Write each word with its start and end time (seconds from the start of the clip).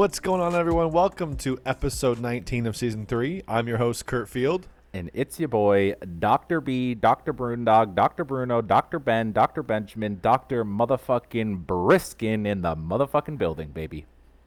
What's 0.00 0.18
going 0.18 0.40
on, 0.40 0.54
everyone? 0.54 0.92
Welcome 0.92 1.36
to 1.36 1.60
episode 1.66 2.20
19 2.20 2.66
of 2.66 2.74
season 2.74 3.04
three. 3.04 3.42
I'm 3.46 3.68
your 3.68 3.76
host, 3.76 4.06
Kurt 4.06 4.30
Field. 4.30 4.66
And 4.94 5.10
it's 5.12 5.38
your 5.38 5.50
boy, 5.50 5.94
Dr. 6.18 6.62
B, 6.62 6.94
Dr. 6.94 7.34
Brundog, 7.34 7.94
Dr. 7.94 8.24
Bruno, 8.24 8.62
Dr. 8.62 8.98
Ben, 8.98 9.32
Dr. 9.32 9.62
Benjamin, 9.62 10.18
Dr. 10.22 10.64
Motherfucking 10.64 11.66
Briskin 11.66 12.46
in 12.46 12.62
the 12.62 12.74
motherfucking 12.74 13.36
building, 13.36 13.72
baby. 13.72 14.06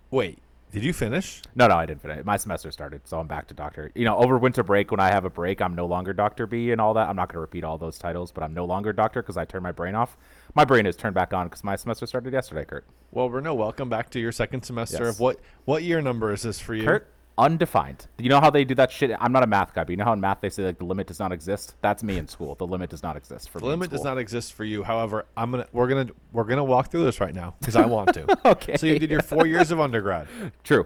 Wait, 0.10 0.40
did 0.72 0.84
you 0.84 0.92
finish? 0.92 1.44
No, 1.54 1.68
no, 1.68 1.76
I 1.76 1.86
didn't 1.86 2.02
finish. 2.02 2.26
My 2.26 2.38
semester 2.38 2.72
started, 2.72 3.08
so 3.08 3.20
I'm 3.20 3.28
back 3.28 3.46
to 3.50 3.54
Doctor. 3.54 3.92
You 3.94 4.06
know, 4.06 4.18
over 4.18 4.40
winter 4.40 4.64
break, 4.64 4.90
when 4.90 5.00
I 5.00 5.10
have 5.10 5.24
a 5.24 5.30
break, 5.30 5.62
I'm 5.62 5.76
no 5.76 5.86
longer 5.86 6.14
Doctor 6.14 6.48
B 6.48 6.72
and 6.72 6.82
all 6.82 6.96
that. 6.96 7.08
I'm 7.08 7.16
not 7.16 7.28
going 7.28 7.36
to 7.36 7.42
repeat 7.42 7.64
all 7.64 7.78
those 7.78 8.00
titles, 8.00 8.32
but 8.32 8.44
I'm 8.44 8.56
no 8.56 8.66
longer 8.66 8.92
Doctor 8.92 9.22
because 9.22 9.38
I 9.38 9.46
turned 9.46 9.62
my 9.62 9.72
brain 9.72 9.94
off. 9.94 10.18
My 10.56 10.66
brain 10.66 10.86
is 10.86 10.96
turned 10.96 11.16
back 11.16 11.34
on 11.34 11.48
because 11.48 11.64
my 11.64 11.76
semester 11.76 12.06
started 12.06 12.32
yesterday, 12.32 12.64
Kurt. 12.66 12.86
Well, 13.12 13.28
Bruno, 13.28 13.54
welcome 13.56 13.90
back 13.90 14.10
to 14.12 14.20
your 14.20 14.32
second 14.32 14.62
semester 14.64 15.06
Yes. 15.06 15.16
of 15.16 15.20
what? 15.20 15.40
What 15.66 15.84
year 15.84 16.02
number 16.02 16.32
is 16.32 16.44
this 16.44 16.60
for 16.60 16.76
you? 16.76 16.84
Kurt, 16.86 17.08
undefined. 17.40 18.06
You 18.20 18.30
know 18.30 18.40
how 18.40 18.52
they 18.52 18.64
do 18.64 18.76
that 18.76 18.92
shit? 18.92 19.12
I'm 19.20 19.32
not 19.32 19.42
a 19.42 19.48
math 19.48 19.74
guy, 19.74 19.84
but 19.84 19.90
you 19.90 19.98
know 19.98 20.04
how 20.06 20.14
in 20.14 20.20
math 20.22 20.42
they 20.42 20.50
say 20.52 20.64
like 20.66 20.78
the 20.78 20.86
limit 20.86 21.08
does 21.08 21.18
not 21.20 21.32
exist? 21.32 21.74
That's 21.82 22.04
me 22.04 22.20
in 22.20 22.28
school. 22.28 22.54
The 22.54 22.68
limit 22.68 22.92
does 22.92 23.02
not 23.02 23.18
exist 23.18 23.50
for 23.50 23.60
The 23.60 23.66
me. 23.66 23.74
in 23.74 23.80
limit 23.80 23.90
does 23.92 24.04
not 24.04 24.20
exist 24.20 24.54
for 24.54 24.64
you. 24.64 24.84
However, 24.84 25.26
I'm 25.36 25.50
gonna 25.50 25.66
we're 25.74 25.88
gonna 25.88 26.08
we're 26.32 26.44
gonna 26.44 26.64
walk 26.64 26.92
through 26.92 27.06
this 27.06 27.20
right 27.20 27.34
now 27.34 27.56
because 27.60 27.76
I 27.76 27.86
want 27.88 28.14
to. 28.14 28.28
Okay. 28.46 28.78
So 28.78 28.86
you 28.86 29.00
did 29.00 29.10
your 29.10 29.22
four 29.24 29.48
years 29.48 29.72
of 29.72 29.80
undergrad. 29.80 30.28
True. 30.64 30.86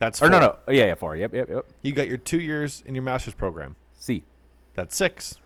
That's 0.00 0.20
Or 0.20 0.28
no, 0.28 0.40
no. 0.40 0.56
Yeah, 0.66 0.86
yeah, 0.86 0.94
four. 0.96 1.14
Yep, 1.14 1.34
yep, 1.34 1.48
yep. 1.48 1.66
You 1.82 1.92
got 1.92 2.08
your 2.08 2.16
two 2.18 2.40
years 2.40 2.82
in 2.84 2.96
your 2.96 3.04
master's 3.04 3.34
program. 3.34 3.76
C. 3.92 4.24
That's 4.74 4.96
six. 4.96 5.36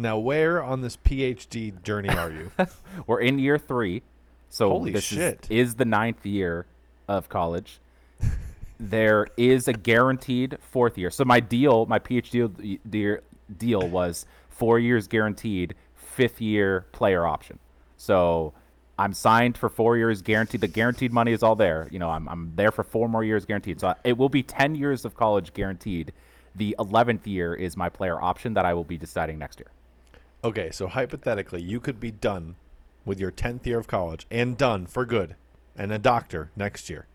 Now, 0.00 0.16
where 0.18 0.62
on 0.62 0.80
this 0.80 0.96
PhD 0.96 1.82
journey 1.82 2.08
are 2.08 2.30
you? 2.30 2.50
We're 3.06 3.20
in 3.20 3.38
year 3.38 3.58
three. 3.58 4.02
So 4.48 4.70
Holy 4.70 4.92
this 4.92 5.04
shit. 5.04 5.46
Is, 5.50 5.68
is 5.68 5.74
the 5.74 5.84
ninth 5.84 6.24
year 6.24 6.64
of 7.06 7.28
college. 7.28 7.80
there 8.80 9.28
is 9.36 9.68
a 9.68 9.74
guaranteed 9.74 10.56
fourth 10.60 10.96
year. 10.96 11.10
So 11.10 11.24
my 11.26 11.38
deal, 11.38 11.84
my 11.84 11.98
PhD 11.98 12.78
deal, 12.88 13.18
deal 13.58 13.88
was 13.88 14.24
four 14.48 14.78
years 14.78 15.06
guaranteed, 15.06 15.74
fifth 15.94 16.40
year 16.40 16.86
player 16.92 17.26
option. 17.26 17.58
So 17.98 18.54
I'm 18.98 19.12
signed 19.12 19.58
for 19.58 19.68
four 19.68 19.98
years 19.98 20.22
guaranteed. 20.22 20.62
The 20.62 20.68
guaranteed 20.68 21.12
money 21.12 21.32
is 21.32 21.42
all 21.42 21.56
there. 21.56 21.88
You 21.90 21.98
know, 21.98 22.08
I'm, 22.08 22.26
I'm 22.26 22.52
there 22.56 22.72
for 22.72 22.84
four 22.84 23.06
more 23.06 23.22
years 23.22 23.44
guaranteed. 23.44 23.80
So 23.80 23.94
it 24.02 24.16
will 24.16 24.30
be 24.30 24.42
10 24.42 24.76
years 24.76 25.04
of 25.04 25.14
college 25.14 25.52
guaranteed. 25.52 26.14
The 26.54 26.74
11th 26.78 27.26
year 27.26 27.54
is 27.54 27.76
my 27.76 27.90
player 27.90 28.20
option 28.20 28.54
that 28.54 28.64
I 28.64 28.72
will 28.72 28.84
be 28.84 28.96
deciding 28.96 29.38
next 29.38 29.60
year. 29.60 29.68
Okay, 30.42 30.70
so 30.70 30.86
hypothetically, 30.88 31.60
you 31.62 31.80
could 31.80 32.00
be 32.00 32.10
done 32.10 32.56
with 33.04 33.20
your 33.20 33.30
10th 33.30 33.66
year 33.66 33.78
of 33.78 33.86
college 33.86 34.26
and 34.30 34.56
done 34.56 34.86
for 34.86 35.04
good 35.04 35.36
and 35.76 35.92
a 35.92 35.98
doctor 35.98 36.50
next 36.56 36.88
year, 36.90 37.06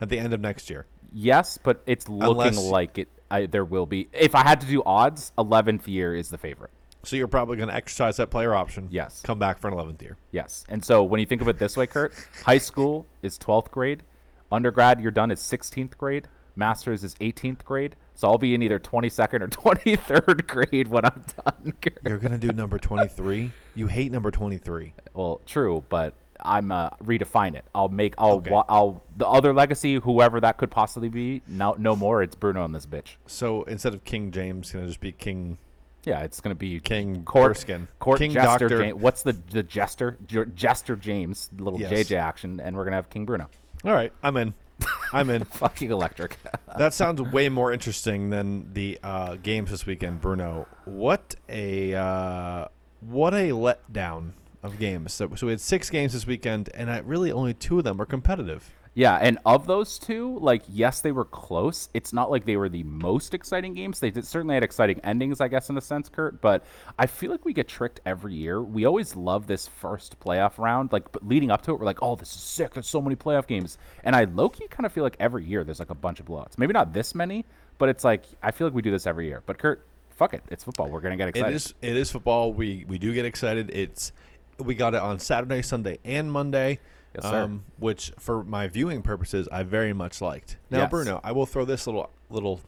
at 0.00 0.08
the 0.08 0.18
end 0.18 0.32
of 0.32 0.40
next 0.40 0.70
year. 0.70 0.86
Yes, 1.12 1.58
but 1.62 1.82
it's 1.86 2.08
looking 2.08 2.30
Unless- 2.30 2.58
like 2.58 2.98
it. 2.98 3.08
I, 3.32 3.46
there 3.46 3.64
will 3.64 3.86
be. 3.86 4.08
If 4.12 4.34
I 4.34 4.42
had 4.42 4.60
to 4.62 4.66
do 4.66 4.82
odds, 4.84 5.30
eleventh 5.38 5.86
year 5.86 6.16
is 6.16 6.30
the 6.30 6.38
favorite. 6.38 6.72
So 7.04 7.14
you're 7.14 7.28
probably 7.28 7.56
going 7.56 7.68
to 7.68 7.74
exercise 7.74 8.16
that 8.16 8.28
player 8.28 8.54
option. 8.54 8.88
Yes. 8.90 9.22
Come 9.22 9.38
back 9.38 9.58
for 9.60 9.68
an 9.68 9.74
11th 9.74 10.02
year. 10.02 10.16
Yes, 10.32 10.64
and 10.68 10.84
so 10.84 11.04
when 11.04 11.20
you 11.20 11.26
think 11.26 11.40
of 11.40 11.46
it 11.48 11.56
this 11.58 11.76
way, 11.76 11.86
Kurt, 11.86 12.12
high 12.44 12.58
school 12.58 13.06
is 13.22 13.38
twelfth 13.38 13.70
grade, 13.70 14.02
undergrad 14.50 15.00
you're 15.00 15.12
done 15.12 15.30
is 15.30 15.40
sixteenth 15.40 15.96
grade, 15.96 16.26
masters 16.56 17.04
is 17.04 17.14
eighteenth 17.20 17.64
grade. 17.64 17.94
So 18.20 18.28
I'll 18.28 18.36
be 18.36 18.54
in 18.54 18.60
either 18.62 18.78
twenty 18.78 19.08
second 19.08 19.40
or 19.40 19.46
twenty 19.48 19.96
third 19.96 20.46
grade 20.46 20.88
when 20.88 21.06
I'm 21.06 21.24
done. 21.42 21.72
Kurt. 21.80 21.98
You're 22.06 22.18
going 22.18 22.38
to 22.38 22.38
do 22.38 22.52
number 22.52 22.76
23. 22.78 23.50
You 23.74 23.86
hate 23.86 24.12
number 24.12 24.30
23. 24.30 24.92
Well, 25.14 25.40
true, 25.46 25.82
but 25.88 26.12
I'm 26.38 26.70
uh, 26.70 26.90
redefine 27.02 27.54
it. 27.54 27.64
I'll 27.74 27.88
make. 27.88 28.12
I'll. 28.18 28.32
Okay. 28.32 28.50
wa- 28.50 28.66
I'll. 28.68 29.02
The 29.16 29.26
other 29.26 29.54
legacy, 29.54 29.94
whoever 29.94 30.38
that 30.38 30.58
could 30.58 30.70
possibly 30.70 31.08
be, 31.08 31.40
no, 31.48 31.74
no 31.78 31.96
more. 31.96 32.22
It's 32.22 32.34
Bruno 32.34 32.62
and 32.62 32.74
this 32.74 32.84
bitch. 32.84 33.16
So 33.26 33.62
instead 33.62 33.94
of 33.94 34.04
King 34.04 34.32
James, 34.32 34.70
going 34.70 34.84
to 34.84 34.88
just 34.90 35.00
be 35.00 35.12
King 35.12 35.56
Yeah, 36.04 36.20
it's 36.20 36.42
gonna 36.42 36.54
be 36.54 36.78
King 36.78 37.24
Court, 37.24 37.52
Erskine. 37.52 37.88
Court 38.00 38.18
King 38.18 38.32
Jester. 38.32 38.68
Doctor. 38.68 38.82
James, 38.82 39.00
what's 39.00 39.22
the 39.22 39.32
the 39.50 39.62
Jester? 39.62 40.18
Jester 40.54 40.94
James, 40.96 41.48
little 41.58 41.80
Yes. 41.80 41.90
JJ 41.90 42.18
action, 42.18 42.60
and 42.60 42.76
we're 42.76 42.84
gonna 42.84 42.96
have 42.96 43.08
King 43.08 43.24
Bruno. 43.24 43.48
All 43.82 43.94
right, 43.94 44.12
I'm 44.22 44.36
in. 44.36 44.52
I'm 45.12 45.30
in. 45.30 45.44
Fucking 45.44 45.90
electric. 45.90 46.36
That 46.78 46.94
sounds 46.94 47.20
way 47.20 47.48
more 47.48 47.72
interesting 47.72 48.30
than 48.30 48.72
the 48.72 48.98
uh, 49.02 49.34
games 49.34 49.70
this 49.70 49.84
weekend, 49.84 50.20
Bruno. 50.20 50.68
What 50.84 51.34
a 51.48 51.94
uh, 51.94 52.68
what 53.00 53.34
a 53.34 53.50
letdown 53.50 54.32
of 54.62 54.78
games. 54.78 55.12
So, 55.12 55.34
so 55.34 55.46
we 55.46 55.52
had 55.52 55.60
six 55.60 55.90
games 55.90 56.12
this 56.12 56.26
weekend, 56.28 56.70
and 56.74 56.88
I, 56.90 56.98
really 56.98 57.32
only 57.32 57.54
two 57.54 57.78
of 57.78 57.84
them 57.84 57.96
were 57.96 58.06
competitive. 58.06 58.70
Yeah, 58.94 59.16
and 59.16 59.38
of 59.46 59.68
those 59.68 60.00
two, 60.00 60.36
like 60.40 60.62
yes, 60.68 61.00
they 61.00 61.12
were 61.12 61.24
close. 61.24 61.88
It's 61.94 62.12
not 62.12 62.28
like 62.28 62.44
they 62.44 62.56
were 62.56 62.68
the 62.68 62.82
most 62.82 63.34
exciting 63.34 63.72
games. 63.72 64.00
They 64.00 64.10
did, 64.10 64.26
certainly 64.26 64.54
had 64.54 64.64
exciting 64.64 65.00
endings, 65.04 65.40
I 65.40 65.46
guess, 65.46 65.70
in 65.70 65.78
a 65.78 65.80
sense, 65.80 66.08
Kurt. 66.08 66.40
But 66.40 66.64
I 66.98 67.06
feel 67.06 67.30
like 67.30 67.44
we 67.44 67.52
get 67.52 67.68
tricked 67.68 68.00
every 68.04 68.34
year. 68.34 68.60
We 68.60 68.86
always 68.86 69.14
love 69.14 69.46
this 69.46 69.68
first 69.68 70.18
playoff 70.18 70.58
round. 70.58 70.92
Like 70.92 71.12
but 71.12 71.26
leading 71.26 71.52
up 71.52 71.62
to 71.62 71.72
it, 71.72 71.78
we're 71.78 71.86
like, 71.86 72.02
oh, 72.02 72.16
this 72.16 72.34
is 72.34 72.40
sick. 72.40 72.74
There's 72.74 72.88
so 72.88 73.00
many 73.00 73.14
playoff 73.14 73.46
games, 73.46 73.78
and 74.02 74.16
I 74.16 74.24
low 74.24 74.48
key 74.48 74.66
kind 74.66 74.84
of 74.84 74.92
feel 74.92 75.04
like 75.04 75.16
every 75.20 75.44
year 75.44 75.62
there's 75.62 75.78
like 75.78 75.90
a 75.90 75.94
bunch 75.94 76.18
of 76.18 76.26
blowouts. 76.26 76.58
Maybe 76.58 76.72
not 76.72 76.92
this 76.92 77.14
many, 77.14 77.44
but 77.78 77.88
it's 77.88 78.02
like 78.02 78.24
I 78.42 78.50
feel 78.50 78.66
like 78.66 78.74
we 78.74 78.82
do 78.82 78.90
this 78.90 79.06
every 79.06 79.28
year. 79.28 79.44
But 79.46 79.58
Kurt, 79.58 79.86
fuck 80.10 80.34
it, 80.34 80.42
it's 80.48 80.64
football. 80.64 80.88
We're 80.88 81.00
gonna 81.00 81.16
get 81.16 81.28
excited. 81.28 81.52
It 81.52 81.54
is 81.54 81.74
it 81.80 81.96
is 81.96 82.10
football. 82.10 82.52
We 82.52 82.84
we 82.88 82.98
do 82.98 83.14
get 83.14 83.24
excited. 83.24 83.70
It's 83.72 84.10
we 84.58 84.74
got 84.74 84.94
it 84.94 85.00
on 85.00 85.20
Saturday, 85.20 85.62
Sunday, 85.62 86.00
and 86.04 86.30
Monday. 86.30 86.80
Um, 87.16 87.22
Yes, 87.22 87.30
sir. 87.30 87.50
which 87.78 88.12
for 88.18 88.44
my 88.44 88.68
viewing 88.68 89.02
purposes 89.02 89.48
I 89.50 89.62
very 89.62 89.92
much 89.92 90.20
liked. 90.20 90.56
Now, 90.70 90.80
Yes. 90.80 90.90
Bruno, 90.90 91.20
I 91.24 91.32
will 91.32 91.46
throw 91.46 91.64
this 91.64 91.86
little 91.86 92.10
little 92.28 92.60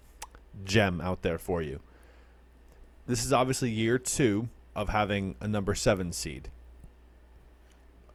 gem 0.64 1.00
out 1.00 1.22
there 1.22 1.38
for 1.38 1.62
you. 1.62 1.80
This 3.06 3.24
is 3.24 3.32
obviously 3.32 3.70
year 3.70 3.98
two 3.98 4.48
of 4.74 4.88
having 4.88 5.36
a 5.40 5.48
number 5.48 5.74
seven 5.74 6.12
seed. 6.12 6.48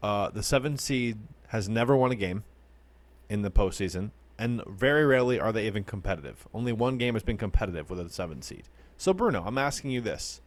Uh, 0.01 0.29
the 0.29 0.43
seven 0.43 0.77
seed 0.77 1.17
has 1.49 1.67
never 1.67 1.95
won 1.95 2.11
a 2.11 2.15
game 2.15 2.43
in 3.29 3.41
the 3.41 3.49
postseason, 3.51 4.11
and 4.37 4.63
very 4.67 5.05
rarely 5.05 5.39
are 5.39 5.51
they 5.51 5.65
even 5.65 5.83
competitive. 5.83 6.47
Only 6.53 6.71
one 6.71 6.97
game 6.97 7.15
has 7.15 7.23
been 7.23 7.37
competitive 7.37 7.89
with 7.89 7.99
a 7.99 8.09
seven 8.09 8.41
seed. 8.41 8.63
So, 8.97 9.13
Bruno, 9.13 9.43
I'm 9.45 9.57
asking 9.57 9.91
you 9.91 10.01
this: 10.01 10.41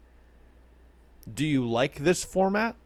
Do 1.32 1.44
you 1.44 1.68
like 1.68 1.96
this 1.96 2.24
format, 2.24 2.76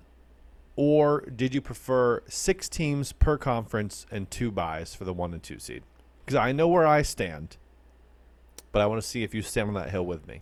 or 0.76 1.20
did 1.22 1.54
you 1.54 1.60
prefer 1.60 2.22
six 2.26 2.68
teams 2.68 3.12
per 3.12 3.36
conference 3.38 4.06
and 4.10 4.30
two 4.30 4.50
byes 4.50 4.94
for 4.94 5.04
the 5.04 5.12
one 5.12 5.32
and 5.32 5.42
two 5.42 5.58
seed? 5.58 5.82
Because 6.24 6.36
I 6.36 6.52
know 6.52 6.68
where 6.68 6.86
I 6.86 7.02
stand, 7.02 7.56
but 8.72 8.82
I 8.82 8.86
want 8.86 9.00
to 9.00 9.06
see 9.06 9.22
if 9.22 9.34
you 9.34 9.42
stand 9.42 9.68
on 9.68 9.74
that 9.74 9.90
hill 9.90 10.04
with 10.06 10.26
me. 10.26 10.40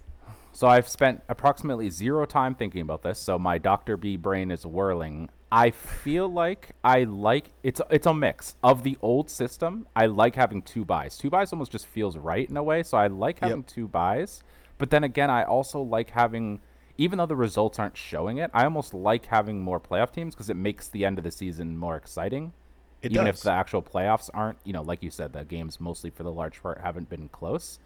So 0.52 0.68
I've 0.68 0.88
spent 0.88 1.22
approximately 1.28 1.90
zero 1.90 2.24
time 2.26 2.54
thinking 2.54 2.82
about 2.82 3.02
this. 3.02 3.18
So 3.18 3.38
my 3.38 3.58
Dr. 3.58 3.96
B 3.96 4.16
brain 4.16 4.50
is 4.50 4.66
whirling. 4.66 5.30
I 5.50 5.70
feel 5.70 6.28
like 6.28 6.70
I 6.82 7.04
like 7.04 7.50
it's 7.62 7.80
it's 7.90 8.06
a 8.06 8.14
mix 8.14 8.54
of 8.62 8.82
the 8.84 8.96
old 9.02 9.28
system. 9.30 9.86
I 9.96 10.06
like 10.06 10.34
having 10.34 10.62
two 10.62 10.84
byes. 10.84 11.16
Two 11.18 11.30
byes 11.30 11.52
almost 11.52 11.72
just 11.72 11.86
feels 11.86 12.16
right 12.16 12.48
in 12.48 12.56
a 12.56 12.62
way. 12.62 12.82
So 12.82 12.96
I 12.96 13.06
like 13.08 13.36
Yep. 13.40 13.42
having 13.50 13.64
two 13.64 13.88
byes. 13.88 14.42
But 14.78 14.90
then 14.90 15.04
again, 15.04 15.30
I 15.30 15.44
also 15.44 15.80
like 15.80 16.10
having 16.10 16.60
even 16.98 17.18
though 17.18 17.26
the 17.26 17.36
results 17.36 17.78
aren't 17.78 17.96
showing 17.96 18.38
it, 18.38 18.50
I 18.52 18.64
almost 18.64 18.92
like 18.94 19.26
having 19.26 19.60
more 19.60 19.80
playoff 19.80 20.12
teams 20.12 20.34
because 20.34 20.50
it 20.50 20.56
makes 20.56 20.88
the 20.88 21.04
end 21.04 21.18
of 21.18 21.24
the 21.24 21.30
season 21.30 21.76
more 21.76 21.96
exciting. 21.96 22.52
It 23.00 23.12
even 23.12 23.26
does. 23.26 23.38
if 23.38 23.42
the 23.42 23.50
actual 23.50 23.82
playoffs 23.82 24.30
aren't, 24.32 24.58
you 24.64 24.72
know, 24.72 24.82
like 24.82 25.02
you 25.02 25.10
said, 25.10 25.32
the 25.32 25.44
games 25.44 25.80
mostly 25.80 26.10
for 26.10 26.22
the 26.22 26.30
large 26.32 26.62
part 26.62 26.80
haven't 26.80 27.08
been 27.08 27.28
close. 27.28 27.78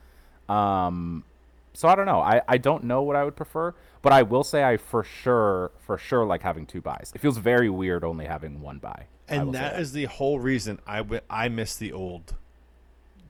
Um, 0.49 1.25
so 1.73 1.89
I 1.89 1.95
don't 1.95 2.07
know. 2.07 2.21
I, 2.21 2.43
I 2.49 2.59
don't 2.59 2.85
know 2.85 3.03
what 3.03 3.17
I 3.17 3.25
would 3.25 3.37
prefer, 3.37 3.75
but 4.03 4.13
I 4.13 4.23
will 4.23 4.45
say 4.45 4.65
I 4.65 4.77
for 4.77 5.05
sure 5.05 5.71
for 5.79 5.99
sure 5.99 6.25
like 6.25 6.43
having 6.43 6.67
two 6.67 6.81
byes. 6.81 7.13
It 7.15 7.21
feels 7.21 7.39
very 7.39 7.71
weird 7.71 8.05
only 8.05 8.27
having 8.27 8.61
one 8.61 8.79
bye. 8.79 9.07
And 9.29 9.53
say 9.55 9.61
that 9.61 9.81
is 9.81 9.93
the 9.93 10.05
whole 10.05 10.39
reason 10.39 10.79
I 10.87 10.99
wi- 10.99 11.23
I 11.29 11.49
miss 11.49 11.77
the 11.77 11.93
old 11.93 12.35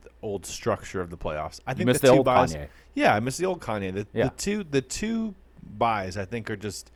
the 0.03 0.11
old 0.23 0.47
structure 0.47 1.01
of 1.01 1.11
the 1.11 1.17
playoffs. 1.17 1.61
I 1.67 1.75
think 1.75 1.87
miss 1.87 2.01
the, 2.01 2.09
the 2.09 2.13
two 2.13 2.17
old 2.19 2.27
byes. 2.27 2.55
Kanye. 2.55 2.69
Yeah, 2.95 3.15
I 3.15 3.21
miss 3.21 3.37
the 3.37 3.47
old 3.47 3.61
Kanye. 3.61 3.93
The, 3.93 4.07
Yeah. 4.13 4.25
the 4.25 4.31
two 4.31 4.65
the 4.65 4.83
two 4.83 5.35
byes 5.79 6.17
I 6.17 6.25
think 6.25 6.51
are 6.51 6.57
just. 6.57 6.91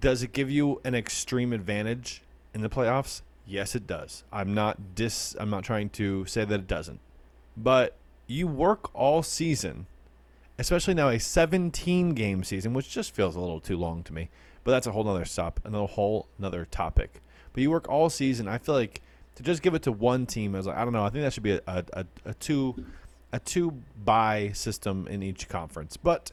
Does 0.00 0.22
it 0.22 0.32
give 0.32 0.50
you 0.50 0.80
an 0.84 0.94
extreme 0.94 1.52
advantage 1.52 2.22
in 2.54 2.62
the 2.62 2.70
playoffs? 2.70 3.20
Yes, 3.46 3.74
it 3.74 3.86
does. 3.86 4.24
I'm 4.32 4.54
not 4.54 4.94
dis. 4.94 5.36
I'm 5.38 5.50
not 5.50 5.64
trying 5.64 5.90
to 5.90 6.24
say 6.26 6.44
that 6.44 6.54
it 6.54 6.66
doesn't, 6.66 7.00
but 7.56 7.96
you 8.26 8.46
work 8.46 8.94
all 8.94 9.22
season, 9.22 9.86
especially 10.58 10.94
now 10.94 11.08
a 11.08 11.18
17 11.18 12.14
game 12.14 12.44
season, 12.44 12.72
which 12.72 12.88
just 12.90 13.14
feels 13.14 13.36
a 13.36 13.40
little 13.40 13.60
too 13.60 13.76
long 13.76 14.02
to 14.04 14.12
me. 14.12 14.30
But 14.64 14.70
that's 14.70 14.86
a 14.86 14.92
whole 14.92 15.04
nother 15.04 15.24
stop, 15.24 15.60
another 15.64 15.86
whole 15.86 16.28
another 16.38 16.66
topic. 16.70 17.20
But 17.52 17.62
you 17.62 17.70
work 17.70 17.88
all 17.88 18.08
season. 18.08 18.48
I 18.48 18.58
feel 18.58 18.74
like 18.74 19.02
to 19.34 19.42
just 19.42 19.62
give 19.62 19.74
it 19.74 19.82
to 19.82 19.92
one 19.92 20.26
team, 20.26 20.54
I 20.54 20.58
was 20.58 20.66
like, 20.66 20.76
I 20.76 20.84
don't 20.84 20.92
know. 20.92 21.04
I 21.04 21.10
think 21.10 21.24
that 21.24 21.32
should 21.32 21.42
be 21.42 21.52
a, 21.52 21.60
a, 21.66 21.84
a, 21.92 22.06
a 22.26 22.34
two 22.34 22.84
a 23.32 23.40
two 23.40 23.82
bye 24.04 24.50
system 24.54 25.06
in 25.08 25.22
each 25.22 25.48
conference. 25.48 25.96
But 25.96 26.32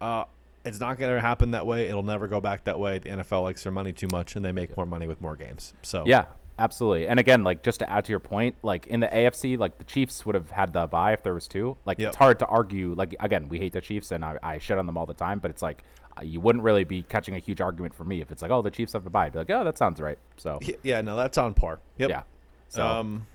uh, 0.00 0.24
it's 0.64 0.80
not 0.80 0.98
going 0.98 1.14
to 1.14 1.20
happen 1.20 1.52
that 1.52 1.66
way. 1.66 1.88
It'll 1.88 2.02
never 2.02 2.26
go 2.26 2.40
back 2.40 2.64
that 2.64 2.78
way. 2.78 2.98
The 2.98 3.10
NFL 3.10 3.42
likes 3.44 3.62
their 3.62 3.72
money 3.72 3.92
too 3.92 4.08
much, 4.10 4.36
and 4.36 4.44
they 4.44 4.52
make 4.52 4.76
more 4.76 4.86
money 4.86 5.06
with 5.06 5.20
more 5.20 5.36
games. 5.36 5.74
So 5.82 6.02
Yeah. 6.06 6.24
absolutely. 6.58 7.06
And 7.06 7.20
again, 7.20 7.44
like 7.44 7.62
just 7.62 7.78
to 7.80 7.90
add 7.90 8.04
to 8.06 8.10
your 8.12 8.18
point, 8.20 8.56
like 8.62 8.86
in 8.88 9.00
the 9.00 9.06
AFC, 9.08 9.56
like 9.58 9.78
the 9.78 9.84
Chiefs 9.84 10.26
would 10.26 10.34
have 10.34 10.50
had 10.50 10.72
the 10.72 10.86
bye 10.86 11.12
if 11.12 11.22
there 11.22 11.34
was 11.34 11.46
two. 11.46 11.76
Like 11.84 11.98
Yep. 12.00 12.08
it's 12.08 12.16
hard 12.16 12.38
to 12.40 12.46
argue. 12.46 12.94
Like 12.96 13.14
again, 13.20 13.48
we 13.48 13.58
hate 13.58 13.72
the 13.74 13.80
Chiefs, 13.80 14.10
and 14.10 14.24
I, 14.24 14.38
I 14.42 14.58
shit 14.58 14.76
on 14.78 14.86
them 14.86 14.96
all 14.96 15.06
the 15.06 15.14
time. 15.14 15.38
But 15.38 15.50
it's 15.52 15.62
like 15.62 15.84
uh, 16.18 16.22
you 16.24 16.40
wouldn't 16.40 16.64
really 16.64 16.82
be 16.84 17.02
catching 17.02 17.36
a 17.36 17.38
huge 17.38 17.60
argument 17.60 17.94
for 17.94 18.04
me 18.04 18.20
if 18.20 18.30
it's 18.32 18.42
like, 18.42 18.50
oh, 18.50 18.62
the 18.62 18.70
Chiefs 18.70 18.94
have 18.94 19.04
the 19.04 19.10
bye. 19.10 19.26
I'd 19.26 19.32
be 19.34 19.38
like, 19.40 19.50
oh, 19.50 19.62
that 19.64 19.78
sounds 19.78 20.00
right. 20.00 20.18
So 20.36 20.58
Yeah, 20.82 21.00
no, 21.02 21.14
that's 21.14 21.38
on 21.38 21.54
par. 21.54 21.78
Yep. 21.98 22.10
yeah, 22.10 22.22
so 22.68 22.84
um, 22.84 23.26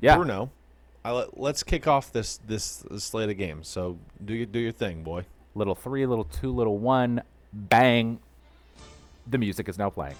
yeah, 0.00 0.16
Bruno, 0.16 0.50
I 1.04 1.12
let, 1.12 1.38
let's 1.38 1.62
kick 1.62 1.86
off 1.86 2.10
this, 2.10 2.38
this 2.48 2.78
this 2.90 3.04
slate 3.04 3.30
of 3.30 3.36
games. 3.38 3.68
So 3.68 3.98
do 4.24 4.34
you 4.34 4.46
do 4.46 4.58
your 4.58 4.72
thing, 4.72 5.02
boy. 5.04 5.26
Little 5.54 5.74
three, 5.74 6.06
little 6.06 6.24
two, 6.24 6.52
little 6.52 6.78
one, 6.78 7.22
bang. 7.52 8.18
The 9.26 9.38
music 9.38 9.68
is 9.68 9.78
now 9.78 9.90
playing, 9.90 10.16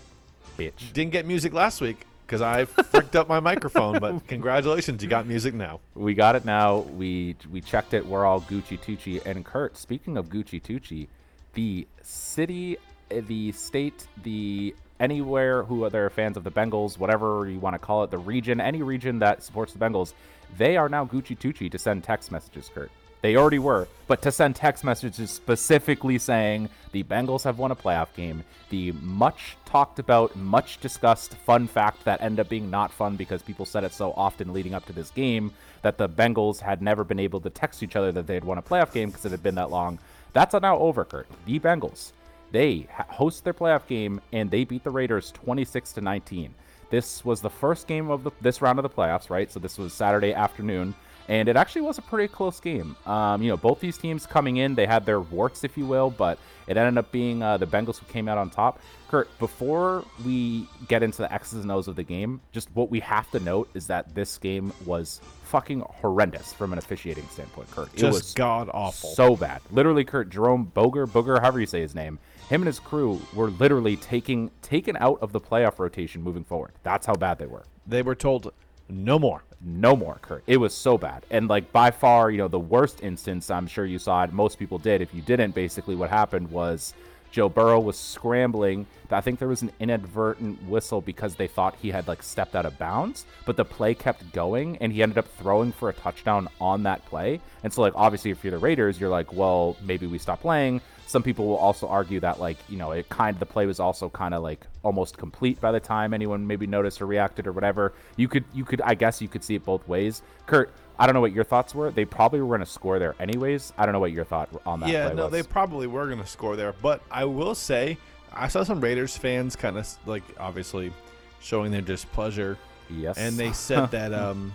bitch. 0.59 0.93
Didn't 0.93 1.13
get 1.13 1.27
music 1.27 1.53
last 1.53 1.81
week 1.81 2.07
because 2.27 2.41
I 2.41 2.65
fricked 2.65 3.17
up 3.17 3.29
my 3.29 3.41
microphone, 3.41 3.99
but 3.99 4.27
congratulations, 4.29 5.03
you 5.03 5.09
got 5.09 5.27
music 5.27 5.55
now. 5.55 5.81
We 5.95 6.15
got 6.15 6.37
it 6.37 6.45
now. 6.45 6.79
We 6.79 7.37
we 7.51 7.61
checked 7.61 7.95
it. 7.95 8.07
We're 8.07 8.25
all 8.25 8.41
Gucci 8.41 8.79
Tucci. 8.79 9.25
And 9.27 9.45
Kurt, 9.45 9.77
speaking 9.77 10.17
of 10.17 10.29
Gucci 10.29 10.63
Tucci, 10.63 11.09
the 11.55 11.87
city, 12.03 12.79
eh, 13.11 13.21
the 13.27 13.53
state, 13.53 14.07
the 14.23 14.75
anywhere 15.01 15.65
who 15.65 15.85
are 15.85 15.91
there 15.91 16.09
fans 16.11 16.37
of 16.37 16.45
the 16.45 16.51
Bengals, 16.51 16.97
whatever 16.97 17.49
you 17.49 17.59
want 17.59 17.75
to 17.75 17.79
call 17.79 18.05
it, 18.05 18.11
the 18.11 18.19
region, 18.19 18.61
any 18.61 18.83
region 18.83 19.19
that 19.19 19.43
supports 19.43 19.73
the 19.73 19.79
Bengals, 19.79 20.15
they 20.57 20.77
are 20.77 20.89
now 20.89 21.05
Gucci 21.05 21.37
Tucci 21.37 21.71
to 21.71 21.79
send 21.79 22.05
text 22.05 22.31
messages, 22.31 22.71
Kurt. 22.73 22.91
They 23.23 23.37
already 23.37 23.61
were, 23.61 23.87
but 24.09 24.21
to 24.23 24.33
send 24.33 24.57
text 24.57 24.83
messages 24.83 25.31
specifically 25.31 26.19
saying 26.19 26.69
the 26.91 27.05
Bengals 27.05 27.45
have 27.45 27.57
won 27.57 27.71
a 27.71 27.77
playoff 27.77 28.13
game, 28.15 28.43
the 28.69 28.91
much 29.01 29.57
talked 29.65 30.01
about, 30.01 30.35
much 30.35 30.81
discussed 30.81 31.35
fun 31.35 31.69
fact 31.69 32.05
that 32.05 32.21
ended 32.21 32.41
up 32.41 32.49
being 32.49 32.69
not 32.69 32.93
fun 32.93 33.15
because 33.15 33.41
people 33.41 33.65
said 33.65 33.85
it 33.85 33.93
so 33.93 34.13
often 34.17 34.53
leading 34.53 34.75
up 34.75 34.85
to 34.87 34.93
this 34.93 35.11
game 35.11 35.53
that 35.83 35.99
the 35.99 36.09
Bengals 36.09 36.59
had 36.59 36.83
never 36.83 37.05
been 37.05 37.21
able 37.21 37.41
to 37.41 37.49
text 37.49 37.85
each 37.85 37.95
other 37.95 38.11
that 38.11 38.27
they 38.27 38.35
had 38.35 38.45
won 38.45 38.59
a 38.59 38.63
playoff 38.63 38.93
game 38.93 39.09
because 39.09 39.25
it 39.25 39.31
had 39.31 39.43
been 39.43 39.55
that 39.55 39.71
long. 39.71 40.01
That's 40.33 40.55
now 40.55 40.79
over, 40.79 41.05
Kurt. 41.05 41.29
The 41.47 41.61
Bengals, 41.61 42.11
they 42.51 42.89
host 43.09 43.45
their 43.45 43.55
playoff 43.55 43.87
game 43.87 44.21
and 44.33 44.51
they 44.51 44.65
beat 44.65 44.83
the 44.83 44.91
Raiders 44.91 45.31
26 45.31 45.93
to 45.93 46.01
19. 46.01 46.53
This 46.91 47.25
was 47.25 47.41
the 47.41 47.51
first 47.51 47.87
game 47.87 48.11
of 48.11 48.25
the, 48.25 48.33
this 48.41 48.61
round 48.61 48.81
of 48.81 48.83
the 48.83 48.91
playoffs, 48.91 49.31
right? 49.31 49.51
So 49.51 49.61
this 49.61 49.79
was 49.79 49.93
Saturday 49.93 50.35
afternoon 50.35 50.95
and 51.29 51.49
it 51.49 51.57
actually 51.57 51.83
was 51.83 51.99
a 51.99 52.03
pretty 52.03 52.33
close 52.33 52.61
game. 52.61 52.97
Um, 53.07 53.43
you 53.43 53.49
know, 53.49 53.57
both 53.57 53.81
these 53.81 53.97
teams 53.97 54.27
coming 54.27 54.57
in, 54.59 54.75
they 54.75 54.87
had 54.87 55.07
their 55.07 55.21
warts, 55.21 55.65
if 55.65 55.77
you 55.77 55.87
will, 55.87 56.11
but 56.11 56.39
it 56.67 56.77
ended 56.77 56.99
up 56.99 57.11
being 57.13 57.43
uh, 57.43 57.57
the 57.57 57.67
Bengals 57.67 57.99
who 57.99 58.07
came 58.07 58.29
out 58.29 58.39
on 58.39 58.51
top. 58.51 58.81
Kurt, 59.09 59.37
before 59.39 60.05
we 60.25 60.67
get 60.89 61.03
into 61.03 61.19
the 61.19 61.33
X's 61.33 61.63
and 61.63 61.71
O's 61.71 61.87
of 61.89 61.97
the 61.97 62.03
game, 62.03 62.41
just 62.51 62.69
what 62.75 62.91
we 62.91 63.01
have 63.01 63.31
to 63.33 63.41
note 63.41 63.69
is 63.75 63.87
that 63.89 64.15
this 64.15 64.39
game 64.39 64.73
was 64.87 65.21
fucking 65.45 65.81
horrendous 65.81 66.53
from 66.53 66.73
an 66.73 66.79
officiating 66.79 67.27
standpoint. 67.29 67.71
Kurt, 67.71 67.93
it 67.93 67.99
Just 67.99 68.15
was 68.15 68.35
god 68.35 68.71
awful. 68.73 69.11
so 69.11 69.37
bad. 69.37 69.61
Literally, 69.71 70.05
Kurt 70.05 70.31
Jerome 70.31 70.65
Boger, 70.65 71.07
Booger, 71.07 71.41
however 71.41 71.61
you 71.61 71.67
say 71.67 71.81
his 71.81 71.95
name, 71.95 72.19
him 72.49 72.63
and 72.63 72.67
his 72.67 72.79
crew 72.79 73.21
were 73.35 73.51
literally 73.51 73.97
taking 73.97 74.51
taken 74.63 74.97
out 74.97 75.19
of 75.21 75.33
the 75.33 75.41
playoff 75.41 75.79
rotation 75.79 76.23
moving 76.23 76.45
forward. 76.45 76.73
That's 76.83 77.05
how 77.05 77.15
bad 77.15 77.39
they 77.39 77.47
were 77.47 77.65
they 77.87 78.03
were 78.03 78.15
told 78.15 78.53
no 78.89 79.19
more. 79.19 79.43
No 79.65 79.97
more 79.97 80.19
kurt. 80.23 80.43
It 80.47 80.57
was 80.57 80.75
so 80.75 80.99
bad. 80.99 81.25
And 81.31 81.49
like 81.49 81.73
by 81.73 81.91
far 81.91 82.31
you 82.31 82.39
know 82.39 82.49
the 82.49 82.59
worst 82.59 83.03
instance 83.03 83.51
i'm 83.51 83.67
sure 83.67 83.85
you 83.85 83.99
saw 83.99 84.25
it 84.25 84.33
most 84.33 84.59
people 84.59 84.79
did 84.79 85.01
if 85.01 85.15
you 85.15 85.23
didn't 85.23 85.55
basically 85.55 85.95
what 85.95 86.11
happened 86.11 86.51
was 86.51 86.95
joe 87.31 87.49
burrow 87.49 87.81
was 87.81 87.97
scrambling. 87.97 88.87
I 89.11 89.21
think 89.21 89.39
there 89.39 89.49
was 89.49 89.61
an 89.61 89.73
inadvertent 89.79 90.63
whistle 90.67 91.03
because 91.03 91.35
they 91.35 91.47
thought 91.47 91.77
he 91.83 91.91
had 91.91 92.09
like 92.09 92.23
stepped 92.23 92.57
out 92.57 92.65
of 92.65 92.79
bounds 92.79 93.27
but 93.45 93.57
the 93.57 93.65
play 93.65 93.95
kept 93.95 94.33
going 94.33 94.79
and 94.79 94.91
he 94.93 95.03
ended 95.03 95.19
up 95.19 95.29
throwing 95.37 95.71
for 95.73 95.91
a 95.91 95.93
touchdown 95.93 96.49
on 96.61 96.83
that 96.85 97.05
play. 97.07 97.41
And 97.63 97.73
so 97.73 97.83
like 97.83 97.93
obviously 97.95 98.31
if 98.31 98.43
you're 98.43 98.53
the 98.53 98.59
raiders 98.59 98.99
you're 98.99 99.11
like 99.11 99.33
well 99.33 99.77
maybe 99.83 100.07
we 100.07 100.19
stop 100.19 100.41
playing 100.41 100.81
some 101.13 101.23
people 101.23 101.47
will 101.47 101.57
also 101.57 101.87
argue 101.87 102.19
that 102.21 102.41
like 102.41 102.57
you 102.69 102.79
know 102.79 102.91
it 102.93 103.09
kind 103.11 103.37
of 103.37 103.41
the 103.41 103.47
play 103.47 103.67
was 103.67 103.79
also 103.79 104.09
kind 104.09 104.33
of 104.33 104.43
like 104.43 104.67
almost 104.83 105.19
complete 105.19 105.61
by 105.61 105.71
the 105.71 105.79
time 105.79 106.15
anyone 106.15 106.47
maybe 106.47 106.67
noticed 106.67 107.03
or 107.03 107.07
reacted 107.07 107.47
or 107.47 107.53
whatever. 107.53 107.93
You 108.17 108.29
could 108.29 108.45
you 108.55 108.65
could 108.65 108.81
i 108.81 108.95
guess 108.95 109.21
you 109.21 109.29
could 109.29 109.45
see 109.45 109.55
it 109.55 109.65
both 109.65 109.87
ways. 109.87 110.23
Kurt 110.47 110.73
i 110.99 111.07
don't 111.07 111.15
know 111.15 111.21
what 111.21 111.33
your 111.33 111.45
thoughts 111.45 111.75
were. 111.75 111.91
They 111.91 112.07
probably 112.07 112.41
were 112.41 112.49
going 112.49 112.61
to 112.61 112.67
score 112.67 112.99
there 112.99 113.15
anyways. 113.21 113.75
I 113.77 113.85
don't 113.85 113.93
know 113.93 114.01
what 114.01 114.13
your 114.13 114.25
thought 114.25 114.49
on 114.65 114.81
that 114.81 114.89
yeah, 114.89 115.09
no, 115.13 115.25
was. 115.25 115.33
they 115.33 115.43
probably 115.43 115.87
were 115.87 116.07
going 116.07 116.21
to 116.21 116.27
score 116.27 116.57
there, 116.57 116.73
but 116.81 117.03
I 117.11 117.27
will 117.27 117.55
say 117.55 117.99
I 118.35 118.49
saw 118.49 118.63
some 118.63 118.81
Raiders 118.81 119.17
fans 119.17 119.55
kind 119.55 119.77
of 119.77 119.87
like 120.07 120.23
obviously 120.41 120.93
showing 121.41 121.71
their 121.73 121.83
displeasure, 121.83 122.57
yes. 122.89 123.19
And 123.19 123.37
they 123.37 123.53
said 123.69 123.91
that 123.91 124.15
um, 124.15 124.55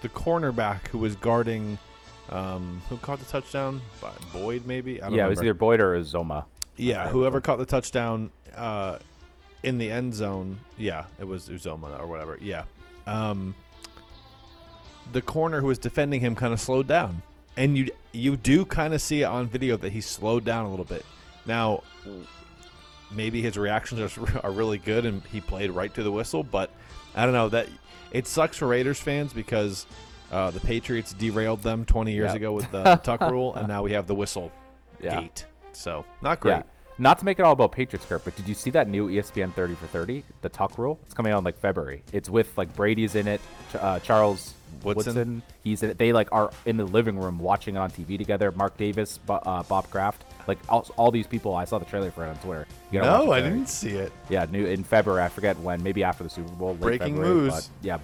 the 0.00 0.08
cornerback 0.08 0.88
who 0.88 0.98
was 0.98 1.16
guarding, 1.16 1.78
um, 2.30 2.82
who 2.88 2.96
caught 2.98 3.18
the 3.18 3.24
touchdown, 3.26 3.80
Bo- 4.00 4.10
Boyd 4.32 4.66
maybe. 4.66 5.02
I 5.02 5.08
don't 5.08 5.16
yeah 5.18 5.26
it 5.26 5.30
was 5.30 5.40
either 5.40 5.54
boyd 5.54 5.80
or 5.80 5.98
zoma 6.00 6.44
Yeah, 6.76 7.08
whoever 7.08 7.40
caught 7.40 7.58
the 7.58 7.66
touchdown 7.66 8.30
uh, 8.56 8.98
in 9.62 9.78
the 9.78 9.90
end 9.90 10.14
zone. 10.14 10.58
Yeah, 10.76 11.04
it 11.18 11.26
was 11.26 11.48
Uzomah 11.48 12.00
or 12.00 12.06
whatever. 12.06 12.38
Yeah. 12.40 12.64
Um, 13.06 13.54
the 15.12 15.22
corner 15.22 15.60
who 15.60 15.66
was 15.66 15.78
defending 15.78 16.20
him 16.20 16.34
kind 16.34 16.52
of 16.52 16.60
slowed 16.60 16.86
down, 16.86 17.22
and 17.56 17.76
you 17.76 17.90
you 18.12 18.36
do 18.36 18.64
kind 18.64 18.94
of 18.94 19.02
see 19.02 19.22
it 19.22 19.26
on 19.26 19.46
video 19.48 19.76
that 19.76 19.92
he 19.92 20.00
slowed 20.00 20.44
down 20.44 20.66
a 20.66 20.70
little 20.70 20.84
bit. 20.84 21.04
Now, 21.46 21.82
maybe 23.10 23.42
his 23.42 23.58
reactions 23.58 24.16
are, 24.16 24.40
are 24.44 24.50
really 24.50 24.78
good 24.78 25.04
and 25.04 25.22
he 25.24 25.40
played 25.40 25.70
right 25.70 25.92
to 25.94 26.02
the 26.02 26.10
whistle, 26.10 26.42
but 26.42 26.70
I 27.14 27.24
don't 27.24 27.34
know 27.34 27.50
that 27.50 27.68
it 28.12 28.26
sucks 28.26 28.56
for 28.56 28.66
Raiders 28.68 28.98
fans 29.00 29.32
because. 29.32 29.86
Uh, 30.34 30.50
the 30.50 30.60
Patriots 30.60 31.12
derailed 31.12 31.62
them 31.62 31.84
20 31.84 32.12
years 32.12 32.28
Yep. 32.28 32.36
ago 32.36 32.52
with 32.52 32.70
the 32.72 32.96
tuck 33.04 33.20
rule, 33.30 33.54
and 33.54 33.68
now 33.68 33.82
we 33.84 33.92
have 33.92 34.06
the 34.08 34.14
whistle 34.14 34.50
yeah 35.00 35.20
gate. 35.20 35.46
So 35.72 36.04
not 36.22 36.40
great. 36.40 36.52
yeah 36.56 36.62
not 36.96 37.18
to 37.18 37.24
make 37.24 37.40
it 37.40 37.42
all 37.42 37.52
about 37.52 37.72
Patriots, 37.72 38.06
Kurt, 38.06 38.24
but 38.24 38.36
did 38.36 38.46
you 38.46 38.54
see 38.54 38.70
that 38.70 38.88
new 38.88 39.10
E 39.10 39.16
ESPN 39.16 39.52
30 39.52 39.74
for 39.74 39.86
30, 39.88 40.22
the 40.42 40.48
Tuck 40.48 40.78
rule? 40.78 41.00
It's 41.04 41.12
coming 41.14 41.32
out 41.32 41.38
in 41.38 41.44
like 41.44 41.58
February. 41.58 42.04
It's 42.12 42.30
with 42.30 42.56
like 42.56 42.72
Brady's 42.76 43.16
in 43.16 43.26
it, 43.26 43.40
uh, 43.80 43.98
Charles 43.98 44.54
Woodson? 44.84 45.14
Woodson. 45.16 45.42
He's 45.64 45.82
in 45.82 45.90
it. 45.90 45.98
They 45.98 46.12
like 46.12 46.28
are 46.30 46.52
in 46.66 46.76
the 46.76 46.84
living 46.84 47.18
room 47.18 47.40
watching 47.40 47.74
it 47.74 47.78
on 47.78 47.90
TV 47.90 48.16
together. 48.16 48.52
Mark 48.52 48.76
Davis, 48.76 49.18
Bo- 49.18 49.34
uh, 49.44 49.64
Bob 49.64 49.90
Kraft, 49.90 50.22
like 50.46 50.58
all, 50.68 50.86
all 50.96 51.10
these 51.10 51.26
people. 51.26 51.56
I 51.56 51.64
saw 51.64 51.78
the 51.80 51.84
trailer 51.84 52.12
for 52.12 52.24
it 52.24 52.28
on 52.28 52.36
Twitter. 52.36 52.66
You 52.92 53.00
No, 53.00 53.32
I 53.32 53.40
didn't 53.40 53.68
see 53.68 53.90
it. 53.90 54.12
Yeah, 54.28 54.46
new 54.48 54.64
in 54.66 54.84
February. 54.84 55.24
I 55.24 55.28
forget 55.30 55.58
when. 55.58 55.82
Maybe 55.82 56.04
after 56.04 56.22
the 56.22 56.30
Super 56.30 56.52
Bowl. 56.52 56.72
late 56.74 56.80
Breaking 56.80 57.16
February, 57.16 57.34
news. 57.40 57.52
But 57.54 57.68
yeah. 57.82 57.96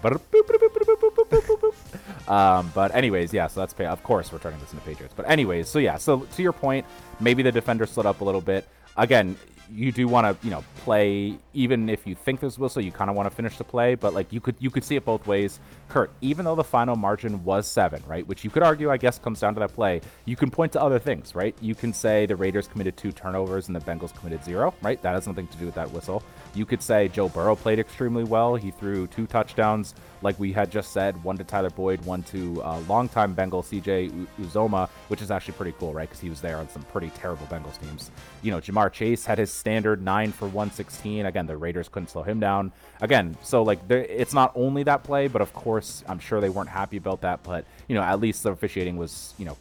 Um, 2.30 2.70
but 2.74 2.94
anyways, 2.94 3.34
yeah. 3.34 3.48
So 3.48 3.60
that's 3.60 3.74
pay. 3.74 3.86
Of 3.86 4.02
course, 4.04 4.32
we're 4.32 4.38
turning 4.38 4.60
this 4.60 4.72
into 4.72 4.84
Patriots. 4.84 5.12
But 5.16 5.28
anyways, 5.28 5.68
so 5.68 5.80
yeah. 5.80 5.96
So 5.96 6.20
to 6.20 6.42
your 6.42 6.52
point, 6.52 6.86
maybe 7.18 7.42
the 7.42 7.52
defender 7.52 7.86
slid 7.86 8.06
up 8.06 8.20
a 8.20 8.24
little 8.24 8.40
bit. 8.40 8.68
Again, 8.96 9.36
you 9.72 9.92
do 9.92 10.08
want 10.08 10.26
to 10.26 10.46
you 10.46 10.50
know 10.50 10.64
play 10.78 11.36
even 11.54 11.88
if 11.88 12.06
you 12.06 12.14
think 12.14 12.40
there's 12.40 12.58
whistle, 12.58 12.82
you 12.82 12.92
kind 12.92 13.10
of 13.10 13.16
want 13.16 13.28
to 13.28 13.34
finish 13.34 13.56
the 13.56 13.64
play. 13.64 13.96
But 13.96 14.14
like 14.14 14.32
you 14.32 14.40
could 14.40 14.54
you 14.60 14.70
could 14.70 14.84
see 14.84 14.94
it 14.94 15.04
both 15.04 15.26
ways. 15.26 15.58
Kurt, 15.88 16.12
even 16.20 16.44
though 16.44 16.54
the 16.54 16.62
final 16.64 16.94
margin 16.94 17.42
was 17.42 17.66
seven, 17.66 18.00
right, 18.06 18.24
which 18.28 18.44
you 18.44 18.50
could 18.50 18.62
argue, 18.62 18.90
I 18.90 18.96
guess, 18.96 19.18
comes 19.18 19.40
down 19.40 19.54
to 19.54 19.60
that 19.60 19.74
play. 19.74 20.00
You 20.24 20.36
can 20.36 20.52
point 20.52 20.70
to 20.72 20.80
other 20.80 21.00
things, 21.00 21.34
right? 21.34 21.56
You 21.60 21.74
can 21.74 21.92
say 21.92 22.26
the 22.26 22.36
Raiders 22.36 22.68
committed 22.68 22.96
two 22.96 23.10
turnovers 23.10 23.66
and 23.66 23.74
the 23.74 23.80
Bengals 23.80 24.14
committed 24.14 24.44
zero, 24.44 24.72
right? 24.82 25.02
That 25.02 25.14
has 25.14 25.26
nothing 25.26 25.48
to 25.48 25.56
do 25.58 25.66
with 25.66 25.74
that 25.74 25.90
whistle. 25.90 26.22
You 26.54 26.64
could 26.64 26.80
say 26.80 27.08
Joe 27.08 27.28
Burrow 27.28 27.56
played 27.56 27.80
extremely 27.80 28.22
well. 28.22 28.54
He 28.54 28.70
threw 28.70 29.08
two 29.08 29.26
touchdowns, 29.26 29.94
like 30.22 30.38
we 30.38 30.52
had 30.52 30.70
just 30.70 30.92
said, 30.92 31.22
one 31.24 31.36
to 31.38 31.44
Tyler 31.44 31.70
Boyd, 31.70 32.04
one 32.04 32.22
to 32.24 32.62
uh, 32.62 32.80
longtime 32.88 33.32
Bengal 33.34 33.62
CJ 33.62 34.26
Uzomah, 34.40 34.88
which 35.08 35.22
is 35.22 35.30
actually 35.30 35.54
pretty 35.54 35.74
cool, 35.78 35.92
right? 35.92 36.08
Because 36.08 36.20
he 36.20 36.28
was 36.28 36.40
there 36.40 36.56
on 36.58 36.68
some 36.68 36.82
pretty 36.84 37.10
terrible 37.10 37.46
Bengals 37.46 37.80
teams. 37.80 38.10
You 38.42 38.50
know, 38.50 38.58
Ja'Marr 38.58 38.92
Chase 38.92 39.24
had 39.24 39.38
his 39.38 39.52
standard 39.52 40.02
nine 40.02 40.32
for 40.32 40.46
116. 40.46 41.26
Again, 41.26 41.46
the 41.46 41.56
Raiders 41.56 41.88
couldn't 41.88 42.08
slow 42.08 42.22
him 42.22 42.40
down. 42.40 42.72
Again, 43.00 43.36
so 43.42 43.62
like 43.62 43.78
it's 43.90 44.34
not 44.34 44.52
only 44.54 44.82
that 44.84 45.02
play, 45.02 45.28
but 45.28 45.42
of 45.42 45.52
course, 45.52 46.04
I'm 46.08 46.18
sure 46.18 46.40
they 46.40 46.50
weren't 46.50 46.68
happy 46.68 46.96
about 46.96 47.22
that. 47.22 47.42
But 47.42 47.64
you 47.88 47.94
know, 47.94 48.02
at 48.02 48.20
least 48.20 48.42
the 48.42 48.52
officiating 48.52 48.96
was, 48.96 49.34
you 49.38 49.46
know, 49.46 49.56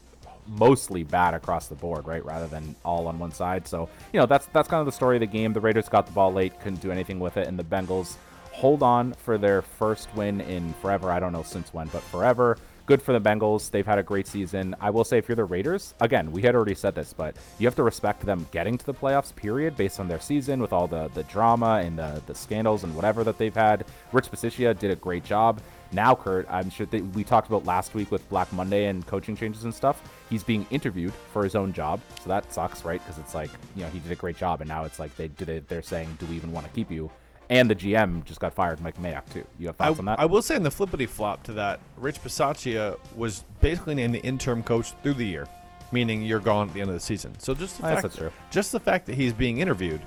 mostly 0.49 1.03
bad 1.03 1.33
across 1.33 1.67
the 1.67 1.75
board, 1.75 2.07
right? 2.07 2.23
Rather 2.25 2.47
than 2.47 2.75
all 2.83 3.07
on 3.07 3.19
one 3.19 3.31
side. 3.31 3.67
So, 3.67 3.89
you 4.11 4.19
know, 4.19 4.25
that's 4.25 4.47
that's 4.47 4.67
kind 4.67 4.79
of 4.79 4.85
the 4.85 4.91
story 4.91 5.17
of 5.17 5.21
the 5.21 5.27
game. 5.27 5.53
The 5.53 5.59
Raiders 5.59 5.87
got 5.87 6.05
the 6.05 6.11
ball 6.11 6.33
late, 6.33 6.59
couldn't 6.61 6.81
do 6.81 6.91
anything 6.91 7.19
with 7.19 7.37
it, 7.37 7.47
and 7.47 7.57
the 7.57 7.63
Bengals 7.63 8.15
hold 8.59 8.83
on 8.83 9.13
for 9.13 9.37
their 9.37 9.61
first 9.61 10.13
win 10.15 10.41
in 10.41 10.73
forever. 10.81 11.09
I 11.09 11.19
don't 11.21 11.31
know 11.31 11.43
since 11.43 11.73
when, 11.73 11.87
but 11.87 12.03
forever. 12.03 12.57
Good 12.87 13.01
for 13.01 13.17
the 13.17 13.21
Bengals. 13.21 13.71
They've 13.71 13.85
had 13.85 13.99
a 13.99 14.03
great 14.03 14.27
season. 14.27 14.75
I 14.81 14.89
will 14.89 15.05
say, 15.05 15.17
if 15.17 15.29
you're 15.29 15.37
the 15.37 15.45
Raiders, 15.45 15.93
again, 16.01 16.29
we 16.29 16.41
had 16.41 16.55
already 16.55 16.75
said 16.75 16.93
this, 16.93 17.13
but 17.13 17.37
you 17.57 17.67
have 17.67 17.75
to 17.75 17.83
respect 17.83 18.25
them 18.25 18.45
getting 18.51 18.77
to 18.77 18.85
the 18.85 18.93
playoffs, 18.93 19.33
period, 19.33 19.77
based 19.77 19.99
on 19.99 20.09
their 20.09 20.19
season 20.19 20.59
with 20.59 20.73
all 20.73 20.87
the, 20.87 21.07
the 21.13 21.23
drama 21.23 21.81
and 21.85 21.97
the, 21.97 22.21
the 22.25 22.35
scandals 22.35 22.83
and 22.83 22.93
whatever 22.93 23.23
that 23.23 23.37
they've 23.37 23.55
had. 23.55 23.85
Rich 24.11 24.29
Bisaccia 24.29 24.77
did 24.77 24.91
a 24.91 24.95
great 24.95 25.23
job. 25.23 25.61
Now, 25.93 26.13
Kurt, 26.13 26.45
I'm 26.49 26.69
sure 26.69 26.87
that 26.87 27.01
we 27.15 27.23
talked 27.23 27.47
about 27.47 27.63
last 27.63 27.93
week 27.93 28.11
with 28.11 28.27
Black 28.27 28.51
Monday 28.51 28.87
and 28.87 29.07
coaching 29.07 29.37
changes 29.37 29.63
and 29.63 29.73
stuff. 29.73 30.01
He's 30.29 30.43
being 30.43 30.67
interviewed 30.69 31.13
for 31.31 31.45
his 31.45 31.55
own 31.55 31.71
job, 31.71 32.01
so 32.21 32.27
that 32.27 32.51
sucks, 32.51 32.83
right? 32.83 33.01
Because 33.01 33.19
it's 33.19 33.33
like 33.33 33.51
you 33.75 33.83
know 33.83 33.89
he 33.89 33.99
did 33.99 34.11
a 34.11 34.15
great 34.15 34.35
job, 34.35 34.59
and 34.59 34.67
now 34.67 34.83
it's 34.83 34.99
like 34.99 35.15
they 35.15 35.29
did 35.29 35.47
it. 35.47 35.69
They're 35.69 35.81
saying, 35.81 36.17
"Do 36.19 36.25
we 36.25 36.35
even 36.35 36.51
want 36.51 36.67
to 36.67 36.73
keep 36.73 36.91
you?" 36.91 37.09
And 37.49 37.69
the 37.69 37.75
GM 37.75 38.23
just 38.25 38.39
got 38.39 38.53
fired, 38.53 38.79
Mike 38.79 38.97
Mayock 39.01 39.31
too. 39.33 39.45
You 39.57 39.67
have 39.67 39.75
I, 39.79 39.87
thoughts 39.87 39.99
on 39.99 40.05
that? 40.05 40.19
I 40.19 40.25
will 40.25 40.41
say 40.41 40.55
in 40.55 40.63
the 40.63 40.71
flippity 40.71 41.05
flop 41.07 41.43
to 41.43 41.53
that, 41.53 41.79
Rich 41.97 42.23
Bisaccia 42.23 42.97
was 43.15 43.43
basically 43.59 43.95
named 43.95 44.13
the 44.13 44.21
interim 44.21 44.61
coach 44.61 44.93
through 45.01 45.15
the 45.15 45.25
year, 45.25 45.47
meaning 45.91 46.21
you're 46.21 46.39
gone 46.39 46.67
at 46.67 46.73
the 46.73 46.81
end 46.81 46.89
of 46.89 46.93
the 46.93 46.99
season. 46.99 47.37
So 47.39 47.53
just 47.55 47.77
the 47.77 47.83
fact, 47.83 48.01
that's 48.03 48.15
true. 48.17 48.31
just 48.51 48.71
the 48.71 48.79
fact 48.79 49.07
that 49.07 49.15
he's 49.15 49.33
being 49.33 49.57
interviewed, 49.59 50.01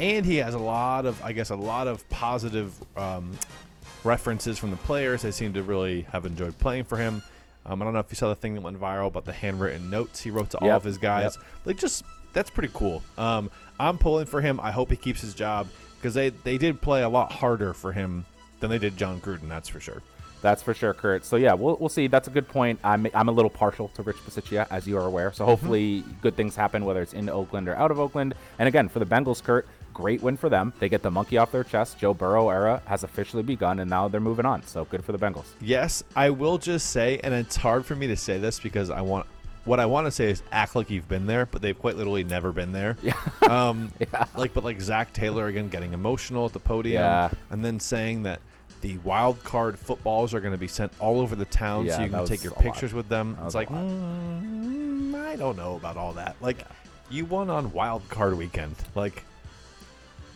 and 0.00 0.26
he 0.26 0.36
has 0.36 0.54
a 0.54 0.58
lot 0.58 1.06
of, 1.06 1.22
I 1.22 1.32
guess, 1.32 1.50
a 1.50 1.56
lot 1.56 1.86
of 1.86 2.08
positive 2.08 2.74
um, 2.96 3.32
references 4.02 4.58
from 4.58 4.70
the 4.70 4.76
players. 4.78 5.22
They 5.22 5.30
seem 5.30 5.52
to 5.52 5.62
really 5.62 6.02
have 6.12 6.26
enjoyed 6.26 6.58
playing 6.58 6.84
for 6.84 6.96
him. 6.96 7.22
Um, 7.64 7.82
I 7.82 7.84
don't 7.84 7.92
know 7.92 8.00
if 8.00 8.06
you 8.10 8.16
saw 8.16 8.28
the 8.28 8.34
thing 8.34 8.54
that 8.54 8.62
went 8.62 8.80
viral 8.80 9.08
about 9.08 9.24
the 9.24 9.32
handwritten 9.32 9.90
notes 9.90 10.20
he 10.20 10.30
wrote 10.30 10.50
to 10.50 10.58
all 10.58 10.70
of 10.70 10.84
his 10.84 10.98
guys. 10.98 11.36
yep. 11.36 11.44
Like, 11.64 11.76
just 11.76 12.02
that's 12.32 12.50
pretty 12.50 12.70
cool. 12.72 13.02
Um, 13.16 13.50
I'm 13.78 13.98
pulling 13.98 14.26
for 14.26 14.40
him. 14.40 14.58
I 14.60 14.70
hope 14.70 14.90
he 14.90 14.96
keeps 14.96 15.20
his 15.20 15.34
job 15.34 15.68
because 15.98 16.14
they 16.14 16.30
they 16.30 16.58
did 16.58 16.80
play 16.80 17.02
a 17.02 17.08
lot 17.08 17.32
harder 17.32 17.74
for 17.74 17.92
him 17.92 18.24
than 18.60 18.70
they 18.70 18.78
did 18.78 18.96
Jon 18.96 19.20
Gruden. 19.20 19.48
That's 19.48 19.68
for 19.68 19.80
sure. 19.80 20.02
That's 20.40 20.62
for 20.62 20.72
sure, 20.72 20.94
Kurt. 20.94 21.24
So 21.24 21.36
yeah, 21.36 21.54
we'll, 21.54 21.76
we'll 21.80 21.88
see. 21.88 22.06
That's 22.06 22.28
a 22.28 22.30
good 22.30 22.48
point. 22.48 22.78
I'm 22.84 23.08
I'm 23.14 23.28
a 23.28 23.32
little 23.32 23.50
partial 23.50 23.88
to 23.88 24.02
Rich 24.02 24.18
Bisaccia, 24.18 24.66
as 24.70 24.86
you 24.86 24.96
are 24.96 25.04
aware. 25.04 25.32
So 25.32 25.42
mm-hmm. 25.42 25.50
hopefully, 25.50 26.04
good 26.22 26.36
things 26.36 26.54
happen, 26.54 26.84
whether 26.84 27.02
it's 27.02 27.12
in 27.12 27.28
Oakland 27.28 27.68
or 27.68 27.74
out 27.76 27.90
of 27.90 27.98
Oakland. 27.98 28.34
And 28.58 28.68
again, 28.68 28.88
for 28.88 29.00
the 29.00 29.06
Bengals, 29.06 29.42
Kurt, 29.42 29.66
great 29.92 30.22
win 30.22 30.36
for 30.36 30.48
them. 30.48 30.72
They 30.78 30.88
get 30.88 31.02
the 31.02 31.10
monkey 31.10 31.38
off 31.38 31.50
their 31.50 31.64
chest. 31.64 31.98
Joe 31.98 32.14
Burrow 32.14 32.50
era 32.50 32.82
has 32.86 33.02
officially 33.02 33.42
begun, 33.42 33.80
and 33.80 33.90
now 33.90 34.06
they're 34.06 34.20
moving 34.20 34.46
on. 34.46 34.62
So 34.62 34.84
good 34.84 35.04
for 35.04 35.12
the 35.12 35.18
Bengals. 35.18 35.46
Yes, 35.60 36.04
I 36.14 36.30
will 36.30 36.58
just 36.58 36.90
say, 36.90 37.18
and 37.24 37.34
it's 37.34 37.56
hard 37.56 37.84
for 37.84 37.96
me 37.96 38.06
to 38.06 38.16
say 38.16 38.38
this 38.38 38.60
because 38.60 38.90
I 38.90 39.00
want 39.00 39.26
what 39.68 39.78
I 39.78 39.86
want 39.86 40.06
to 40.06 40.10
say 40.10 40.30
is 40.30 40.42
act 40.50 40.74
like 40.74 40.90
you've 40.90 41.08
been 41.08 41.26
there, 41.26 41.46
but 41.46 41.62
they've 41.62 41.78
quite 41.78 41.96
literally 41.96 42.24
never 42.24 42.50
been 42.52 42.72
there. 42.72 42.96
Yeah. 43.02 43.14
Um, 43.42 43.92
like, 44.36 44.52
but 44.54 44.64
like 44.64 44.80
Zac 44.80 45.12
Taylor 45.12 45.46
again 45.46 45.68
getting 45.68 45.92
emotional 45.92 46.46
at 46.46 46.52
the 46.52 46.58
podium, 46.58 47.02
Yeah. 47.02 47.30
and 47.50 47.64
then 47.64 47.78
saying 47.78 48.24
that 48.24 48.40
the 48.80 48.98
wild 48.98 49.42
card 49.44 49.78
footballs 49.78 50.34
are 50.34 50.40
going 50.40 50.52
to 50.52 50.58
be 50.58 50.68
sent 50.68 50.92
all 51.00 51.20
over 51.20 51.34
the 51.36 51.44
town 51.44 51.84
Yeah, 51.86 51.96
so 51.96 52.02
you 52.04 52.10
can 52.10 52.26
take 52.26 52.42
your 52.44 52.52
a 52.52 52.56
lot. 52.56 52.64
pictures 52.64 52.92
with 52.94 53.08
them. 53.08 53.36
It's 53.44 53.54
like, 53.54 53.68
mm, 53.68 55.14
I 55.14 55.36
don't 55.36 55.56
know 55.56 55.76
about 55.76 55.96
all 55.96 56.12
that. 56.14 56.36
Like, 56.40 56.58
you 57.10 57.24
won 57.24 57.50
on 57.50 57.72
wild 57.72 58.08
card 58.08 58.36
weekend. 58.36 58.76
Like, 58.94 59.24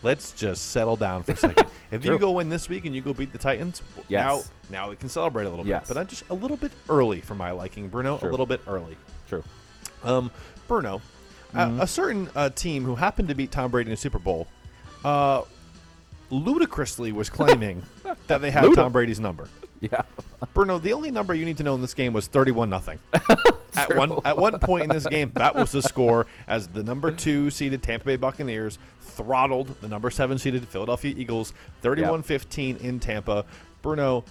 let's 0.02 0.32
just 0.32 0.70
settle 0.72 0.96
down 0.96 1.22
for 1.22 1.32
a 1.32 1.36
second. 1.36 1.66
if 1.92 2.04
you 2.04 2.18
go 2.18 2.32
win 2.32 2.48
this 2.48 2.68
week 2.68 2.84
and 2.84 2.94
you 2.94 3.00
go 3.00 3.12
beat 3.14 3.32
the 3.32 3.38
Titans, 3.38 3.82
Yes. 4.08 4.24
now 4.24 4.42
now 4.70 4.90
we 4.90 4.96
can 4.96 5.08
celebrate 5.08 5.44
a 5.44 5.50
little 5.50 5.66
Yes. 5.66 5.82
bit. 5.82 5.88
But 5.94 6.00
I'm 6.00 6.06
just 6.08 6.24
a 6.30 6.34
little 6.34 6.56
bit 6.56 6.72
early 6.88 7.20
for 7.20 7.34
my 7.34 7.50
liking, 7.52 7.88
Bruno. 7.88 8.18
True. 8.18 8.28
A 8.28 8.32
little 8.32 8.46
bit 8.46 8.60
early. 8.66 8.96
True. 9.32 9.44
Um, 10.04 10.30
Bruno, 10.68 11.00
Mm-hmm. 11.54 11.80
a, 11.80 11.82
a 11.82 11.86
certain 11.86 12.30
uh, 12.34 12.48
team 12.48 12.82
who 12.84 12.94
happened 12.94 13.28
to 13.28 13.34
beat 13.34 13.50
Tom 13.52 13.70
Brady 13.70 13.88
in 13.88 13.90
the 13.90 13.96
Super 13.98 14.18
Bowl, 14.18 14.46
uh, 15.04 15.42
ludicrously 16.30 17.12
was 17.12 17.28
claiming 17.38 17.82
that 18.26 18.40
they 18.40 18.50
had 18.50 18.64
Luda. 18.64 18.74
Tom 18.76 18.92
Brady's 18.92 19.20
number. 19.20 19.48
Yeah. 19.80 20.00
Bruno, 20.54 20.78
the 20.78 20.92
only 20.94 21.10
number 21.10 21.34
you 21.34 21.44
need 21.44 21.56
to 21.58 21.62
know 21.62 21.74
in 21.74 21.80
this 21.82 21.92
game 21.92 22.12
was 22.14 22.26
thirty-one 22.26 22.70
nothing. 22.70 22.98
at 23.76 23.94
one 23.96 24.18
at 24.24 24.38
one 24.38 24.58
point 24.60 24.84
in 24.84 24.88
this 24.90 25.06
game, 25.06 25.30
that 25.34 25.54
was 25.54 25.72
the 25.72 25.82
score 25.92 26.26
as 26.46 26.68
the 26.68 26.82
number 26.82 27.10
two 27.10 27.50
seeded 27.50 27.82
Tampa 27.82 28.06
Bay 28.06 28.16
Buccaneers 28.16 28.78
throttled 29.00 29.68
the 29.82 29.88
number 29.88 30.08
seven 30.10 30.38
seeded 30.38 30.66
Philadelphia 30.68 31.14
Eagles, 31.16 31.52
31-15 31.82 32.80
in 32.80 32.98
Tampa. 32.98 33.44
Bruno, 33.82 34.24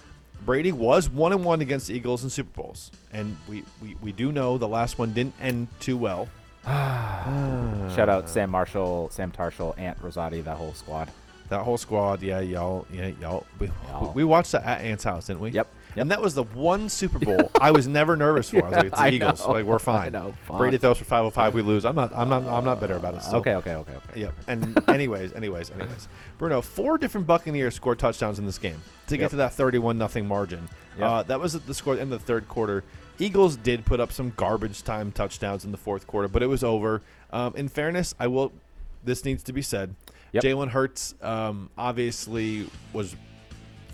Brady 0.44 0.72
was 0.72 1.08
one 1.08 1.32
and 1.32 1.44
one 1.44 1.60
against 1.60 1.86
the 1.88 1.94
Eagles 1.94 2.24
in 2.24 2.30
Super 2.30 2.62
Bowls, 2.62 2.90
and 3.12 3.36
we, 3.48 3.64
we, 3.80 3.96
we 4.02 4.12
do 4.12 4.32
know 4.32 4.58
the 4.58 4.68
last 4.68 4.98
one 4.98 5.12
didn't 5.12 5.34
end 5.40 5.68
too 5.80 5.96
well. 5.96 6.28
Shout 6.64 8.08
out 8.08 8.28
Sam 8.28 8.50
Marshall, 8.50 9.10
Sam 9.10 9.30
Tarshall, 9.30 9.78
Ant 9.78 10.00
Rosati, 10.02 10.42
that 10.44 10.56
whole 10.56 10.74
squad. 10.74 11.10
That 11.48 11.62
whole 11.62 11.76
squad, 11.76 12.22
yeah, 12.22 12.40
y'all, 12.40 12.86
yeah, 12.92 13.08
y'all. 13.20 13.46
We, 13.58 13.70
Y'all. 13.88 14.12
we 14.14 14.24
watched 14.24 14.52
that 14.52 14.64
at 14.64 14.80
Ant's 14.80 15.04
house, 15.04 15.26
didn't 15.26 15.40
we? 15.40 15.50
Yep, 15.50 15.68
And 15.96 16.10
that 16.10 16.20
was 16.22 16.34
the 16.34 16.44
one 16.44 16.88
Super 16.88 17.18
Bowl 17.18 17.50
I 17.60 17.70
was 17.70 17.86
never 17.86 18.16
nervous 18.16 18.50
for. 18.50 18.64
I 18.64 18.68
was 18.68 18.72
like, 18.72 18.84
it's 18.86 18.96
the 18.96 19.02
I 19.02 19.08
Eagles. 19.10 19.46
know. 19.46 19.52
Like 19.52 19.64
we're 19.66 19.78
fine. 19.80 20.06
I 20.06 20.08
know, 20.18 20.34
fine. 20.46 20.58
Brady 20.58 20.78
throws 20.78 20.98
for 20.98 21.04
505, 21.04 21.54
we 21.54 21.62
lose. 21.62 21.84
I'm 21.84 21.94
not. 21.94 22.12
I'm 22.14 22.28
not. 22.28 22.44
I'm 22.44 22.64
not 22.64 22.80
bitter 22.80 22.94
about 22.96 23.14
it. 23.14 23.22
Still. 23.22 23.36
Okay, 23.40 23.54
okay, 23.56 23.74
okay, 23.74 23.92
okay. 24.10 24.20
Yep. 24.20 24.34
And 24.48 24.88
anyways, 24.88 25.32
anyways, 25.34 25.70
anyways, 25.70 26.08
Bruno, 26.38 26.62
four 26.62 26.98
different 26.98 27.26
Buccaneers 27.26 27.74
scored 27.74 27.98
touchdowns 27.98 28.38
in 28.38 28.46
this 28.46 28.58
game 28.58 28.80
to 29.08 29.16
get 29.16 29.24
Yep. 29.24 29.30
to 29.30 29.36
that 29.36 29.52
31 29.54 29.98
nothing 29.98 30.26
margin. 30.26 30.68
Yep. 30.98 31.08
Uh, 31.08 31.22
that 31.24 31.40
was 31.40 31.54
at 31.54 31.66
the 31.66 31.74
score 31.74 31.96
in 31.96 32.10
the 32.10 32.18
third 32.18 32.48
quarter. 32.48 32.84
Eagles 33.18 33.56
did 33.56 33.84
put 33.84 34.00
up 34.00 34.10
some 34.10 34.32
garbage 34.36 34.82
time 34.82 35.12
touchdowns 35.12 35.64
in 35.64 35.70
the 35.70 35.76
fourth 35.78 36.06
quarter, 36.06 36.26
but 36.28 36.42
it 36.42 36.46
was 36.46 36.64
over. 36.64 37.02
Um, 37.32 37.54
in 37.56 37.68
fairness, 37.68 38.14
I 38.18 38.26
will. 38.28 38.52
This 39.04 39.24
needs 39.24 39.42
to 39.44 39.52
be 39.52 39.62
said. 39.62 39.94
Yep. 40.32 40.44
Jalen 40.44 40.68
Hurts 40.70 41.14
um, 41.20 41.68
obviously 41.76 42.66
was 42.94 43.14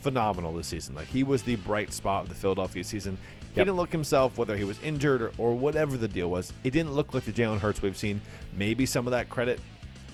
phenomenal 0.00 0.52
this 0.54 0.66
season. 0.68 0.94
Like 0.94 1.06
he 1.08 1.22
was 1.22 1.42
the 1.42 1.56
bright 1.56 1.92
spot 1.92 2.24
of 2.24 2.28
the 2.28 2.34
Philadelphia 2.34 2.84
season. 2.84 3.16
He 3.40 3.56
Yep. 3.60 3.66
didn't 3.66 3.76
look 3.76 3.90
himself, 3.92 4.36
whether 4.38 4.56
he 4.56 4.64
was 4.64 4.78
injured 4.82 5.22
or, 5.22 5.32
or 5.38 5.54
whatever 5.54 5.96
the 5.96 6.06
deal 6.08 6.30
was. 6.30 6.52
It 6.64 6.70
didn't 6.70 6.92
look 6.92 7.14
like 7.14 7.24
the 7.24 7.32
Jalen 7.32 7.58
Hurts 7.58 7.80
we've 7.82 7.96
seen. 7.96 8.20
Maybe 8.54 8.86
some 8.86 9.06
of 9.06 9.10
that 9.12 9.28
credit 9.30 9.58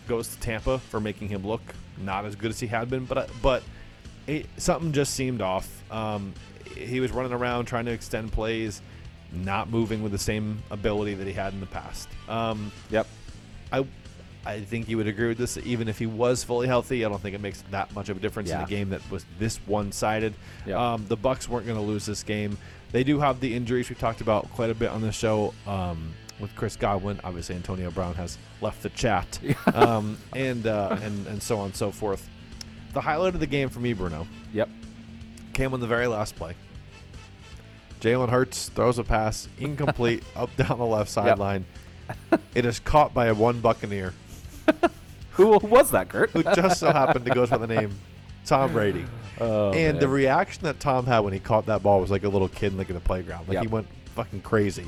goes 0.08 0.28
to 0.28 0.40
Tampa 0.40 0.78
for 0.78 1.00
making 1.00 1.28
him 1.28 1.46
look 1.46 1.60
not 1.98 2.24
as 2.24 2.36
good 2.36 2.50
as 2.50 2.60
he 2.60 2.66
had 2.66 2.88
been, 2.90 3.04
but 3.04 3.28
but 3.42 3.62
it, 4.26 4.46
something 4.56 4.92
just 4.92 5.14
seemed 5.14 5.42
off. 5.42 5.68
Um, 5.92 6.32
he 6.76 7.00
was 7.00 7.10
running 7.12 7.32
around 7.32 7.66
trying 7.66 7.84
to 7.86 7.90
extend 7.92 8.32
plays, 8.32 8.80
not 9.32 9.68
moving 9.68 10.02
with 10.02 10.12
the 10.12 10.18
same 10.18 10.62
ability 10.70 11.14
that 11.14 11.26
he 11.26 11.32
had 11.32 11.52
in 11.52 11.60
the 11.60 11.66
past. 11.66 12.08
Um, 12.28 12.72
Yep. 12.90 13.06
I 13.72 13.84
I 14.46 14.60
think 14.60 14.88
you 14.88 14.96
would 14.98 15.06
agree 15.06 15.28
with 15.28 15.38
this. 15.38 15.56
Even 15.58 15.88
if 15.88 15.98
he 15.98 16.06
was 16.06 16.44
fully 16.44 16.66
healthy, 16.66 17.04
I 17.04 17.08
don't 17.08 17.20
think 17.20 17.34
it 17.34 17.40
makes 17.40 17.62
that 17.70 17.94
much 17.94 18.08
of 18.10 18.16
a 18.16 18.20
difference 18.20 18.50
in 18.50 18.56
a 18.60 18.66
game 18.66 18.90
that 18.90 19.00
was 19.10 19.24
this 19.38 19.56
one-sided. 19.66 20.34
Yep. 20.66 20.76
Um, 20.78 21.06
the 21.08 21.16
Bucs 21.16 21.48
weren't 21.48 21.66
going 21.66 21.78
to 21.78 21.84
lose 21.84 22.04
this 22.04 22.22
game. 22.22 22.58
They 22.92 23.04
do 23.04 23.18
have 23.20 23.40
the 23.40 23.54
injuries 23.54 23.88
we 23.88 23.96
talked 23.96 24.20
about 24.20 24.50
quite 24.52 24.70
a 24.70 24.74
bit 24.74 24.90
on 24.90 25.00
the 25.00 25.12
show 25.12 25.54
um, 25.66 26.12
with 26.40 26.54
Chris 26.56 26.76
Godwin. 26.76 27.20
Obviously, 27.24 27.54
Antonio 27.56 27.90
Brown 27.90 28.14
has 28.14 28.38
left 28.60 28.82
the 28.82 28.90
chat, 28.90 29.38
um, 29.74 30.16
and 30.34 30.66
uh, 30.66 30.96
and 31.02 31.26
and 31.26 31.42
so 31.42 31.58
on 31.58 31.66
and 31.66 31.76
so 31.76 31.90
forth. 31.90 32.28
The 32.92 33.00
highlight 33.00 33.34
of 33.34 33.40
the 33.40 33.46
game 33.46 33.68
for 33.70 33.80
me, 33.80 33.92
Bruno, 33.94 34.26
Yep. 34.52 34.68
came 35.54 35.74
on 35.74 35.80
the 35.80 35.86
very 35.88 36.06
last 36.06 36.36
play. 36.36 36.54
Jalen 38.00 38.28
Hurts 38.28 38.68
throws 38.68 38.98
a 38.98 39.04
pass 39.04 39.48
incomplete 39.58 40.22
up 40.36 40.54
down 40.56 40.78
the 40.78 40.84
left 40.86 41.10
sideline. 41.10 41.64
it 42.54 42.66
is 42.66 42.78
caught 42.80 43.14
by 43.14 43.26
a 43.26 43.34
one 43.34 43.60
Buccaneer 43.60 44.12
Who, 45.32 45.58
was 45.58 45.90
that, 45.90 46.08
Kurt? 46.08 46.30
who 46.30 46.42
just 46.42 46.78
so 46.78 46.92
happened 46.92 47.24
to 47.24 47.32
go 47.32 47.44
by 47.46 47.56
the 47.58 47.66
name 47.66 47.98
Tom 48.46 48.72
Brady. 48.72 49.04
Oh, 49.40 49.72
and 49.72 49.98
the 49.98 50.06
reaction 50.08 50.62
that 50.62 50.78
Tom 50.78 51.06
had 51.06 51.20
when 51.20 51.32
he 51.32 51.40
caught 51.40 51.66
that 51.66 51.82
ball 51.82 52.00
was 52.00 52.10
like 52.10 52.22
a 52.22 52.28
little 52.28 52.48
kid 52.48 52.76
like 52.78 52.88
in 52.88 52.94
the 52.94 53.00
playground. 53.00 53.48
Like 53.48 53.58
he 53.58 53.66
went 53.66 53.88
fucking 54.14 54.42
crazy. 54.42 54.86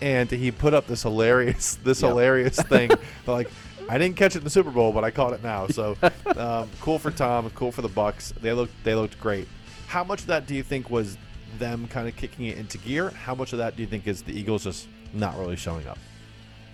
And 0.00 0.30
he 0.30 0.50
put 0.50 0.72
up 0.74 0.86
this 0.86 1.02
hilarious 1.02 1.74
this 1.84 2.00
Yep. 2.00 2.08
hilarious 2.08 2.56
thing. 2.56 2.90
like 3.26 3.50
I 3.88 3.98
didn't 3.98 4.16
catch 4.16 4.34
it 4.34 4.38
in 4.38 4.44
the 4.44 4.50
Super 4.50 4.70
Bowl, 4.70 4.92
but 4.92 5.04
I 5.04 5.10
caught 5.10 5.34
it 5.34 5.42
now. 5.42 5.66
So 5.66 5.96
um, 6.36 6.70
cool 6.80 6.98
for 6.98 7.10
Tom, 7.10 7.50
cool 7.50 7.70
for 7.70 7.82
the 7.82 7.88
Bucs. 7.90 8.32
They 8.34 8.52
looked 8.54 8.72
they 8.84 8.94
looked 8.94 9.20
great. 9.20 9.46
How 9.88 10.02
much 10.04 10.20
of 10.22 10.26
that 10.28 10.46
do 10.46 10.54
you 10.54 10.62
think 10.62 10.88
was 10.88 11.18
them 11.58 11.86
kind 11.88 12.08
of 12.08 12.16
kicking 12.16 12.46
it 12.46 12.56
into 12.56 12.78
gear? 12.78 13.10
How 13.10 13.34
much 13.34 13.52
of 13.52 13.58
that 13.58 13.76
do 13.76 13.82
you 13.82 13.86
think 13.88 14.06
is 14.06 14.22
the 14.22 14.32
Eagles 14.32 14.64
just 14.64 14.88
not 15.12 15.36
really 15.38 15.56
showing 15.56 15.86
up? 15.86 15.98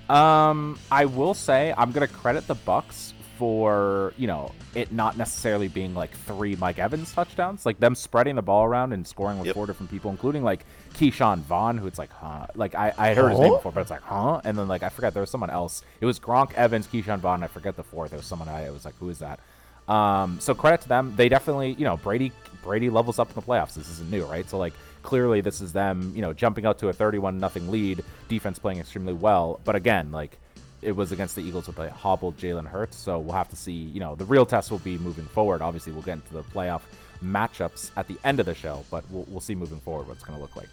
Um, 0.08 0.78
I 0.90 1.04
will 1.04 1.34
say 1.34 1.74
I'm 1.76 1.92
gonna 1.92 2.08
credit 2.08 2.46
the 2.46 2.54
Bucs 2.56 3.12
for 3.38 4.12
you 4.16 4.26
know 4.26 4.50
it 4.74 4.90
not 4.92 5.16
necessarily 5.16 5.68
being 5.68 5.94
like 5.94 6.10
three 6.10 6.56
Mike 6.56 6.78
Evans 6.78 7.12
touchdowns, 7.12 7.64
like 7.64 7.78
them 7.78 7.94
spreading 7.94 8.34
the 8.36 8.42
ball 8.42 8.64
around 8.64 8.92
and 8.92 9.06
scoring 9.06 9.38
with 9.38 9.46
Yep. 9.46 9.54
four 9.54 9.66
different 9.66 9.90
people, 9.90 10.10
including 10.10 10.42
like 10.42 10.64
Ke'Shawn 10.94 11.40
Vaughn, 11.40 11.78
who 11.78 11.86
it's 11.86 11.98
like, 11.98 12.10
huh? 12.10 12.46
Like 12.54 12.74
I, 12.74 12.92
I 12.96 13.08
had 13.08 13.16
heard 13.16 13.30
his 13.30 13.40
name 13.40 13.52
before, 13.54 13.72
but 13.72 13.80
it's 13.82 13.90
like, 13.90 14.02
huh? 14.02 14.40
And 14.44 14.58
then 14.58 14.66
like 14.68 14.82
I 14.82 14.88
forgot 14.88 15.14
there 15.14 15.20
was 15.22 15.30
someone 15.30 15.50
else. 15.50 15.82
It 16.00 16.06
was 16.06 16.18
Gronk, 16.18 16.52
Evans, 16.54 16.86
Ke'Shawn 16.86 17.18
Vaughn. 17.20 17.42
I 17.42 17.46
forget 17.46 17.76
the 17.76 17.84
fourth. 17.84 18.12
It 18.12 18.16
was 18.16 18.26
someone 18.26 18.48
I, 18.48 18.66
I 18.66 18.70
was 18.70 18.84
like, 18.84 18.96
who 18.98 19.08
is 19.10 19.18
that? 19.20 19.40
Um, 19.88 20.38
so 20.40 20.54
credit 20.54 20.82
to 20.82 20.88
them. 20.88 21.14
They 21.16 21.28
definitely, 21.28 21.72
you 21.72 21.84
know, 21.84 21.96
Brady 21.96 22.32
Brady 22.62 22.90
levels 22.90 23.18
up 23.18 23.28
in 23.28 23.34
the 23.34 23.42
playoffs. 23.42 23.74
This 23.74 23.88
isn't 23.90 24.10
new, 24.10 24.24
right? 24.24 24.48
So 24.48 24.58
like 24.58 24.74
clearly 25.02 25.40
this 25.40 25.60
is 25.60 25.72
them, 25.72 26.12
you 26.14 26.22
know, 26.22 26.32
jumping 26.32 26.66
out 26.66 26.78
to 26.80 26.88
a 26.88 26.92
31 26.92 27.38
nothing 27.38 27.70
lead, 27.70 28.04
defense 28.28 28.58
playing 28.58 28.78
extremely 28.78 29.12
well. 29.12 29.60
But 29.64 29.76
again, 29.76 30.12
like 30.12 30.38
it 30.82 30.92
was 30.92 31.12
against 31.12 31.34
the 31.34 31.42
Eagles 31.42 31.66
with 31.66 31.78
a 31.78 31.90
hobbled 31.90 32.36
Jalen 32.36 32.66
Hurts. 32.66 32.96
So 32.96 33.18
we'll 33.18 33.34
have 33.34 33.48
to 33.48 33.56
see, 33.56 33.72
you 33.72 34.00
know, 34.00 34.14
the 34.14 34.24
real 34.24 34.46
test 34.46 34.70
will 34.70 34.78
be 34.78 34.98
moving 34.98 35.26
forward. 35.26 35.62
Obviously, 35.62 35.92
we'll 35.92 36.02
get 36.02 36.14
into 36.14 36.34
the 36.34 36.42
playoff 36.42 36.82
matchups 37.24 37.90
at 37.96 38.06
the 38.06 38.16
end 38.24 38.40
of 38.40 38.46
the 38.46 38.54
show, 38.54 38.84
but 38.90 39.04
we'll, 39.10 39.24
we'll 39.28 39.40
see 39.40 39.54
moving 39.54 39.80
forward 39.80 40.06
what 40.06 40.16
it's 40.16 40.24
going 40.24 40.36
to 40.36 40.42
look 40.42 40.56
like. 40.56 40.68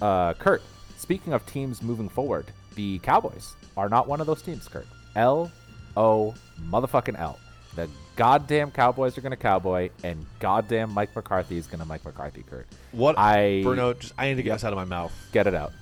Uh, 0.00 0.34
Kurt, 0.34 0.62
speaking 0.96 1.32
of 1.32 1.46
teams 1.46 1.82
moving 1.82 2.08
forward, 2.08 2.46
the 2.74 2.98
Cowboys 3.00 3.54
are 3.76 3.88
not 3.88 4.08
one 4.08 4.20
of 4.20 4.26
those 4.26 4.42
teams, 4.42 4.66
Kurt. 4.66 4.86
L 5.16 5.50
O 5.96 6.34
motherfucking 6.62 7.18
L. 7.18 7.38
The 7.76 7.88
goddamn 8.16 8.70
Cowboys 8.70 9.16
are 9.16 9.20
going 9.20 9.30
to 9.30 9.36
cowboy, 9.36 9.90
and 10.02 10.26
goddamn 10.40 10.92
Mike 10.92 11.14
McCarthy 11.14 11.56
is 11.56 11.66
going 11.66 11.78
to 11.80 11.86
Mike 11.86 12.04
McCarthy, 12.04 12.42
Kurt. 12.42 12.66
What 12.92 13.16
I 13.18 13.60
Bruno, 13.62 13.94
just 13.94 14.12
I 14.18 14.28
need 14.28 14.36
to 14.36 14.42
get 14.42 14.52
this 14.54 14.64
out 14.64 14.72
of 14.72 14.76
my 14.76 14.84
mouth. 14.84 15.12
get 15.32 15.46
it 15.46 15.54
out. 15.54 15.72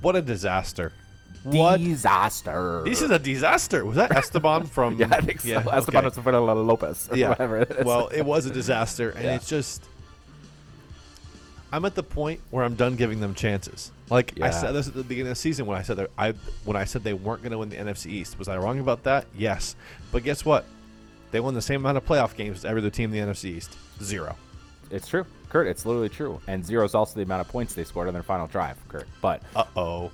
What 0.00 0.16
a 0.16 0.22
disaster. 0.22 0.92
What? 1.44 1.78
disaster. 1.80 2.82
This 2.84 3.02
is 3.02 3.10
a 3.10 3.18
disaster. 3.18 3.84
Was 3.84 3.96
that 3.96 4.12
Esteban 4.16 4.66
from? 4.66 4.96
yeah, 4.96 5.08
I 5.10 5.20
think 5.20 5.40
so. 5.40 5.58
Esteban 5.58 6.06
okay. 6.06 6.06
Esteban 6.08 6.34
Lopez. 6.66 7.08
Or 7.10 7.16
yeah. 7.16 7.28
Whatever 7.30 7.58
it 7.58 7.70
is. 7.70 7.84
Well, 7.84 8.08
it 8.08 8.22
was 8.22 8.46
a 8.46 8.50
disaster, 8.50 9.10
and 9.10 9.24
Yeah. 9.24 9.34
it's 9.36 9.48
just. 9.48 9.84
I'm 11.70 11.84
at 11.84 11.94
the 11.94 12.02
point 12.02 12.40
where 12.50 12.64
I'm 12.64 12.76
done 12.76 12.96
giving 12.96 13.20
them 13.20 13.34
chances. 13.34 13.92
Like 14.08 14.40
I 14.40 14.48
said 14.50 14.72
this 14.72 14.88
at 14.88 14.94
the 14.94 15.02
beginning 15.04 15.30
of 15.30 15.36
the 15.36 15.40
season 15.40 15.66
when 15.66 15.76
I 15.76 15.82
said 15.82 15.98
that 15.98 16.10
I 16.16 16.32
when 16.64 16.78
I 16.78 16.84
said 16.84 17.04
they 17.04 17.12
weren't 17.12 17.42
going 17.42 17.52
to 17.52 17.58
win 17.58 17.68
the 17.68 17.76
NFC 17.76 18.06
East. 18.06 18.38
Was 18.38 18.48
I 18.48 18.56
wrong 18.56 18.80
about 18.80 19.02
that? 19.04 19.26
Yes. 19.36 19.76
But 20.10 20.24
guess 20.24 20.46
what? 20.46 20.64
They 21.30 21.40
won 21.40 21.54
the 21.54 21.62
same 21.62 21.80
amount 21.80 21.96
of 21.98 22.06
playoff 22.06 22.34
games 22.36 22.58
as 22.58 22.64
every 22.64 22.80
other 22.80 22.90
team 22.90 23.12
in 23.14 23.26
the 23.28 23.32
NFC 23.32 23.46
East. 23.56 23.76
Zero. 24.02 24.36
it's 24.90 25.06
true, 25.08 25.26
Kurt. 25.50 25.66
It's 25.66 25.84
literally 25.84 26.08
true. 26.08 26.40
And 26.46 26.64
zero 26.64 26.84
is 26.84 26.94
also 26.94 27.14
the 27.16 27.22
amount 27.22 27.40
of 27.42 27.48
points 27.48 27.74
they 27.74 27.84
scored 27.84 28.08
on 28.08 28.14
their 28.14 28.22
final 28.22 28.46
drive, 28.46 28.76
Kurt. 28.88 29.06
But 29.20 29.42
Uh 29.54 29.64
oh. 29.76 30.10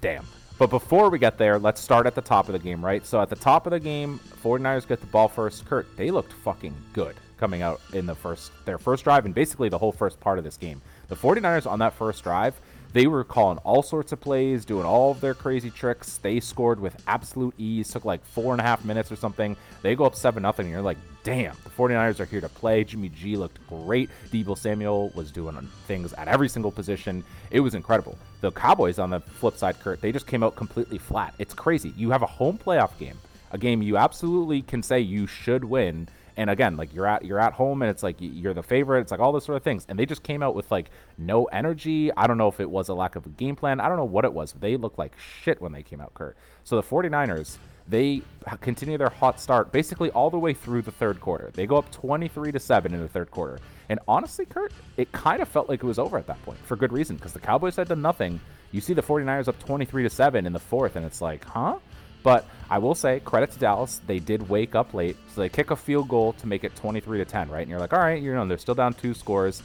damn. 0.00 0.26
But 0.58 0.70
before 0.70 1.10
we 1.10 1.18
get 1.18 1.36
there, 1.36 1.58
let's 1.58 1.82
start 1.82 2.06
at 2.06 2.14
the 2.14 2.22
top 2.22 2.48
of 2.48 2.54
the 2.54 2.58
game, 2.58 2.82
right? 2.82 3.04
So 3.04 3.20
at 3.20 3.28
the 3.28 3.36
top 3.36 3.66
of 3.66 3.72
the 3.72 3.80
game, 3.80 4.18
49ers 4.42 4.88
get 4.88 5.00
the 5.00 5.06
ball 5.06 5.28
first. 5.28 5.66
Kurt, 5.66 5.86
they 5.98 6.10
looked 6.10 6.32
fucking 6.32 6.74
good 6.94 7.14
coming 7.36 7.60
out 7.60 7.82
in 7.92 8.06
the 8.06 8.14
first 8.14 8.50
their 8.64 8.78
first 8.78 9.04
drive 9.04 9.26
and 9.26 9.34
basically 9.34 9.68
the 9.68 9.76
whole 9.76 9.92
first 9.92 10.18
part 10.18 10.38
of 10.38 10.44
this 10.44 10.56
game. 10.56 10.80
The 11.08 11.16
49ers 11.16 11.70
on 11.70 11.78
that 11.80 11.92
first 11.92 12.22
drive, 12.24 12.58
they 12.92 13.06
were 13.06 13.24
calling 13.24 13.58
all 13.58 13.82
sorts 13.82 14.12
of 14.12 14.20
plays, 14.20 14.64
doing 14.64 14.86
all 14.86 15.10
of 15.10 15.20
their 15.20 15.34
crazy 15.34 15.70
tricks. 15.70 16.18
They 16.18 16.40
scored 16.40 16.80
with 16.80 17.02
absolute 17.06 17.54
ease, 17.58 17.90
took 17.90 18.04
like 18.04 18.24
four 18.24 18.52
and 18.52 18.60
a 18.60 18.64
half 18.64 18.84
minutes 18.84 19.12
or 19.12 19.16
something. 19.16 19.56
They 19.82 19.94
go 19.94 20.04
up 20.04 20.14
7 20.14 20.42
nothing. 20.42 20.66
and 20.66 20.72
you're 20.72 20.82
like, 20.82 20.98
damn, 21.22 21.56
the 21.64 21.70
49ers 21.70 22.20
are 22.20 22.24
here 22.24 22.40
to 22.40 22.48
play. 22.48 22.84
Jimmy 22.84 23.08
G 23.08 23.36
looked 23.36 23.58
great. 23.68 24.08
Deebo 24.30 24.56
Samuel 24.56 25.10
was 25.14 25.30
doing 25.32 25.56
things 25.86 26.12
at 26.14 26.28
every 26.28 26.48
single 26.48 26.70
position. 26.70 27.24
It 27.50 27.60
was 27.60 27.74
incredible. 27.74 28.16
The 28.40 28.52
Cowboys 28.52 28.98
on 28.98 29.10
the 29.10 29.20
flip 29.20 29.56
side, 29.56 29.80
Kurt, 29.80 30.00
they 30.00 30.12
just 30.12 30.26
came 30.26 30.42
out 30.42 30.56
completely 30.56 30.98
flat. 30.98 31.34
It's 31.38 31.52
crazy. 31.52 31.92
You 31.96 32.10
have 32.10 32.22
a 32.22 32.26
home 32.26 32.58
playoff 32.58 32.96
game, 32.98 33.18
a 33.50 33.58
game 33.58 33.82
you 33.82 33.96
absolutely 33.96 34.62
can 34.62 34.82
say 34.82 35.00
you 35.00 35.26
should 35.26 35.64
win. 35.64 36.08
And 36.36 36.50
again, 36.50 36.76
like 36.76 36.92
you're 36.92 37.06
at 37.06 37.24
you're 37.24 37.40
at 37.40 37.54
home, 37.54 37.82
and 37.82 37.90
it's 37.90 38.02
like 38.02 38.16
you're 38.18 38.54
the 38.54 38.62
favorite. 38.62 39.00
It's 39.00 39.10
like 39.10 39.20
all 39.20 39.32
those 39.32 39.44
sort 39.44 39.56
of 39.56 39.62
things, 39.62 39.86
and 39.88 39.98
they 39.98 40.04
just 40.06 40.22
came 40.22 40.42
out 40.42 40.54
with 40.54 40.70
like 40.70 40.90
no 41.16 41.44
energy. 41.46 42.12
I 42.12 42.26
don't 42.26 42.36
know 42.36 42.48
if 42.48 42.60
it 42.60 42.70
was 42.70 42.88
a 42.88 42.94
lack 42.94 43.16
of 43.16 43.24
a 43.24 43.30
game 43.30 43.56
plan. 43.56 43.80
I 43.80 43.88
don't 43.88 43.96
know 43.96 44.04
what 44.04 44.24
it 44.24 44.32
was. 44.32 44.52
They 44.52 44.76
looked 44.76 44.98
like 44.98 45.12
shit 45.42 45.60
when 45.60 45.72
they 45.72 45.82
came 45.82 46.00
out, 46.00 46.12
Kurt. 46.14 46.36
So 46.64 46.76
the 46.76 46.82
49ers, 46.82 47.56
they 47.88 48.22
continue 48.60 48.98
their 48.98 49.08
hot 49.08 49.40
start 49.40 49.72
basically 49.72 50.10
all 50.10 50.30
the 50.30 50.38
way 50.38 50.52
through 50.52 50.82
the 50.82 50.90
third 50.90 51.20
quarter. 51.20 51.50
They 51.54 51.66
go 51.66 51.76
up 51.76 51.90
23 51.92 52.52
to 52.52 52.58
7 52.58 52.92
in 52.92 53.00
the 53.00 53.08
third 53.08 53.30
quarter. 53.30 53.58
And 53.88 54.00
honestly, 54.08 54.44
Kurt, 54.44 54.72
it 54.96 55.10
kind 55.12 55.40
of 55.40 55.48
felt 55.48 55.68
like 55.68 55.82
it 55.82 55.86
was 55.86 55.98
over 55.98 56.18
at 56.18 56.26
that 56.26 56.42
point 56.42 56.58
for 56.58 56.76
good 56.76 56.92
reason 56.92 57.16
because 57.16 57.32
the 57.32 57.40
Cowboys 57.40 57.76
had 57.76 57.88
done 57.88 58.02
nothing. 58.02 58.40
You 58.72 58.80
see 58.80 58.94
the 58.94 59.02
49ers 59.02 59.48
up 59.48 59.58
23 59.60 60.02
to 60.02 60.10
7 60.10 60.44
in 60.44 60.52
the 60.52 60.58
fourth, 60.58 60.96
and 60.96 61.06
it's 61.06 61.20
like, 61.20 61.44
huh? 61.44 61.78
But 62.26 62.44
I 62.68 62.78
will 62.78 62.96
say, 62.96 63.20
credit 63.20 63.52
to 63.52 63.58
Dallas, 63.60 64.00
they 64.08 64.18
did 64.18 64.48
wake 64.48 64.74
up 64.74 64.94
late. 64.94 65.16
So 65.32 65.42
they 65.42 65.48
kick 65.48 65.70
a 65.70 65.76
field 65.76 66.08
goal 66.08 66.32
to 66.32 66.48
make 66.48 66.64
it 66.64 66.74
23 66.74 67.18
to 67.18 67.24
10, 67.24 67.48
right? 67.48 67.60
And 67.60 67.70
you're 67.70 67.78
like, 67.78 67.92
all 67.92 68.00
right, 68.00 68.20
you 68.20 68.34
know, 68.34 68.44
they're 68.44 68.58
still 68.58 68.74
down 68.74 68.94
two 68.94 69.14
scores. 69.14 69.62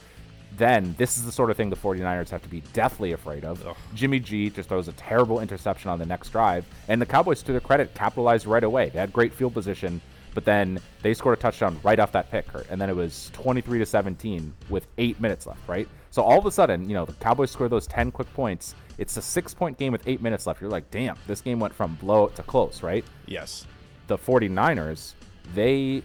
Then 0.58 0.94
this 1.00 1.18
is 1.18 1.26
the 1.26 1.32
sort 1.32 1.50
of 1.50 1.58
thing 1.58 1.72
the 1.72 1.76
49ers 1.76 2.30
have 2.30 2.44
to 2.44 2.48
be 2.48 2.62
deathly 2.74 3.14
afraid 3.14 3.46
of. 3.46 3.66
Jimmy 3.96 4.20
G 4.20 4.52
just 4.52 4.70
throws 4.70 4.88
a 4.88 4.92
terrible 4.92 5.40
interception 5.40 5.90
on 5.90 5.98
the 5.98 6.06
next 6.06 6.30
drive. 6.30 6.64
And 6.88 7.02
the 7.02 7.06
Cowboys, 7.08 7.42
to 7.42 7.52
their 7.52 7.62
credit, 7.62 7.96
capitalized 7.96 8.46
right 8.46 8.64
away. 8.64 8.90
They 8.90 9.00
had 9.00 9.12
great 9.12 9.34
field 9.34 9.56
position, 9.56 10.00
but 10.36 10.46
then 10.46 10.80
they 11.02 11.16
scored 11.16 11.40
a 11.40 11.42
touchdown 11.42 11.80
right 11.82 12.00
off 12.00 12.12
that 12.12 12.30
pick, 12.30 12.48
Kurt. 12.48 12.70
And 12.70 12.80
then 12.80 12.92
it 12.92 12.96
was 12.96 13.32
23 13.34 13.80
to 13.80 13.88
17 13.88 14.54
with 14.70 14.86
eight 15.00 15.20
minutes 15.20 15.48
left, 15.48 15.68
right? 15.68 15.88
So 16.12 16.22
all 16.22 16.38
of 16.38 16.46
a 16.46 16.52
sudden, 16.52 16.88
you 16.88 16.94
know, 16.94 17.06
the 17.06 17.14
Cowboys 17.14 17.50
score 17.50 17.68
those 17.70 17.88
10 17.88 18.12
quick 18.12 18.32
points. 18.36 18.76
It's 19.02 19.18
a 19.18 19.22
six 19.22 19.52
point 19.54 19.80
game 19.80 19.92
with 19.92 20.08
eight 20.08 20.22
minutes 20.22 20.46
left. 20.46 20.62
You're 20.62 20.70
like, 20.70 20.92
damn, 20.92 21.18
this 21.26 21.42
game 21.42 21.60
went 21.60 21.74
from 21.74 21.96
blowout 21.96 22.36
to 22.36 22.44
close, 22.44 22.84
right? 22.84 23.04
Yes. 23.26 23.66
the 24.06 24.18
49ers, 24.18 25.14
they 25.56 26.04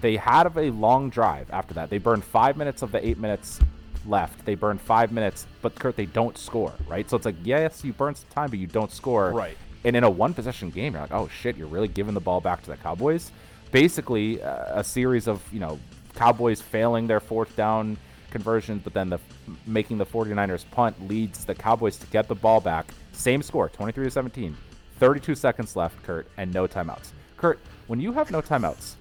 they 0.00 0.16
had 0.16 0.46
a 0.56 0.70
long 0.70 1.10
drive 1.10 1.48
after 1.50 1.74
that. 1.74 1.90
They 1.90 1.98
burned 1.98 2.24
five 2.24 2.56
minutes 2.56 2.82
of 2.82 2.90
the 2.90 3.06
eight 3.06 3.18
minutes 3.18 3.60
left. 4.06 4.44
They 4.44 4.54
burned 4.56 4.80
five 4.80 5.12
minutes, 5.12 5.46
but 5.62 5.74
Kurt, 5.76 5.96
they 5.96 6.06
don't 6.06 6.36
score, 6.36 6.72
right? 6.88 7.08
So 7.08 7.16
it's 7.16 7.26
like, 7.26 7.36
yes, 7.44 7.84
you 7.84 7.92
burn 7.92 8.14
some 8.14 8.28
time, 8.30 8.50
but 8.50 8.58
you 8.58 8.66
don't 8.66 8.90
score. 8.90 9.30
Right. 9.30 9.56
And 9.84 9.94
in 9.94 10.02
a 10.04 10.10
one 10.10 10.34
possession 10.34 10.70
game, 10.70 10.94
you're 10.94 11.02
like, 11.02 11.12
oh 11.12 11.28
shit, 11.28 11.56
you're 11.56 11.68
really 11.68 11.88
giving 11.88 12.14
the 12.14 12.20
ball 12.20 12.40
back 12.40 12.62
to 12.64 12.70
the 12.70 12.76
Cowboys. 12.76 13.30
Basically, 13.70 14.42
uh, 14.42 14.80
a 14.80 14.84
series 14.84 15.28
of, 15.28 15.40
you 15.52 15.60
know, 15.60 15.78
Cowboys 16.14 16.60
failing 16.60 17.06
their 17.06 17.20
fourth 17.20 17.54
down 17.56 17.96
conversions, 18.34 18.82
but 18.82 18.92
then 18.92 19.08
the 19.08 19.18
making 19.64 19.96
the 19.96 20.04
49ers 20.04 20.68
punt 20.72 21.08
leads 21.08 21.44
the 21.44 21.54
Cowboys 21.54 21.96
to 21.98 22.06
get 22.08 22.26
the 22.26 22.34
ball 22.34 22.60
back. 22.60 22.86
Same 23.12 23.42
score, 23.42 23.68
23 23.68 24.04
to 24.04 24.10
17. 24.10 24.56
32 24.98 25.34
seconds 25.36 25.76
left, 25.76 26.02
Kurt, 26.02 26.26
and 26.36 26.52
no 26.52 26.66
timeouts. 26.66 27.12
Kurt, 27.36 27.60
when 27.86 28.00
you 28.00 28.12
have 28.12 28.32
no 28.32 28.42
timeouts, 28.42 28.94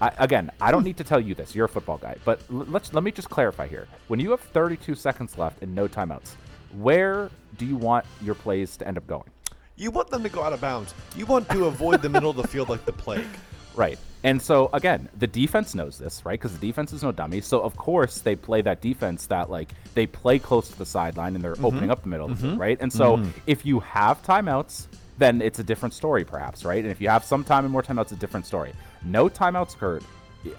I, 0.00 0.10
again, 0.18 0.50
I 0.62 0.70
don't 0.70 0.82
need 0.82 0.96
to 0.96 1.04
tell 1.04 1.20
you 1.20 1.34
this. 1.34 1.54
You're 1.54 1.66
a 1.66 1.68
football 1.68 1.98
guy, 1.98 2.16
but 2.24 2.40
l- 2.50 2.66
let's 2.68 2.92
let 2.94 3.04
me 3.04 3.12
just 3.12 3.28
clarify 3.28 3.66
here. 3.68 3.86
When 4.08 4.18
you 4.18 4.30
have 4.30 4.40
32 4.40 4.94
seconds 4.94 5.36
left 5.36 5.62
and 5.62 5.74
no 5.74 5.86
timeouts, 5.86 6.30
where 6.72 7.30
do 7.58 7.66
you 7.66 7.76
want 7.76 8.06
your 8.22 8.34
plays 8.34 8.78
to 8.78 8.88
end 8.88 8.96
up 8.96 9.06
going? 9.06 9.28
You 9.76 9.90
want 9.90 10.08
them 10.08 10.22
to 10.22 10.28
go 10.30 10.42
out 10.42 10.54
of 10.54 10.60
bounds. 10.60 10.94
You 11.16 11.26
want 11.26 11.48
to 11.50 11.66
avoid 11.66 12.00
the 12.00 12.08
middle 12.08 12.30
of 12.30 12.36
the 12.36 12.48
field 12.48 12.70
like 12.70 12.84
the 12.86 12.92
plague. 12.92 13.26
Right. 13.74 13.98
And 14.22 14.40
so 14.40 14.68
again, 14.72 15.08
the 15.18 15.26
defense 15.26 15.74
knows 15.74 15.98
this, 15.98 16.24
right? 16.24 16.38
Because 16.38 16.56
the 16.56 16.66
defense 16.66 16.92
is 16.92 17.02
no 17.02 17.12
dummy. 17.12 17.40
So 17.40 17.60
of 17.60 17.76
course 17.76 18.20
they 18.20 18.36
play 18.36 18.60
that 18.62 18.80
defense 18.80 19.26
that 19.26 19.50
like 19.50 19.70
they 19.94 20.06
play 20.06 20.38
close 20.38 20.68
to 20.68 20.78
the 20.78 20.86
sideline 20.86 21.34
and 21.34 21.42
they're 21.42 21.54
mm-hmm. 21.54 21.64
opening 21.64 21.90
up 21.90 22.02
the 22.02 22.08
middle 22.08 22.26
of 22.26 22.36
the 22.36 22.42
field, 22.42 22.52
mm-hmm. 22.52 22.60
right? 22.60 22.78
And 22.80 22.92
so 22.92 23.16
mm-hmm. 23.16 23.30
if 23.46 23.64
you 23.64 23.80
have 23.80 24.22
timeouts, 24.22 24.86
then 25.18 25.42
it's 25.42 25.58
a 25.58 25.64
different 25.64 25.94
story, 25.94 26.24
perhaps, 26.24 26.64
right? 26.64 26.82
And 26.82 26.90
if 26.90 27.00
you 27.00 27.08
have 27.08 27.24
some 27.24 27.44
time 27.44 27.64
and 27.64 27.72
more 27.72 27.82
timeouts, 27.82 28.04
it's 28.04 28.12
a 28.12 28.16
different 28.16 28.46
story. 28.46 28.72
No 29.04 29.28
timeouts, 29.28 29.76
Kurt. 29.76 30.02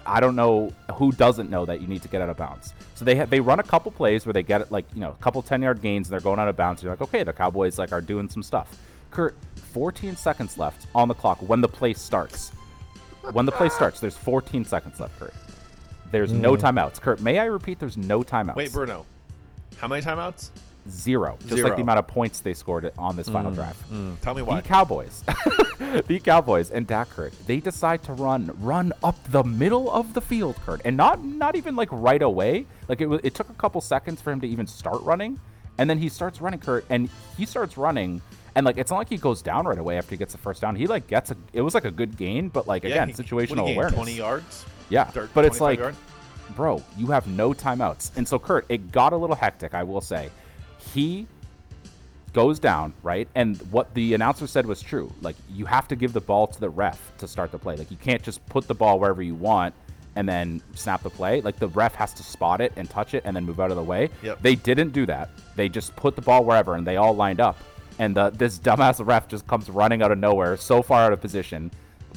I 0.06 0.20
don't 0.20 0.36
know 0.36 0.72
who 0.94 1.10
doesn't 1.10 1.50
know 1.50 1.66
that 1.66 1.80
you 1.80 1.88
need 1.88 2.02
to 2.02 2.08
get 2.08 2.22
out 2.22 2.28
of 2.28 2.36
bounds. 2.36 2.72
So 2.94 3.04
they 3.04 3.16
ha- 3.16 3.24
they 3.24 3.40
run 3.40 3.58
a 3.58 3.64
couple 3.64 3.90
plays 3.90 4.24
where 4.24 4.32
they 4.32 4.44
get 4.44 4.60
it 4.60 4.70
like 4.70 4.84
you 4.94 5.00
know 5.00 5.10
a 5.10 5.22
couple 5.22 5.42
ten 5.42 5.60
yard 5.60 5.82
gains 5.82 6.06
and 6.06 6.12
they're 6.12 6.20
going 6.20 6.38
out 6.38 6.46
of 6.46 6.56
bounds. 6.56 6.82
You're 6.82 6.92
like, 6.92 7.02
okay, 7.02 7.24
the 7.24 7.32
Cowboys 7.32 7.78
like 7.78 7.90
are 7.90 8.00
doing 8.00 8.28
some 8.28 8.44
stuff. 8.44 8.78
Kurt, 9.10 9.34
14 9.72 10.16
seconds 10.16 10.56
left 10.56 10.86
on 10.94 11.08
the 11.08 11.14
clock 11.14 11.38
when 11.38 11.60
the 11.60 11.68
play 11.68 11.94
starts. 11.94 12.52
When 13.30 13.46
the 13.46 13.52
play 13.52 13.68
starts, 13.68 14.00
there's 14.00 14.16
14 14.16 14.64
seconds 14.64 14.98
left, 14.98 15.18
Kurt. 15.18 15.34
There's 16.10 16.32
no 16.32 16.56
hmm. 16.56 16.64
timeouts. 16.64 17.00
Kurt, 17.00 17.20
may 17.20 17.38
I 17.38 17.44
repeat? 17.44 17.78
There's 17.78 17.96
no 17.96 18.22
timeouts. 18.22 18.56
Wait, 18.56 18.72
Bruno. 18.72 19.06
How 19.78 19.88
many 19.88 20.02
timeouts? 20.02 20.50
Zero. 20.90 21.38
Just 21.46 21.62
like 21.62 21.76
the 21.76 21.82
amount 21.82 22.00
of 22.00 22.08
points 22.08 22.40
they 22.40 22.54
scored 22.54 22.92
on 22.98 23.14
this 23.16 23.28
final 23.28 23.50
hmm. 23.50 23.56
drive. 23.56 23.76
Hmm. 23.82 24.14
Tell 24.20 24.34
me 24.34 24.42
why. 24.42 24.60
The 24.60 24.68
Cowboys, 24.68 25.22
the 26.08 26.20
Cowboys, 26.22 26.70
and 26.72 26.86
Dak 26.86 27.10
Kurt, 27.10 27.32
they 27.46 27.60
decide 27.60 28.02
to 28.04 28.12
run, 28.14 28.50
run 28.60 28.92
up 29.04 29.16
the 29.30 29.44
middle 29.44 29.90
of 29.92 30.12
the 30.12 30.20
field, 30.20 30.56
Kurt, 30.66 30.80
and 30.84 30.96
not 30.96 31.24
not 31.24 31.54
even 31.54 31.76
like 31.76 31.88
right 31.92 32.20
away. 32.20 32.66
Like 32.88 33.00
it 33.00 33.06
was, 33.06 33.20
it 33.22 33.34
took 33.34 33.48
a 33.48 33.54
couple 33.54 33.80
seconds 33.80 34.20
for 34.20 34.32
him 34.32 34.40
to 34.40 34.48
even 34.48 34.66
start 34.66 35.00
running, 35.02 35.38
and 35.78 35.88
then 35.88 35.98
he 35.98 36.08
starts 36.08 36.40
running, 36.40 36.58
Kurt, 36.58 36.84
and 36.90 37.08
he 37.38 37.46
starts 37.46 37.76
running, 37.76 38.20
and 38.54 38.66
like 38.66 38.76
it's 38.78 38.90
not 38.90 38.98
like 38.98 39.08
he 39.08 39.16
goes 39.16 39.42
down 39.42 39.66
right 39.66 39.78
away 39.78 39.98
after 39.98 40.10
he 40.10 40.16
gets 40.16 40.32
the 40.32 40.38
first 40.38 40.60
down. 40.60 40.76
He 40.76 40.86
like 40.86 41.06
gets 41.06 41.30
a, 41.30 41.36
it 41.52 41.62
was 41.62 41.74
like 41.74 41.84
a 41.84 41.90
good 41.90 42.16
gain, 42.16 42.48
but 42.48 42.66
like 42.66 42.82
Yeah, 42.84 42.90
again, 42.90 43.08
he- 43.08 43.14
situational 43.14 43.48
what 43.50 43.56
do 43.56 43.60
you 43.62 43.66
gain, 43.68 43.76
awareness. 43.76 43.94
20 43.94 44.12
yards? 44.14 44.64
Yeah, 44.88 45.04
Thir- 45.04 45.28
but 45.32 45.44
it's 45.44 45.60
like, 45.60 45.78
yard? 45.78 45.94
bro, 46.54 46.82
you 46.98 47.06
have 47.08 47.26
no 47.26 47.52
timeouts. 47.52 48.10
And 48.16 48.26
so, 48.28 48.38
Kurt, 48.38 48.66
it 48.68 48.92
got 48.92 49.12
a 49.12 49.16
little 49.16 49.36
hectic, 49.36 49.72
I 49.74 49.82
will 49.84 50.00
say. 50.02 50.28
He 50.92 51.26
goes 52.34 52.58
down, 52.58 52.92
right? 53.02 53.28
And 53.34 53.56
what 53.70 53.92
the 53.94 54.14
announcer 54.14 54.46
said 54.46 54.66
was 54.66 54.80
true. 54.82 55.12
Like, 55.22 55.36
you 55.50 55.64
have 55.66 55.86
to 55.88 55.96
give 55.96 56.12
the 56.12 56.20
ball 56.20 56.46
to 56.46 56.60
the 56.60 56.68
ref 56.68 56.98
to 57.18 57.28
start 57.28 57.52
the 57.52 57.58
play. 57.58 57.76
Like, 57.76 57.90
you 57.90 57.96
can't 57.96 58.22
just 58.22 58.44
put 58.46 58.66
the 58.68 58.74
ball 58.74 58.98
wherever 58.98 59.22
you 59.22 59.34
want 59.34 59.74
and 60.16 60.28
then 60.28 60.62
snap 60.74 61.02
the 61.02 61.10
play. 61.10 61.40
Like, 61.40 61.58
the 61.58 61.68
ref 61.68 61.94
has 61.94 62.12
to 62.14 62.22
spot 62.22 62.60
it 62.60 62.72
and 62.76 62.88
touch 62.88 63.14
it 63.14 63.22
and 63.26 63.34
then 63.36 63.44
move 63.44 63.60
out 63.60 63.70
of 63.70 63.76
the 63.76 63.82
way. 63.82 64.10
Yep. 64.22 64.42
They 64.42 64.54
didn't 64.54 64.90
do 64.92 65.06
that. 65.06 65.30
They 65.56 65.68
just 65.68 65.94
put 65.96 66.16
the 66.16 66.22
ball 66.22 66.44
wherever 66.44 66.74
and 66.74 66.86
they 66.86 66.96
all 66.96 67.14
lined 67.14 67.40
up. 67.40 67.56
And 67.98 68.16
the, 68.16 68.30
this 68.30 68.58
dumbass 68.58 69.04
ref 69.04 69.28
just 69.28 69.46
comes 69.46 69.68
running 69.70 70.02
out 70.02 70.10
of 70.12 70.18
nowhere, 70.18 70.56
so 70.56 70.82
far 70.82 71.02
out 71.02 71.12
of 71.12 71.20
position, 71.20 71.70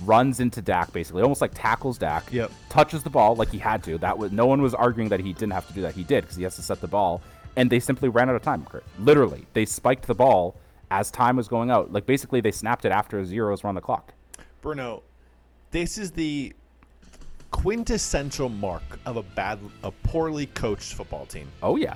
runs 0.03 0.39
into 0.39 0.61
Dak 0.61 0.91
basically, 0.91 1.21
almost 1.21 1.41
like 1.41 1.51
tackles 1.53 1.97
Dak 1.97 2.31
Yep. 2.31 2.51
touches 2.69 3.03
the 3.03 3.09
ball 3.09 3.35
like 3.35 3.49
he 3.49 3.57
had 3.57 3.83
to. 3.83 3.97
That 3.97 4.17
was 4.17 4.31
no 4.31 4.45
one 4.45 4.61
was 4.61 4.73
arguing 4.73 5.09
that 5.09 5.19
he 5.19 5.33
didn't 5.33 5.53
have 5.53 5.67
to 5.67 5.73
do 5.73 5.81
that. 5.81 5.93
He 5.95 6.03
did 6.03 6.21
because 6.23 6.35
he 6.35 6.43
has 6.43 6.55
to 6.57 6.61
set 6.61 6.81
the 6.81 6.88
ball, 6.88 7.21
and 7.55 7.69
they 7.69 7.79
simply 7.79 8.09
ran 8.09 8.29
out 8.29 8.35
of 8.35 8.41
time. 8.41 8.65
Literally, 8.99 9.45
they 9.53 9.65
spiked 9.65 10.07
the 10.07 10.15
ball 10.15 10.55
as 10.91 11.11
time 11.11 11.35
was 11.35 11.47
going 11.47 11.71
out. 11.71 11.91
Like 11.93 12.05
basically, 12.05 12.41
they 12.41 12.51
snapped 12.51 12.85
it 12.85 12.91
after 12.91 13.23
zeros 13.25 13.63
were 13.63 13.69
on 13.69 13.75
the 13.75 13.81
clock. 13.81 14.13
Bruno, 14.61 15.03
this 15.71 15.97
is 15.97 16.11
the 16.11 16.53
quintessential 17.51 18.49
mark 18.49 18.83
of 19.05 19.17
a 19.17 19.23
bad, 19.23 19.59
a 19.83 19.91
poorly 19.91 20.47
coached 20.47 20.93
football 20.93 21.25
team. 21.25 21.47
Oh 21.63 21.75
yeah, 21.77 21.95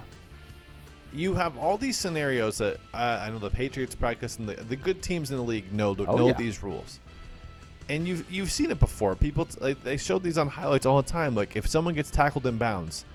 You 1.13 1.33
have 1.33 1.57
all 1.57 1.77
these 1.77 1.97
scenarios 1.97 2.59
that 2.59 2.77
uh, 2.93 3.19
I 3.25 3.29
know 3.29 3.39
the 3.39 3.49
Patriots 3.49 3.95
practice 3.95 4.37
and 4.37 4.47
the, 4.47 4.55
the 4.55 4.75
good 4.75 5.01
teams 5.01 5.31
in 5.31 5.37
the 5.37 5.43
league 5.43 5.71
know 5.73 5.95
Oh, 6.07 6.15
know 6.15 6.27
yeah. 6.27 6.33
these 6.33 6.61
rules. 6.61 6.99
And 7.87 8.07
you've 8.07 8.29
you've 8.31 8.51
seen 8.51 8.69
it 8.69 8.79
before. 8.79 9.15
People 9.15 9.45
t- 9.45 9.57
like, 9.59 9.83
they 9.83 9.97
showed 9.97 10.21
these 10.21 10.37
on 10.37 10.47
highlights 10.47 10.85
all 10.85 11.01
the 11.01 11.09
time. 11.09 11.33
Like 11.33 11.55
if 11.55 11.67
someone 11.67 11.95
gets 11.95 12.11
tackled 12.11 12.45
in 12.45 12.57
bounds, 12.57 13.05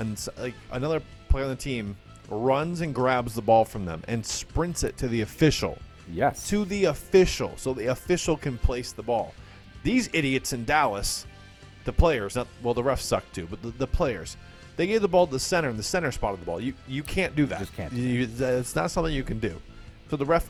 and 0.00 0.20
like 0.38 0.54
another 0.72 1.00
player 1.28 1.44
on 1.44 1.50
the 1.50 1.56
team 1.56 1.96
runs 2.28 2.80
and 2.80 2.92
grabs 2.92 3.34
the 3.34 3.42
ball 3.42 3.64
from 3.64 3.84
them 3.84 4.02
and 4.08 4.26
sprints 4.26 4.82
it 4.82 4.96
to 4.96 5.06
the 5.06 5.20
official 5.20 5.78
Yes. 6.12 6.48
to 6.48 6.64
the 6.64 6.86
official, 6.86 7.52
so 7.56 7.72
the 7.72 7.86
official 7.86 8.36
can 8.36 8.58
place 8.58 8.90
the 8.92 9.02
ball. 9.02 9.32
These 9.84 10.10
idiots 10.12 10.52
in 10.52 10.64
Dallas, 10.64 11.24
the 11.84 11.92
players, 11.92 12.34
not 12.34 12.48
well, 12.64 12.74
the 12.74 12.82
refs 12.82 13.02
suck 13.02 13.24
too, 13.32 13.46
but 13.48 13.62
the, 13.62 13.70
the 13.70 13.86
players, 13.86 14.36
they 14.76 14.86
gave 14.86 15.02
the 15.02 15.08
ball 15.08 15.26
to 15.26 15.32
the 15.32 15.40
center, 15.40 15.68
and 15.68 15.78
the 15.78 15.82
center 15.82 16.12
spotted 16.12 16.40
the 16.40 16.46
ball. 16.46 16.60
You 16.60 16.74
you 16.86 17.02
can't 17.02 17.34
do 17.34 17.46
that. 17.46 17.60
Just 17.60 17.74
can't 17.74 17.92
You, 17.92 18.28
it's 18.38 18.76
not 18.76 18.90
something 18.90 19.12
you 19.12 19.24
can 19.24 19.38
do. 19.38 19.60
So 20.10 20.16
the 20.16 20.24
ref 20.24 20.48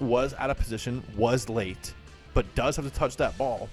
was 0.00 0.34
out 0.34 0.50
of 0.50 0.56
position, 0.56 1.02
was 1.16 1.48
late, 1.48 1.92
but 2.34 2.52
does 2.54 2.76
have 2.76 2.84
to 2.84 2.90
touch 2.90 3.16
that 3.16 3.36
ball. 3.36 3.68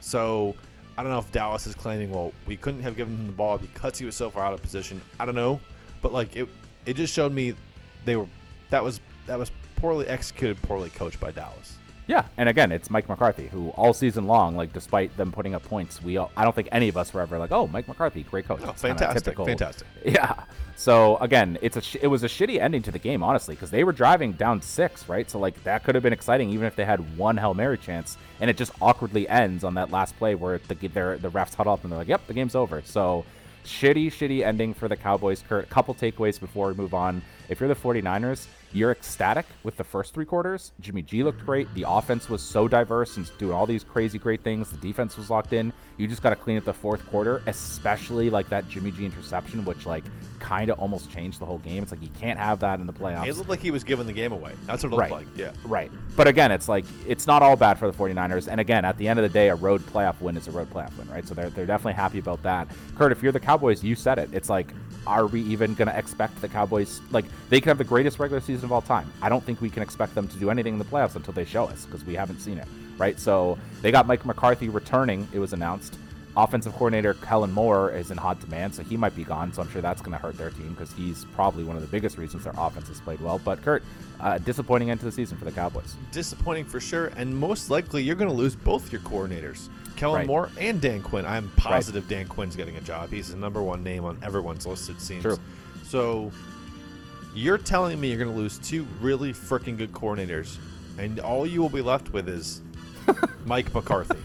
So 0.00 0.54
I 0.98 1.02
don't 1.02 1.10
know 1.10 1.18
if 1.18 1.30
Dallas 1.32 1.66
is 1.66 1.74
claiming, 1.74 2.12
well, 2.12 2.32
we 2.46 2.56
couldn't 2.56 2.82
have 2.82 2.96
given 2.96 3.16
him 3.16 3.26
the 3.26 3.32
ball 3.32 3.58
because 3.58 3.98
he 3.98 4.04
was 4.04 4.14
so 4.14 4.30
far 4.30 4.44
out 4.44 4.52
of 4.52 4.62
position. 4.62 5.00
I 5.18 5.24
don't 5.24 5.34
know, 5.34 5.60
but 6.02 6.12
like 6.12 6.36
it, 6.36 6.48
it 6.86 6.94
just 6.94 7.14
showed 7.14 7.32
me 7.32 7.54
they 8.04 8.16
were 8.16 8.26
that 8.70 8.82
was 8.82 9.00
that 9.26 9.38
was 9.38 9.50
poorly 9.76 10.06
executed, 10.06 10.60
poorly 10.62 10.90
coached 10.90 11.20
by 11.20 11.30
Dallas. 11.30 11.73
Yeah, 12.06 12.26
and 12.36 12.48
again, 12.50 12.70
it's 12.70 12.90
Mike 12.90 13.08
McCarthy, 13.08 13.46
who 13.48 13.70
all 13.70 13.94
season 13.94 14.26
long, 14.26 14.56
like 14.56 14.72
despite 14.74 15.16
them 15.16 15.32
putting 15.32 15.54
up 15.54 15.62
points, 15.62 16.02
we 16.02 16.18
all, 16.18 16.30
I 16.36 16.44
don't 16.44 16.54
think 16.54 16.68
any 16.70 16.88
of 16.88 16.96
us 16.98 17.14
were 17.14 17.22
ever 17.22 17.38
like, 17.38 17.50
oh, 17.50 17.66
Mike 17.66 17.88
McCarthy, 17.88 18.24
great 18.24 18.46
coach. 18.46 18.60
Oh, 18.64 18.70
It's 18.70 18.82
fantastic, 18.82 19.24
typical- 19.24 19.46
fantastic. 19.46 19.86
Yeah. 20.04 20.44
So 20.76 21.16
again, 21.18 21.56
it's 21.62 21.76
a 21.76 21.80
sh- 21.80 21.96
it 22.02 22.08
was 22.08 22.24
a 22.24 22.26
shitty 22.28 22.58
ending 22.60 22.82
to 22.82 22.90
the 22.90 22.98
game, 22.98 23.22
honestly, 23.22 23.54
because 23.54 23.70
they 23.70 23.84
were 23.84 23.92
driving 23.92 24.32
down 24.32 24.60
six, 24.60 25.08
right? 25.08 25.30
So 25.30 25.38
like 25.38 25.62
that 25.64 25.84
could 25.84 25.94
have 25.94 26.02
been 26.02 26.12
exciting, 26.12 26.50
even 26.50 26.66
if 26.66 26.74
they 26.76 26.84
had 26.84 27.16
one 27.16 27.36
hail 27.36 27.54
mary 27.54 27.78
chance, 27.78 28.18
and 28.40 28.50
it 28.50 28.56
just 28.56 28.72
awkwardly 28.82 29.26
ends 29.28 29.62
on 29.64 29.74
that 29.74 29.90
last 29.92 30.16
play 30.18 30.34
where 30.34 30.58
the 30.58 30.74
the 30.74 31.30
refs 31.30 31.54
huddle 31.54 31.72
up 31.74 31.84
and 31.84 31.92
they're 31.92 32.00
like, 32.00 32.08
yep, 32.08 32.26
the 32.26 32.34
game's 32.34 32.56
over. 32.56 32.82
So 32.84 33.24
shitty, 33.64 34.08
shitty 34.08 34.44
ending 34.44 34.74
for 34.74 34.88
the 34.88 34.96
Cowboys. 34.96 35.42
Kurt, 35.48 35.70
couple 35.70 35.94
takeaways 35.94 36.38
before 36.40 36.66
we 36.68 36.74
move 36.74 36.92
on. 36.92 37.22
If 37.48 37.60
you're 37.60 37.68
the 37.68 37.74
49ers, 37.74 38.46
you're 38.72 38.90
ecstatic 38.90 39.46
with 39.62 39.76
the 39.76 39.84
first 39.84 40.14
three 40.14 40.24
quarters. 40.24 40.72
Jimmy 40.80 41.02
G 41.02 41.22
looked 41.22 41.44
great. 41.46 41.72
The 41.74 41.84
offense 41.86 42.28
was 42.28 42.42
so 42.42 42.66
diverse 42.66 43.16
and 43.16 43.30
doing 43.38 43.52
all 43.52 43.66
these 43.66 43.84
crazy 43.84 44.18
great 44.18 44.42
things. 44.42 44.70
The 44.70 44.78
defense 44.78 45.16
was 45.16 45.30
locked 45.30 45.52
in. 45.52 45.72
You 45.96 46.08
just 46.08 46.22
got 46.22 46.30
to 46.30 46.36
clean 46.36 46.56
up 46.58 46.64
the 46.64 46.72
fourth 46.72 47.06
quarter, 47.08 47.40
especially 47.46 48.30
like 48.30 48.48
that 48.48 48.68
Jimmy 48.68 48.90
G 48.90 49.04
interception, 49.04 49.64
which 49.64 49.86
like 49.86 50.04
kind 50.40 50.70
of 50.70 50.78
almost 50.80 51.10
changed 51.10 51.38
the 51.38 51.46
whole 51.46 51.58
game. 51.58 51.82
It's 51.82 51.92
like 51.92 52.02
you 52.02 52.08
can't 52.18 52.38
have 52.38 52.58
that 52.60 52.80
in 52.80 52.86
the 52.86 52.92
playoffs. 52.92 53.26
It 53.28 53.36
looked 53.36 53.48
like 53.50 53.60
he 53.60 53.70
was 53.70 53.84
giving 53.84 54.06
the 54.06 54.12
game 54.12 54.32
away. 54.32 54.52
That's 54.66 54.82
what 54.82 54.92
it 54.92 54.96
looked 54.96 55.10
Right. 55.10 55.12
like. 55.12 55.26
Yeah. 55.36 55.52
Right. 55.64 55.92
But 56.16 56.26
again, 56.26 56.50
it's 56.50 56.68
like 56.68 56.84
it's 57.06 57.26
not 57.28 57.42
all 57.42 57.54
bad 57.56 57.78
for 57.78 57.88
the 57.90 57.96
49ers. 57.96 58.48
And 58.48 58.60
again, 58.60 58.84
at 58.84 58.96
the 58.98 59.06
end 59.06 59.18
of 59.20 59.22
the 59.22 59.28
day, 59.28 59.50
a 59.50 59.54
road 59.54 59.82
playoff 59.82 60.20
win 60.20 60.36
is 60.36 60.48
a 60.48 60.50
road 60.50 60.70
playoff 60.70 60.96
win, 60.98 61.08
right? 61.10 61.26
So 61.28 61.34
they're, 61.34 61.50
they're 61.50 61.66
definitely 61.66 61.92
happy 61.94 62.18
about 62.18 62.42
that. 62.42 62.68
Kurt, 62.96 63.12
if 63.12 63.22
you're 63.22 63.32
the 63.32 63.38
Cowboys, 63.40 63.84
you 63.84 63.94
said 63.94 64.18
it. 64.18 64.30
It's 64.32 64.48
like, 64.48 64.72
are 65.06 65.26
we 65.26 65.42
even 65.42 65.74
going 65.74 65.88
to 65.88 65.98
expect 65.98 66.40
the 66.40 66.48
Cowboys? 66.48 67.00
Like, 67.10 67.24
they 67.48 67.60
could 67.60 67.68
have 67.68 67.78
the 67.78 67.84
greatest 67.84 68.18
regular 68.18 68.40
season 68.40 68.66
of 68.66 68.72
all 68.72 68.82
time. 68.82 69.12
I 69.22 69.28
don't 69.28 69.42
think 69.42 69.60
we 69.60 69.70
can 69.70 69.82
expect 69.82 70.14
them 70.14 70.28
to 70.28 70.36
do 70.38 70.50
anything 70.50 70.74
in 70.74 70.78
the 70.78 70.84
playoffs 70.84 71.16
until 71.16 71.34
they 71.34 71.44
show 71.44 71.64
us 71.64 71.84
because 71.84 72.04
we 72.04 72.14
haven't 72.14 72.40
seen 72.40 72.58
it, 72.58 72.68
right? 72.98 73.18
So 73.18 73.58
they 73.82 73.90
got 73.90 74.06
Mike 74.06 74.24
McCarthy 74.24 74.68
returning, 74.68 75.28
it 75.32 75.38
was 75.38 75.52
announced. 75.52 75.98
Offensive 76.36 76.72
coordinator 76.72 77.14
Kellen 77.14 77.52
Moore 77.52 77.92
is 77.92 78.10
in 78.10 78.18
hot 78.18 78.40
demand, 78.40 78.74
so 78.74 78.82
he 78.82 78.96
might 78.96 79.14
be 79.14 79.22
gone. 79.22 79.52
So 79.52 79.62
I'm 79.62 79.70
sure 79.70 79.80
that's 79.80 80.00
going 80.02 80.16
to 80.16 80.18
hurt 80.18 80.36
their 80.36 80.50
team 80.50 80.70
because 80.70 80.92
he's 80.92 81.24
probably 81.26 81.62
one 81.62 81.76
of 81.76 81.82
the 81.82 81.88
biggest 81.88 82.18
reasons 82.18 82.42
their 82.42 82.54
offense 82.58 82.88
has 82.88 83.00
played 83.00 83.20
well. 83.20 83.38
But 83.38 83.62
Kurt, 83.62 83.84
uh, 84.18 84.38
disappointing 84.38 84.90
end 84.90 84.98
to 85.00 85.06
the 85.06 85.12
season 85.12 85.38
for 85.38 85.44
the 85.44 85.52
Cowboys. 85.52 85.94
Disappointing 86.10 86.64
for 86.64 86.80
sure, 86.80 87.12
and 87.16 87.36
most 87.36 87.70
likely 87.70 88.02
you're 88.02 88.16
going 88.16 88.30
to 88.30 88.36
lose 88.36 88.56
both 88.56 88.90
your 88.90 89.00
coordinators, 89.02 89.68
Kellen 90.04 90.18
Right. 90.18 90.26
Moore 90.26 90.50
and 90.58 90.80
Dan 90.80 91.00
Quinn. 91.02 91.24
I'm 91.26 91.50
positive 91.56 92.06
Dan 92.08 92.26
Quinn's 92.28 92.56
getting 92.56 92.76
a 92.76 92.80
job. 92.82 93.10
He's 93.10 93.30
the 93.30 93.36
number 93.36 93.62
one 93.62 93.82
name 93.82 94.04
on 94.04 94.18
everyone's 94.22 94.66
list. 94.66 94.90
It 94.90 95.00
seems. 95.00 95.22
True. 95.22 95.38
So 95.84 96.30
you're 97.34 97.58
telling 97.58 97.98
me 98.00 98.08
you're 98.08 98.18
going 98.18 98.30
to 98.30 98.36
lose 98.36 98.58
two 98.58 98.86
really 99.00 99.32
freaking 99.32 99.76
good 99.78 99.92
coordinators, 99.92 100.56
and 100.98 101.20
all 101.20 101.46
you 101.46 101.60
will 101.62 101.68
be 101.70 101.80
left 101.82 102.12
with 102.12 102.28
is 102.28 102.60
Mike 103.46 103.72
McCarthy. 103.74 104.18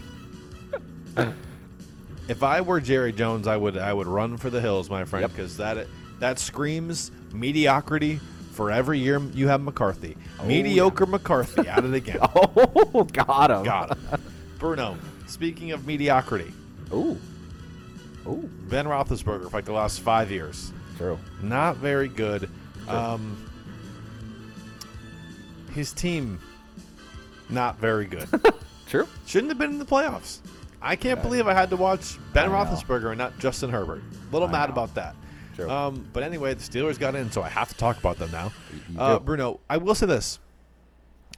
if 2.28 2.42
I 2.42 2.60
were 2.60 2.80
Jerry 2.80 3.12
Jones, 3.12 3.46
I 3.46 3.56
would 3.56 3.76
I 3.76 3.92
would 3.92 4.06
run 4.06 4.36
for 4.36 4.50
the 4.50 4.60
hills, 4.60 4.88
my 4.90 5.04
friend, 5.04 5.22
Yep. 5.22 5.30
because 5.32 5.56
that 5.56 5.86
that 6.18 6.38
screams 6.38 7.10
mediocrity. 7.32 8.20
For 8.52 8.70
every 8.70 8.98
year 8.98 9.20
you 9.32 9.48
have 9.48 9.62
McCarthy, 9.62 10.16
Oh, 10.38 10.44
mediocre 10.44 11.06
McCarthy 11.06 11.66
at 11.66 11.82
it 11.84 11.94
again. 11.94 12.18
Oh, 12.92 13.04
got 13.10 13.50
him. 13.50 13.62
Got 13.64 13.96
him. 13.96 14.20
Bruno, 14.58 14.98
speaking 15.30 15.72
of 15.72 15.86
mediocrity, 15.86 16.52
Ooh. 16.92 17.18
Ooh. 18.26 18.50
Ben 18.68 18.84
Roethlisberger 18.86 19.44
for 19.44 19.56
like 19.56 19.64
the 19.64 19.72
last 19.72 20.00
five 20.00 20.30
years, 20.30 20.72
True. 20.98 21.18
not 21.42 21.76
very 21.76 22.08
good. 22.08 22.50
Um, 22.88 23.46
his 25.74 25.92
team, 25.92 26.40
not 27.48 27.78
very 27.78 28.06
good. 28.06 28.28
True. 28.88 29.06
Shouldn't 29.26 29.50
have 29.50 29.58
been 29.58 29.70
in 29.70 29.78
the 29.78 29.84
playoffs. 29.84 30.38
I 30.82 30.96
can't 30.96 31.22
believe 31.22 31.46
I 31.46 31.54
had 31.54 31.70
to 31.70 31.76
watch 31.76 32.18
Ben 32.32 32.48
I 32.50 32.64
know. 32.64 32.70
Roethlisberger 32.70 33.10
and 33.10 33.18
not 33.18 33.38
Justin 33.38 33.70
Herbert. 33.70 34.02
A 34.02 34.32
little 34.32 34.48
mad 34.48 34.68
know. 34.68 34.72
about 34.72 34.94
that. 34.96 35.14
True. 35.54 35.70
Um, 35.70 36.06
but 36.12 36.22
anyway, 36.22 36.54
the 36.54 36.62
Steelers 36.62 36.98
got 36.98 37.14
in, 37.14 37.30
so 37.30 37.42
I 37.42 37.48
have 37.48 37.68
to 37.68 37.74
talk 37.74 37.98
about 37.98 38.18
them 38.18 38.30
now. 38.32 38.50
you 38.90 38.98
Uh, 38.98 39.18
do. 39.18 39.24
Bruno, 39.24 39.60
I 39.68 39.76
will 39.76 39.94
say 39.94 40.06
this: 40.06 40.38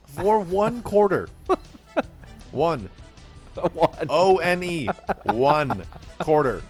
for 0.06 0.40
one 0.40 0.80
quarter, 0.82 1.28
one 2.52 2.88
One. 3.72 4.06
O 4.08 4.38
N 4.38 4.62
E, 4.62 4.86
one 5.24 5.82
quarter, 6.20 6.62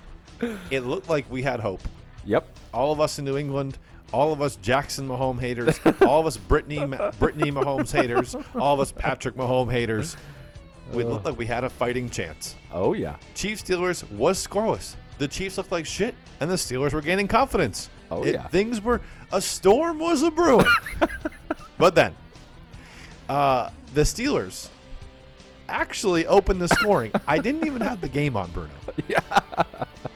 it 0.70 0.80
looked 0.80 1.08
like 1.08 1.30
we 1.30 1.42
had 1.42 1.60
hope. 1.60 1.80
Yep. 2.24 2.46
All 2.74 2.92
of 2.92 3.00
us 3.00 3.18
in 3.18 3.24
New 3.24 3.36
England, 3.36 3.78
all 4.12 4.32
of 4.32 4.40
us 4.42 4.56
Jackson 4.56 5.08
Mahomes 5.08 5.40
haters, 5.40 5.78
all 6.02 6.20
of 6.20 6.26
us 6.26 6.36
Brittany 6.36 6.78
Brittany 7.18 7.50
Mahomes 7.52 7.92
haters, 7.92 8.34
all 8.54 8.74
of 8.74 8.80
us 8.80 8.92
Patrick 8.92 9.34
Mahomes 9.36 9.70
haters. 9.72 10.16
We 10.92 11.04
looked 11.04 11.24
like 11.24 11.38
we 11.38 11.46
had 11.46 11.64
a 11.64 11.70
fighting 11.70 12.10
chance. 12.10 12.54
Oh 12.72 12.92
yeah. 12.92 13.16
Chiefs 13.34 13.62
Steelers 13.62 14.08
was 14.12 14.44
scoreless. 14.46 14.94
The 15.18 15.28
Chiefs 15.28 15.56
looked 15.56 15.72
like 15.72 15.86
shit, 15.86 16.14
and 16.40 16.50
the 16.50 16.56
Steelers 16.56 16.92
were 16.92 17.00
gaining 17.00 17.28
confidence. 17.28 17.88
Oh, 18.10 18.22
It- 18.24 18.34
yeah. 18.34 18.48
things 18.48 18.80
were 18.82 19.00
a 19.32 19.40
storm 19.40 19.98
was 19.98 20.22
a 20.22 20.30
brewing. 20.30 20.66
but 21.78 21.94
then, 21.94 22.14
uh, 23.28 23.70
the 23.94 24.02
Steelers 24.02 24.68
actually 25.72 26.26
opened 26.26 26.60
the 26.60 26.68
scoring. 26.68 27.10
I 27.26 27.38
didn't 27.38 27.66
even 27.66 27.80
have 27.82 28.00
the 28.00 28.08
game 28.08 28.36
on 28.36 28.50
Bruno. 28.50 28.70
Yeah. 29.08 29.20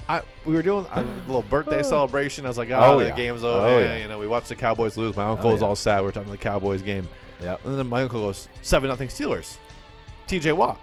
I, 0.08 0.22
we 0.44 0.54
were 0.54 0.62
doing 0.62 0.86
a 0.92 1.02
little 1.26 1.42
birthday 1.42 1.80
oh. 1.80 1.82
celebration. 1.82 2.44
I 2.44 2.48
was 2.48 2.58
like, 2.58 2.70
oh, 2.70 2.78
Oh, 2.78 2.98
the 3.00 3.06
yeah. 3.06 3.16
game's 3.16 3.42
oh, 3.42 3.48
over. 3.50 3.66
Oh, 3.66 3.78
Yeah. 3.80 3.96
You 3.96 4.06
know, 4.06 4.18
we 4.20 4.28
watched 4.28 4.48
the 4.48 4.54
Cowboys 4.54 4.96
lose. 4.96 5.16
My 5.16 5.24
uncle 5.24 5.48
Oh, 5.50 5.52
was 5.54 5.62
yeah. 5.62 5.66
all 5.68 5.74
sad. 5.76 6.02
We 6.02 6.08
are 6.08 6.12
talking 6.12 6.28
about 6.28 6.38
the 6.38 6.44
Cowboys 6.44 6.82
game. 6.82 7.08
Yeah. 7.42 7.56
And 7.64 7.76
then 7.78 7.88
my 7.88 8.02
uncle 8.02 8.20
goes, 8.20 8.48
7 8.62 8.88
nothing 8.88 9.08
Steelers. 9.08 9.56
TJ 10.28 10.54
Watt. 10.56 10.78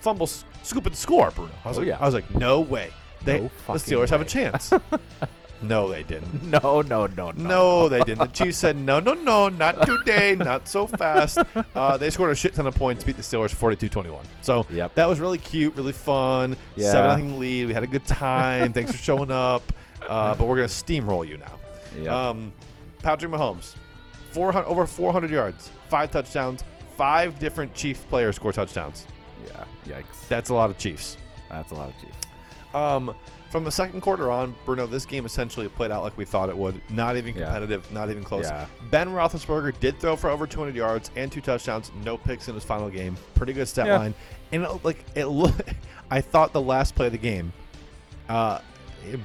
Fumble, 0.00 0.26
s- 0.26 0.44
scoop 0.62 0.86
at 0.86 0.92
the 0.92 0.98
score, 0.98 1.30
Bruno. 1.32 1.50
I 1.64 1.68
was, 1.68 1.78
Oh, 1.78 1.80
like, 1.80 1.88
yeah. 1.88 1.98
I 2.00 2.04
was 2.04 2.14
like, 2.14 2.30
no 2.34 2.60
way. 2.60 2.90
They, 3.24 3.40
No 3.40 3.50
the 3.66 3.72
Steelers 3.74 4.10
have 4.10 4.20
a 4.20 4.24
chance. 4.24 4.72
no, 5.62 5.88
they 5.88 6.02
didn't. 6.02 6.42
No, 6.62 6.82
no, 6.82 7.06
no, 7.06 7.30
no. 7.30 7.30
No, 7.32 7.88
they 7.88 8.00
didn't. 8.00 8.18
The 8.18 8.26
Chiefs 8.44 8.58
said, 8.58 8.76
no, 8.76 9.00
no, 9.00 9.14
no, 9.14 9.48
not 9.48 9.86
today, 9.86 10.34
not 10.36 10.68
so 10.68 10.86
fast. 10.86 11.38
Uh, 11.74 11.96
they 11.96 12.10
scored 12.10 12.30
a 12.30 12.34
shit 12.34 12.54
ton 12.54 12.66
of 12.66 12.74
points, 12.74 13.02
beat 13.04 13.16
the 13.16 13.22
Steelers 13.22 13.50
42 13.50 13.88
21. 13.88 14.24
So 14.42 14.66
Yep. 14.70 14.94
that 14.94 15.08
was 15.08 15.20
really 15.20 15.38
cute, 15.38 15.74
really 15.76 15.92
fun. 15.92 16.56
Yeah. 16.76 16.92
7 16.92 17.28
0 17.28 17.38
lead. 17.38 17.66
We 17.68 17.72
had 17.72 17.82
a 17.82 17.86
good 17.86 18.04
time. 18.04 18.72
Thanks 18.74 18.90
for 18.92 18.98
showing 18.98 19.30
up. 19.30 19.62
Uh, 20.06 20.34
but 20.34 20.46
we're 20.46 20.56
going 20.56 20.68
to 20.68 20.74
steamroll 20.74 21.26
you 21.26 21.38
now. 21.38 21.58
Yep. 21.98 22.12
Um, 22.12 22.52
Patrick 23.02 23.32
Mahomes, 23.32 23.74
400, 24.32 24.66
over 24.66 24.86
400 24.86 25.30
yards, 25.30 25.70
five 25.88 26.10
touchdowns, 26.10 26.62
five 26.96 27.38
different 27.38 27.72
Chiefs 27.74 28.00
players 28.08 28.36
score 28.36 28.52
touchdowns. 28.52 29.06
yeah. 29.46 29.64
Yikes. 29.86 30.28
That's 30.28 30.50
a 30.50 30.54
lot 30.54 30.70
of 30.70 30.78
Chiefs. 30.78 31.16
That's 31.50 31.70
a 31.72 31.74
lot 31.74 31.88
of 31.88 31.94
Chiefs. 32.00 32.16
Um, 32.74 33.14
from 33.52 33.64
the 33.64 33.70
second 33.70 34.00
quarter 34.00 34.30
on, 34.30 34.54
Bruno, 34.64 34.86
this 34.86 35.04
game 35.04 35.26
essentially 35.26 35.68
played 35.68 35.90
out 35.90 36.02
like 36.02 36.16
we 36.16 36.24
thought 36.24 36.48
it 36.48 36.56
would. 36.56 36.80
Not 36.90 37.16
even 37.18 37.34
Yeah. 37.36 37.44
competitive, 37.44 37.92
not 37.92 38.10
even 38.10 38.24
close. 38.24 38.46
Yeah. 38.46 38.64
Ben 38.90 39.08
Roethlisberger 39.10 39.78
did 39.78 40.00
throw 40.00 40.16
for 40.16 40.30
over 40.30 40.46
200 40.46 40.74
yards 40.74 41.10
and 41.16 41.30
two 41.30 41.42
touchdowns, 41.42 41.92
no 42.02 42.16
picks 42.16 42.48
in 42.48 42.54
his 42.54 42.64
final 42.64 42.88
game. 42.88 43.14
Pretty 43.34 43.52
good 43.52 43.68
stat 43.68 43.86
Yeah. 43.86 43.98
line. 43.98 44.14
And 44.52 44.64
it, 44.64 44.84
like 44.84 45.04
it, 45.14 45.26
look, 45.26 45.54
I 46.10 46.22
thought 46.22 46.52
the 46.54 46.62
last 46.62 46.94
play 46.94 47.06
of 47.06 47.12
the 47.12 47.18
game, 47.18 47.52
uh, 48.28 48.58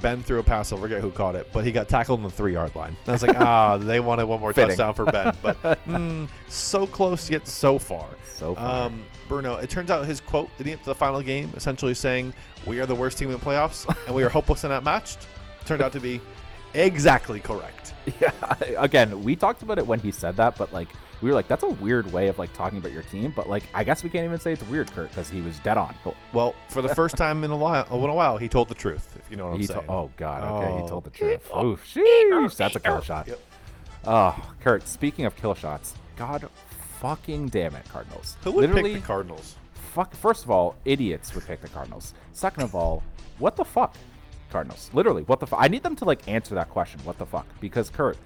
Ben 0.02 0.24
threw 0.24 0.40
a 0.40 0.44
pass. 0.44 0.72
I 0.74 0.78
forget 0.78 1.02
who 1.02 1.12
caught 1.12 1.36
it, 1.36 1.50
but 1.54 1.63
he 1.66 1.72
got 1.72 1.88
tackled 1.88 2.20
on 2.20 2.24
the 2.24 2.30
three 2.30 2.54
yard 2.54 2.76
line. 2.76 2.96
And 3.06 3.10
I 3.10 3.12
was 3.12 3.22
like, 3.22 3.36
ah, 3.40 3.78
they 3.78 4.00
wanted 4.00 4.26
one 4.26 4.40
more 4.40 4.54
Fitting. 4.54 4.76
touchdown 4.76 4.94
for 4.94 5.06
Ben, 5.06 5.36
but 5.42 5.62
mm, 5.86 6.28
so 6.48 6.88
close 6.88 7.30
yet 7.30 7.48
so 7.48 7.78
far. 7.80 8.08
So 8.36 8.56
far. 8.56 8.86
Um, 8.86 9.04
Bruno, 9.28 9.56
it 9.56 9.70
turns 9.70 9.92
out 9.92 10.06
his 10.06 10.22
quote 10.22 10.50
leading 10.60 10.74
up 10.76 10.80
to 10.82 10.86
the 10.86 10.96
final 10.96 11.22
game, 11.22 11.52
essentially 11.56 11.94
saying, 11.94 12.34
"We 12.66 12.80
are 12.80 12.86
the 12.86 12.96
worst 12.96 13.18
team 13.18 13.30
in 13.30 13.34
the 13.40 13.44
playoffs, 13.46 13.86
and 14.06 14.16
we 14.16 14.24
are 14.24 14.30
hopeless 14.30 14.63
and 14.63 14.72
outmatched," 14.74 15.28
turned 15.66 15.82
out 15.82 15.92
to 15.94 16.00
be 16.00 16.22
exactly 16.74 17.40
correct. 17.40 17.94
Yeah. 18.22 18.32
Again, 18.78 19.24
we 19.24 19.36
talked 19.36 19.62
about 19.63 19.78
it 19.80 19.88
when 19.88 20.00
he 20.00 20.12
said 20.12 20.38
that, 20.38 20.58
but 20.58 20.72
like 20.72 20.90
we 21.21 21.30
were 21.30 21.36
like, 21.36 21.47
that's 21.47 21.63
a 21.63 21.69
weird 21.69 22.12
way 22.13 22.27
of 22.27 22.38
like 22.38 22.53
talking 22.53 22.77
about 22.77 22.91
your 22.91 23.01
team. 23.03 23.34
But 23.36 23.49
like, 23.49 23.63
I 23.73 23.84
guess 23.84 24.03
we 24.03 24.10
can't 24.10 24.25
even 24.25 24.39
say 24.39 24.53
it's 24.53 24.63
weird, 24.63 24.91
Kurt, 24.91 25.10
because 25.10 25.30
he 25.30 25.41
was 25.41 25.58
dead 25.60 25.77
on. 25.77 25.95
Well, 26.34 26.53
for 26.69 26.82
the 26.82 26.93
first 26.93 27.17
time 27.17 27.43
in 27.43 27.51
a 27.51 27.58
while, 27.58 27.86
in 28.03 28.10
a 28.10 28.13
while, 28.13 28.38
he 28.38 28.47
told 28.47 28.67
the 28.69 28.75
truth. 28.75 29.15
If 29.17 29.30
you 29.32 29.38
know 29.38 29.47
what 29.47 29.53
I'm 29.56 29.60
He 29.60 29.65
saying. 29.67 29.82
to- 29.82 29.91
oh 29.91 30.12
God. 30.17 30.43
Okay, 30.43 30.71
Oh. 30.73 30.82
he 30.84 30.88
told 30.89 31.03
the 31.06 31.10
oh. 31.10 31.13
truth. 31.13 31.51
Oof. 31.63 31.86
Sheesh, 31.93 32.56
that's 32.56 32.75
a 32.75 32.80
kill 32.80 33.01
shot. 33.01 33.27
Yep. 33.27 33.39
Oh, 34.06 34.53
Kurt. 34.62 34.88
Speaking 34.88 35.25
of 35.25 35.36
kill 35.36 35.53
shots, 35.56 35.93
God 36.15 36.47
fucking 36.99 37.49
damn 37.49 37.75
it, 37.75 37.86
Cardinals. 37.89 38.38
Who 38.43 38.51
would 38.51 38.62
Literally, 38.69 38.93
pick 38.93 39.01
the 39.01 39.08
Cardinals? 39.08 39.56
fuck. 39.93 40.13
First 40.15 40.43
of 40.45 40.51
all, 40.51 40.75
idiots 40.86 41.34
would 41.36 41.45
pick 41.45 41.62
the 41.62 41.67
Cardinals. 41.67 42.13
Second 42.34 42.63
of 42.63 42.75
all, 42.75 43.03
what 43.39 43.56
the 43.56 43.65
fuck, 43.65 43.95
Cardinals? 44.51 44.89
Literally, 44.93 45.23
what 45.23 45.39
the 45.39 45.47
fuck? 45.47 45.60
I 45.62 45.67
need 45.67 45.84
them 45.84 45.95
to 45.97 46.06
like 46.06 46.27
answer 46.27 46.56
that 46.56 46.69
question. 46.69 46.99
What 47.03 47.17
the 47.17 47.25
fuck? 47.25 47.45
Because 47.60 47.89
Kurt, 47.89 48.17
the 48.17 48.21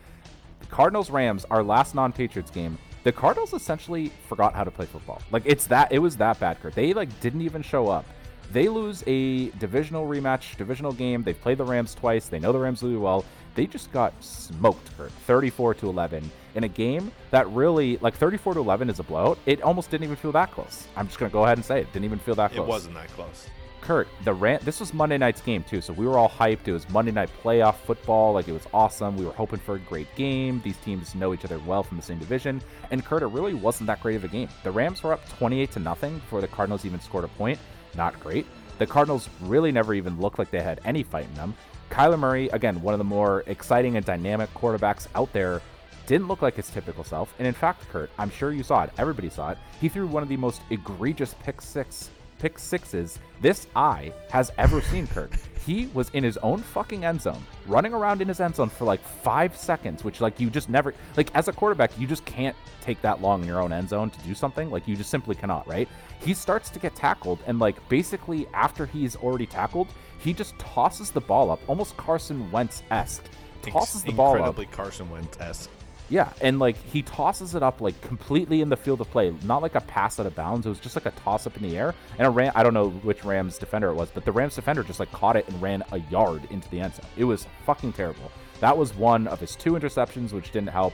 Cardinals 0.70 1.10
Rams, 1.10 1.46
our 1.50 1.64
last 1.64 1.96
non-Patriots 1.96 2.52
game, 2.52 2.78
the 3.04 3.12
Cardinals 3.12 3.54
essentially 3.54 4.12
forgot 4.28 4.54
how 4.54 4.64
to 4.64 4.72
play 4.72 4.86
football. 4.86 5.22
Like 5.32 5.44
it's 5.46 5.68
that 5.68 5.92
it 5.92 6.00
was 6.00 6.16
that 6.18 6.40
bad, 6.40 6.62
Kurt. 6.62 6.76
They 6.76 6.94
like 6.94 7.20
didn't 7.20 7.42
even 7.42 7.62
show 7.62 7.88
up. 7.88 8.06
They 8.52 8.68
lose 8.68 9.04
a 9.08 9.50
divisional 9.52 10.08
rematch, 10.08 10.58
divisional 10.58 10.92
game. 10.92 11.24
They've 11.24 11.40
played 11.40 11.58
the 11.58 11.64
Rams 11.64 11.96
twice. 11.96 12.28
They 12.28 12.40
know 12.40 12.52
the 12.52 12.60
Rams 12.60 12.84
really 12.84 12.98
well. 12.98 13.24
They 13.56 13.66
just 13.66 13.92
got 13.92 14.14
smoked, 14.22 14.96
Kurt, 14.98 15.12
34 15.12 15.76
to 15.76 15.90
11 15.90 16.30
in 16.56 16.64
a 16.66 16.68
game 16.68 17.12
that 17.32 17.50
really, 17.50 17.98
like 17.98 18.14
34 18.16 18.56
to 18.56 18.60
11 18.60 18.90
is 18.90 19.00
a 19.00 19.04
blowout. 19.04 19.38
It 19.46 19.62
almost 19.62 19.90
didn't 19.90 20.04
even 20.04 20.18
feel 20.18 20.34
that 20.34 20.52
close. 20.52 20.88
I'm 20.96 21.08
just 21.08 21.18
gonna 21.18 21.32
go 21.32 21.46
ahead 21.46 21.58
and 21.58 21.66
say 21.66 21.80
it 21.82 21.92
didn't 21.94 22.06
even 22.06 22.20
feel 22.20 22.36
that 22.36 22.52
close. 22.52 22.66
It 22.66 22.70
wasn't 22.70 22.96
that 22.96 23.10
close. 23.10 23.48
Kurt, 23.82 24.08
the 24.24 24.34
rant. 24.34 24.64
This 24.64 24.80
was 24.80 24.94
Monday 24.94 25.18
night's 25.18 25.42
game 25.42 25.64
too, 25.64 25.82
so 25.82 25.92
we 25.92 26.06
were 26.06 26.18
all 26.18 26.30
hyped. 26.30 26.68
It 26.68 26.72
was 26.72 26.88
Monday 26.90 27.12
night 27.12 27.30
playoff 27.44 27.76
football, 27.76 28.34
like 28.34 28.48
it 28.48 28.54
was 28.54 28.68
awesome. 28.74 29.18
We 29.18 29.26
were 29.26 29.34
hoping 29.34 29.60
for 29.60 29.76
a 29.76 29.80
great 29.80 30.14
game. 30.16 30.62
These 30.64 30.78
teams 30.78 31.16
know 31.16 31.34
each 31.34 31.44
other 31.44 31.60
well 31.60 31.84
from 31.84 31.98
the 31.98 32.04
same 32.04 32.20
division, 32.20 32.62
and 32.92 33.04
Kurt, 33.04 33.24
it 33.24 33.28
really 33.28 33.54
wasn't 33.56 33.88
that 33.88 34.02
great 34.02 34.16
of 34.16 34.24
a 34.24 34.28
game. 34.28 34.50
The 34.64 34.72
Rams 34.72 35.02
were 35.04 35.14
up 35.14 35.28
28 35.30 35.72
to 35.72 35.80
nothing 35.80 36.20
before 36.20 36.42
the 36.42 36.48
Cardinals 36.48 36.86
even 36.86 37.02
scored 37.02 37.24
a 37.24 37.30
point. 37.30 37.60
Not 37.96 38.20
great. 38.20 38.46
The 38.78 38.86
Cardinals 38.86 39.30
really 39.42 39.72
never 39.72 39.94
even 39.94 40.20
looked 40.20 40.40
like 40.40 40.52
they 40.52 40.62
had 40.62 40.80
any 40.86 41.04
fight 41.04 41.26
in 41.26 41.34
them. 41.34 41.56
Kyler 41.90 42.18
Murray, 42.18 42.48
again, 42.50 42.82
one 42.82 42.94
of 42.94 43.00
the 43.00 43.04
more 43.04 43.44
exciting 43.48 43.98
and 43.98 44.06
dynamic 44.06 44.54
quarterbacks 44.54 45.08
out 45.16 45.34
there, 45.34 45.62
didn't 46.08 46.28
look 46.28 46.42
like 46.42 46.56
his 46.56 46.70
typical 46.70 47.04
self. 47.04 47.34
And 47.38 47.48
in 47.48 47.54
fact, 47.54 47.88
Kurt, 47.90 48.10
I'm 48.18 48.30
sure 48.30 48.52
you 48.52 48.64
saw 48.64 48.84
it. 48.84 48.92
Everybody 48.98 49.30
saw 49.30 49.52
it. 49.52 49.58
He 49.80 49.90
threw 49.90 50.08
one 50.08 50.24
of 50.24 50.30
the 50.30 50.38
most 50.38 50.62
egregious 50.70 51.36
pick 51.44 51.62
six 51.62 52.10
pick 52.42 52.58
sixes 52.58 53.20
this 53.40 53.68
eye 53.76 54.12
has 54.30 54.52
ever 54.58 54.82
seen, 54.82 55.06
Kirk. 55.08 55.32
He 55.66 55.88
was 55.94 56.10
in 56.10 56.24
his 56.24 56.38
own 56.38 56.60
fucking 56.60 57.06
end 57.06 57.22
zone, 57.22 57.44
running 57.68 57.94
around 57.94 58.20
in 58.20 58.28
his 58.28 58.40
end 58.40 58.56
zone 58.56 58.70
for 58.70 58.86
like 58.86 59.00
five 59.04 59.56
seconds, 59.56 60.04
which 60.04 60.22
like 60.22 60.40
you 60.40 60.50
just 60.50 60.68
never 60.68 60.96
like 61.16 61.34
as 61.36 61.48
a 61.48 61.54
quarterback, 61.54 61.92
you 62.00 62.08
just 62.08 62.26
can't 62.26 62.56
take 62.82 63.00
that 63.04 63.22
long 63.22 63.44
in 63.44 63.48
your 63.48 63.62
own 63.62 63.72
end 63.72 63.90
zone 63.90 64.10
to 64.10 64.20
do 64.22 64.34
something. 64.34 64.72
Like 64.72 64.88
you 64.88 64.96
just 64.96 65.12
simply 65.12 65.36
cannot, 65.36 65.68
right? 65.68 65.88
He 66.20 66.34
starts 66.34 66.72
to 66.72 66.80
get 66.80 66.96
tackled, 66.96 67.40
and 67.46 67.60
like 67.60 67.78
basically 67.90 68.48
after 68.54 68.88
he's 68.88 69.16
already 69.16 69.46
tackled, 69.46 69.88
he 70.20 70.34
just 70.34 70.58
tosses 70.58 71.12
the 71.12 71.22
ball 71.22 71.52
up, 71.52 71.60
almost 71.68 71.96
Carson 71.96 72.50
Wentz 72.52 72.82
esque. 72.90 73.24
Tosses 73.62 74.02
the 74.04 74.12
ball 74.12 74.32
up. 74.34 74.38
Incredibly 74.38 74.66
Carson 74.66 75.10
Wentz 75.12 75.40
esque. 75.40 75.70
Yeah, 76.12 76.34
and 76.42 76.60
like 76.60 76.76
he 76.76 77.02
tosses 77.04 77.56
it 77.56 77.64
up 77.64 77.80
like 77.80 78.00
completely 78.02 78.60
in 78.60 78.68
the 78.68 78.76
field 78.76 79.00
of 79.00 79.10
play, 79.10 79.34
not 79.46 79.62
like 79.62 79.76
a 79.76 79.82
pass 79.82 80.20
out 80.20 80.26
of 80.26 80.36
bounds. 80.36 80.66
It 80.66 80.70
was 80.70 80.80
just 80.82 80.98
like 80.98 81.06
a 81.06 81.12
toss 81.12 81.48
up 81.48 81.56
in 81.56 81.64
the 81.64 81.78
air, 81.78 81.96
and 82.18 82.28
a 82.28 82.30
ram. 82.30 82.52
I 82.54 82.64
don't 82.64 82.74
know 82.74 82.90
which 82.90 83.24
Rams 83.24 83.58
defender 83.58 83.88
it 83.88 83.96
was, 83.96 84.12
but 84.12 84.26
the 84.26 84.32
Rams 84.34 84.56
defender 84.56 84.84
just 84.84 85.00
like 85.00 85.10
caught 85.14 85.38
it 85.38 85.48
and 85.48 85.62
ran 85.62 85.84
a 85.94 86.00
yard 86.12 86.46
into 86.52 86.70
the 86.70 86.82
end 86.82 86.96
zone. 86.96 87.06
It 87.16 87.24
was 87.24 87.48
fucking 87.66 87.94
terrible. 87.94 88.30
That 88.60 88.78
was 88.78 88.94
one 88.94 89.26
of 89.28 89.40
his 89.40 89.56
two 89.56 89.72
interceptions, 89.72 90.34
which 90.34 90.52
didn't 90.52 90.70
help. 90.70 90.94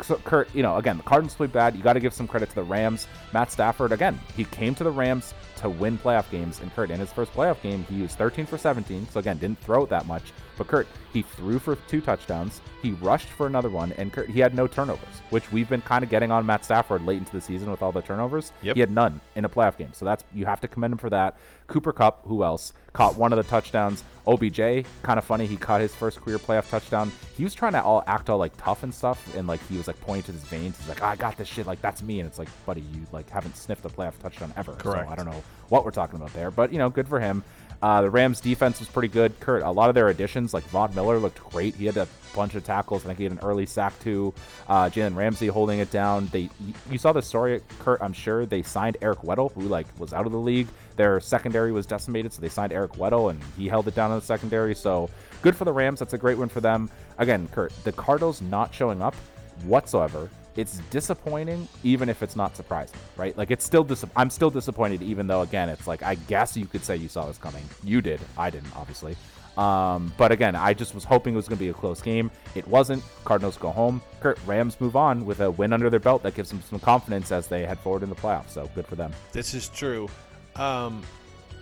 So 0.00 0.14
Kurt, 0.16 0.54
you 0.54 0.62
know, 0.62 0.76
again, 0.76 0.96
the 0.96 1.02
Cardinals 1.02 1.34
played 1.34 1.52
bad. 1.52 1.74
You 1.74 1.82
got 1.82 1.92
to 1.94 2.00
give 2.00 2.14
some 2.14 2.28
credit 2.28 2.48
to 2.50 2.54
the 2.54 2.62
Rams. 2.62 3.08
Matt 3.32 3.50
Stafford, 3.50 3.92
again, 3.92 4.18
he 4.36 4.44
came 4.44 4.74
to 4.76 4.84
the 4.84 4.90
Rams 4.90 5.34
to 5.56 5.68
win 5.68 5.98
playoff 5.98 6.30
games. 6.30 6.60
And 6.60 6.74
Kurt, 6.74 6.90
in 6.90 6.98
his 7.00 7.12
first 7.12 7.32
playoff 7.32 7.60
game, 7.62 7.84
he 7.84 8.02
was 8.02 8.14
13 8.14 8.46
for 8.46 8.58
17. 8.58 9.08
So 9.10 9.20
again, 9.20 9.38
didn't 9.38 9.60
throw 9.60 9.84
it 9.84 9.90
that 9.90 10.06
much. 10.06 10.32
But 10.58 10.68
Kurt, 10.68 10.86
he 11.12 11.22
threw 11.22 11.58
for 11.58 11.76
two 11.88 12.00
touchdowns. 12.00 12.60
He 12.82 12.92
rushed 12.92 13.28
for 13.28 13.46
another 13.46 13.70
one, 13.70 13.92
and 13.92 14.12
Kurt, 14.12 14.28
he 14.28 14.40
had 14.40 14.54
no 14.54 14.66
turnovers, 14.66 15.22
which 15.30 15.50
we've 15.52 15.68
been 15.68 15.82
kind 15.82 16.04
of 16.04 16.10
getting 16.10 16.30
on 16.30 16.44
Matt 16.44 16.64
Stafford 16.64 17.04
late 17.06 17.18
into 17.18 17.32
the 17.32 17.40
season 17.40 17.70
with 17.70 17.82
all 17.82 17.92
the 17.92 18.02
turnovers. 18.02 18.52
Yep. 18.62 18.74
He 18.74 18.80
had 18.80 18.90
none 18.90 19.20
in 19.34 19.44
a 19.44 19.48
playoff 19.48 19.76
game, 19.76 19.92
so 19.92 20.04
that's 20.04 20.24
you 20.34 20.44
have 20.46 20.60
to 20.60 20.68
commend 20.68 20.92
him 20.92 20.98
for 20.98 21.10
that. 21.10 21.36
Cooper 21.68 21.92
Kupp, 21.92 22.26
who 22.26 22.44
else 22.44 22.72
caught 22.92 23.16
one 23.16 23.32
of 23.32 23.36
the 23.38 23.44
touchdowns? 23.44 24.04
OBJ, 24.26 24.84
kind 25.02 25.18
of 25.18 25.24
funny. 25.24 25.46
He 25.46 25.56
caught 25.56 25.80
his 25.80 25.94
first 25.94 26.20
career 26.20 26.38
playoff 26.38 26.68
touchdown. 26.68 27.10
He 27.36 27.44
was 27.44 27.54
trying 27.54 27.72
to 27.72 27.82
all 27.82 28.04
act 28.06 28.30
all 28.30 28.38
like 28.38 28.56
tough 28.56 28.82
and 28.82 28.94
stuff, 28.94 29.34
and 29.36 29.46
like 29.46 29.66
he 29.68 29.76
was 29.76 29.86
like 29.86 30.00
pointing 30.00 30.24
to 30.24 30.32
his 30.32 30.42
veins. 30.44 30.78
He's 30.78 30.88
like, 30.88 31.02
"Oh, 31.02 31.06
"I 31.06 31.16
got 31.16 31.36
this 31.36 31.48
shit. 31.48 31.66
Like 31.66 31.80
that's 31.80 32.02
me." 32.02 32.20
And 32.20 32.28
it's 32.28 32.38
like, 32.38 32.48
buddy, 32.66 32.82
you 32.82 33.06
like 33.10 33.28
haven't 33.30 33.56
sniffed 33.56 33.84
a 33.84 33.88
playoff 33.88 34.18
touchdown 34.20 34.52
ever. 34.56 34.72
Correct. 34.74 35.06
So 35.06 35.12
I 35.12 35.16
don't 35.16 35.26
know 35.26 35.42
what 35.70 35.84
we're 35.84 35.90
talking 35.90 36.16
about 36.16 36.32
there, 36.34 36.50
but 36.50 36.72
you 36.72 36.78
know, 36.78 36.90
good 36.90 37.08
for 37.08 37.18
him. 37.18 37.42
Uh, 37.82 38.00
the 38.00 38.10
Rams 38.10 38.40
defense 38.40 38.78
was 38.78 38.88
pretty 38.88 39.08
good. 39.08 39.38
Kurt, 39.40 39.62
a 39.62 39.70
lot 39.70 39.88
of 39.88 39.96
their 39.96 40.08
additions, 40.08 40.54
like 40.54 40.62
Von 40.64 40.94
Miller, 40.94 41.18
looked 41.18 41.42
great. 41.50 41.74
He 41.74 41.84
had 41.86 41.96
a 41.96 42.06
bunch 42.32 42.54
of 42.54 42.62
tackles. 42.64 43.02
I 43.04 43.08
think 43.08 43.18
he 43.18 43.24
had 43.24 43.32
an 43.32 43.40
early 43.42 43.66
sack 43.66 43.98
too. 43.98 44.32
Uh, 44.68 44.84
Jalen 44.88 45.16
Ramsey 45.16 45.48
holding 45.48 45.80
it 45.80 45.90
down. 45.90 46.28
They, 46.28 46.48
you- 46.90 46.98
saw 46.98 47.12
the 47.12 47.20
story, 47.22 47.60
Kurt. 47.80 48.00
I'm 48.00 48.12
sure 48.12 48.46
they 48.46 48.62
signed 48.62 48.98
Eric 49.02 49.20
Weddle, 49.22 49.52
who 49.54 49.62
like 49.62 49.86
was 49.98 50.12
out 50.12 50.26
of 50.26 50.32
the 50.32 50.38
league. 50.38 50.68
Their 50.94 51.18
secondary 51.18 51.72
was 51.72 51.84
decimated, 51.86 52.32
so 52.32 52.40
they 52.40 52.48
signed 52.48 52.72
Eric 52.72 52.92
Weddle, 52.92 53.30
and 53.30 53.40
he 53.58 53.66
held 53.66 53.88
it 53.88 53.94
down 53.96 54.12
in 54.12 54.18
the 54.20 54.24
secondary. 54.24 54.74
So 54.76 55.10
good 55.42 55.56
for 55.56 55.64
the 55.64 55.72
Rams. 55.72 55.98
That's 55.98 56.12
a 56.12 56.18
great 56.18 56.38
win 56.38 56.48
for 56.48 56.60
them. 56.60 56.88
Again, 57.18 57.48
Kurt, 57.50 57.72
the 57.82 57.90
Cardinals 57.92 58.40
not 58.42 58.72
showing 58.72 59.02
up 59.02 59.16
whatsoever. 59.64 60.30
It's 60.54 60.78
disappointing, 60.90 61.66
even 61.82 62.08
if 62.08 62.22
it's 62.22 62.36
not 62.36 62.56
surprising, 62.56 62.98
right? 63.16 63.36
Like 63.36 63.50
it's 63.50 63.64
still 63.64 63.84
dis- 63.84 64.04
I'm 64.16 64.28
still 64.28 64.50
disappointed, 64.50 65.02
even 65.02 65.26
though 65.26 65.40
again, 65.40 65.68
it's 65.68 65.86
like 65.86 66.02
I 66.02 66.14
guess 66.14 66.56
you 66.56 66.66
could 66.66 66.84
say 66.84 66.96
you 66.96 67.08
saw 67.08 67.26
this 67.26 67.38
coming. 67.38 67.64
You 67.82 68.02
did, 68.02 68.20
I 68.36 68.50
didn't, 68.50 68.74
obviously. 68.76 69.16
Um, 69.56 70.12
but 70.16 70.32
again, 70.32 70.56
I 70.56 70.72
just 70.72 70.94
was 70.94 71.04
hoping 71.04 71.34
it 71.34 71.36
was 71.36 71.48
going 71.48 71.58
to 71.58 71.64
be 71.64 71.68
a 71.68 71.74
close 71.74 72.00
game. 72.00 72.30
It 72.54 72.66
wasn't. 72.66 73.02
Cardinals 73.24 73.56
go 73.56 73.70
home. 73.70 74.00
Kurt 74.20 74.38
Rams 74.46 74.80
move 74.80 74.96
on 74.96 75.26
with 75.26 75.40
a 75.40 75.50
win 75.50 75.72
under 75.72 75.90
their 75.90 76.00
belt 76.00 76.22
that 76.22 76.34
gives 76.34 76.48
them 76.48 76.62
some 76.62 76.78
confidence 76.78 77.30
as 77.32 77.48
they 77.48 77.66
head 77.66 77.78
forward 77.78 78.02
in 78.02 78.08
the 78.08 78.14
playoffs. 78.14 78.50
So 78.50 78.68
good 78.74 78.86
for 78.86 78.94
them. 78.94 79.12
This 79.32 79.52
is 79.54 79.68
true. 79.68 80.08
Um, 80.56 81.02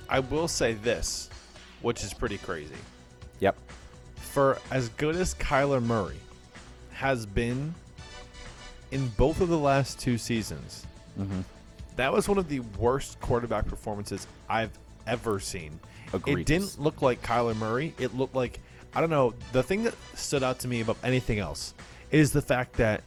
I 0.09 0.21
will 0.21 0.49
say 0.49 0.75
this, 0.75 1.31
which 1.83 2.05
is 2.05 2.15
pretty 2.15 2.39
crazy. 2.39 2.75
Yep. 3.41 3.57
For 4.17 4.59
as 4.71 4.89
good 4.91 5.17
as 5.17 5.35
Kyler 5.35 5.83
Murray 5.83 6.19
has 6.93 7.27
been 7.27 7.75
in 8.91 9.09
both 9.11 9.41
of 9.41 9.49
the 9.49 9.59
last 9.59 9.99
two 9.99 10.19
seasons, 10.19 10.87
Mhm. 11.19 11.45
that 11.97 12.13
was 12.13 12.29
one 12.29 12.39
of 12.39 12.49
the 12.49 12.61
worst 12.79 13.21
quarterback 13.21 13.67
performances 13.67 14.27
I've 14.49 14.71
ever 15.07 15.41
seen. 15.41 15.79
It 16.27 16.45
didn't 16.47 16.81
look 16.81 17.03
like 17.03 17.23
Kyler 17.23 17.57
Murray. 17.57 17.95
It 17.99 18.17
looked 18.17 18.35
like 18.35 18.61
I 18.93 19.01
don't 19.01 19.11
know. 19.11 19.35
The 19.53 19.63
thing 19.63 19.85
that 19.85 19.95
stood 20.17 20.43
out 20.43 20.59
to 20.61 20.69
me 20.69 20.81
above 20.81 20.99
anything 21.05 21.39
else 21.39 21.75
is 22.11 22.33
the 22.33 22.43
fact 22.43 22.73
that 22.79 23.03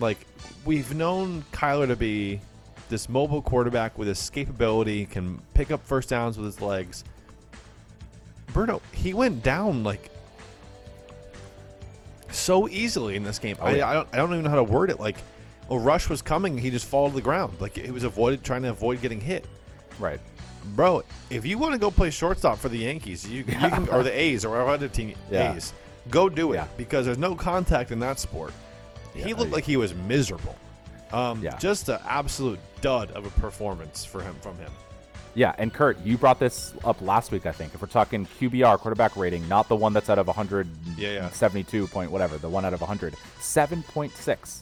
like 0.00 0.16
we've 0.64 0.94
known 0.94 1.44
Kyler 1.52 1.86
to 1.88 1.96
be 1.96 2.40
this 2.88 3.08
mobile 3.10 3.42
quarterback 3.42 3.98
with 3.98 4.08
escapability, 4.08 5.08
can 5.08 5.38
pick 5.52 5.70
up 5.70 5.84
first 5.86 6.08
downs 6.08 6.38
with 6.38 6.46
his 6.46 6.60
legs. 6.62 7.04
Bruno, 8.54 8.80
he 8.92 9.12
went 9.14 9.42
down 9.42 9.82
like 9.82 10.10
so 12.42 12.68
easily 12.68 13.16
in 13.16 13.22
this 13.22 13.38
game. 13.38 13.56
Oh, 13.60 13.66
I, 13.66 13.76
yeah. 13.76 13.88
I, 13.88 13.94
don't, 13.94 14.08
I 14.12 14.16
don't 14.16 14.32
even 14.32 14.44
know 14.44 14.50
how 14.50 14.56
to 14.56 14.64
word 14.64 14.90
it. 14.90 14.98
Like 15.00 15.16
a 15.70 15.78
rush 15.78 16.08
was 16.08 16.22
coming, 16.22 16.58
he 16.58 16.70
just 16.70 16.86
fall 16.86 17.08
to 17.08 17.14
the 17.14 17.22
ground. 17.22 17.54
Like 17.60 17.76
he 17.76 17.90
was 17.90 18.04
avoided 18.04 18.42
trying 18.44 18.62
to 18.62 18.70
avoid 18.70 19.00
getting 19.00 19.20
hit. 19.20 19.46
Right. 19.98 20.20
Bro, 20.76 21.02
if 21.30 21.44
you 21.44 21.58
want 21.58 21.72
to 21.72 21.78
go 21.78 21.90
play 21.90 22.10
shortstop 22.10 22.58
for 22.58 22.68
the 22.68 22.78
Yankees, 22.78 23.28
you, 23.28 23.38
you 23.38 23.44
can, 23.44 23.88
or 23.88 24.02
the 24.02 24.16
A's 24.16 24.44
or 24.44 24.50
whatever 24.50 24.70
other 24.70 24.88
team 24.88 25.14
Yeah. 25.30 25.54
A's, 25.54 25.72
go 26.10 26.28
do 26.28 26.52
it 26.52 26.56
Yeah. 26.56 26.66
because 26.76 27.04
there's 27.06 27.18
no 27.18 27.34
contact 27.34 27.90
in 27.90 27.98
that 28.00 28.18
sport. 28.20 28.52
he 29.14 29.34
looked 29.34 29.50
I- 29.52 29.54
like 29.56 29.64
he 29.64 29.76
was 29.76 29.94
miserable. 29.94 30.56
Um, 31.12 31.42
Yeah. 31.42 31.56
just 31.58 31.88
an 31.88 31.98
absolute 32.08 32.58
dud 32.80 33.10
of 33.10 33.26
a 33.26 33.30
performance 33.40 34.04
for 34.04 34.22
him 34.22 34.34
from 34.40 34.56
him. 34.58 34.70
Yeah, 35.34 35.54
and 35.56 35.72
Kurt, 35.72 35.98
you 36.04 36.18
brought 36.18 36.38
this 36.38 36.74
up 36.84 37.00
last 37.00 37.32
week, 37.32 37.46
I 37.46 37.52
think. 37.52 37.74
If 37.74 37.80
we're 37.80 37.88
talking 37.88 38.26
QBR 38.38 38.78
quarterback 38.78 39.16
rating, 39.16 39.48
not 39.48 39.66
the 39.68 39.76
one 39.76 39.92
that's 39.94 40.10
out 40.10 40.18
of 40.18 40.26
172 40.26 41.86
point 41.86 42.10
whatever, 42.10 42.36
the 42.38 42.48
one 42.50 42.64
out 42.66 42.74
of 42.74 42.80
100, 42.80 43.14
7.6. 43.40 44.60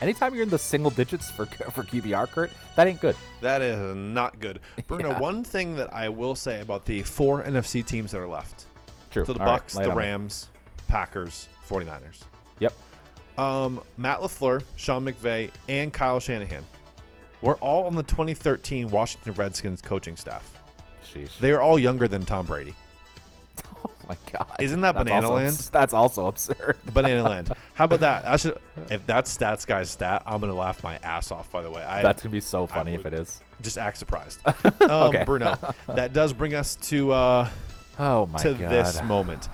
Anytime 0.00 0.34
you're 0.34 0.42
in 0.44 0.48
the 0.48 0.58
single 0.58 0.90
digits 0.90 1.30
for 1.30 1.46
for 1.70 1.82
QBR, 1.82 2.28
Kurt, 2.30 2.50
that 2.76 2.86
ain't 2.86 3.00
good. 3.00 3.16
That 3.40 3.62
is 3.62 3.78
not 3.96 4.38
good. 4.40 4.60
Bruno, 4.86 5.10
Yeah. 5.10 5.18
one 5.20 5.42
thing 5.44 5.76
that 5.76 5.92
I 5.92 6.08
will 6.08 6.34
say 6.34 6.60
about 6.60 6.84
the 6.84 7.02
four 7.02 7.42
NFC 7.42 7.84
teams 7.84 8.12
that 8.12 8.18
are 8.20 8.28
left. 8.28 8.66
True. 9.10 9.24
So 9.24 9.32
the 9.32 9.40
All 9.40 9.46
right, 9.46 9.66
Bucs, 9.66 9.80
it 9.80 9.84
the. 9.88 9.94
Rams, 9.94 10.48
Packers, 10.88 11.48
49ers. 11.68 12.22
Yep. 12.60 12.72
Um, 13.38 13.80
Matt 13.96 14.18
LaFleur, 14.20 14.62
Sean 14.76 15.04
McVay, 15.04 15.50
and 15.68 15.92
Kyle 15.92 16.18
Shanahan 16.20 16.64
were 17.42 17.56
all 17.56 17.84
on 17.86 17.94
the 17.94 18.02
2013 18.02 18.90
Washington 18.90 19.32
Redskins 19.34 19.80
coaching 19.82 20.16
staff. 20.16 20.50
Sheesh. 21.12 21.38
They 21.38 21.52
are 21.52 21.60
all 21.60 21.78
younger 21.78 22.08
than 22.08 22.24
Tom 22.24 22.46
Brady. 22.46 22.74
oh 23.84 23.90
my 24.08 24.16
god. 24.32 24.46
Isn't 24.60 24.80
that 24.82 24.92
That's 24.94 25.04
Banana 25.04 25.26
also 25.28 25.36
Land? 25.44 25.56
That's 25.72 25.94
also 25.94 26.26
absurd. 26.26 26.76
Banana 26.92 27.22
Land. 27.28 27.52
How 27.74 27.84
about 27.86 28.00
that? 28.00 28.26
I 28.26 28.36
should. 28.36 28.58
If 28.90 29.04
that's 29.06 29.36
Stats 29.36 29.66
Guy's 29.66 29.90
stat, 29.90 30.22
I'm 30.24 30.40
gonna 30.40 30.54
laugh 30.54 30.82
my 30.82 30.98
ass 31.02 31.30
off. 31.30 31.50
By 31.50 31.62
the 31.62 31.70
way, 31.70 31.82
I 31.82 32.00
That's 32.02 32.22
gonna 32.22 32.32
be 32.32 32.40
so 32.40 32.66
funny 32.66 32.94
if 32.94 33.04
it 33.06 33.12
is. 33.12 33.40
just 33.60 33.76
act 33.76 33.98
surprised. 33.98 34.40
Um, 34.46 34.90
Okay. 35.08 35.24
Bruno, 35.24 35.58
that 35.88 36.12
does 36.12 36.32
bring 36.32 36.54
us 36.54 36.76
to 36.76 37.10
uh, 37.12 37.48
Oh 37.98 38.26
my 38.26 38.38
to 38.38 38.54
god. 38.54 38.70
this 38.70 39.02
moment. 39.02 39.48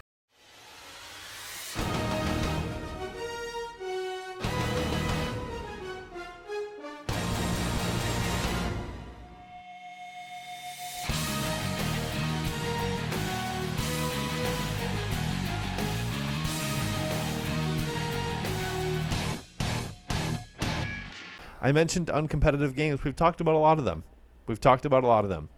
I 21.65 21.73
mentioned 21.73 22.09
uncompetitive 22.09 22.77
games. 22.77 23.05
We've 23.05 23.17
talked 23.17 23.41
about 23.41 23.55
a 23.55 23.59
lot 23.59 23.79
of 23.79 23.87
them. 23.87 24.05
We've 24.47 24.61
talked 24.61 24.85
about 24.85 25.03
a 25.03 25.07
lot 25.07 25.25
of 25.25 25.31
them. 25.31 25.49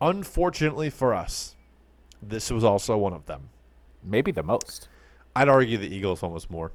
Unfortunately 0.00 0.88
for 0.88 1.12
us, 1.12 1.54
this 2.22 2.50
was 2.50 2.64
also 2.64 2.96
one 2.96 3.12
of 3.12 3.26
them. 3.26 3.50
Maybe 4.02 4.32
the 4.32 4.42
most. 4.42 4.88
I'd 5.36 5.50
argue 5.50 5.76
the 5.76 5.94
Eagles 5.94 6.22
was 6.22 6.48
more. 6.48 6.72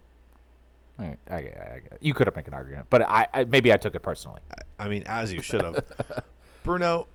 I, 1.00 1.17
I, 1.28 1.36
I, 1.36 1.82
you 2.00 2.13
could 2.13 2.28
have 2.28 2.36
made 2.36 2.47
an 2.47 2.54
argument, 2.54 2.86
but 2.91 3.02
I, 3.02 3.28
I 3.34 3.43
maybe 3.45 3.73
I 3.73 3.78
took 3.78 3.95
it 3.95 4.02
personally. 4.02 4.41
I 4.78 4.88
mean, 4.88 5.02
as 5.08 5.34
you 5.34 5.41
should 5.41 5.63
have. 5.63 5.84
Bruno, 6.63 7.08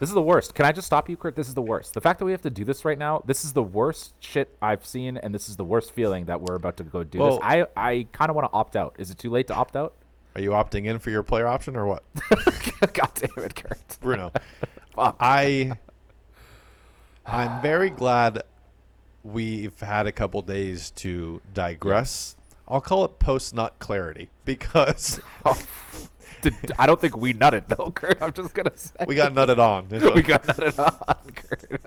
This 0.00 0.08
is 0.08 0.14
the 0.14 0.22
worst. 0.22 0.54
Can 0.54 0.64
I 0.64 0.72
just 0.72 0.86
stop 0.86 1.08
you, 1.08 1.16
Kurt? 1.16 1.34
This 1.36 1.48
is 1.48 1.54
the 1.54 1.62
worst. 1.62 1.94
The 1.94 2.00
fact 2.00 2.18
that 2.20 2.24
we 2.24 2.32
have 2.32 2.42
to 2.42 2.50
do 2.50 2.64
this 2.64 2.84
right 2.84 2.98
now, 2.98 3.22
this 3.26 3.44
is 3.44 3.52
the 3.52 3.62
worst 3.62 4.14
shit 4.20 4.56
I've 4.62 4.86
seen, 4.86 5.16
and 5.16 5.34
this 5.34 5.48
is 5.48 5.56
the 5.56 5.64
worst 5.64 5.92
feeling 5.92 6.26
that 6.26 6.40
we're 6.40 6.54
about 6.54 6.76
to 6.78 6.84
go 6.84 7.04
do 7.04 7.18
Well- 7.18 7.30
this. 7.36 7.40
I, 7.42 7.66
I 7.76 8.06
kind 8.12 8.30
of 8.30 8.36
want 8.36 8.50
to 8.50 8.56
opt 8.56 8.76
out. 8.76 8.94
Is 8.98 9.10
it 9.10 9.18
too 9.18 9.30
late 9.30 9.46
to 9.48 9.54
opt 9.54 9.76
out? 9.76 9.94
are 10.34 10.40
you 10.40 10.50
opting 10.50 10.84
in 10.86 11.00
for 11.00 11.10
your 11.10 11.24
player 11.24 11.48
option 11.48 11.74
or 11.74 11.84
what? 11.86 12.04
God 12.92 13.10
damn 13.14 13.44
it, 13.44 13.56
Kurt. 13.56 13.98
Bruno, 14.00 14.30
I 14.96 15.72
I'm 17.26 17.60
very 17.60 17.90
glad 17.90 18.44
we've 19.24 19.78
had 19.80 20.06
a 20.06 20.12
couple 20.12 20.40
days 20.42 20.92
to 20.92 21.40
digress. 21.52 22.36
I'll 22.68 22.80
call 22.80 23.04
it 23.04 23.18
post 23.18 23.52
nut 23.54 23.74
clarity 23.80 24.30
because 24.44 25.20
oh. 25.44 25.60
Did, 26.42 26.54
I 26.78 26.86
don't 26.86 27.00
think 27.00 27.16
we 27.16 27.34
nutted 27.34 27.66
though, 27.68 27.90
Kurt. 27.90 28.20
I'm 28.22 28.32
just 28.32 28.54
gonna 28.54 28.72
say 28.76 28.92
we 29.06 29.14
got 29.14 29.32
nutted 29.34 29.58
on. 29.58 29.88
we 30.14 30.22
got 30.22 30.44
nutted 30.44 30.78
on, 30.78 31.32
Kurt. 31.34 31.80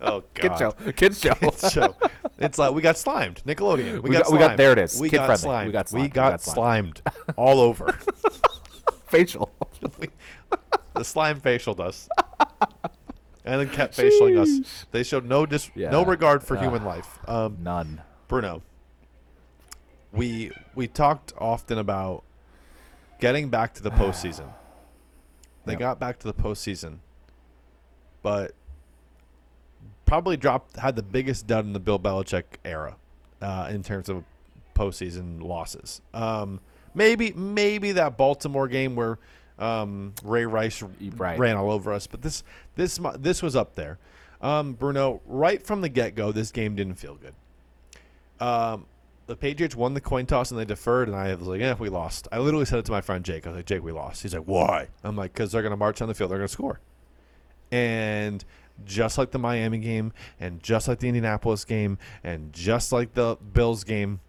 oh 0.00 0.20
Kid 0.34 0.48
god. 0.50 0.58
show, 0.58 0.72
kid 0.92 1.16
show. 1.16 1.34
Kids 1.34 1.72
show. 1.72 1.96
It's 2.38 2.58
like 2.58 2.72
we 2.74 2.82
got 2.82 2.96
slimed. 2.98 3.42
Nickelodeon. 3.46 3.94
We, 4.02 4.10
We 4.10 4.10
got, 4.10 4.24
got- 4.24 4.32
we 4.32 4.38
got- 4.38 4.56
there 4.56 4.72
it 4.72 4.78
is. 4.78 5.00
We 5.00 5.08
Kid 5.08 5.16
got 5.18 5.26
friendly. 5.26 5.42
slimed. 5.42 5.66
We 5.68 5.72
got 5.72 5.88
slimed. 5.88 6.02
We 6.04 6.08
got 6.08 6.30
got 6.32 6.40
slimed 6.42 7.02
all 7.36 7.60
over. 7.60 7.98
Facial. 9.06 9.50
The 10.94 11.04
slime 11.04 11.40
facialed 11.40 11.80
us. 11.80 12.08
And 13.44 13.60
then 13.60 13.68
kept 13.68 13.96
facialing 13.96 14.38
us. 14.40 14.86
They 14.90 15.02
showed 15.02 15.24
no 15.26 15.44
dis- 15.46 15.70
no 15.76 16.04
regard 16.04 16.42
for 16.42 16.56
Ah. 16.56 16.60
human 16.60 16.84
life. 16.84 17.18
Um, 17.28 17.58
None. 17.62 18.00
Bruno, 18.28 18.62
we 20.12 20.50
we 20.74 20.86
talked 20.88 21.32
often 21.38 21.78
about 21.78 22.24
getting 23.20 23.48
back 23.48 23.74
to 23.74 23.82
the 23.82 23.90
postseason. 23.92 24.52
They 25.66 25.72
Yep. 25.72 25.78
got 25.80 26.00
back 26.00 26.18
to 26.20 26.26
the 26.26 26.34
postseason, 26.34 26.98
but 28.22 28.52
probably 30.06 30.36
dropped 30.36 30.76
had 30.76 30.96
the 30.96 31.02
biggest 31.02 31.46
dud 31.46 31.64
in 31.64 31.72
the 31.72 31.80
Bill 31.80 31.98
Belichick 31.98 32.44
era 32.64 32.96
uh, 33.40 33.68
in 33.70 33.82
terms 33.82 34.08
of 34.08 34.24
postseason 34.74 35.42
losses. 35.42 36.02
Um, 36.12 36.60
maybe 36.94 37.32
maybe 37.32 37.92
that 37.92 38.16
Baltimore 38.18 38.68
game 38.68 38.94
where 38.94 39.18
um, 39.58 40.12
Ray 40.22 40.44
Rice 40.44 40.82
Right. 41.16 41.38
ran 41.38 41.56
all 41.56 41.70
over 41.70 41.92
us, 41.92 42.06
but 42.06 42.20
this 42.22 42.42
this 42.76 42.98
this 43.18 43.42
was 43.42 43.56
up 43.56 43.74
there. 43.74 43.98
Um, 44.42 44.74
Bruno, 44.74 45.22
right 45.24 45.64
from 45.64 45.80
the 45.80 45.88
get 45.88 46.14
go, 46.14 46.30
this 46.32 46.50
game 46.52 46.74
didn't 46.76 46.96
feel 46.96 47.14
good. 47.16 47.34
Um, 48.46 48.84
the 49.26 49.36
Patriots 49.36 49.74
won 49.74 49.94
the 49.94 50.00
coin 50.00 50.26
toss 50.26 50.50
and 50.50 50.60
they 50.60 50.64
deferred, 50.64 51.08
and 51.08 51.16
I 51.16 51.34
was 51.34 51.46
like, 51.46 51.60
"Yeah, 51.60 51.74
we 51.74 51.88
lost." 51.88 52.28
I 52.30 52.38
literally 52.38 52.66
said 52.66 52.78
it 52.78 52.84
to 52.86 52.92
my 52.92 53.00
friend 53.00 53.24
Jake. 53.24 53.46
I 53.46 53.50
was 53.50 53.56
like, 53.56 53.66
"Jake, 53.66 53.82
we 53.82 53.92
lost." 53.92 54.22
He's 54.22 54.34
like, 54.34 54.44
"Why?" 54.44 54.88
I'm 55.02 55.16
like, 55.16 55.32
"Because 55.32 55.52
they're 55.52 55.62
gonna 55.62 55.76
march 55.76 56.02
on 56.02 56.08
the 56.08 56.14
field. 56.14 56.30
They're 56.30 56.38
gonna 56.38 56.48
score." 56.48 56.80
And 57.72 58.44
just 58.84 59.18
like 59.18 59.30
the 59.30 59.38
Miami 59.38 59.78
game, 59.78 60.12
and 60.38 60.62
just 60.62 60.88
like 60.88 60.98
the 60.98 61.08
Indianapolis 61.08 61.64
game, 61.64 61.98
and 62.22 62.52
just 62.52 62.92
like 62.92 63.14
the 63.14 63.36
Bills 63.52 63.84
game, 63.84 64.20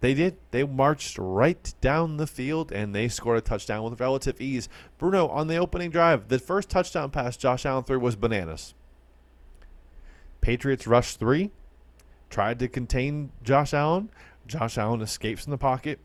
they 0.00 0.12
did. 0.12 0.36
They 0.50 0.64
marched 0.64 1.16
right 1.18 1.72
down 1.80 2.18
the 2.18 2.26
field 2.26 2.70
and 2.70 2.94
they 2.94 3.08
scored 3.08 3.38
a 3.38 3.40
touchdown 3.40 3.84
with 3.84 3.98
relative 4.00 4.38
ease. 4.38 4.68
Bruno 4.98 5.28
on 5.28 5.46
the 5.46 5.56
opening 5.56 5.90
drive, 5.90 6.28
the 6.28 6.38
first 6.38 6.68
touchdown 6.68 7.10
pass 7.10 7.38
Josh 7.38 7.64
Allen 7.64 7.84
threw 7.84 7.98
was 7.98 8.14
bananas. 8.14 8.74
Patriots 10.42 10.86
rush 10.86 11.16
three, 11.16 11.52
tried 12.34 12.58
to 12.58 12.66
contain 12.66 13.30
Josh 13.44 13.72
Allen. 13.72 14.10
Josh 14.48 14.76
Allen 14.76 15.00
escapes 15.00 15.46
in 15.46 15.52
the 15.52 15.56
pocket, 15.56 16.00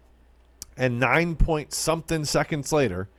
and 0.77 0.99
nine 0.99 1.35
point 1.35 1.73
something 1.73 2.23
seconds 2.23 2.71
later, 2.71 3.09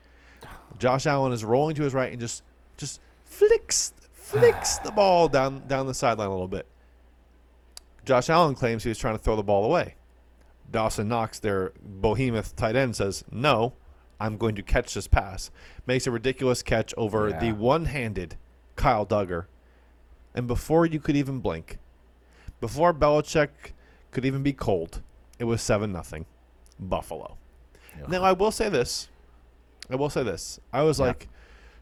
Josh 0.79 1.07
Allen 1.07 1.33
is 1.33 1.45
rolling 1.45 1.75
to 1.75 1.83
his 1.83 1.93
right 1.93 2.13
and 2.13 2.21
just 2.21 2.45
just 2.77 3.01
flicks 3.25 3.93
flicks 4.13 4.79
the 4.79 4.93
ball 4.93 5.29
down 5.29 5.67
down 5.67 5.89
the 5.89 5.93
sideline 5.93 6.29
a 6.29 6.31
little 6.31 6.47
bit. 6.47 6.67
Josh 8.05 8.31
Allen 8.31 8.55
claims 8.55 8.85
he 8.85 8.89
was 8.89 8.99
trying 8.99 9.17
to 9.17 9.23
throw 9.23 9.35
the 9.35 9.43
ball 9.43 9.65
away. 9.65 9.97
Dawson 10.71 11.09
Knox, 11.09 11.41
their 11.41 11.73
behemoth 11.83 12.55
tight 12.55 12.77
end, 12.77 12.95
says, 12.95 13.25
"No, 13.33 13.75
I'm 14.21 14.37
going 14.37 14.55
to 14.55 14.63
catch 14.63 14.95
this 14.95 15.09
pass." 15.09 15.51
Makes 15.85 16.07
a 16.07 16.13
ridiculous 16.13 16.63
catch 16.63 16.95
over 16.97 17.29
Yeah. 17.29 17.41
the 17.41 17.53
one-handed 17.55 18.37
Kyle 18.77 19.05
Dugger, 19.05 19.47
and 20.33 20.47
before 20.47 20.87
you 20.87 21.01
could 21.01 21.17
even 21.17 21.41
blink, 21.41 21.79
before 22.61 22.93
Belichick 22.95 23.49
could 24.11 24.25
even 24.25 24.43
be 24.43 24.53
cold, 24.53 25.03
it 25.39 25.45
was 25.45 25.63
seven 25.63 25.93
nothing, 25.93 26.27
Buffalo. 26.79 27.37
Now 28.09 28.23
I 28.23 28.33
will 28.33 28.51
say 28.51 28.69
this, 28.69 29.09
I 29.91 29.97
will 29.97 30.11
say 30.11 30.23
this. 30.23 30.61
I 30.73 30.83
was 30.83 30.99
Yeah. 30.99 31.07
like 31.07 31.29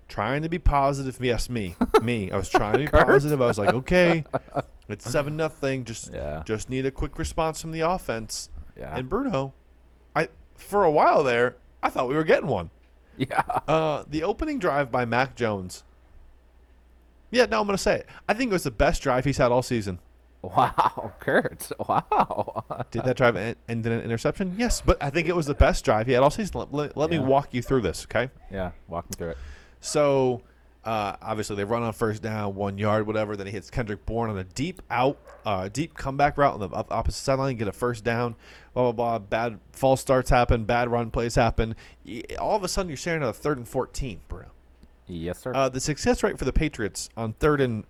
trying 0.09 0.43
to 0.43 0.49
be 0.49 0.59
positive. 0.59 1.19
Yes, 1.21 1.51
me, 1.51 1.77
me. 2.03 2.31
I 2.31 2.37
was 2.37 2.49
trying 2.49 2.73
to 2.73 2.79
be 2.79 2.87
positive. 2.89 3.41
I 3.43 3.47
was 3.47 3.59
like, 3.59 3.75
okay, 3.75 4.25
it's 4.89 5.09
seven 5.11 5.37
nothing. 5.37 5.85
Just 5.85 6.13
Yeah. 6.13 6.43
just 6.47 6.71
need 6.71 6.87
a 6.87 6.91
quick 6.91 7.19
response 7.19 7.61
from 7.61 7.73
the 7.73 7.81
offense. 7.81 8.49
Yeah. 8.77 8.97
And 8.97 9.09
Bruno, 9.09 9.53
I 10.17 10.29
for 10.57 10.85
a 10.85 10.91
while 10.91 11.23
there, 11.23 11.57
I 11.83 11.91
thought 11.91 12.09
we 12.09 12.15
were 12.15 12.25
getting 12.25 12.49
one. 12.49 12.71
yeah. 13.17 13.43
Uh, 13.69 14.05
the 14.09 14.23
opening 14.23 14.59
drive 14.59 14.91
by 14.91 15.05
Mac 15.05 15.35
Jones. 15.37 15.85
Yeah, 17.31 17.45
no, 17.45 17.61
I'm 17.61 17.67
gonna 17.67 17.77
say 17.79 17.97
it. 17.97 18.07
I 18.29 18.35
think 18.35 18.51
it 18.51 18.55
was 18.55 18.63
the 18.63 18.71
best 18.71 19.03
drive 19.03 19.25
he's 19.27 19.37
had 19.37 19.53
all 19.53 19.63
season. 19.63 19.99
Wow, 20.43 21.13
Kurt. 21.21 21.71
Wow. 21.89 22.65
Did 22.91 23.05
that 23.05 23.17
drive 23.17 23.37
end 23.37 23.57
in 23.69 23.85
an 23.87 24.01
interception? 24.03 24.55
Yes, 24.57 24.81
but 24.81 25.03
I 25.03 25.11
think 25.11 25.29
it 25.29 25.35
was 25.37 25.47
the 25.47 25.55
best 25.55 25.85
drive 25.85 26.07
he 26.07 26.13
had 26.13 26.23
all 26.23 26.31
season. 26.31 26.61
Let, 26.61 26.73
let- 26.73 26.97
let 26.97 27.11
me 27.11 27.19
walk 27.19 27.53
you 27.53 27.63
through 27.63 27.83
this, 27.83 28.05
okay? 28.05 28.31
yeah. 28.51 28.71
Walk 28.87 29.07
me 29.11 29.15
through 29.17 29.31
it. 29.31 29.39
So, 29.81 30.43
uh, 30.85 31.17
obviously, 31.21 31.57
they 31.57 31.65
run 31.65 31.83
on 31.83 31.93
first 31.93 32.23
down, 32.23 32.55
one 32.55 32.79
yard, 32.79 33.07
whatever. 33.07 33.37
Then 33.37 33.47
he 33.47 33.53
hits 33.53 33.69
Kendrick 33.69 34.07
Bourne 34.07 34.31
on 34.31 34.39
a 34.39 34.45
deep 34.45 34.81
out, 34.91 35.19
uh, 35.45 35.69
deep 35.69 35.95
comeback 35.95 36.39
route 36.39 36.55
on 36.55 36.61
the 36.61 36.69
op- 36.71 36.93
opposite 36.93 37.23
sideline, 37.23 37.57
get 37.57 37.69
a 37.69 37.73
first 37.73 38.05
down. 38.05 38.37
Blah 38.75 38.93
blah 38.93 39.19
blah. 39.19 39.19
Bad 39.19 39.59
false 39.73 40.01
starts 40.01 40.31
happen. 40.31 40.65
Bad 40.65 40.89
run 40.89 41.11
plays 41.11 41.35
happen. 41.35 41.75
All 42.39 42.57
of 42.57 42.63
a 42.65 42.69
sudden, 42.69 42.89
you're 42.91 42.97
staring 42.97 43.23
at 43.23 43.29
a 43.29 43.33
third 43.33 43.59
and 43.59 43.69
fourteen, 43.69 44.21
Bruno. 44.29 44.51
Yes, 45.07 45.41
sir. 45.41 45.53
Uh, 45.55 45.69
the 45.69 45.81
success 45.81 46.23
rate 46.23 46.39
for 46.39 46.45
the 46.45 46.53
Patriots 46.53 47.09
on 47.17 47.33
third 47.35 47.61
and 47.61 47.85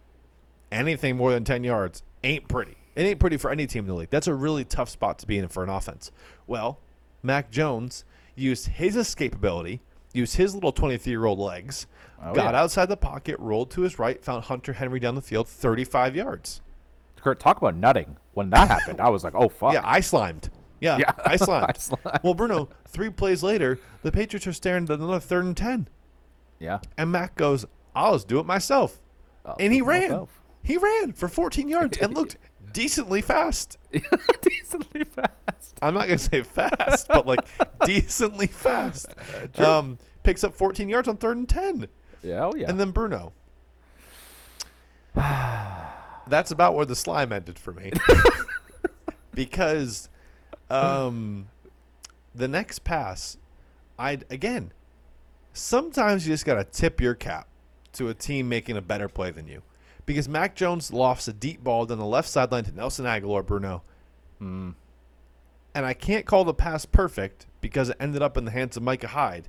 anything 0.71 1.17
more 1.17 1.33
than 1.33 1.45
10 1.45 1.65
yards 1.65 2.03
ain't 2.25 2.49
pretty. 2.49 2.77
It 2.97 3.03
ain't 3.03 3.21
pretty 3.21 3.37
for 3.37 3.51
any 3.51 3.67
team 3.67 3.85
in 3.85 3.89
the 3.89 3.95
league. 3.95 4.11
That's 4.11 4.27
a 4.27 4.35
really 4.35 4.65
tough 4.65 4.89
spot 4.89 5.19
to 5.21 5.27
be 5.27 5.39
in 5.39 5.49
for 5.49 5.63
an 5.63 5.69
offense. 5.71 6.11
Well, 6.47 6.81
Mac 7.23 7.51
Jones 7.51 8.05
used 8.35 8.67
his 8.69 8.97
escapability, 8.97 9.81
used 10.13 10.37
his 10.37 10.55
little 10.55 10.73
23 10.73 11.11
year 11.11 11.25
old 11.25 11.39
legs, 11.39 11.87
Oh, 12.21 12.35
got 12.35 12.53
yeah. 12.55 12.61
outside 12.63 12.87
the 12.89 12.97
pocket, 12.97 13.39
rolled 13.39 13.71
to 13.73 13.83
his 13.83 13.99
right, 14.01 14.23
found 14.25 14.45
Hunter 14.45 14.73
Henry 14.73 14.99
down 14.99 15.15
the 15.15 15.23
field 15.23 15.47
35 15.49 16.17
yards. 16.17 16.61
Kurt, 17.21 17.39
talk 17.39 17.59
about 17.59 17.77
nutting. 17.77 18.17
When 18.35 18.51
that 18.51 18.67
happened, 18.69 19.01
I 19.01 19.09
was 19.11 19.23
like, 19.23 19.35
oh 19.37 19.49
fuck. 19.49 19.73
Yeah, 19.75 19.83
I 19.85 20.01
slimed. 20.01 20.51
Yeah, 20.81 20.99
Yeah. 20.99 21.13
I 21.25 21.37
slimed. 21.37 21.67
I 21.77 21.79
slimed. 21.79 22.21
Well, 22.25 22.35
Bruno, 22.35 22.69
three 22.87 23.11
plays 23.11 23.43
later, 23.45 23.79
the 24.03 24.11
Patriots 24.11 24.47
are 24.49 24.53
staring 24.53 24.85
at 24.85 24.91
another 24.91 25.21
third 25.21 25.45
and 25.45 25.57
10. 25.57 25.89
Yeah. 26.59 26.81
And 26.97 27.13
Mac 27.13 27.37
goes, 27.37 27.65
I'll 27.95 28.15
just 28.15 28.27
do 28.29 28.41
it 28.41 28.47
myself. 28.47 29.01
I'll 29.45 29.57
and 29.61 29.73
he 29.73 29.81
ran. 29.83 30.03
myself. 30.11 30.38
He 30.63 30.77
ran 30.77 31.13
for 31.13 31.29
14 31.29 31.69
yards 31.69 31.99
and 31.99 32.15
looked 32.15 32.37
decently 32.73 33.23
fast. 33.23 33.79
Decently 34.43 35.05
fast. 35.05 35.79
I'm 35.81 35.95
not 35.95 36.07
gonna 36.07 36.19
say 36.19 36.43
fast, 36.43 37.09
but 37.09 37.27
like 37.27 37.41
decently 37.87 38.47
fast. 38.49 39.07
Um, 39.59 39.99
picks 40.23 40.45
up 40.45 40.55
14 40.55 40.89
yards 40.89 41.09
on 41.09 41.17
third 41.17 41.37
and 41.39 41.49
10, 41.49 41.89
Yeah. 42.23 42.45
Oh 42.47 42.53
yeah. 42.55 42.69
and 42.69 42.79
then 42.79 42.91
Bruno. 42.91 43.33
That's 45.15 46.51
about 46.51 46.75
where 46.75 46.85
the 46.85 46.95
slime 46.97 47.33
ended 47.33 47.59
for 47.59 47.73
me, 47.73 47.91
because 49.35 50.09
um, 50.71 51.49
the 52.35 52.47
next 52.49 52.85
pass, 52.85 53.39
I 53.99 54.19
again, 54.29 54.73
sometimes 55.55 56.27
you 56.27 56.35
just 56.35 56.45
gotta 56.45 56.65
tip 56.65 57.01
your 57.01 57.15
cap 57.15 57.49
to 57.95 58.09
a 58.09 58.15
team 58.15 58.49
making 58.49 58.77
a 58.77 58.83
better 58.83 59.09
play 59.09 59.31
than 59.31 59.49
you, 59.49 59.63
because 60.09 60.27
Mac 60.27 60.57
Jones 60.57 60.91
lofts 60.91 61.29
a 61.29 61.35
deep 61.35 61.63
ball 61.63 61.85
down 61.85 61.99
the 61.99 62.07
left 62.07 62.31
sideline 62.31 62.65
to 62.65 62.73
Nelson 62.73 63.05
Agholor, 63.05 63.45
Bruno. 63.45 63.83
Mm. 64.41 64.75
and 65.75 65.85
I 65.85 65.93
can't 65.93 66.25
call 66.25 66.45
the 66.45 66.55
pass 66.55 66.87
perfect 66.87 67.47
because 67.61 67.91
it 67.91 67.97
ended 68.01 68.23
up 68.23 68.39
in 68.39 68.47
the 68.47 68.51
hands 68.51 68.77
of 68.77 68.83
Micah 68.83 69.09
Hyde, 69.09 69.49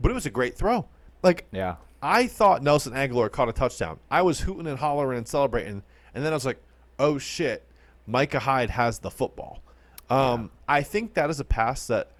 but 0.00 0.10
it 0.10 0.14
was 0.14 0.26
a 0.26 0.30
great 0.30 0.56
throw. 0.56 0.88
Like 1.22 1.46
yeah. 1.52 1.76
I 2.02 2.26
thought 2.26 2.64
Nelson 2.64 2.94
Agholor 2.94 3.30
caught 3.30 3.48
a 3.48 3.52
touchdown. 3.52 4.00
I 4.10 4.22
was 4.22 4.40
hooting 4.40 4.66
and 4.66 4.78
hollering 4.78 5.18
and 5.18 5.28
celebrating, 5.28 5.84
and 6.14 6.24
then 6.24 6.32
I 6.32 6.36
was 6.36 6.44
like, 6.44 6.60
"Oh 6.98 7.18
shit, 7.18 7.64
Micah 8.06 8.40
Hyde 8.40 8.70
has 8.70 8.98
the 8.98 9.10
football." 9.10 9.62
Um, 10.10 10.50
I 10.66 10.82
think 10.82 11.14
that 11.14 11.30
is 11.30 11.38
a 11.38 11.44
pass 11.44 11.86
that 11.86 12.10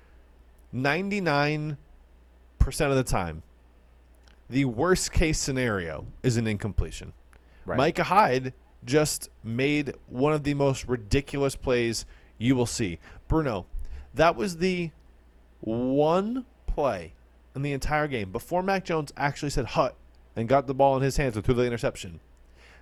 99% 0.73 1.77
of 2.61 2.95
the 2.95 3.03
time, 3.03 3.43
the 4.49 4.67
worst 4.67 5.13
case 5.13 5.39
scenario 5.39 6.07
is 6.23 6.37
an 6.37 6.47
incompletion. 6.47 7.13
Right. 7.65 7.77
Micah 7.77 8.05
Hyde 8.05 8.53
just 8.85 9.31
made 9.45 9.95
one 10.09 10.33
of 10.33 10.45
the 10.45 10.55
most 10.55 10.89
ridiculous 10.89 11.55
plays 11.57 12.05
you 12.39 12.57
will 12.57 12.67
see. 12.67 12.99
Bruno, 13.29 13.67
that 14.15 14.37
was 14.37 14.59
the 14.59 14.91
one 15.61 16.45
play 16.67 17.15
in 17.55 17.63
the 17.63 17.73
entire 17.73 18.09
game 18.09 18.33
before 18.33 18.63
Mac 18.63 18.85
Jones 18.85 19.13
actually 19.17 19.51
said 19.51 19.67
hut 19.67 19.95
and 20.35 20.49
got 20.49 20.67
the 20.67 20.75
ball 20.75 20.97
in 20.97 21.03
his 21.03 21.17
hands 21.17 21.37
and 21.37 21.45
threw 21.45 21.55
the 21.55 21.65
interception. 21.65 22.21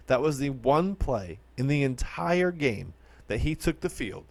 That 0.07 0.23
was 0.23 0.39
the 0.39 0.51
one 0.51 0.95
play 0.97 1.39
in 1.57 1.67
the 1.67 1.83
entire 1.83 2.51
game 2.51 2.95
that 3.27 3.41
he 3.41 3.55
took 3.55 3.81
the 3.81 3.89
field, 3.89 4.25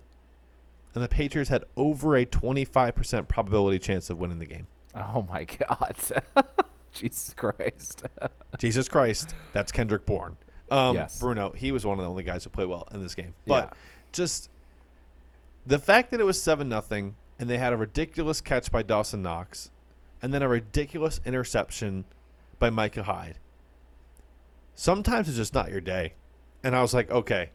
and 0.93 1.04
the 1.04 1.08
Patriots 1.08 1.50
had 1.50 1.64
over 1.78 2.18
a 2.18 2.26
25% 2.26 3.28
probability 3.28 3.80
chance 3.80 4.10
of 4.10 4.18
winning 4.18 4.39
the 4.39 4.45
game. 4.45 4.68
Oh 4.95 5.26
my 5.30 5.43
God. 5.70 5.95
Jesus 6.94 7.34
Christ. 7.36 8.04
Jesus 8.58 8.88
Christ, 8.90 9.36
that's 9.54 9.72
Kendrick 9.72 10.06
Bourne. 10.06 10.38
Um, 10.72 10.96
Yes. 10.96 11.20
Bruno, 11.20 11.52
he 11.52 11.72
was 11.72 11.86
one 11.86 11.98
of 12.00 12.04
the 12.04 12.10
only 12.10 12.24
guys 12.24 12.44
who 12.44 12.50
played 12.50 12.68
well 12.68 12.88
in 12.94 13.02
this 13.02 13.16
game. 13.16 13.34
But 13.48 13.66
Yeah. 13.66 13.78
just 14.12 14.50
the 15.66 15.80
fact 15.80 16.12
that 16.12 16.20
it 16.20 16.26
was 16.26 16.42
seven 16.42 16.70
nothing, 16.70 17.16
and 17.40 17.50
they 17.50 17.58
had 17.58 17.74
a 17.74 17.78
ridiculous 17.78 18.42
catch 18.42 18.72
by 18.72 18.84
Dawson 18.84 19.22
Knox, 19.22 19.72
and 20.22 20.34
then 20.34 20.42
a 20.42 20.48
ridiculous 20.48 21.22
interception 21.26 22.06
by 22.60 22.70
Micah 22.70 23.04
Hyde. 23.04 23.38
Sometimes 24.76 25.28
it's 25.28 25.38
just 25.38 25.54
not 25.54 25.72
your 25.72 25.82
day, 25.82 26.14
and 26.64 26.76
I 26.76 26.82
was 26.82 26.94
like, 26.94 27.10
okay, 27.12 27.50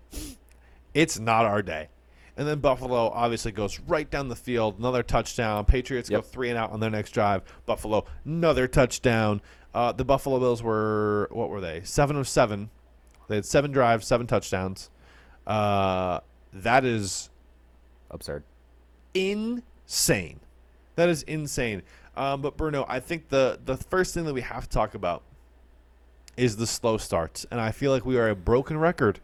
it's 0.93 1.19
not 1.19 1.45
our 1.45 1.63
day. 1.63 1.89
And 2.37 2.49
then 2.49 2.59
Buffalo 2.59 3.11
obviously 3.11 3.53
goes 3.53 3.79
right 3.81 4.11
down 4.11 4.29
the 4.29 4.35
field, 4.37 4.79
another 4.79 5.03
touchdown. 5.05 5.65
Patriots 5.65 6.09
go 6.11 6.21
three 6.21 6.49
and 6.49 6.59
out 6.59 6.73
on 6.73 6.81
their 6.81 6.91
next 6.91 7.13
drive. 7.13 7.43
Buffalo, 7.65 8.05
another 8.25 8.67
touchdown. 8.67 9.41
Uh, 9.73 9.93
the 9.93 10.05
Buffalo 10.05 10.41
Bills 10.41 10.63
were 10.63 11.29
what 11.31 11.49
were 11.49 11.61
they? 11.61 11.83
Seven 11.85 12.17
of 12.17 12.27
seven. 12.29 12.71
They 13.29 13.37
had 13.37 13.45
seven 13.47 13.71
drives, 13.71 14.07
seven 14.07 14.27
touchdowns. 14.27 14.91
Uh, 15.47 16.21
that 16.53 16.85
is 16.85 17.31
Absurd. 18.11 18.43
insane. 19.15 20.41
That 20.97 21.09
is 21.09 21.23
insane. 21.25 21.83
Um, 22.17 22.43
but 22.43 22.57
Bruno, 22.57 22.85
I 22.89 23.01
think 23.01 23.29
the 23.29 23.59
the 23.65 23.77
first 23.77 24.15
thing 24.15 24.25
that 24.25 24.35
we 24.35 24.41
have 24.43 24.65
to 24.65 24.69
talk 24.69 24.95
about 24.95 25.23
is 26.37 26.57
the 26.57 26.67
slow 26.67 26.97
starts, 26.99 27.47
and 27.51 27.61
I 27.61 27.71
feel 27.73 27.91
like 27.93 28.05
we 28.05 28.17
are 28.19 28.29
a 28.29 28.37
broken 28.37 28.79
record. 28.79 29.21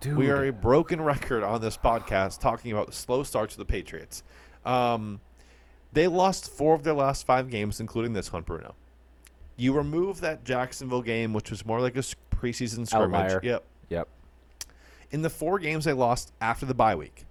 Dude. 0.00 0.16
We 0.16 0.30
are 0.30 0.44
a 0.46 0.52
broken 0.52 1.00
record 1.02 1.42
on 1.42 1.60
this 1.60 1.76
podcast 1.76 2.40
talking 2.40 2.72
about 2.72 2.86
the 2.86 2.92
slow 2.92 3.22
starts 3.22 3.54
of 3.54 3.58
the 3.58 3.64
Patriots. 3.64 4.22
Um, 4.64 5.20
they 5.92 6.06
lost 6.06 6.50
four 6.50 6.74
of 6.74 6.82
their 6.84 6.94
last 6.94 7.24
five 7.26 7.50
games, 7.50 7.80
including 7.80 8.12
this 8.12 8.32
one, 8.32 8.42
Bruno. 8.42 8.74
You 9.56 9.72
remove 9.72 10.20
that 10.20 10.44
Jacksonville 10.44 11.02
game, 11.02 11.32
which 11.32 11.50
was 11.50 11.66
more 11.66 11.80
like 11.80 11.96
a 11.96 12.00
preseason 12.34 12.86
scrimmage. 12.86 13.14
Outlier. 13.32 13.40
Yep. 13.42 13.64
Yep. 13.88 14.08
In 15.10 15.22
the 15.22 15.30
four 15.30 15.58
games 15.58 15.84
they 15.84 15.92
lost 15.94 16.32
after 16.40 16.66
the 16.66 16.74
bye 16.74 16.94
week, 16.94 17.24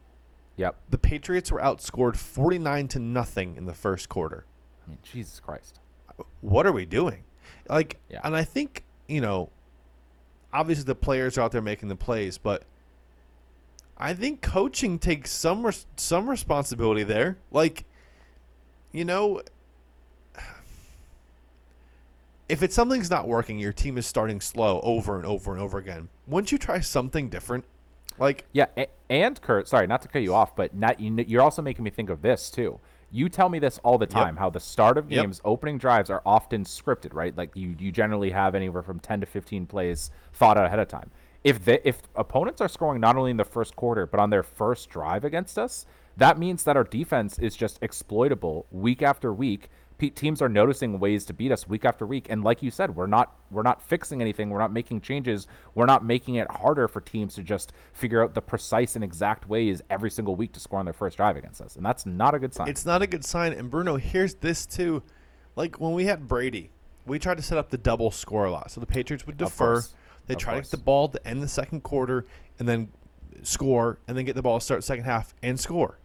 Yep. 0.57 0.75
the 0.89 0.97
Patriots 0.97 1.51
were 1.51 1.61
outscored 1.61 2.15
49 2.17 2.87
to 2.89 2.99
nothing 2.99 3.55
in 3.55 3.65
the 3.65 3.73
first 3.73 4.09
quarter. 4.09 4.45
I 4.85 4.89
mean, 4.89 4.97
Jesus 5.03 5.39
Christ. 5.39 5.79
What 6.41 6.65
are 6.65 6.71
we 6.71 6.85
doing? 6.85 7.23
Like, 7.69 7.99
Yeah. 8.09 8.21
and 8.23 8.35
I 8.35 8.43
think, 8.43 8.83
you 9.07 9.21
know, 9.21 9.49
obviously 10.53 10.85
the 10.85 10.95
players 10.95 11.37
are 11.37 11.41
out 11.41 11.51
there 11.51 11.61
making 11.61 11.89
the 11.89 11.95
plays, 11.95 12.37
but 12.37 12.63
I 13.97 14.13
think 14.13 14.41
coaching 14.41 14.99
takes 14.99 15.31
some 15.31 15.65
res- 15.65 15.85
some 15.95 16.29
responsibility 16.29 17.03
there. 17.03 17.37
Like, 17.51 17.85
you 18.91 19.05
know, 19.05 19.41
if 22.49 22.63
it's 22.63 22.75
something's 22.75 23.09
not 23.09 23.27
working, 23.27 23.59
your 23.59 23.73
team 23.73 23.97
is 23.97 24.05
starting 24.05 24.39
slow 24.39 24.79
over 24.81 25.17
and 25.17 25.25
over 25.25 25.51
and 25.51 25.61
over 25.61 25.77
again. 25.77 26.09
Wouldn't 26.27 26.51
you 26.51 26.57
try 26.57 26.79
something 26.79 27.29
different? 27.29 27.65
Like, 28.19 28.45
Yeah, 28.51 28.65
and 29.09 29.39
Kurt, 29.41 29.67
sorry, 29.67 29.85
not 29.85 30.01
to 30.01 30.07
cut 30.07 30.21
you 30.23 30.33
off, 30.33 30.55
but 30.55 30.73
not 30.73 30.99
you. 30.99 31.13
You're 31.27 31.41
also 31.41 31.61
making 31.61 31.83
me 31.83 31.91
think 31.91 32.09
of 32.09 32.21
this 32.21 32.49
too. 32.49 32.79
You 33.09 33.29
tell 33.29 33.47
me 33.49 33.59
this 33.59 33.79
all 33.83 33.97
the 33.97 34.05
time. 34.05 34.35
How 34.37 34.49
the 34.49 34.59
start 34.59 34.97
of 34.97 35.09
Yep. 35.09 35.23
games, 35.23 35.41
opening 35.45 35.77
drives 35.77 36.09
are 36.09 36.21
often 36.25 36.65
scripted, 36.65 37.13
right? 37.13 37.35
Like 37.37 37.55
you, 37.55 37.75
you 37.79 37.91
generally 37.91 38.31
have 38.31 38.53
anywhere 38.53 38.83
from 38.83 38.99
ten 38.99 39.19
to 39.21 39.25
fifteen 39.25 39.65
plays 39.65 40.11
thought 40.33 40.57
out 40.57 40.65
ahead 40.65 40.79
of 40.79 40.87
time. 40.87 41.11
If 41.43 41.63
the 41.63 41.87
if 41.87 42.01
opponents 42.15 42.59
are 42.59 42.67
scoring 42.67 42.99
not 42.99 43.15
only 43.15 43.31
in 43.31 43.37
the 43.37 43.45
first 43.45 43.75
quarter 43.75 44.05
but 44.05 44.19
on 44.19 44.29
their 44.29 44.43
first 44.43 44.89
drive 44.89 45.23
against 45.23 45.57
us, 45.57 45.85
that 46.17 46.37
means 46.37 46.63
that 46.63 46.75
our 46.75 46.83
defense 46.83 47.39
is 47.39 47.55
just 47.55 47.79
exploitable 47.81 48.65
week 48.71 49.01
after 49.01 49.31
week. 49.33 49.69
Teams 49.97 50.43
are 50.43 50.49
noticing 50.49 50.99
ways 50.99 51.25
to 51.25 51.33
beat 51.33 51.51
us 51.51 51.67
week 51.67 51.83
after 51.83 52.05
week, 52.05 52.27
and 52.29 52.43
like 52.43 52.61
you 52.61 52.69
said, 52.69 52.95
we're 52.95 53.07
not 53.07 53.35
we're 53.49 53.63
not 53.63 53.81
fixing 53.81 54.21
anything. 54.21 54.51
We're 54.51 54.59
not 54.59 54.71
making 54.71 55.01
changes. 55.01 55.47
We're 55.73 55.87
not 55.87 56.05
making 56.05 56.35
it 56.35 56.47
harder 56.51 56.87
for 56.87 57.01
teams 57.01 57.33
to 57.35 57.43
just 57.43 57.73
figure 57.93 58.23
out 58.23 58.35
the 58.35 58.41
precise 58.41 58.95
and 58.95 59.03
exact 59.03 59.49
ways 59.49 59.81
every 59.89 60.11
single 60.11 60.35
week 60.35 60.53
to 60.53 60.59
score 60.59 60.77
on 60.77 60.85
their 60.85 60.93
first 60.93 61.17
drive 61.17 61.35
against 61.35 61.61
us, 61.61 61.75
and 61.77 61.85
that's 61.85 62.05
not 62.05 62.35
a 62.35 62.39
good 62.39 62.53
sign. 62.53 62.67
It's 62.67 62.85
not 62.85 63.01
a 63.01 63.07
good 63.07 63.25
sign. 63.25 63.53
And 63.53 63.71
Bruno, 63.71 63.95
here's 63.97 64.35
this 64.35 64.67
too. 64.67 65.01
Like 65.55 65.79
when 65.79 65.93
we 65.93 66.05
had 66.05 66.27
Brady, 66.27 66.69
we 67.07 67.17
tried 67.17 67.37
to 67.37 67.43
set 67.43 67.57
up 67.57 67.69
the 67.69 67.77
double 67.77 68.11
score 68.11 68.45
a 68.45 68.51
lot. 68.51 68.69
So 68.69 68.79
the 68.79 68.85
Patriots 68.85 69.25
would 69.25 69.37
defer. 69.37 69.83
They 70.27 70.35
try 70.35 70.55
to 70.55 70.61
get 70.61 70.71
the 70.71 70.77
ball 70.77 71.07
to 71.09 71.27
end 71.27 71.41
the 71.41 71.47
second 71.47 71.81
quarter 71.81 72.25
and 72.59 72.67
then 72.67 72.89
score 73.43 73.99
and 74.07 74.17
then 74.17 74.25
get 74.25 74.35
the 74.35 74.41
ball 74.41 74.59
to 74.59 74.65
start 74.65 74.83
second 74.83 75.05
half 75.05 75.33
and 75.41 75.59
score. 75.59 75.97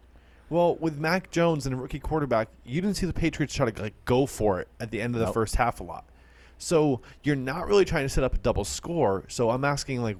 Well, 0.52 0.76
with 0.76 0.98
Mac 0.98 1.30
Jones 1.30 1.64
and 1.64 1.74
a 1.74 1.78
rookie 1.78 1.98
quarterback, 1.98 2.48
you 2.62 2.82
didn't 2.82 2.98
see 2.98 3.06
the 3.06 3.14
Patriots 3.14 3.54
try 3.54 3.70
to 3.70 3.82
like 3.82 3.94
go 4.04 4.26
for 4.26 4.60
it 4.60 4.68
at 4.78 4.90
the 4.90 5.00
end 5.00 5.14
of 5.14 5.20
the 5.20 5.24
Nope. 5.24 5.32
first 5.34 5.56
half 5.56 5.80
a 5.80 5.82
lot. 5.82 6.04
So 6.58 7.00
you're 7.22 7.36
not 7.36 7.66
really 7.66 7.86
trying 7.86 8.04
to 8.04 8.10
set 8.10 8.22
up 8.22 8.34
a 8.34 8.38
double 8.38 8.64
score. 8.64 9.24
So 9.28 9.48
I'm 9.48 9.64
asking 9.64 10.02
like, 10.02 10.18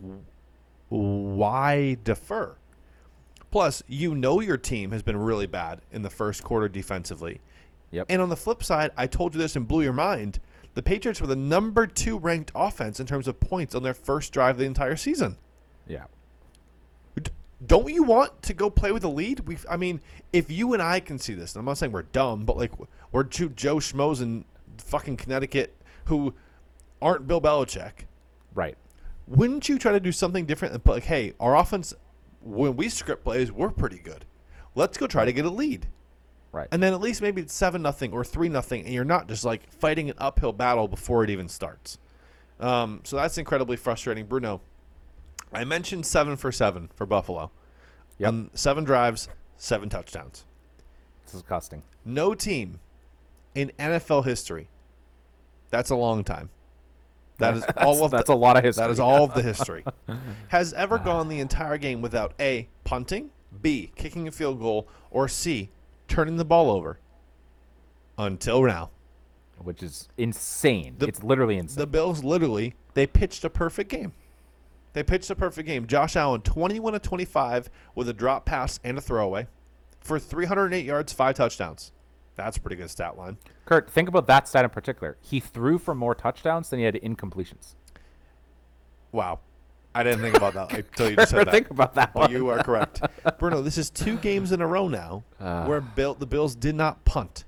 why 0.89 1.99
defer? 2.03 2.57
Plus, 3.51 3.83
you 3.87 4.15
know 4.15 4.41
your 4.41 4.57
team 4.57 4.91
has 4.93 5.03
been 5.03 5.19
really 5.19 5.47
bad 5.47 5.83
in 5.93 6.01
the 6.01 6.09
first 6.09 6.43
quarter 6.43 6.67
defensively. 6.67 7.43
Yep. 7.91 8.07
And 8.09 8.23
on 8.23 8.31
the 8.31 8.37
flip 8.37 8.65
side, 8.65 8.91
I 8.97 9.07
told 9.07 9.35
you 9.35 9.41
this 9.41 9.55
and 9.55 9.69
blew 9.69 9.83
your 9.83 9.93
mind. 9.93 10.41
The 10.73 10.83
Patriots 10.83 11.21
were 11.21 11.27
the 11.27 11.37
number 11.37 11.87
two 11.87 12.19
ranked 12.19 12.51
offense 12.55 12.99
in 12.99 13.05
terms 13.07 13.29
of 13.29 13.39
points 13.39 13.75
on 13.75 13.83
their 13.83 13.93
first 13.93 14.33
drive 14.33 14.55
of 14.55 14.61
the 14.61 14.65
entire 14.65 14.97
season. 14.97 15.37
yeah. 15.87 16.05
Don't 17.67 17.93
you 17.93 18.03
want 18.03 18.43
to 18.43 18.55
go 18.55 18.71
play 18.71 18.93
with 18.93 19.05
a 19.05 19.09
lead? 19.09 19.41
We, 19.41 19.57
I 19.71 19.77
mean, 19.77 20.01
if 20.33 20.51
you 20.51 20.73
and 20.73 20.83
I 20.83 21.01
can 21.01 21.19
see 21.19 21.35
this, 21.35 21.55
and 21.55 21.61
I'm 21.61 21.67
not 21.67 21.79
saying 21.79 21.93
we're 21.93 22.03
dumb, 22.03 22.45
but 22.45 22.57
like 22.57 22.73
we're 23.13 23.25
two 23.25 23.51
Joe 23.51 23.77
Schmoes 23.77 24.21
in 24.21 24.45
fucking 24.79 25.17
Connecticut 25.17 25.77
who 26.07 26.35
aren't 27.01 27.27
Bill 27.27 27.41
Belichick. 27.41 28.07
Right. 28.55 28.77
Wouldn't 29.29 29.69
you 29.69 29.79
try 29.79 29.93
to 29.93 30.01
do 30.01 30.13
something 30.13 30.47
different 30.47 30.75
and 30.75 30.83
put 30.83 30.95
like, 30.95 31.05
hey, 31.05 31.35
our 31.39 31.57
offense, 31.57 31.95
when 32.43 32.77
we 32.77 32.89
script 32.89 33.23
plays, 33.23 33.53
we're 33.53 33.71
pretty 33.71 33.99
good. 33.99 34.25
Let's 34.75 34.99
go 34.99 35.07
try 35.07 35.25
to 35.25 35.33
get 35.33 35.45
a 35.45 35.51
lead. 35.51 35.87
Right. 36.51 36.69
And 36.71 36.83
then 36.83 36.93
at 36.93 37.01
least 37.01 37.23
maybe 37.23 37.41
it's 37.41 37.55
seven 37.55 37.81
nothing 37.81 38.13
or 38.13 38.25
three 38.25 38.49
nothing, 38.49 38.85
and 38.85 38.93
you're 38.93 39.05
not 39.05 39.29
just 39.29 39.45
like 39.45 39.71
fighting 39.73 40.11
an 40.11 40.17
uphill 40.19 40.53
battle 40.53 40.89
before 40.89 41.25
it 41.25 41.31
even 41.31 41.49
starts. 41.49 41.99
Um, 42.61 43.01
so 43.05 43.17
that's 43.17 43.39
incredibly 43.39 43.77
frustrating, 43.77 44.27
Bruno. 44.27 44.61
I 45.53 45.65
mentioned 45.65 46.07
seven 46.07 46.37
for 46.37 46.51
seven 46.53 46.89
for 46.95 47.07
Buffalo. 47.07 47.51
Yep. 48.19 48.29
Um, 48.29 48.51
seven 48.55 48.85
drives, 48.85 49.29
seven 49.57 49.89
touchdowns. 49.89 50.45
It's 51.25 51.33
disgusting. 51.33 51.83
No 52.05 52.35
team 52.35 52.81
in 53.55 53.71
NFL 53.79 54.25
history. 54.25 54.69
That's 55.71 55.91
a 55.91 55.97
long 55.97 56.25
time. 56.25 56.51
That 57.39 57.57
is 57.57 57.65
all 57.77 58.05
of 58.05 58.11
that's 58.11 58.27
the, 58.29 58.35
a 58.35 58.37
lot 58.37 58.57
of 58.57 58.65
history. 58.65 58.83
that 58.85 58.91
is 58.91 59.01
all 59.01 59.25
of 59.25 59.35
the 59.35 59.43
history. 59.43 59.85
Has 60.49 60.73
ever 60.75 60.99
gone 60.99 61.29
the 61.29 61.41
entire 61.41 61.79
game 61.79 62.01
without 62.03 62.35
A, 62.41 62.69
punting, 62.85 63.31
B, 63.61 63.91
kicking 63.97 64.29
a 64.29 64.31
field 64.31 64.61
goal, 64.61 64.89
or 65.11 65.29
C, 65.29 65.71
turning 66.09 66.37
the 66.37 66.45
ball 66.45 66.71
over. 66.71 66.99
Until 68.19 68.63
now. 68.63 68.91
which 69.59 69.83
is 69.83 70.09
insane. 70.19 70.97
The- 70.99 71.07
it's 71.07 71.23
literally 71.23 71.57
insane. 71.57 71.79
The 71.79 71.87
Bills 71.87 72.23
literally, 72.23 72.75
they 72.95 73.07
pitched 73.07 73.45
a 73.45 73.51
perfect 73.51 73.91
game. 73.91 74.13
They 74.93 75.03
pitched 75.03 75.31
a 75.31 75.35
perfect 75.35 75.67
game. 75.67 75.87
Josh 75.87 76.17
Allen, 76.17 76.43
21 76.43 76.95
of 76.95 77.03
25 77.03 77.71
with 77.95 78.09
a 78.09 78.13
drop 78.13 78.45
pass 78.45 78.79
and 78.85 78.99
a 78.99 79.01
throwaway 79.01 79.47
for 80.01 80.19
308 80.19 80.85
yards, 80.85 81.13
five 81.13 81.35
touchdowns. 81.37 81.93
That's 82.35 82.57
a 82.57 82.61
pretty 82.61 82.77
good 82.77 82.91
stat 82.91 83.17
line. 83.17 83.39
Kurt, 83.67 83.91
think 83.91 84.09
about 84.09 84.27
that 84.27 84.49
stat 84.49 84.65
in 84.65 84.71
particular. 84.71 85.17
He 85.21 85.39
threw 85.41 85.79
for 85.79 85.95
more 85.95 86.15
touchdowns 86.15 86.71
than 86.71 86.79
he 86.79 86.85
had 86.85 86.95
incompletions. 86.95 87.75
Wow. 89.13 89.41
I 89.95 90.03
didn't 90.03 90.21
think 90.23 90.37
about 90.37 90.55
that 90.55 90.73
until 90.79 91.11
you 91.11 91.17
just 91.17 91.31
said 91.31 91.47
that. 91.47 91.53
think 91.53 91.71
about 91.71 91.95
that 91.95 92.15
But 92.15 92.21
one. 92.21 92.33
you 92.33 92.49
are 92.49 92.63
correct. 92.63 93.03
Bruno, 93.39 93.61
this 93.61 93.77
is 93.77 93.91
two 93.91 94.17
games 94.17 94.51
in 94.53 94.61
a 94.63 94.67
row 94.67 94.89
now 94.89 95.23
Ah. 95.41 95.67
where 95.67 95.81
Bill, 95.83 96.15
the 96.15 96.27
Bills 96.27 96.55
did 96.55 96.75
not 96.75 97.05
punt. 97.05 97.45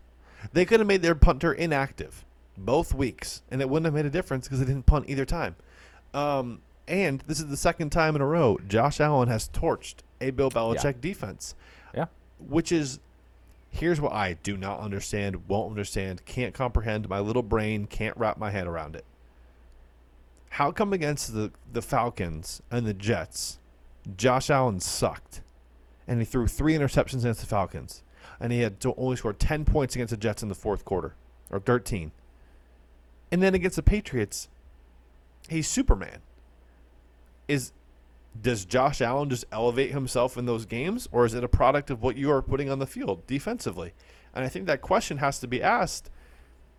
They 0.52 0.66
could 0.66 0.80
have 0.80 0.86
made 0.86 1.00
their 1.00 1.14
punter 1.14 1.52
inactive 1.54 2.24
both 2.58 2.92
weeks, 2.94 3.42
and 3.50 3.60
it 3.62 3.68
wouldn't 3.68 3.86
have 3.86 3.94
made 3.94 4.04
a 4.06 4.10
difference 4.10 4.46
because 4.46 4.60
they 4.60 4.66
didn't 4.66 4.84
punt 4.86 5.06
either 5.08 5.24
time. 5.24 5.56
Um, 6.12 6.60
and 6.86 7.22
this 7.26 7.38
is 7.40 7.46
the 7.48 7.56
second 7.56 7.90
time 7.90 8.14
in 8.14 8.22
a 8.22 8.26
row 8.26 8.58
Josh 8.68 9.00
Allen 9.00 9.28
has 9.28 9.48
torched 9.48 9.96
a 10.20 10.30
Bill 10.30 10.50
Belichick 10.50 11.00
defense, 11.00 11.54
Yeah. 11.94 12.06
which 12.38 12.70
is 12.72 12.98
Here's 13.70 14.00
what 14.00 14.12
I 14.12 14.34
do 14.34 14.56
not 14.56 14.78
understand, 14.78 15.48
won't 15.48 15.70
understand, 15.70 16.24
can't 16.26 16.54
comprehend. 16.54 17.08
My 17.08 17.18
little 17.18 17.42
brain 17.42 17.86
can't 17.86 18.16
wrap 18.16 18.38
my 18.38 18.50
head 18.52 18.68
around 18.68 18.94
it. 18.94 19.04
How 20.50 20.70
come 20.70 20.92
against 20.92 21.34
the, 21.34 21.50
the 21.72 21.82
Falcons 21.82 22.62
and 22.70 22.86
the 22.86 22.94
Jets, 22.94 23.58
Josh 24.16 24.48
Allen 24.48 24.78
sucked? 24.78 25.40
And 26.06 26.20
he 26.20 26.24
threw 26.24 26.46
three 26.46 26.74
interceptions 26.74 27.22
against 27.22 27.40
the 27.40 27.46
Falcons. 27.46 28.04
And 28.38 28.52
he 28.52 28.60
had 28.60 28.78
to 28.80 28.94
only 28.96 29.16
scored 29.16 29.40
10 29.40 29.64
points 29.64 29.96
against 29.96 30.12
the 30.12 30.16
Jets 30.16 30.44
in 30.44 30.48
the 30.48 30.54
fourth 30.54 30.84
quarter, 30.84 31.16
or 31.50 31.58
13. 31.58 32.12
And 33.32 33.42
then 33.42 33.56
against 33.56 33.74
the 33.74 33.82
Patriots, 33.82 34.48
he's 35.48 35.66
Superman. 35.66 36.20
Is 37.48 37.72
does 38.40 38.64
Josh 38.64 39.00
Allen 39.00 39.30
just 39.30 39.44
elevate 39.52 39.92
himself 39.92 40.36
in 40.36 40.46
those 40.46 40.66
games, 40.66 41.08
or 41.12 41.24
is 41.24 41.34
it 41.34 41.44
a 41.44 41.48
product 41.48 41.90
of 41.90 42.02
what 42.02 42.16
you 42.16 42.30
are 42.30 42.42
putting 42.42 42.68
on 42.68 42.78
the 42.78 42.86
field 42.86 43.26
defensively? 43.26 43.92
And 44.34 44.44
I 44.44 44.48
think 44.48 44.66
that 44.66 44.80
question 44.80 45.18
has 45.18 45.38
to 45.38 45.46
be 45.46 45.62
asked. 45.62 46.10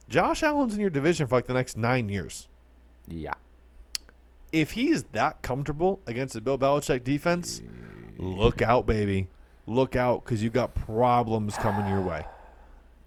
Josh 0.10 0.44
Allen's 0.44 0.74
in 0.74 0.82
your 0.82 0.90
division 0.90 1.28
for 1.28 1.36
like 1.36 1.48
the 1.48 1.54
next 1.54 1.78
nine 1.78 2.10
years. 2.10 2.48
Yeah. 3.08 3.36
If 4.52 4.72
he's 4.72 5.04
that 5.14 5.42
comfortable 5.42 6.02
against 6.06 6.34
the 6.34 6.42
Bill 6.42 6.58
Belichick 6.58 7.04
defense, 7.04 7.62
look 8.18 8.62
out, 8.62 8.86
baby. 8.86 9.28
Look 9.68 9.96
out, 9.96 10.24
because 10.24 10.44
you 10.44 10.50
got 10.50 10.76
problems 10.76 11.56
coming 11.56 11.90
your 11.90 12.02
way. 12.02 12.26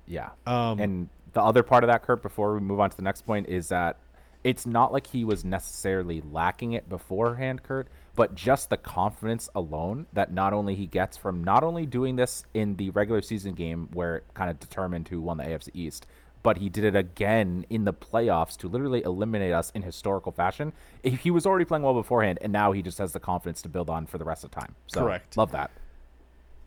Yeah. 0.06 0.30
Um, 0.46 0.80
and 0.80 1.08
the 1.34 1.42
other 1.42 1.62
part 1.62 1.84
of 1.84 1.88
that, 1.88 2.02
Kurt, 2.02 2.22
before 2.22 2.54
we 2.54 2.60
move 2.60 2.80
on 2.80 2.90
to 2.90 2.96
the 2.96 3.02
next 3.02 3.22
point, 3.22 3.48
is 3.48 3.68
that 3.68 3.96
it's 4.44 4.66
not 4.66 4.92
like 4.92 5.08
he 5.08 5.24
was 5.24 5.44
necessarily 5.44 6.20
lacking 6.20 6.72
it 6.72 6.88
beforehand, 6.88 7.62
Kurt, 7.62 7.88
but 8.14 8.34
just 8.34 8.70
the 8.70 8.76
confidence 8.76 9.48
alone 9.54 10.06
that 10.12 10.32
not 10.32 10.52
only 10.52 10.74
he 10.74 10.86
gets 10.86 11.16
from 11.16 11.42
not 11.42 11.62
only 11.62 11.86
doing 11.86 12.16
this 12.16 12.44
in 12.54 12.76
the 12.76 12.90
regular 12.90 13.22
season 13.22 13.54
game 13.54 13.88
where 13.92 14.16
it 14.16 14.24
kind 14.34 14.50
of 14.50 14.58
determined 14.58 15.08
who 15.08 15.20
won 15.20 15.36
the 15.36 15.44
AFC 15.44 15.70
East, 15.74 16.06
but 16.42 16.58
he 16.58 16.68
did 16.68 16.84
it 16.84 16.96
again 16.96 17.66
in 17.68 17.84
the 17.84 17.92
playoffs 17.92 18.56
to 18.56 18.68
literally 18.68 19.02
eliminate 19.04 19.52
us 19.52 19.70
in 19.74 19.82
historical 19.82 20.32
fashion. 20.32 20.72
He 21.02 21.30
was 21.30 21.46
already 21.46 21.64
playing 21.64 21.82
well 21.82 21.94
beforehand, 21.94 22.38
and 22.40 22.52
now 22.52 22.72
he 22.72 22.82
just 22.82 22.98
has 22.98 23.12
the 23.12 23.20
confidence 23.20 23.62
to 23.62 23.68
build 23.68 23.90
on 23.90 24.06
for 24.06 24.18
the 24.18 24.24
rest 24.24 24.44
of 24.44 24.50
the 24.50 24.60
time. 24.60 24.74
So, 24.86 25.00
Correct. 25.00 25.36
Love 25.36 25.52
that. 25.52 25.70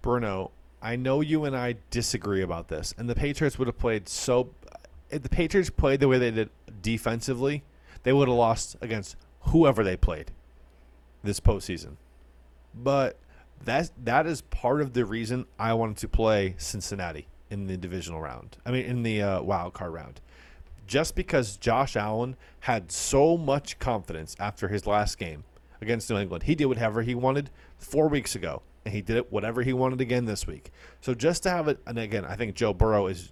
Bruno, 0.01 0.51
I 0.81 0.95
know 0.95 1.21
you 1.21 1.45
and 1.45 1.55
I 1.55 1.75
disagree 1.89 2.41
about 2.41 2.67
this, 2.67 2.93
and 2.97 3.09
the 3.09 3.15
Patriots 3.15 3.57
would 3.59 3.67
have 3.67 3.77
played 3.77 4.09
so. 4.09 4.49
If 5.09 5.23
the 5.23 5.29
Patriots 5.29 5.69
played 5.69 5.99
the 5.99 6.07
way 6.07 6.17
they 6.17 6.31
did 6.31 6.49
defensively, 6.81 7.63
they 8.03 8.13
would 8.13 8.27
have 8.27 8.37
lost 8.37 8.75
against 8.81 9.15
whoever 9.41 9.83
they 9.83 9.97
played 9.97 10.31
this 11.23 11.39
postseason. 11.39 11.95
But 12.73 13.17
that 13.63 13.91
that 14.03 14.25
is 14.25 14.41
part 14.41 14.81
of 14.81 14.93
the 14.93 15.05
reason 15.05 15.45
I 15.59 15.73
wanted 15.73 15.97
to 15.97 16.07
play 16.07 16.55
Cincinnati 16.57 17.27
in 17.49 17.67
the 17.67 17.77
divisional 17.77 18.21
round. 18.21 18.57
I 18.65 18.71
mean, 18.71 18.85
in 18.85 19.03
the 19.03 19.21
uh, 19.21 19.41
wild 19.41 19.73
card 19.73 19.93
round, 19.93 20.21
just 20.87 21.15
because 21.15 21.57
Josh 21.57 21.95
Allen 21.95 22.35
had 22.61 22.91
so 22.91 23.37
much 23.37 23.77
confidence 23.79 24.35
after 24.39 24.67
his 24.67 24.87
last 24.87 25.17
game 25.17 25.43
against 25.81 26.09
New 26.09 26.17
England, 26.17 26.43
he 26.43 26.55
did 26.55 26.65
whatever 26.65 27.01
he 27.01 27.15
wanted 27.15 27.49
four 27.77 28.07
weeks 28.07 28.35
ago, 28.35 28.61
and 28.85 28.93
he 28.93 29.01
did 29.01 29.17
it 29.17 29.31
whatever 29.31 29.63
he 29.63 29.73
wanted 29.73 30.01
again 30.01 30.25
this 30.25 30.47
week. 30.47 30.71
So 31.01 31.13
just 31.13 31.43
to 31.43 31.49
have 31.49 31.67
it, 31.67 31.79
and 31.85 31.99
again, 31.99 32.25
I 32.25 32.35
think 32.35 32.55
Joe 32.55 32.73
Burrow 32.73 33.07
is, 33.07 33.31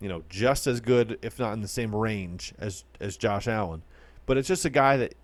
you 0.00 0.08
know, 0.08 0.22
just 0.28 0.66
as 0.66 0.80
good, 0.80 1.18
if 1.22 1.38
not 1.38 1.52
in 1.52 1.60
the 1.60 1.68
same 1.68 1.94
range 1.94 2.54
as 2.58 2.84
as 3.00 3.16
Josh 3.16 3.48
Allen, 3.48 3.82
but 4.26 4.36
it's 4.36 4.48
just 4.48 4.64
a 4.64 4.70
guy 4.70 4.96
that 4.96 5.14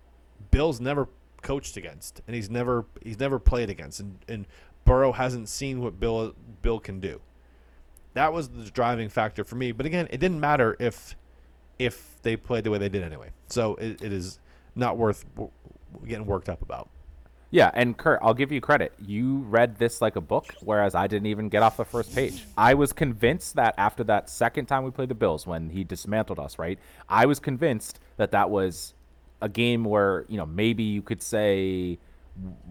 Bill's 0.49 0.79
never 0.79 1.07
coached 1.41 1.77
against, 1.77 2.21
and 2.27 2.35
he's 2.35 2.49
never 2.49 2.85
he's 3.03 3.19
never 3.19 3.39
played 3.39 3.69
against, 3.69 3.99
and, 3.99 4.19
and 4.27 4.45
Burrow 4.85 5.11
hasn't 5.11 5.49
seen 5.49 5.81
what 5.81 5.99
Bill 5.99 6.33
Bill 6.61 6.79
can 6.79 6.99
do. 6.99 7.21
That 8.13 8.33
was 8.33 8.49
the 8.49 8.69
driving 8.69 9.09
factor 9.09 9.43
for 9.43 9.55
me. 9.55 9.71
But 9.71 9.85
again, 9.85 10.07
it 10.11 10.19
didn't 10.19 10.39
matter 10.39 10.75
if 10.79 11.15
if 11.79 12.17
they 12.21 12.35
played 12.35 12.63
the 12.63 12.71
way 12.71 12.77
they 12.77 12.89
did 12.89 13.03
anyway. 13.03 13.31
So 13.47 13.75
it, 13.75 14.01
it 14.01 14.13
is 14.13 14.39
not 14.75 14.97
worth 14.97 15.25
getting 16.05 16.25
worked 16.25 16.49
up 16.49 16.61
about. 16.61 16.89
Yeah, 17.53 17.69
and 17.73 17.97
Kurt, 17.97 18.19
I'll 18.21 18.33
give 18.33 18.53
you 18.53 18.61
credit. 18.61 18.93
You 19.05 19.39
read 19.39 19.77
this 19.77 20.01
like 20.01 20.15
a 20.15 20.21
book, 20.21 20.55
whereas 20.61 20.95
I 20.95 21.07
didn't 21.07 21.25
even 21.27 21.49
get 21.49 21.61
off 21.61 21.75
the 21.75 21.83
first 21.83 22.15
page. 22.15 22.45
I 22.57 22.75
was 22.75 22.93
convinced 22.93 23.55
that 23.55 23.75
after 23.77 24.05
that 24.05 24.29
second 24.29 24.67
time 24.67 24.85
we 24.85 24.91
played 24.91 25.09
the 25.09 25.15
Bills, 25.15 25.45
when 25.45 25.69
he 25.69 25.83
dismantled 25.83 26.39
us, 26.39 26.57
right? 26.57 26.79
I 27.09 27.25
was 27.25 27.39
convinced 27.39 27.99
that 28.15 28.31
that 28.31 28.49
was 28.49 28.93
a 29.41 29.49
game 29.49 29.83
where 29.83 30.25
you 30.29 30.37
know 30.37 30.45
maybe 30.45 30.83
you 30.83 31.01
could 31.01 31.21
say 31.21 31.99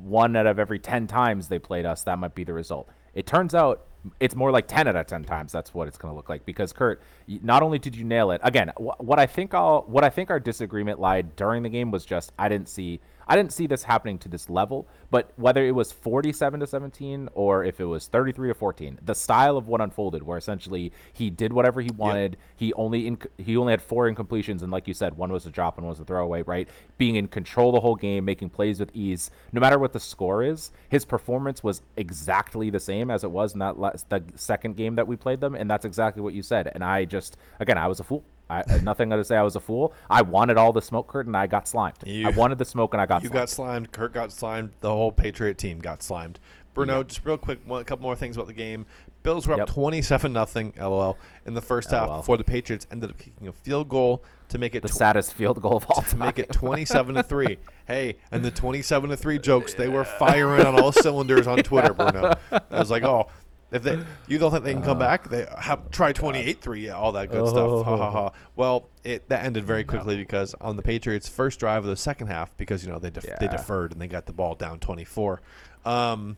one 0.03 0.35
out 0.35 0.47
of 0.47 0.59
every 0.59 0.79
ten 0.79 1.07
times 1.07 1.49
they 1.49 1.59
played 1.59 1.85
us, 1.85 2.03
that 2.05 2.19
might 2.19 2.35
be 2.35 2.45
the 2.45 2.55
result. 2.55 2.89
It 3.13 3.27
turns 3.27 3.55
out 3.55 3.87
it's 4.19 4.35
more 4.35 4.51
like 4.51 4.67
10 4.67 4.89
out 4.89 4.97
of 4.97 5.07
10 5.07 5.25
times 5.25 5.53
that's 5.53 5.75
what 5.75 5.87
it's 5.87 5.99
going 5.99 6.11
to 6.11 6.17
look 6.17 6.31
like 6.31 6.47
because 6.47 6.73
kurt 6.73 7.03
not 7.43 7.63
only 7.63 7.79
did 7.79 7.95
you 7.95 8.03
nail 8.03 8.31
it 8.31 8.41
again 8.43 8.73
wh- 8.77 8.99
what 8.99 9.19
i 9.19 9.27
think 9.27 9.53
i'll 9.53 9.83
what 9.89 10.05
i 10.05 10.09
think 10.09 10.31
our 10.31 10.41
disagreement 10.41 10.99
lied 10.99 11.37
during 11.37 11.63
the 11.63 11.69
game 11.69 11.91
was 11.91 12.07
just 12.07 12.33
i 12.39 12.49
didn't 12.49 12.69
see 12.69 12.99
I 13.31 13.37
didn't 13.37 13.53
see 13.53 13.69
this 13.69 13.85
happening 13.85 14.19
to 14.19 14.29
this 14.29 14.51
level, 14.51 14.89
but 15.09 15.31
whether 15.37 15.65
it 15.65 15.71
was 15.71 15.93
47 15.93 16.59
to 16.59 16.67
17 16.67 17.29
or 17.35 17.65
if 17.65 17.79
it 17.79 17.85
was 17.85 18.09
33 18.09 18.49
to 18.49 18.55
14, 18.55 18.99
the 19.01 19.15
style 19.15 19.57
of 19.57 19.69
what 19.69 19.81
unfolded, 19.81 20.25
where 20.25 20.37
essentially 20.37 20.93
he 21.13 21.31
did 21.31 21.53
whatever 21.53 21.81
he 21.81 21.93
wanted. 21.93 22.33
Yep. 22.33 22.41
He 22.57 22.75
only 22.75 23.09
inc- 23.09 23.29
he 23.39 23.57
only 23.57 23.73
had 23.73 23.83
four 23.83 24.13
incompletions, 24.13 24.63
and 24.63 24.73
like 24.73 24.89
you 24.89 24.95
said, 24.95 25.17
one 25.17 25.31
was 25.31 25.47
a 25.47 25.51
drop 25.51 25.79
and 25.79 25.87
one 25.87 25.93
was 25.93 26.01
a 26.01 26.05
throwaway. 26.05 26.43
Right, 26.43 26.69
being 26.99 27.15
in 27.15 27.29
control 27.29 27.71
the 27.71 27.79
whole 27.79 27.95
game, 27.95 28.25
making 28.25 28.51
plays 28.51 28.81
with 28.81 28.91
ease, 28.95 29.31
no 29.53 29.61
matter 29.61 29.79
what 29.79 29.93
the 29.93 30.01
score 30.01 30.43
is. 30.43 30.73
His 30.89 31.05
performance 31.05 31.63
was 31.63 31.83
exactly 31.97 32.69
the 32.69 32.81
same 32.81 33.13
as 33.13 33.23
it 33.23 33.31
was 33.31 33.53
in 33.53 33.61
that 33.61 33.79
last, 33.79 34.11
the 34.11 34.25
second 34.35 34.77
game 34.77 34.97
that 34.97 35.07
we 35.07 35.15
played 35.15 35.41
them, 35.41 35.55
and 35.55 35.71
that's 35.71 35.85
exactly 35.85 36.21
what 36.21 36.35
you 36.35 36.43
said. 36.43 36.69
And 36.75 36.83
I 36.83 37.05
just 37.05 37.37
again, 37.61 37.79
I 37.79 37.87
was 37.87 38.01
a 38.01 38.05
fool. 38.05 38.25
I 38.51 38.61
uh, 38.61 38.79
nothing 38.83 39.11
to 39.11 39.25
say 39.25 39.37
I 39.37 39.43
was 39.43 39.57
a 39.57 39.61
fool. 39.61 39.95
I 40.09 40.23
wanted 40.23 40.57
all 40.57 40.73
the 40.73 40.83
smoke, 40.83 41.09
Kurt, 41.09 41.27
and 41.27 41.37
I 41.37 41.47
got 41.47 41.69
slimed. 41.69 41.97
You, 42.05 42.27
I 42.27 42.31
wanted 42.31 42.59
the 42.59 42.65
smoke, 42.65 42.93
and 42.93 43.01
I 43.01 43.07
got. 43.07 43.23
You 43.23 43.29
slimed. 43.29 43.41
got 43.41 43.49
slimed. 43.49 43.93
Kurt 43.93 44.13
got 44.13 44.33
slimed. 44.33 44.71
The 44.81 44.91
whole 44.91 45.13
Patriot 45.13 45.57
team 45.59 45.79
got 45.79 46.03
slimed. 46.03 46.39
Bruno, 46.75 46.99
yep. 46.99 47.09
just 47.09 47.25
real 47.25 47.37
quick, 47.37 47.59
one, 47.65 47.81
a 47.81 47.85
couple 47.85 48.05
more 48.05 48.17
things 48.17 48.37
about 48.37 48.47
the 48.47 48.53
game. 48.53 48.87
Bills 49.23 49.47
were 49.47 49.61
up 49.61 49.69
twenty-seven 49.69 50.33
nothing, 50.33 50.73
lol, 50.79 51.19
in 51.45 51.53
the 51.53 51.61
first 51.61 51.91
half 51.91 52.09
before 52.09 52.39
the 52.39 52.45
Patriots 52.45 52.87
ended 52.91 53.11
up 53.11 53.19
kicking 53.19 53.49
a 53.49 53.53
field 53.53 53.89
goal 53.89 54.25
to 54.49 54.57
make 54.57 54.75
it 54.75 54.83
the 54.83 54.89
tw- 54.89 54.95
saddest 54.95 55.35
field 55.35 55.61
goal 55.61 55.77
of 55.77 55.85
all 55.91 56.01
to 56.03 56.17
make 56.17 56.39
it 56.39 56.51
twenty-seven 56.53 57.15
to 57.17 57.23
three. 57.23 57.59
Hey, 57.87 58.17
and 58.33 58.43
the 58.43 58.51
twenty-seven 58.51 59.11
to 59.11 59.17
three 59.17 59.39
jokes 59.39 59.75
they 59.75 59.89
were 59.89 60.05
firing 60.05 60.65
on 60.65 60.81
all 60.81 60.91
cylinders 60.91 61.47
on 61.47 61.59
Twitter, 61.59 61.93
Bruno. 61.93 62.33
I 62.51 62.79
was 62.79 62.91
like, 62.91 63.03
oh, 63.03 63.29
if 63.73 63.83
they, 63.83 63.99
you 64.27 64.39
don't 64.39 64.51
think 64.51 64.65
they 64.65 64.73
can 64.73 64.83
come 64.83 64.97
uh, 64.97 65.01
back, 65.01 65.29
they 65.29 65.47
have 65.59 65.91
try 65.91 66.13
28-3, 66.13 66.83
yeah, 66.83 66.93
all 66.93 67.13
that 67.13 67.31
good 67.31 67.41
oh. 67.41 67.47
stuff. 67.47 67.87
Ha, 67.87 67.97
ha, 67.97 68.11
ha. 68.11 68.33
Well, 68.57 68.89
it 69.05 69.29
that 69.29 69.45
ended 69.45 69.65
very 69.65 69.85
quickly 69.85 70.17
no. 70.17 70.23
because 70.23 70.55
on 70.61 70.77
the 70.77 70.83
Patriots' 70.83 71.29
first 71.29 71.61
drive 71.61 71.85
of 71.85 71.91
the 71.91 71.97
second 71.97 72.27
half, 72.27 72.57
because 72.57 72.85
you 72.85 72.91
know 72.91 72.99
they 72.99 73.11
def- 73.11 73.25
yeah. 73.27 73.37
they 73.39 73.49
deferred 73.49 73.93
and 73.93 74.01
they 74.01 74.09
got 74.09 74.27
the 74.27 74.33
ball 74.33 74.55
down 74.55 74.81
24. 74.81 75.41
Um, 75.85 76.37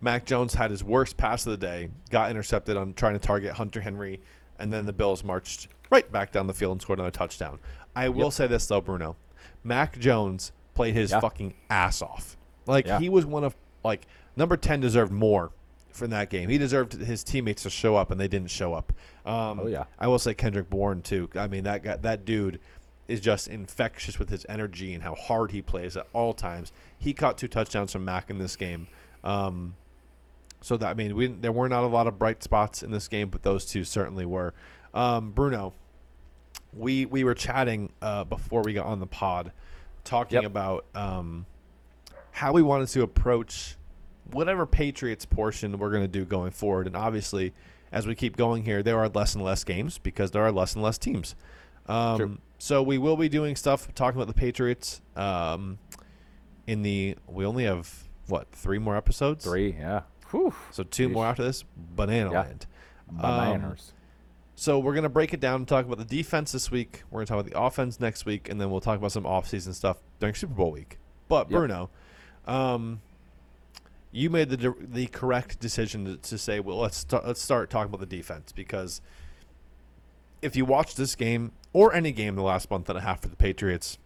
Mac 0.00 0.24
Jones 0.24 0.54
had 0.54 0.70
his 0.70 0.84
worst 0.84 1.16
pass 1.16 1.46
of 1.46 1.50
the 1.50 1.66
day, 1.66 1.88
got 2.10 2.30
intercepted 2.30 2.76
on 2.76 2.94
trying 2.94 3.14
to 3.14 3.18
target 3.18 3.54
Hunter 3.54 3.80
Henry, 3.80 4.20
and 4.58 4.72
then 4.72 4.86
the 4.86 4.92
Bills 4.92 5.24
marched 5.24 5.68
right 5.90 6.10
back 6.10 6.32
down 6.32 6.46
the 6.46 6.54
field 6.54 6.72
and 6.72 6.82
scored 6.82 6.98
another 6.98 7.10
touchdown. 7.10 7.58
I 7.94 8.08
will 8.08 8.24
yep. 8.24 8.32
say 8.32 8.46
this 8.46 8.66
though, 8.66 8.80
Bruno, 8.80 9.16
Mac 9.64 9.98
Jones 9.98 10.52
played 10.74 10.94
his 10.94 11.10
yeah. 11.10 11.20
fucking 11.20 11.54
ass 11.70 12.02
off. 12.02 12.36
Like 12.66 12.86
yeah. 12.86 13.00
he 13.00 13.08
was 13.08 13.26
one 13.26 13.42
of 13.42 13.56
like 13.84 14.06
number 14.36 14.56
10 14.56 14.80
deserved 14.80 15.12
more 15.12 15.50
from 15.96 16.10
that 16.10 16.30
game. 16.30 16.48
He 16.48 16.58
deserved 16.58 16.92
his 16.92 17.24
teammates 17.24 17.62
to 17.64 17.70
show 17.70 17.96
up, 17.96 18.10
and 18.10 18.20
they 18.20 18.28
didn't 18.28 18.50
show 18.50 18.74
up. 18.74 18.92
Um, 19.24 19.60
oh 19.60 19.66
yeah. 19.66 19.84
I 19.98 20.06
will 20.08 20.18
say 20.18 20.34
Kendrick 20.34 20.70
Bourne 20.70 21.02
too. 21.02 21.28
I 21.34 21.46
mean 21.46 21.64
that 21.64 21.82
guy, 21.82 21.96
that 21.96 22.24
dude 22.24 22.60
is 23.08 23.20
just 23.20 23.48
infectious 23.48 24.18
with 24.18 24.28
his 24.30 24.44
energy 24.48 24.92
and 24.92 25.02
how 25.02 25.14
hard 25.14 25.52
he 25.52 25.62
plays 25.62 25.96
at 25.96 26.06
all 26.12 26.32
times. 26.32 26.72
He 26.98 27.12
caught 27.12 27.38
two 27.38 27.48
touchdowns 27.48 27.92
from 27.92 28.04
Mac 28.04 28.30
in 28.30 28.38
this 28.38 28.56
game. 28.56 28.88
Um, 29.22 29.74
so 30.60 30.76
that 30.76 30.88
I 30.88 30.94
mean, 30.94 31.14
we 31.14 31.28
there 31.28 31.52
were 31.52 31.68
not 31.68 31.84
a 31.84 31.86
lot 31.86 32.06
of 32.06 32.18
bright 32.18 32.42
spots 32.42 32.82
in 32.82 32.90
this 32.90 33.08
game, 33.08 33.28
but 33.28 33.42
those 33.42 33.66
two 33.66 33.84
certainly 33.84 34.26
were. 34.26 34.54
Um, 34.94 35.30
Bruno, 35.30 35.74
we 36.72 37.06
we 37.06 37.24
were 37.24 37.34
chatting 37.34 37.92
uh, 38.02 38.24
before 38.24 38.62
we 38.62 38.72
got 38.72 38.86
on 38.86 39.00
the 39.00 39.06
pod, 39.06 39.52
talking 40.04 40.42
yep. 40.42 40.50
about 40.50 40.86
um, 40.94 41.46
how 42.32 42.52
we 42.52 42.62
wanted 42.62 42.88
to 42.88 43.02
approach 43.02 43.75
whatever 44.32 44.66
Patriots 44.66 45.24
portion 45.24 45.78
we're 45.78 45.90
going 45.90 46.02
to 46.02 46.08
do 46.08 46.24
going 46.24 46.50
forward. 46.50 46.86
And 46.86 46.96
obviously, 46.96 47.52
as 47.92 48.06
we 48.06 48.14
keep 48.14 48.36
going 48.36 48.64
here, 48.64 48.82
there 48.82 48.98
are 48.98 49.08
less 49.08 49.34
and 49.34 49.44
less 49.44 49.64
games 49.64 49.98
because 49.98 50.30
there 50.30 50.42
are 50.42 50.52
less 50.52 50.74
and 50.74 50.82
less 50.82 50.98
teams. 50.98 51.34
Um, 51.86 52.40
so 52.58 52.82
we 52.82 52.98
will 52.98 53.16
be 53.16 53.28
doing 53.28 53.56
stuff 53.56 53.92
talking 53.94 54.18
about 54.20 54.28
the 54.28 54.38
Patriots. 54.38 55.00
Um, 55.14 55.78
in 56.66 56.82
the 56.82 57.16
we 57.26 57.44
only 57.46 57.64
have 57.64 58.08
what 58.26 58.50
three 58.52 58.78
more 58.78 58.96
episodes? 58.96 59.44
Three, 59.44 59.72
yeah. 59.78 60.02
Whew. 60.30 60.54
So 60.72 60.82
two 60.82 61.08
Jeez. 61.08 61.12
more 61.12 61.26
after 61.26 61.44
this. 61.44 61.64
Banana 61.76 62.32
yeah. 62.32 62.40
land. 62.40 62.66
Bananas. 63.10 63.92
Um, 63.92 63.96
so 64.56 64.78
we're 64.78 64.94
gonna 64.94 65.08
break 65.08 65.32
it 65.32 65.40
down 65.40 65.56
and 65.56 65.68
talk 65.68 65.84
about 65.84 65.98
the 65.98 66.04
defense 66.04 66.52
this 66.52 66.70
week. 66.70 67.04
We're 67.10 67.20
gonna 67.20 67.26
talk 67.26 67.40
about 67.40 67.52
the 67.52 67.60
offense 67.60 68.00
next 68.00 68.24
week, 68.26 68.48
and 68.48 68.60
then 68.60 68.70
we'll 68.70 68.80
talk 68.80 68.98
about 68.98 69.12
some 69.12 69.26
off-season 69.26 69.74
stuff 69.74 69.98
during 70.18 70.34
Super 70.34 70.54
Bowl 70.54 70.72
week. 70.72 70.98
But 71.28 71.50
yep. 71.50 71.58
Bruno, 71.58 71.90
um, 72.46 73.00
you 74.16 74.30
made 74.30 74.48
the 74.48 74.74
the 74.80 75.06
correct 75.08 75.60
decision 75.60 76.04
to, 76.06 76.16
to 76.16 76.38
say, 76.38 76.58
well, 76.58 76.78
let's 76.78 76.98
st- 76.98 77.26
let's 77.26 77.42
start 77.42 77.68
talking 77.68 77.92
about 77.92 78.00
the 78.00 78.16
defense 78.16 78.50
because 78.50 79.02
if 80.40 80.56
you 80.56 80.64
watch 80.64 80.94
this 80.94 81.14
game 81.14 81.52
or 81.74 81.92
any 81.94 82.12
game 82.12 82.34
the 82.34 82.42
last 82.42 82.70
month 82.70 82.88
and 82.88 82.98
a 82.98 83.02
half 83.02 83.20
for 83.20 83.28
the 83.28 83.36
Patriots, 83.36 83.98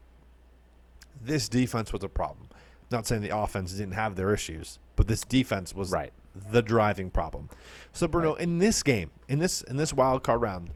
this 1.23 1.49
defense 1.49 1.93
was 1.93 2.03
a 2.03 2.09
problem. 2.09 2.49
Not 2.91 3.07
saying 3.07 3.23
the 3.23 3.37
offense 3.37 3.73
didn't 3.73 3.93
have 3.95 4.17
their 4.17 4.35
issues, 4.35 4.81
but 4.97 5.07
this 5.07 5.21
defense 5.21 5.75
was 5.75 5.93
Right. 5.93 6.13
the 6.51 6.61
driving 6.63 7.11
problem. 7.11 7.49
So 7.93 8.09
Bruno, 8.09 8.35
in 8.35 8.59
this 8.59 8.83
game, 8.83 9.11
in 9.29 9.39
this 9.39 9.63
in 9.63 9.77
this 9.77 9.93
wild 9.93 10.25
card 10.25 10.41
round, 10.41 10.71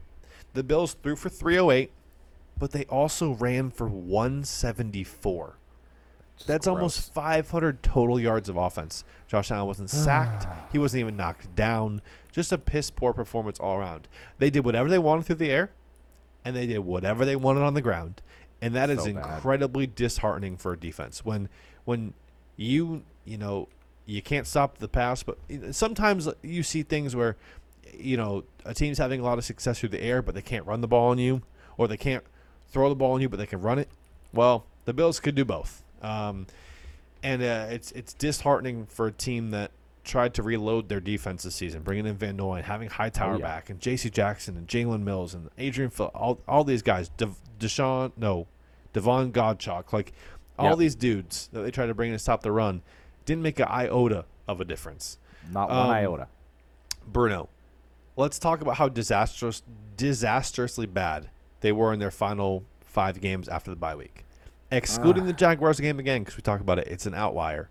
the 0.53 0.63
Bills 0.63 0.95
threw 1.03 1.17
for 1.17 1.27
308, 1.27 1.91
but 2.57 2.71
they 2.71 2.85
also 2.85 3.33
ran 3.33 3.69
for 3.69 3.89
174. 3.89 5.57
Just 6.37 6.47
That's 6.47 6.67
almost 6.67 7.13
500 7.13 7.81
total 7.81 8.19
yards 8.19 8.49
of 8.49 8.57
offense. 8.57 9.03
Josh 9.27 9.51
Allen 9.51 9.67
wasn't 9.67 9.89
ah. 9.93 9.97
sacked. 9.97 10.47
he 10.71 10.77
wasn't 10.77 11.01
even 11.01 11.15
knocked 11.15 11.55
down. 11.55 12.01
Just 12.31 12.51
a 12.51 12.57
piss 12.57 12.91
poor 12.91 13.13
performance 13.13 13.59
all 13.59 13.77
around. 13.77 14.07
They 14.37 14.49
did 14.49 14.65
whatever 14.65 14.89
they 14.89 14.99
wanted 14.99 15.25
through 15.25 15.35
the 15.35 15.49
air, 15.49 15.71
and 16.43 16.55
they 16.55 16.67
did 16.67 16.79
whatever 16.79 17.23
they 17.23 17.35
wanted 17.35 17.61
on 17.61 17.73
the 17.73 17.81
ground. 17.81 18.21
And 18.61 18.75
that 18.75 18.89
is 18.89 19.03
So 19.03 19.13
bad. 19.13 19.35
incredibly 19.35 19.87
disheartening 19.87 20.57
for 20.57 20.73
a 20.73 20.77
defense. 20.77 21.23
When 21.23 21.49
when 21.85 22.13
you 22.57 23.03
you 23.23 23.37
know 23.37 23.67
you 24.05 24.21
can't 24.21 24.45
stop 24.47 24.77
the 24.79 24.87
pass, 24.87 25.23
but 25.23 25.37
sometimes 25.71 26.27
you 26.41 26.63
see 26.63 26.83
things 26.83 27.15
where 27.15 27.37
you 27.97 28.17
know 28.17 28.43
a 28.65 28.73
team's 28.73 28.97
having 28.97 29.21
a 29.21 29.23
lot 29.23 29.37
of 29.37 29.45
success 29.45 29.79
through 29.79 29.89
the 29.89 30.01
air, 30.01 30.21
but 30.21 30.35
they 30.35 30.41
can't 30.41 30.65
run 30.65 30.81
the 30.81 30.87
ball 30.87 31.11
on 31.11 31.17
you, 31.17 31.41
or 31.77 31.87
they 31.87 31.97
can't 31.97 32.23
throw 32.69 32.89
the 32.89 32.95
ball 32.95 33.13
on 33.13 33.21
you, 33.21 33.29
but 33.29 33.37
they 33.37 33.45
can 33.45 33.61
run 33.61 33.79
it. 33.79 33.87
Well, 34.33 34.65
the 34.85 34.93
Bills 34.93 35.19
could 35.19 35.35
do 35.35 35.45
both, 35.45 35.83
um, 36.05 36.47
and 37.23 37.41
uh, 37.41 37.67
it's 37.69 37.91
it's 37.93 38.13
disheartening 38.13 38.85
for 38.85 39.07
a 39.07 39.11
team 39.11 39.51
that 39.51 39.71
tried 40.03 40.35
to 40.35 40.43
reload 40.43 40.87
their 40.87 40.99
defense 40.99 41.41
this 41.43 41.55
season, 41.55 41.81
bringing 41.81 42.05
in 42.05 42.15
Van 42.15 42.35
Noy, 42.35 42.57
and 42.57 42.65
having 42.65 42.89
Hightower 42.89 43.33
Oh, 43.33 43.37
yeah. 43.39 43.43
back, 43.43 43.69
and 43.71 43.79
J.C. 43.79 44.09
Jackson 44.11 44.55
and 44.55 44.67
Jalen 44.67 45.01
Mills 45.01 45.33
and 45.33 45.49
Adrian 45.57 45.89
Phil, 45.89 46.11
all 46.13 46.39
all 46.47 46.63
these 46.63 46.83
guys, 46.83 47.09
De- 47.17 47.31
Deshaun, 47.59 48.11
no, 48.15 48.47
Davon 48.93 49.31
Godchaux, 49.31 49.91
like 49.91 50.13
all 50.59 50.69
Yep. 50.71 50.77
these 50.77 50.95
dudes 50.95 51.49
that 51.53 51.61
they 51.61 51.71
tried 51.71 51.87
to 51.87 51.93
bring 51.95 52.11
in 52.11 52.15
to 52.15 52.19
stop 52.19 52.43
the 52.43 52.51
run, 52.51 52.81
didn't 53.25 53.41
make 53.41 53.59
an 53.59 53.67
iota 53.67 54.25
of 54.47 54.61
a 54.61 54.65
difference. 54.65 55.17
Not 55.51 55.69
one 55.69 55.77
um, 55.79 55.89
iota. 55.89 56.27
Bruno, 57.07 57.49
let's 58.15 58.37
talk 58.39 58.61
about 58.61 58.75
how 58.77 58.87
disastrous, 58.89 59.63
disastrously 59.97 60.85
bad 60.85 61.29
they 61.61 61.71
were 61.71 61.91
in 61.93 61.99
their 61.99 62.11
final 62.11 62.63
five 62.81 63.19
games 63.21 63.47
after 63.49 63.71
the 63.71 63.75
bye 63.75 63.95
week. 63.95 64.24
Excluding 64.75 65.25
the 65.25 65.33
Jaguars 65.33 65.79
game 65.79 65.99
again, 65.99 66.23
because 66.23 66.35
we 66.35 66.41
talk 66.41 66.59
about 66.59 66.79
it, 66.79 66.87
it's 66.87 67.05
an 67.05 67.13
outlier. 67.13 67.69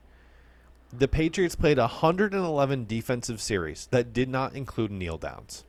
The 0.90 1.06
Patriots 1.06 1.54
played 1.54 1.76
111 1.76 2.86
defensive 2.86 3.40
series 3.40 3.88
that 3.90 4.12
did 4.12 4.28
not 4.28 4.54
include 4.54 4.90
kneel 4.90 5.18
downs. 5.18 5.64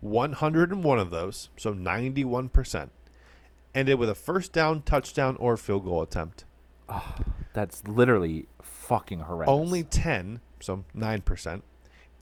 101 0.00 0.98
of 0.98 1.10
those, 1.10 1.50
so 1.56 1.72
91%, 1.72 2.90
ended 3.74 3.98
with 3.98 4.08
a 4.08 4.14
first 4.14 4.52
down, 4.52 4.82
touchdown, 4.82 5.36
or 5.36 5.56
field 5.56 5.84
goal 5.84 6.02
attempt. 6.02 6.44
That's 7.52 7.86
literally 7.86 8.46
fucking 8.62 9.20
horrendous. 9.20 9.52
Only 9.52 9.84
10, 9.84 10.40
so 10.60 10.84
9%, 10.96 11.62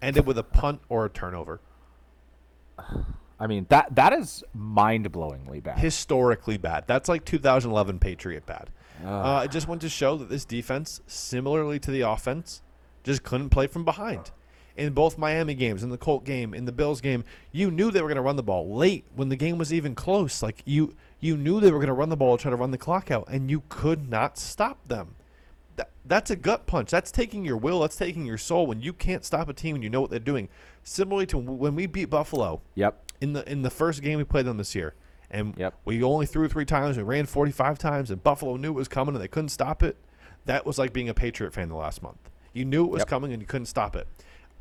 ended 0.02 0.26
with 0.26 0.36
a 0.36 0.42
punt 0.42 0.80
or 0.88 1.06
a 1.06 1.10
turnover. 1.10 1.60
I 3.38 3.46
mean 3.46 3.66
that 3.68 3.94
that 3.94 4.12
is 4.12 4.42
mind-blowingly 4.54 5.62
bad. 5.62 5.78
historically 5.78 6.56
bad. 6.56 6.84
That's 6.86 7.08
like 7.08 7.24
2011 7.24 7.98
Patriot 7.98 8.46
bad. 8.46 8.70
Uh, 9.04 9.42
it 9.44 9.50
just 9.50 9.68
went 9.68 9.82
to 9.82 9.88
show 9.88 10.16
that 10.16 10.30
this 10.30 10.44
defense, 10.44 11.02
similarly 11.06 11.78
to 11.80 11.90
the 11.90 12.00
offense, 12.00 12.62
just 13.04 13.22
couldn't 13.22 13.50
play 13.50 13.66
from 13.66 13.84
behind. 13.84 14.30
In 14.76 14.92
both 14.92 15.16
Miami 15.16 15.54
games, 15.54 15.82
in 15.82 15.90
the 15.90 15.96
Colt 15.96 16.24
game, 16.24 16.52
in 16.52 16.66
the 16.66 16.72
Bills 16.72 17.00
game, 17.00 17.24
you 17.52 17.70
knew 17.70 17.90
they 17.90 18.02
were 18.02 18.08
going 18.08 18.16
to 18.16 18.22
run 18.22 18.36
the 18.36 18.42
ball 18.42 18.74
late 18.74 19.04
when 19.14 19.28
the 19.30 19.36
game 19.36 19.56
was 19.56 19.72
even 19.72 19.94
close. 19.94 20.42
Like 20.42 20.62
you, 20.66 20.94
you 21.20 21.36
knew 21.36 21.60
they 21.60 21.70
were 21.70 21.78
going 21.78 21.88
to 21.88 21.94
run 21.94 22.10
the 22.10 22.16
ball, 22.16 22.36
try 22.36 22.50
to 22.50 22.56
run 22.56 22.72
the 22.72 22.78
clock 22.78 23.10
out, 23.10 23.26
and 23.28 23.50
you 23.50 23.62
could 23.68 24.10
not 24.10 24.36
stop 24.36 24.78
them. 24.86 25.14
That, 25.76 25.90
that's 26.04 26.30
a 26.30 26.36
gut 26.36 26.66
punch. 26.66 26.90
That's 26.90 27.10
taking 27.10 27.44
your 27.44 27.56
will. 27.56 27.80
That's 27.80 27.96
taking 27.96 28.26
your 28.26 28.38
soul. 28.38 28.66
When 28.66 28.80
you 28.80 28.92
can't 28.92 29.24
stop 29.24 29.48
a 29.48 29.54
team 29.54 29.76
and 29.76 29.84
you 29.84 29.90
know 29.90 30.00
what 30.00 30.10
they're 30.10 30.18
doing. 30.18 30.48
Similarly 30.84 31.26
to 31.26 31.38
when 31.38 31.74
we 31.74 31.86
beat 31.86 32.06
Buffalo, 32.06 32.60
yep. 32.74 33.02
In 33.20 33.32
the 33.32 33.50
in 33.50 33.62
the 33.62 33.70
first 33.70 34.02
game 34.02 34.18
we 34.18 34.24
played 34.24 34.46
them 34.46 34.56
this 34.58 34.74
year, 34.74 34.94
and 35.30 35.54
Yep. 35.56 35.74
we 35.84 36.02
only 36.02 36.26
threw 36.26 36.48
three 36.48 36.64
times. 36.64 36.96
We 36.96 37.02
ran 37.02 37.26
forty 37.26 37.52
five 37.52 37.78
times, 37.78 38.10
and 38.10 38.22
Buffalo 38.22 38.56
knew 38.56 38.70
it 38.70 38.74
was 38.74 38.88
coming, 38.88 39.14
and 39.14 39.22
they 39.22 39.28
couldn't 39.28 39.48
stop 39.50 39.82
it. 39.82 39.96
That 40.44 40.64
was 40.66 40.78
like 40.78 40.92
being 40.92 41.08
a 41.08 41.14
Patriot 41.14 41.52
fan 41.52 41.68
the 41.68 41.74
last 41.76 42.02
month. 42.02 42.18
You 42.52 42.64
knew 42.64 42.84
it 42.84 42.90
was 42.90 43.00
Yep. 43.00 43.08
coming, 43.08 43.32
and 43.32 43.42
you 43.42 43.46
couldn't 43.46 43.66
stop 43.66 43.96
it. 43.96 44.06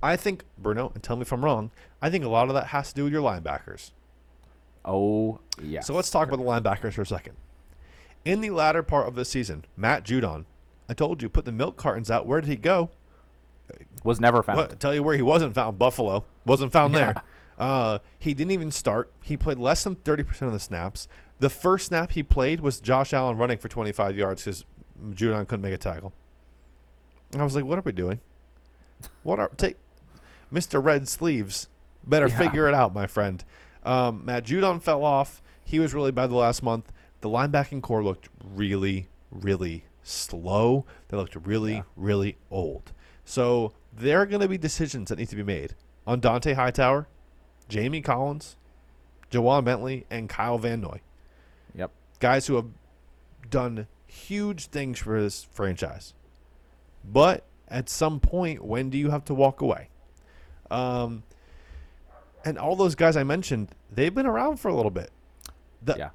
I 0.03 0.15
think 0.17 0.43
Bruno, 0.57 0.91
and 0.93 1.01
tell 1.03 1.15
me 1.15 1.21
if 1.23 1.31
I'm 1.31 1.43
wrong. 1.45 1.71
I 2.01 2.09
think 2.09 2.23
a 2.25 2.29
lot 2.29 2.47
of 2.49 2.53
that 2.55 2.67
has 2.67 2.89
to 2.89 2.95
do 2.95 3.03
with 3.05 3.13
your 3.13 3.23
linebackers. 3.23 3.91
Oh 4.83 5.39
yeah. 5.61 5.81
So 5.81 5.93
let's 5.93 6.09
talk 6.11 6.27
about 6.27 6.37
the 6.37 6.43
linebackers 6.43 6.93
for 6.93 7.01
a 7.01 7.05
second. 7.05 7.35
In 8.23 8.41
the 8.41 8.49
latter 8.49 8.83
part 8.83 9.07
of 9.07 9.15
the 9.15 9.25
season, 9.25 9.65
Matt 9.77 10.03
Judon, 10.03 10.45
I 10.89 10.93
told 10.93 11.21
you, 11.21 11.29
put 11.29 11.45
the 11.45 11.51
milk 11.51 11.77
cartons 11.77 12.09
out. 12.11 12.25
Where 12.27 12.41
did 12.41 12.49
he 12.49 12.55
go? 12.55 12.89
was 14.03 14.19
never 14.19 14.43
found. 14.43 14.57
What, 14.57 14.79
tell 14.79 14.93
you 14.93 15.01
where 15.01 15.15
he 15.15 15.23
wasn't 15.23 15.55
found. 15.55 15.79
Buffalo 15.79 16.23
wasn't 16.45 16.71
found 16.71 16.93
Yeah. 16.93 17.13
there. 17.13 17.23
Uh, 17.57 17.99
he 18.19 18.33
didn't 18.33 18.51
even 18.51 18.71
start. 18.71 19.11
He 19.23 19.37
played 19.37 19.57
less 19.57 19.83
than 19.83 19.95
thirty 19.95 20.23
percent 20.23 20.47
of 20.47 20.53
the 20.53 20.59
snaps. 20.59 21.07
The 21.39 21.49
first 21.49 21.87
snap 21.87 22.11
he 22.11 22.23
played 22.23 22.59
was 22.61 22.79
Josh 22.79 23.13
Allen 23.13 23.37
running 23.37 23.57
for 23.57 23.69
twenty 23.69 23.91
five 23.91 24.17
yards 24.17 24.43
because 24.43 24.65
Judon 25.11 25.47
couldn't 25.47 25.61
make 25.63 25.73
a 25.73 25.77
tackle. 25.77 26.13
And 27.33 27.41
I 27.41 27.45
was 27.45 27.55
like, 27.55 27.65
"What 27.65 27.77
are 27.77 27.83
we 27.83 27.91
doing? 27.91 28.19
What 29.23 29.39
are 29.39 29.49
take, 29.57 29.77
Mister 30.51 30.79
Red 30.79 31.07
Sleeves? 31.07 31.67
Better 32.05 32.27
Yeah. 32.27 32.37
figure 32.37 32.67
it 32.67 32.73
out, 32.73 32.93
my 32.93 33.07
friend." 33.07 33.43
Um, 33.83 34.25
Matt 34.25 34.45
Judon 34.45 34.81
fell 34.81 35.03
off. 35.03 35.41
He 35.63 35.79
was 35.79 35.93
really 35.93 36.11
bad 36.11 36.29
the 36.29 36.35
last 36.35 36.61
month. 36.63 36.91
The 37.21 37.29
linebacking 37.29 37.81
core 37.81 38.03
looked 38.03 38.29
really, 38.43 39.07
really 39.31 39.85
slow. 40.03 40.85
They 41.07 41.17
looked 41.17 41.35
really, 41.35 41.73
Yeah. 41.75 41.81
really 41.95 42.37
old. 42.51 42.91
So 43.23 43.73
there 43.91 44.21
are 44.21 44.25
going 44.25 44.41
to 44.41 44.47
be 44.47 44.57
decisions 44.57 45.09
that 45.09 45.17
need 45.17 45.29
to 45.29 45.35
be 45.35 45.43
made 45.43 45.73
on 46.05 46.21
Dont'a 46.21 46.53
Hightower, 46.55 47.07
Jamie 47.69 48.01
Collins, 48.01 48.55
Ja'Whaun 49.31 49.63
Bentley, 49.65 50.05
and 50.09 50.29
Kyle 50.29 50.57
Van 50.57 50.81
Noy. 50.81 51.01
Yep. 51.75 51.91
Guys 52.19 52.47
who 52.47 52.55
have 52.55 52.67
done 53.49 53.87
huge 54.07 54.67
things 54.67 54.99
for 54.99 55.21
this 55.21 55.43
franchise. 55.51 56.13
But 57.03 57.43
at 57.67 57.89
some 57.89 58.19
point, 58.19 58.63
when 58.63 58.89
do 58.89 58.97
you 58.97 59.09
have 59.11 59.25
to 59.25 59.33
walk 59.33 59.61
away? 59.61 59.89
Um, 60.71 61.23
and 62.43 62.57
all 62.57 62.75
those 62.75 62.95
guys 62.95 63.17
I 63.17 63.23
mentioned, 63.23 63.69
they've 63.91 64.13
been 64.13 64.25
around 64.25 64.57
for 64.57 64.69
a 64.69 64.75
little 64.75 64.91
bit. 64.91 65.11
The, 65.83 65.95
Yeah. 65.97 66.09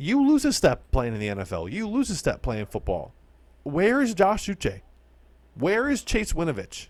You 0.00 0.24
lose 0.28 0.44
a 0.44 0.52
step 0.52 0.90
playing 0.92 1.14
in 1.14 1.20
the 1.20 1.28
NFL. 1.28 1.72
You 1.72 1.88
lose 1.88 2.08
a 2.08 2.14
step 2.14 2.40
playing 2.40 2.66
football. 2.66 3.12
Where 3.64 4.00
is 4.00 4.14
Josh 4.14 4.46
Uche? 4.46 4.82
Where 5.56 5.90
is 5.90 6.04
Chase 6.04 6.32
Winovich? 6.32 6.86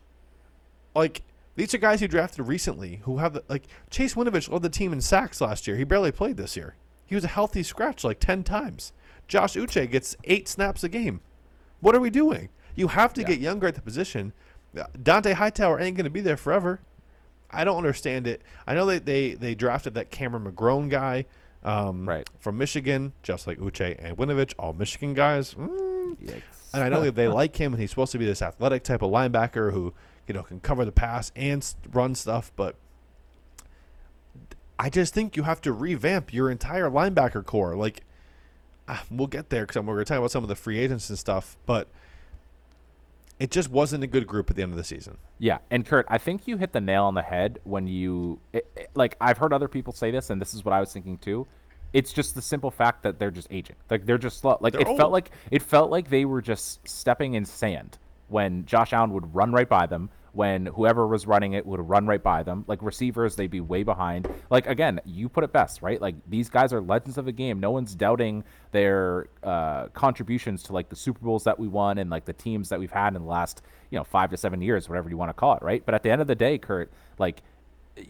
Like 0.94 1.22
these 1.58 1.74
are 1.74 1.78
guys 1.78 2.00
who 2.00 2.08
drafted 2.08 2.46
recently 2.46 3.00
who 3.04 3.18
have 3.18 3.32
the, 3.34 3.42
like 3.48 3.64
Chase 3.90 4.14
Winovich 4.14 4.50
led 4.50 4.62
the 4.62 4.68
team 4.68 4.92
in 4.92 5.00
sacks 5.00 5.40
last 5.40 5.66
year. 5.66 5.76
He 5.76 5.84
barely 5.84 6.12
played 6.12 6.36
this 6.36 6.56
year. 6.56 6.76
He 7.04 7.14
was 7.14 7.24
a 7.24 7.28
healthy 7.28 7.62
scratch 7.62 8.04
like 8.04 8.20
ten 8.20 8.44
times. 8.44 8.92
Josh 9.26 9.54
Uche 9.54 9.90
gets 9.90 10.16
eight 10.24 10.48
snaps 10.48 10.84
a 10.84 10.88
game. 10.88 11.20
What 11.80 11.94
are 11.94 12.00
we 12.00 12.10
doing? 12.10 12.48
You 12.74 12.88
have 12.88 13.12
to 13.14 13.20
Yeah. 13.22 13.26
get 13.28 13.40
younger 13.40 13.66
at 13.66 13.74
the 13.74 13.82
position. 13.82 14.32
Dont'a 14.74 15.34
Hightower 15.34 15.80
ain't 15.80 15.96
going 15.96 16.04
to 16.04 16.10
be 16.10 16.20
there 16.20 16.36
forever. 16.36 16.80
I 17.50 17.64
don't 17.64 17.78
understand 17.78 18.26
it. 18.26 18.42
I 18.66 18.74
know 18.74 18.86
they, 18.86 18.98
they, 18.98 19.34
they 19.34 19.54
drafted 19.54 19.94
that 19.94 20.10
Cameron 20.10 20.44
McGrone 20.50 20.88
guy 20.90 21.24
um, 21.64 22.08
Right. 22.08 22.28
from 22.38 22.58
Michigan, 22.58 23.12
just 23.22 23.46
like 23.46 23.58
Uche 23.58 23.96
and 23.98 24.16
Winovich, 24.16 24.54
all 24.58 24.74
Michigan 24.74 25.14
guys. 25.14 25.54
Mm. 25.54 26.42
And 26.74 26.82
I 26.84 26.88
know 26.88 27.00
that 27.02 27.14
they 27.14 27.26
like 27.42 27.56
him, 27.56 27.72
and 27.72 27.80
he's 27.80 27.90
supposed 27.90 28.12
to 28.12 28.18
be 28.18 28.26
this 28.26 28.42
athletic 28.42 28.84
type 28.84 29.02
of 29.02 29.10
linebacker 29.10 29.72
who 29.72 29.94
you 30.28 30.34
know 30.34 30.42
can 30.42 30.60
cover 30.60 30.84
the 30.84 30.92
pass 30.92 31.32
and 31.34 31.66
run 31.92 32.14
stuff. 32.14 32.52
But 32.54 32.76
I 34.78 34.90
just 34.90 35.12
think 35.12 35.36
you 35.36 35.42
have 35.42 35.60
to 35.62 35.72
revamp 35.72 36.32
your 36.32 36.50
entire 36.50 36.88
linebacker 36.90 37.44
core. 37.44 37.74
Like 37.74 38.02
ah, 38.86 39.02
we'll 39.10 39.26
get 39.26 39.50
there 39.50 39.66
because 39.66 39.76
we're 39.82 39.94
going 39.94 40.04
to 40.04 40.08
talk 40.08 40.18
about 40.18 40.30
some 40.30 40.44
of 40.44 40.48
the 40.48 40.54
free 40.56 40.78
agents 40.78 41.08
and 41.10 41.18
stuff, 41.18 41.56
but 41.66 41.88
it 43.38 43.50
just 43.50 43.70
wasn't 43.70 44.02
a 44.02 44.06
good 44.06 44.26
group 44.26 44.48
at 44.50 44.56
the 44.56 44.62
end 44.62 44.72
of 44.72 44.76
the 44.78 44.84
season. 44.84 45.18
Yeah, 45.38 45.58
and 45.70 45.86
Kurt, 45.86 46.06
I 46.08 46.18
think 46.18 46.48
you 46.48 46.56
hit 46.56 46.72
the 46.72 46.80
nail 46.80 47.04
on 47.04 47.14
the 47.14 47.22
head 47.22 47.58
when 47.64 47.86
you 47.86 48.40
it, 48.52 48.66
it- 48.76 48.90
like 48.94 49.16
I've 49.20 49.38
heard 49.38 49.52
other 49.52 49.68
people 49.68 49.92
say 49.92 50.10
this 50.10 50.30
and 50.30 50.40
this 50.40 50.54
is 50.54 50.64
what 50.64 50.72
I 50.74 50.80
was 50.80 50.92
thinking 50.92 51.18
too. 51.18 51.46
It's 51.92 52.12
just 52.12 52.34
the 52.34 52.42
simple 52.42 52.70
fact 52.70 53.02
that 53.04 53.18
they're 53.18 53.30
just 53.30 53.48
aging. 53.50 53.76
Like 53.90 54.04
they're 54.04 54.18
just 54.18 54.40
slow. 54.40 54.58
Like 54.60 54.74
They're 54.74 54.82
it 54.82 54.88
old. 54.88 54.98
felt 54.98 55.10
like 55.10 55.30
it 55.50 55.62
felt 55.62 55.90
like 55.90 56.10
they 56.10 56.24
were 56.26 56.42
just 56.42 56.86
stepping 56.86 57.32
in 57.34 57.44
sand 57.46 57.96
when 58.28 58.64
Josh 58.66 58.92
Allen 58.92 59.12
would 59.12 59.34
run 59.34 59.52
right 59.52 59.68
by 59.68 59.86
them, 59.86 60.10
when 60.32 60.66
whoever 60.66 61.06
was 61.06 61.26
running 61.26 61.54
it 61.54 61.66
would 61.66 61.80
run 61.80 62.06
right 62.06 62.22
by 62.22 62.42
them. 62.42 62.64
Like 62.68 62.82
receivers, 62.82 63.34
they'd 63.34 63.50
be 63.50 63.60
way 63.60 63.82
behind. 63.82 64.28
Like 64.50 64.66
again, 64.66 65.00
you 65.04 65.28
put 65.28 65.42
it 65.44 65.52
best, 65.52 65.82
right? 65.82 66.00
Like 66.00 66.14
these 66.28 66.48
guys 66.48 66.72
are 66.72 66.80
legends 66.80 67.18
of 67.18 67.24
the 67.24 67.32
game. 67.32 67.58
No 67.60 67.70
one's 67.70 67.94
doubting 67.94 68.44
their 68.70 69.28
uh, 69.42 69.88
contributions 69.88 70.62
to 70.64 70.72
like 70.72 70.90
the 70.90 70.96
Super 70.96 71.24
Bowls 71.24 71.44
that 71.44 71.58
we 71.58 71.66
won 71.66 71.98
and 71.98 72.08
like 72.10 72.24
the 72.24 72.32
teams 72.32 72.68
that 72.68 72.78
we've 72.78 72.92
had 72.92 73.16
in 73.16 73.22
the 73.22 73.28
last 73.28 73.62
you 73.90 73.98
know 73.98 74.04
five 74.04 74.30
to 74.30 74.36
seven 74.36 74.60
years, 74.62 74.88
whatever 74.88 75.08
you 75.08 75.16
want 75.16 75.30
to 75.30 75.34
call 75.34 75.54
it, 75.54 75.62
right? 75.62 75.84
But 75.84 75.94
at 75.94 76.02
the 76.02 76.10
end 76.10 76.20
of 76.20 76.28
the 76.28 76.36
day, 76.36 76.58
Kurt, 76.58 76.92
like 77.18 77.42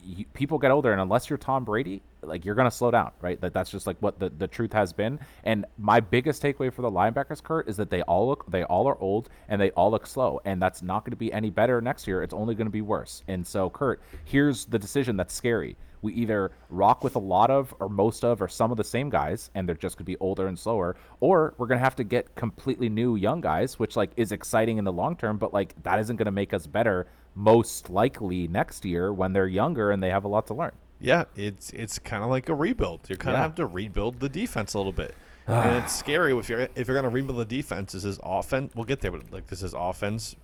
you, 0.02 0.24
people 0.34 0.58
get 0.58 0.70
older, 0.70 0.92
and 0.92 1.00
unless 1.00 1.28
you're 1.30 1.38
Tom 1.38 1.64
Brady, 1.64 2.02
like 2.22 2.44
you're 2.44 2.54
gonna 2.54 2.70
slow 2.70 2.90
down, 2.90 3.12
right? 3.20 3.40
That 3.40 3.52
that's 3.52 3.70
just 3.70 3.86
like 3.86 3.96
what 4.00 4.18
the, 4.18 4.30
the 4.30 4.46
truth 4.46 4.72
has 4.72 4.92
been. 4.92 5.18
And 5.44 5.64
my 5.78 6.00
biggest 6.00 6.42
takeaway 6.42 6.72
for 6.72 6.82
the 6.82 6.90
linebackers, 6.90 7.42
Kurt, 7.42 7.68
is 7.68 7.76
that 7.76 7.90
they 7.90 8.02
all 8.02 8.28
look 8.28 8.50
they 8.50 8.64
all 8.64 8.86
are 8.88 8.98
old 9.00 9.28
and 9.48 9.60
they 9.60 9.70
all 9.70 9.90
look 9.90 10.06
slow, 10.06 10.40
and 10.44 10.60
that's 10.60 10.82
not 10.82 11.04
going 11.04 11.12
to 11.12 11.16
be 11.16 11.32
any 11.32 11.50
better 11.50 11.80
next 11.80 12.06
year. 12.06 12.22
It's 12.22 12.34
only 12.34 12.54
going 12.54 12.66
to 12.66 12.72
be 12.72 12.82
worse. 12.82 13.22
And 13.28 13.46
so, 13.46 13.70
Kurt, 13.70 14.02
here's 14.24 14.64
the 14.66 14.78
decision 14.78 15.16
that's 15.16 15.34
scary. 15.34 15.76
We 16.02 16.12
either 16.14 16.52
rock 16.70 17.02
with 17.04 17.16
a 17.16 17.20
lot 17.20 17.50
of, 17.50 17.74
or 17.80 17.88
most 17.88 18.24
of, 18.24 18.40
or 18.42 18.48
some 18.48 18.70
of 18.70 18.76
the 18.76 18.84
same 18.84 19.10
guys, 19.10 19.50
and 19.54 19.68
they're 19.68 19.74
just 19.76 19.96
going 19.96 20.04
to 20.04 20.10
be 20.12 20.16
older 20.18 20.46
and 20.46 20.58
slower, 20.58 20.96
or 21.20 21.54
we're 21.58 21.66
going 21.66 21.78
to 21.78 21.84
have 21.84 21.96
to 21.96 22.04
get 22.04 22.34
completely 22.34 22.88
new 22.88 23.16
young 23.16 23.40
guys, 23.40 23.78
which 23.78 23.96
like 23.96 24.10
is 24.16 24.32
exciting 24.32 24.78
in 24.78 24.84
the 24.84 24.92
long 24.92 25.16
term, 25.16 25.36
but 25.38 25.52
like 25.52 25.74
that 25.82 25.98
isn't 25.98 26.16
going 26.16 26.26
to 26.26 26.32
make 26.32 26.52
us 26.54 26.66
better 26.66 27.06
most 27.34 27.88
likely 27.90 28.48
next 28.48 28.84
year 28.84 29.12
when 29.12 29.32
they're 29.32 29.46
younger 29.46 29.90
and 29.92 30.02
they 30.02 30.10
have 30.10 30.24
a 30.24 30.28
lot 30.28 30.46
to 30.48 30.54
learn. 30.54 30.72
Yeah, 31.00 31.24
it's 31.36 31.70
it's 31.70 31.98
kind 32.00 32.24
of 32.24 32.30
like 32.30 32.48
a 32.48 32.54
rebuild. 32.54 33.08
You 33.08 33.16
kind 33.16 33.36
of 33.36 33.38
Yeah. 33.38 33.42
have 33.42 33.54
to 33.56 33.66
rebuild 33.66 34.18
the 34.18 34.28
defense 34.28 34.74
a 34.74 34.78
little 34.78 34.92
bit, 34.92 35.14
and 35.46 35.76
it's 35.84 35.94
scary 35.96 36.36
if 36.36 36.48
you're 36.48 36.62
if 36.74 36.88
you're 36.88 37.00
going 37.00 37.04
to 37.04 37.08
rebuild 37.08 37.38
the 37.38 37.44
defense. 37.44 37.92
This 37.92 38.04
is 38.04 38.18
offense? 38.22 38.72
We'll 38.74 38.84
get 38.84 39.00
there, 39.00 39.12
but 39.12 39.30
like 39.32 39.46
this 39.46 39.62
is 39.62 39.74
offense 39.76 40.34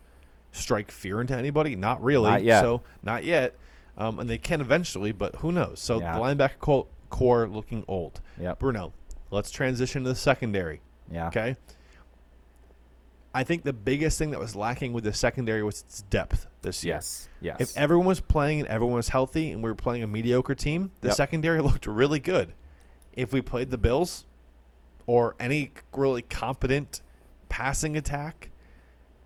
strike 0.52 0.92
fear 0.92 1.20
into 1.20 1.36
anybody? 1.36 1.74
Not 1.74 2.00
really. 2.02 2.30
Not 2.30 2.44
yet. 2.44 2.60
So 2.60 2.82
not 3.02 3.24
yet. 3.24 3.56
Um, 3.96 4.18
and 4.18 4.28
they 4.28 4.38
can 4.38 4.60
eventually, 4.60 5.12
but 5.12 5.36
who 5.36 5.52
knows? 5.52 5.80
So 5.80 6.00
Yeah. 6.00 6.14
the 6.18 6.20
linebacker 6.24 6.58
co- 6.58 6.88
core 7.10 7.46
looking 7.48 7.84
old. 7.86 8.20
Yep. 8.40 8.58
Bruno, 8.58 8.92
let's 9.30 9.50
transition 9.50 10.02
to 10.02 10.08
the 10.10 10.14
secondary. 10.16 10.80
Yeah. 11.10 11.28
Okay. 11.28 11.56
I 13.36 13.42
think 13.42 13.64
the 13.64 13.72
biggest 13.72 14.16
thing 14.18 14.30
that 14.30 14.38
was 14.38 14.54
lacking 14.54 14.92
with 14.92 15.02
the 15.04 15.12
secondary 15.12 15.62
was 15.64 15.80
its 15.80 16.02
depth 16.02 16.46
this 16.62 16.84
year. 16.84 16.94
Yes. 16.94 17.28
Yes. 17.40 17.56
If 17.60 17.76
everyone 17.76 18.06
was 18.06 18.20
playing 18.20 18.60
and 18.60 18.68
everyone 18.68 18.96
was 18.96 19.08
healthy 19.08 19.50
and 19.50 19.62
we 19.62 19.68
were 19.70 19.74
playing 19.74 20.02
a 20.04 20.06
mediocre 20.06 20.54
team, 20.54 20.92
the 21.00 21.08
Yep. 21.08 21.16
secondary 21.16 21.60
looked 21.62 21.86
really 21.86 22.20
good. 22.20 22.52
If 23.12 23.32
we 23.32 23.40
played 23.42 23.70
the 23.70 23.78
Bills 23.78 24.24
or 25.06 25.34
any 25.40 25.72
really 25.92 26.22
competent 26.22 27.00
passing 27.48 27.96
attack 27.96 28.50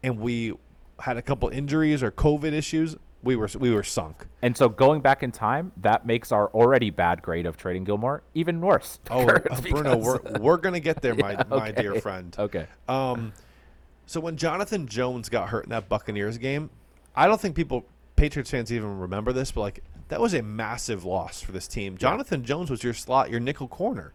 and 0.02 0.18
we 0.18 0.54
had 1.00 1.16
a 1.16 1.22
couple 1.22 1.48
injuries 1.50 2.02
or 2.02 2.10
COVID 2.10 2.52
issues, 2.52 2.96
we 3.22 3.36
were 3.36 3.48
we 3.58 3.72
were 3.72 3.82
sunk. 3.82 4.26
And 4.42 4.56
so 4.56 4.68
going 4.68 5.00
back 5.00 5.22
in 5.22 5.32
time, 5.32 5.72
that 5.78 6.06
makes 6.06 6.30
our 6.30 6.48
already 6.48 6.90
bad 6.90 7.22
grade 7.22 7.46
of 7.46 7.56
trading 7.56 7.84
Gilmore 7.84 8.22
even 8.34 8.60
worse. 8.60 8.98
Oh, 9.10 9.28
uh, 9.28 9.60
Bruno, 9.60 9.96
we're, 9.96 10.20
we're 10.40 10.56
going 10.56 10.74
to 10.74 10.80
get 10.80 11.02
there, 11.02 11.14
my, 11.14 11.32
Yeah, 11.32 11.42
my 11.50 11.72
dear 11.72 12.00
friend. 12.00 12.34
okay. 12.38 12.66
Um, 12.88 13.32
so 14.06 14.20
when 14.20 14.36
Jonathan 14.36 14.86
Jones 14.86 15.28
got 15.28 15.48
hurt 15.48 15.64
in 15.64 15.70
that 15.70 15.88
Buccaneers 15.88 16.38
game, 16.38 16.70
I 17.14 17.26
don't 17.26 17.40
think 17.40 17.56
people, 17.56 17.84
Patriots 18.16 18.50
fans, 18.50 18.72
even 18.72 18.98
remember 18.98 19.32
this, 19.32 19.50
but 19.50 19.60
like 19.62 19.84
that 20.08 20.20
was 20.20 20.34
a 20.34 20.42
massive 20.42 21.04
loss 21.04 21.40
for 21.40 21.52
this 21.52 21.68
team. 21.68 21.98
Jonathan 21.98 22.44
Jones 22.44 22.70
was 22.70 22.82
your 22.82 22.94
slot, 22.94 23.30
your 23.30 23.40
nickel 23.40 23.68
corner, 23.68 24.12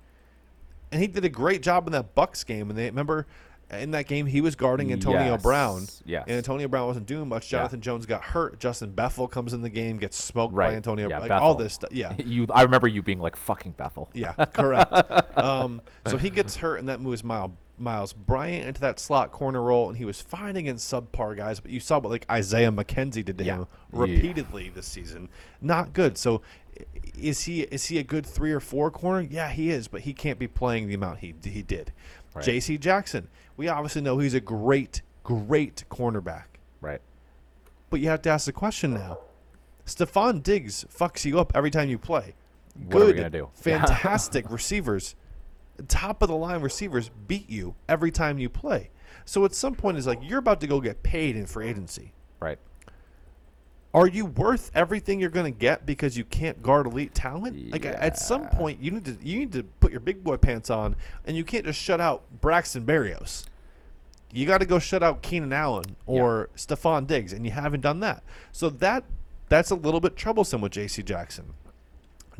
and 0.91 1.01
he 1.01 1.07
did 1.07 1.25
a 1.25 1.29
great 1.29 1.61
job 1.61 1.85
in 1.87 1.93
that 1.93 2.15
Bucs 2.15 2.45
game. 2.45 2.69
And 2.69 2.79
they 2.79 2.85
remember 2.85 3.27
in 3.71 3.91
that 3.91 4.07
game 4.07 4.25
he 4.25 4.39
was 4.41 4.55
guarding 4.55 4.91
Antonio 4.93 5.19
Yes, 5.33 5.41
Brown, 5.41 5.87
yes. 6.05 6.23
and 6.27 6.37
Antonio 6.37 6.67
Brown 6.67 6.87
wasn't 6.87 7.05
doing 7.07 7.27
much. 7.27 7.51
Yeah. 7.51 7.59
Jonathan 7.59 7.81
Jones 7.81 8.05
got 8.05 8.21
hurt. 8.23 8.59
Justin 8.59 8.91
Bethel 8.91 9.27
comes 9.27 9.53
in 9.53 9.61
the 9.61 9.69
game, 9.69 9.97
gets 9.97 10.17
smoked 10.21 10.53
Right. 10.53 10.69
by 10.69 10.75
Antonio. 10.75 11.09
Yeah, 11.09 11.19
like 11.19 11.31
all 11.31 11.55
this 11.55 11.73
stuff. 11.73 11.91
Yeah, 11.91 12.13
You, 12.23 12.45
I 12.53 12.63
remember 12.63 12.87
you 12.87 13.01
being 13.01 13.19
like 13.19 13.35
fucking 13.35 13.71
Bethel. 13.71 14.09
yeah, 14.13 14.33
correct. 14.33 14.91
um, 15.37 15.81
so 16.05 16.17
he 16.17 16.29
gets 16.29 16.57
hurt, 16.57 16.77
and 16.77 16.89
that 16.89 16.99
moves 17.01 17.23
Myles, 17.23 17.51
Myles 17.79 18.13
Bryant 18.13 18.67
into 18.67 18.81
that 18.81 18.99
slot 18.99 19.31
corner 19.31 19.61
role, 19.61 19.89
and 19.89 19.97
he 19.97 20.05
was 20.05 20.21
fine 20.21 20.55
against 20.55 20.91
subpar 20.91 21.35
guys. 21.35 21.59
But 21.59 21.71
you 21.71 21.79
saw 21.79 21.99
what 21.99 22.11
like 22.11 22.25
Isaiah 22.29 22.71
McKenzie 22.71 23.25
did 23.25 23.37
to 23.39 23.43
Yeah. 23.43 23.55
him 23.55 23.67
Yeah. 23.93 23.99
repeatedly 24.01 24.69
this 24.69 24.85
season. 24.85 25.29
Not 25.61 25.93
good. 25.93 26.17
So 26.17 26.41
is 27.17 27.43
he 27.43 27.61
is 27.63 27.85
he 27.85 27.97
a 27.99 28.03
good 28.03 28.25
three 28.25 28.51
or 28.51 28.59
four 28.59 28.91
corner? 28.91 29.21
Yeah, 29.29 29.49
he 29.49 29.69
is, 29.71 29.87
but 29.87 30.01
he 30.01 30.13
can't 30.13 30.37
be 30.39 30.47
playing 30.47 30.87
the 30.87 30.93
amount 30.93 31.19
he 31.19 31.33
he 31.43 31.61
did. 31.63 31.91
Right. 32.33 32.45
J.C. 32.45 32.77
Jackson, 32.77 33.27
we 33.57 33.67
obviously 33.67 34.01
know 34.01 34.17
he's 34.17 34.33
a 34.33 34.39
great 34.41 35.01
great 35.23 35.85
cornerback. 35.89 36.45
Right. 36.81 37.01
But 37.89 37.99
you 37.99 38.09
have 38.09 38.21
to 38.23 38.29
ask 38.29 38.45
the 38.45 38.51
question 38.51 38.93
now. 38.93 39.19
Stefon 39.85 40.41
Diggs 40.41 40.85
fucks 40.85 41.25
you 41.25 41.39
up 41.39 41.51
every 41.55 41.71
time 41.71 41.89
you 41.89 41.97
play. 41.97 42.35
What 42.87 43.01
are 43.01 43.05
we 43.05 43.13
Good, 43.13 43.17
gonna 43.17 43.29
do? 43.29 43.49
fantastic 43.53 44.49
receivers, 44.49 45.15
top 45.87 46.21
of 46.21 46.29
the 46.29 46.35
line 46.35 46.61
receivers 46.61 47.11
beat 47.27 47.49
you 47.49 47.75
every 47.87 48.11
time 48.11 48.39
you 48.39 48.49
play. 48.49 48.89
So 49.25 49.45
at 49.45 49.53
some 49.53 49.75
point, 49.75 49.97
it's 49.97 50.07
like 50.07 50.19
you're 50.21 50.39
about 50.39 50.59
to 50.61 50.67
go 50.67 50.81
get 50.81 51.03
paid 51.03 51.35
in 51.35 51.45
free 51.45 51.67
agency. 51.67 52.13
Right. 52.39 52.57
Are 53.93 54.07
you 54.07 54.25
worth 54.25 54.71
everything 54.73 55.19
you're 55.19 55.29
going 55.29 55.51
to 55.51 55.57
get 55.57 55.85
because 55.85 56.17
you 56.17 56.25
can't 56.25 56.63
guard 56.63 56.87
elite 56.87 57.13
talent? 57.13 57.71
Like 57.71 57.85
at 57.85 58.17
some 58.17 58.47
point, 58.47 58.81
you 58.81 58.89
need 58.91 59.05
to 59.05 59.17
you 59.21 59.39
need 59.39 59.51
to 59.53 59.63
put 59.63 59.91
your 59.91 59.99
big 59.99 60.23
boy 60.23 60.37
pants 60.37 60.69
on, 60.71 60.95
and 61.25 61.37
you 61.37 61.43
can't 61.43 61.65
just 61.65 61.79
shut 61.79 62.01
out 62.01 62.23
Braxton 62.41 62.85
Berrios. 62.85 63.45
You 64.31 64.47
got 64.47 64.59
to 64.59 64.65
go 64.65 64.79
shut 64.79 65.03
out 65.03 65.21
Keenan 65.21 65.53
Allen 65.53 65.95
or 66.07 66.49
Stefon 66.55 67.05
Diggs, 67.05 67.33
and 67.33 67.45
you 67.45 67.51
haven't 67.51 67.81
done 67.81 67.99
that. 67.99 68.23
So 68.51 68.69
that 68.69 69.03
that's 69.47 69.69
a 69.69 69.75
little 69.75 69.99
bit 69.99 70.15
troublesome 70.15 70.61
with 70.61 70.71
J.C. 70.71 71.03
Jackson. 71.03 71.53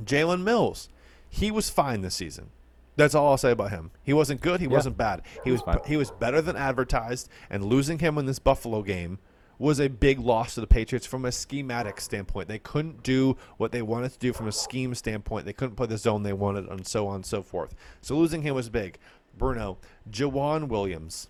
Jalen 0.01 0.41
Mills, 0.41 0.89
he 1.29 1.51
was 1.51 1.69
fine 1.69 2.01
this 2.01 2.15
season. 2.15 2.49
That's 2.95 3.13
all 3.13 3.27
I'll 3.27 3.37
say 3.37 3.51
about 3.51 3.69
him. 3.69 3.91
He 4.03 4.13
wasn't 4.13 4.41
good. 4.41 4.59
He 4.59 4.67
wasn't 4.67 4.97
bad. 4.97 5.21
He 5.43 5.51
was 5.51 5.61
he 5.85 5.97
was 5.97 6.09
better 6.09 6.41
than 6.41 6.55
advertised. 6.55 7.29
And 7.47 7.63
losing 7.63 7.99
him 7.99 8.17
in 8.17 8.25
this 8.25 8.39
Buffalo 8.39 8.81
game 8.81 9.19
was 9.59 9.79
a 9.79 9.87
big 9.87 10.19
loss 10.19 10.55
to 10.55 10.61
the 10.61 10.67
Patriots 10.67 11.05
from 11.05 11.25
a 11.25 11.31
schematic 11.31 12.01
standpoint. 12.01 12.47
They 12.47 12.59
couldn't 12.59 13.03
do 13.03 13.37
what 13.57 13.71
they 13.71 13.81
wanted 13.81 14.11
to 14.13 14.19
do 14.19 14.33
from 14.33 14.47
a 14.47 14.51
scheme 14.51 14.95
standpoint. 14.95 15.45
They 15.45 15.53
couldn't 15.53 15.75
play 15.75 15.87
the 15.87 15.97
zone 15.97 16.23
they 16.23 16.33
wanted, 16.33 16.67
and 16.67 16.85
so 16.85 17.07
on 17.07 17.15
and 17.15 17.25
so 17.25 17.41
forth. 17.41 17.75
So 18.01 18.15
losing 18.15 18.41
him 18.41 18.55
was 18.55 18.69
big. 18.69 18.97
Bruno, 19.37 19.77
Joejuan 20.09 20.67
Williams. 20.67 21.29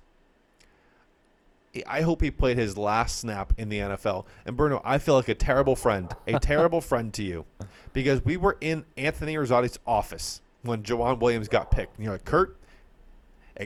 I 1.88 2.02
hope 2.02 2.22
he 2.22 2.30
played 2.30 2.58
his 2.58 2.78
last 2.78 3.20
snap 3.20 3.54
in 3.58 3.70
the 3.70 3.80
NFL. 3.80 4.26
And 4.46 4.56
Bruno, 4.56 4.80
I 4.86 5.00
feel 5.00 5.16
like 5.16 5.28
a 5.28 5.36
terrible 5.36 5.76
friend, 5.76 6.14
a 6.28 6.40
terrible 6.40 6.82
friend 6.82 7.12
to 7.16 7.24
you, 7.24 7.46
because 7.94 8.24
we 8.24 8.38
were 8.38 8.58
in 8.62 8.86
Anthony 8.96 9.36
Rossati's 9.36 9.80
office 9.88 10.42
when 10.62 10.84
Joejuan 10.84 11.20
Williams 11.20 11.48
got 11.48 11.72
picked. 11.72 11.98
And 11.98 12.06
you're 12.06 12.14
like, 12.14 12.26
Kurt, 12.26 12.58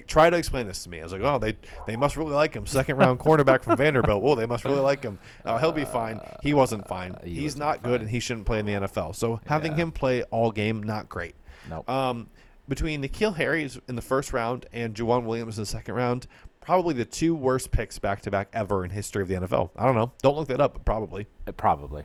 try 0.08 0.30
to 0.30 0.38
explain 0.38 0.68
this 0.68 0.84
to 0.84 0.90
me. 0.90 1.00
I 1.00 1.04
was 1.04 1.12
like, 1.14 1.22
oh, 1.22 1.38
they 1.40 1.56
they 1.86 1.96
must 1.96 2.18
really 2.18 2.34
like 2.34 2.54
him. 2.54 2.66
Second 2.66 2.98
round 2.98 3.20
cornerback 3.22 3.64
from 3.64 3.78
Vanderbilt. 3.78 4.22
Oh, 4.24 4.36
they 4.36 4.46
must 4.46 4.66
really 4.66 4.80
like 4.82 5.04
him. 5.04 5.20
Uh, 5.46 5.58
he'll 5.58 5.72
be 5.72 5.86
fine. 5.86 6.20
He 6.44 6.54
wasn't 6.54 6.88
fine. 6.88 7.16
he 7.24 7.36
He's 7.36 7.44
wasn't 7.56 7.60
not 7.60 7.84
good, 7.84 7.92
fine. 7.92 8.02
and 8.02 8.10
he 8.10 8.20
shouldn't 8.20 8.46
play 8.46 8.60
in 8.60 8.66
the 8.66 8.74
NFL. 8.74 9.16
So 9.16 9.40
having 9.46 9.72
Yeah. 9.74 9.78
him 9.84 9.92
play 9.92 10.24
all 10.24 10.52
game, 10.52 10.84
not 10.84 11.08
great. 11.10 11.36
Nope. 11.70 11.90
Um, 11.90 12.28
between 12.68 13.02
N'Keal 13.02 13.36
Harris 13.36 13.80
in 13.88 13.96
the 13.96 14.02
first 14.02 14.34
round 14.34 14.66
and 14.74 14.94
Joejuan 14.94 15.24
Williams 15.24 15.58
in 15.58 15.62
the 15.62 15.66
second 15.66 15.96
round, 15.96 16.28
probably 16.60 16.94
the 16.94 17.06
two 17.06 17.34
worst 17.34 17.72
picks 17.72 17.98
back 17.98 18.22
to 18.24 18.32
back 18.32 18.50
ever 18.52 18.84
in 18.84 18.92
history 18.92 19.22
of 19.22 19.30
the 19.30 19.36
NFL. 19.36 19.70
I 19.78 19.86
don't 19.86 19.96
know. 19.96 20.12
Don't 20.22 20.36
look 20.36 20.50
that 20.50 20.60
up, 20.60 20.74
but 20.74 20.84
probably. 20.86 21.28
Uh, 21.48 21.54
Probably. 21.54 22.04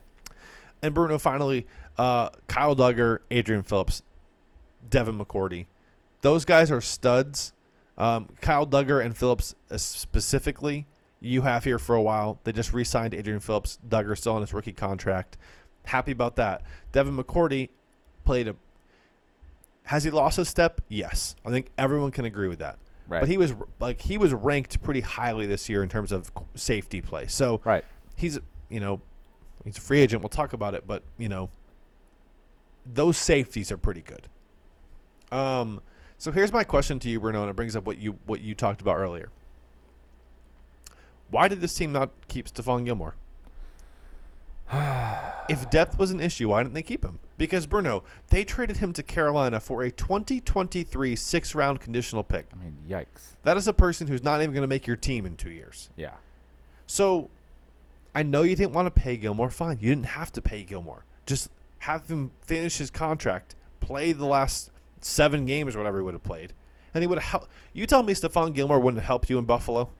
And 0.85 0.95
Bruno, 0.95 1.19
finally, 1.19 1.67
uh, 1.99 2.29
Kyle 2.49 2.75
Dugger, 2.77 3.19
Adrian 3.31 3.63
Phillips, 3.65 4.03
Devin 4.89 5.19
McCourty. 5.19 5.67
Those 6.23 6.45
guys 6.45 6.71
are 6.71 6.81
studs. 6.81 7.53
Um, 7.99 8.29
Kyle 8.41 8.67
Dugger 8.67 9.05
and 9.05 9.17
Phillips 9.17 9.55
uh, 9.71 9.77
specifically, 9.77 10.87
you 11.21 11.43
have 11.43 11.65
here 11.65 11.79
for 11.79 11.95
a 11.95 12.03
while. 12.03 12.39
They 12.45 12.53
just 12.53 12.73
re 12.73 12.85
signed 12.85 13.15
Adrian 13.15 13.41
Phillips. 13.41 13.79
Dugger 13.89 14.17
still 14.17 14.35
on 14.35 14.41
his 14.41 14.53
rookie 14.53 14.73
contract. 14.73 15.37
Happy 15.85 16.13
about 16.13 16.37
that. 16.37 16.63
Devin 16.93 17.17
McCourty 17.17 17.69
played 18.25 18.49
a. 18.49 18.57
Has 19.85 20.05
he 20.05 20.11
lost 20.11 20.39
a 20.39 20.45
step? 20.45 20.81
Yes. 20.89 21.35
I 21.45 21.51
think 21.51 21.71
everyone 21.77 22.13
can 22.13 22.25
agree 22.25 22.49
with 22.49 22.61
that. 22.61 22.79
Right. 23.09 23.21
But 23.21 23.29
he 23.29 23.37
was 23.37 23.53
like 23.81 24.01
he 24.01 24.17
was 24.17 24.33
ranked 24.33 24.81
pretty 24.83 25.01
highly 25.01 25.47
this 25.47 25.69
year 25.69 25.83
in 25.83 25.89
terms 25.89 26.13
of 26.13 26.31
safety 26.55 27.01
play. 27.01 27.27
So 27.27 27.61
Right. 27.65 27.85
he's 28.17 28.39
you 28.71 28.81
know 28.81 29.01
he's 29.65 29.77
a 29.77 29.81
free 29.81 30.01
agent. 30.01 30.23
We'll 30.23 30.29
talk 30.29 30.53
about 30.53 30.75
it, 30.75 30.87
but 30.87 31.03
you 31.19 31.29
know 31.29 31.51
those 32.87 33.17
safeties 33.17 33.71
are 33.71 33.77
pretty 33.77 34.03
good. 34.03 34.29
Um, 35.37 35.81
so 36.23 36.31
here's 36.31 36.53
my 36.53 36.63
question 36.63 37.01
to 37.01 37.09
you, 37.09 37.19
Bruno, 37.19 37.41
and 37.41 37.51
it 37.51 37.57
brings 37.57 37.75
up 37.75 37.85
what 37.85 37.99
you 37.99 38.17
what 38.27 38.41
you 38.41 38.55
talked 38.55 38.81
about 38.81 38.97
earlier. 38.97 39.29
Why 41.31 41.49
did 41.49 41.61
this 41.61 41.75
team 41.75 41.91
not 41.91 42.11
keep 42.29 42.47
Stephon 42.47 42.85
Gilmore? 42.85 43.17
if 45.49 45.69
depth 45.69 45.99
was 45.99 46.13
an 46.13 46.21
issue, 46.21 46.51
why 46.51 46.63
didn't 46.63 46.75
they 46.75 46.83
keep 46.83 47.05
him? 47.05 47.19
Because 47.39 47.67
Bruno, 47.67 48.05
they 48.29 48.45
traded 48.45 48.77
him 48.77 48.93
to 48.93 49.03
Carolina 49.03 49.59
for 49.59 49.83
a 49.83 49.91
2023 49.91 51.17
six 51.17 51.57
round 51.57 51.81
conditional 51.81 52.23
pick. 52.23 52.47
I 52.53 52.57
mean, 52.63 52.77
yikes. 52.89 53.35
That 53.43 53.57
is 53.57 53.67
a 53.67 53.73
person 53.73 54.07
who's 54.07 54.23
not 54.23 54.41
even 54.43 54.55
going 54.55 54.63
to 54.63 54.69
make 54.69 54.87
your 54.87 54.95
team 54.95 55.27
in 55.27 55.35
two 55.35 55.51
years. 55.51 55.91
Yeah. 55.97 56.15
So 56.87 57.31
I 58.15 58.23
know 58.23 58.43
you 58.43 58.55
didn't 58.55 58.75
want 58.75 58.87
to 58.87 58.93
pay 58.93 59.17
Gilmore. 59.17 59.51
Fine, 59.51 59.79
you 59.81 59.89
didn't 59.89 60.07
have 60.07 60.31
to 60.35 60.41
pay 60.41 60.63
Gilmore. 60.63 61.05
Just 61.27 61.51
have 61.81 62.07
him 62.07 62.31
finish 62.43 62.79
his 62.79 62.93
contract, 62.93 63.57
play 63.81 64.13
the 64.13 64.27
last 64.27 64.72
seven 65.05 65.45
games 65.47 65.75
or 65.75 65.79
whatever 65.79 65.99
he 65.99 66.05
would 66.05 66.15
have 66.15 66.23
played, 66.23 66.53
and 66.95 67.03
he 67.03 67.07
would 67.07 67.19
have 67.19 67.31
helped. 67.31 67.49
You 67.73 67.87
tell 67.87 68.03
me 68.03 68.15
Stephon 68.15 68.55
Gilmore 68.55 68.81
wouldn't 68.81 69.01
have 69.01 69.07
helped 69.07 69.31
you 69.31 69.39
in 69.39 69.45
Buffalo? 69.45 69.91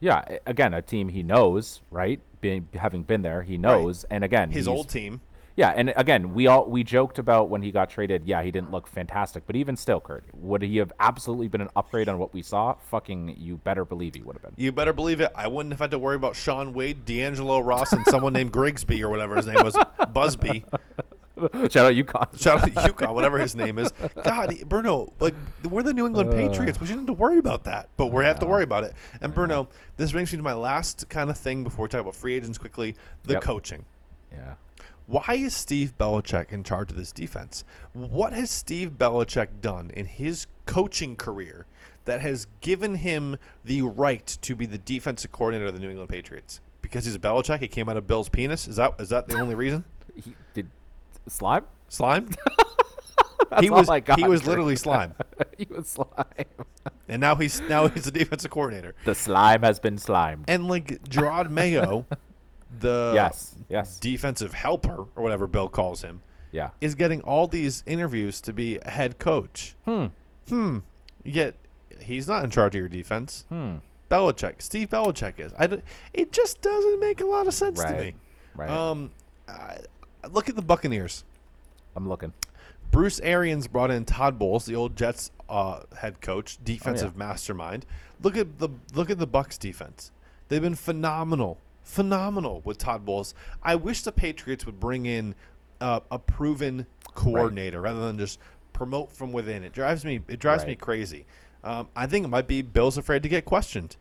Yeah, 0.00 0.22
again, 0.46 0.74
a 0.74 0.82
team 0.82 1.08
he 1.08 1.22
knows, 1.22 1.80
right? 1.90 2.20
Being 2.40 2.68
having 2.74 3.02
been 3.02 3.22
there, 3.22 3.42
he 3.42 3.56
knows. 3.56 4.04
right. 4.04 4.16
And 4.16 4.24
again, 4.24 4.50
His 4.50 4.68
old 4.68 4.88
team. 4.88 5.20
Yeah, 5.56 5.72
and 5.74 5.90
again, 5.96 6.34
we 6.34 6.48
all 6.48 6.66
we 6.66 6.84
joked 6.84 7.18
about 7.18 7.48
when 7.48 7.62
he 7.62 7.70
got 7.72 7.88
traded. 7.88 8.24
Yeah, 8.26 8.42
he 8.42 8.50
didn't 8.50 8.70
look 8.70 8.86
fantastic, 8.86 9.46
but 9.46 9.56
even 9.56 9.74
still, 9.74 10.00
Kurt, 10.00 10.24
would 10.34 10.60
he 10.60 10.76
have 10.76 10.92
absolutely 11.00 11.48
been 11.48 11.62
an 11.62 11.70
upgrade 11.74 12.10
on 12.10 12.18
what 12.18 12.34
we 12.34 12.42
saw? 12.42 12.74
Fucking, 12.90 13.36
you 13.38 13.56
better 13.56 13.86
believe 13.86 14.14
he 14.14 14.20
would 14.20 14.34
have 14.36 14.42
been. 14.42 14.52
You 14.62 14.70
better 14.70 14.92
believe 14.92 15.22
it. 15.22 15.32
I 15.34 15.48
wouldn't 15.48 15.72
have 15.72 15.80
had 15.80 15.92
to 15.92 15.98
worry 15.98 16.16
about 16.16 16.36
Shaun 16.36 16.74
Wade, 16.74 17.06
D'Angelo 17.06 17.60
Ross, 17.60 17.94
and 17.94 18.04
someone 18.06 18.34
named 18.34 18.52
Grigsby 18.58 19.02
or 19.02 19.08
whatever 19.08 19.34
his 19.36 19.46
name 19.46 19.64
was, 19.64 19.78
Busby. 20.12 20.66
Shout 21.70 21.76
out 21.76 21.92
UConn. 21.94 22.40
Shout 22.40 22.62
out 22.62 22.64
to 22.64 22.92
UConn, 22.92 23.14
whatever 23.14 23.38
his 23.38 23.54
name 23.54 23.78
is. 23.78 23.92
God, 24.24 24.54
Bruno, 24.66 25.12
like 25.20 25.34
we're 25.68 25.82
the 25.82 25.92
New 25.92 26.06
England 26.06 26.30
uh. 26.30 26.32
Patriots. 26.32 26.80
We 26.80 26.86
shouldn't 26.86 27.08
have 27.08 27.16
to 27.16 27.20
worry 27.20 27.38
about 27.38 27.64
that, 27.64 27.88
but 27.96 28.06
we 28.06 28.24
have 28.24 28.38
to 28.40 28.46
worry 28.46 28.62
about 28.64 28.84
it. 28.84 28.94
And 29.20 29.34
Bruno, 29.34 29.68
this 29.96 30.12
brings 30.12 30.32
me 30.32 30.38
to 30.38 30.42
my 30.42 30.54
last 30.54 31.08
kind 31.08 31.28
of 31.28 31.36
thing 31.36 31.62
before 31.62 31.84
we 31.84 31.88
talk 31.88 32.00
about 32.00 32.14
free 32.14 32.34
agents 32.34 32.56
quickly: 32.58 32.96
the 33.24 33.34
Yep. 33.34 33.42
coaching. 33.42 33.84
Yeah. 34.32 34.54
Why 35.06 35.24
is 35.34 35.54
Steve 35.54 35.94
Belichick 35.98 36.52
in 36.52 36.64
charge 36.64 36.90
of 36.90 36.96
this 36.96 37.12
defense? 37.12 37.64
What 37.92 38.32
has 38.32 38.50
Steve 38.50 38.92
Belichick 38.98 39.60
done 39.60 39.90
in 39.94 40.06
his 40.06 40.46
coaching 40.64 41.14
career 41.14 41.66
that 42.06 42.20
has 42.22 42.46
given 42.60 42.96
him 42.96 43.36
the 43.64 43.82
right 43.82 44.26
to 44.40 44.56
be 44.56 44.66
the 44.66 44.78
defensive 44.78 45.30
coordinator 45.30 45.66
of 45.68 45.74
the 45.74 45.80
New 45.80 45.90
England 45.90 46.08
Patriots? 46.10 46.60
Because 46.82 47.04
he's 47.04 47.14
a 47.14 47.20
Belichick, 47.20 47.60
he 47.60 47.68
came 47.68 47.88
out 47.88 47.96
of 47.96 48.06
Bill's 48.08 48.28
penis. 48.28 48.66
Is 48.66 48.76
that 48.76 48.94
is 48.98 49.10
that 49.10 49.28
the 49.28 49.38
only 49.38 49.54
reason? 49.54 49.84
He 50.24 50.34
did 50.54 50.70
slime. 51.28 51.64
Slime. 51.88 52.28
He 53.60 53.70
was 53.70 53.88
he 54.16 54.24
was 54.24 54.46
literally 54.46 54.76
slime, 54.76 55.14
he 55.58 55.66
was 55.70 55.88
slime. 55.88 56.24
and 57.08 57.20
now 57.20 57.36
he's 57.36 57.60
now 57.62 57.88
he's 57.88 58.04
the 58.04 58.10
defensive 58.10 58.50
coordinator. 58.50 58.94
The 59.04 59.14
slime 59.14 59.62
has 59.62 59.78
been 59.78 59.98
slimed. 59.98 60.44
And 60.48 60.68
like 60.68 61.02
Jerod 61.04 61.50
Mayo, 61.50 62.06
the 62.80 63.12
yes. 63.14 63.54
Yes. 63.68 63.98
defensive 63.98 64.52
helper 64.52 65.06
or 65.14 65.22
whatever 65.22 65.46
Bill 65.46 65.68
calls 65.68 66.02
him, 66.02 66.22
yeah. 66.52 66.70
is 66.80 66.94
getting 66.94 67.20
all 67.22 67.46
these 67.46 67.82
interviews 67.86 68.40
to 68.42 68.52
be 68.52 68.78
a 68.78 68.90
head 68.90 69.18
coach. 69.18 69.74
Hmm. 69.84 70.06
Hmm. 70.48 70.78
Yet 71.24 71.54
he's 72.00 72.28
not 72.28 72.44
in 72.44 72.50
charge 72.50 72.74
of 72.74 72.80
your 72.80 72.88
defense. 72.88 73.44
Hmm. 73.48 73.76
Belichick, 74.10 74.60
Steve 74.62 74.90
Belichick 74.90 75.40
is. 75.40 75.52
I 75.58 75.66
d- 75.66 75.82
it 76.12 76.32
just 76.32 76.60
doesn't 76.60 77.00
make 77.00 77.20
a 77.20 77.26
lot 77.26 77.46
of 77.46 77.54
sense 77.54 77.82
to 77.82 77.90
me. 77.92 77.96
Right. 77.96 78.14
Right. 78.54 78.70
Um, 78.70 79.10
I, 79.48 79.78
look 80.32 80.48
at 80.48 80.56
the 80.56 80.62
Buccaneers. 80.62 81.24
I'm 81.94 82.08
looking. 82.08 82.32
Bruce 82.90 83.20
Arians 83.20 83.66
brought 83.66 83.90
in 83.90 84.04
Todd 84.04 84.38
Bowles, 84.38 84.66
the 84.66 84.76
old 84.76 84.96
Jets 84.96 85.30
uh, 85.48 85.80
head 85.98 86.20
coach, 86.20 86.58
defensive 86.62 87.16
mastermind. 87.16 87.84
Look 88.22 88.36
at 88.36 88.58
the 88.58 88.68
look 88.94 89.10
at 89.10 89.18
the 89.18 89.26
Bucs 89.26 89.58
defense. 89.58 90.10
They've 90.48 90.62
been 90.62 90.76
phenomenal, 90.76 91.58
phenomenal 91.82 92.62
with 92.64 92.78
Todd 92.78 93.04
Bowles. 93.04 93.34
I 93.62 93.74
wish 93.74 94.02
the 94.02 94.12
Patriots 94.12 94.64
would 94.66 94.78
bring 94.78 95.06
in 95.06 95.34
uh, 95.80 96.00
a 96.10 96.18
proven 96.18 96.86
coordinator 97.14 97.80
rather 97.80 98.00
than 98.00 98.18
just 98.18 98.38
promote 98.72 99.12
from 99.12 99.32
within. 99.32 99.64
It 99.64 99.72
drives 99.72 100.04
me 100.04 100.20
it 100.28 100.38
drives 100.38 100.64
me 100.64 100.76
crazy. 100.76 101.26
Um, 101.64 101.88
I 101.96 102.06
think 102.06 102.24
it 102.24 102.28
might 102.28 102.46
be 102.46 102.62
Bill's 102.62 102.96
afraid 102.96 103.22
to 103.24 103.28
get 103.28 103.44
questioned. 103.44 103.96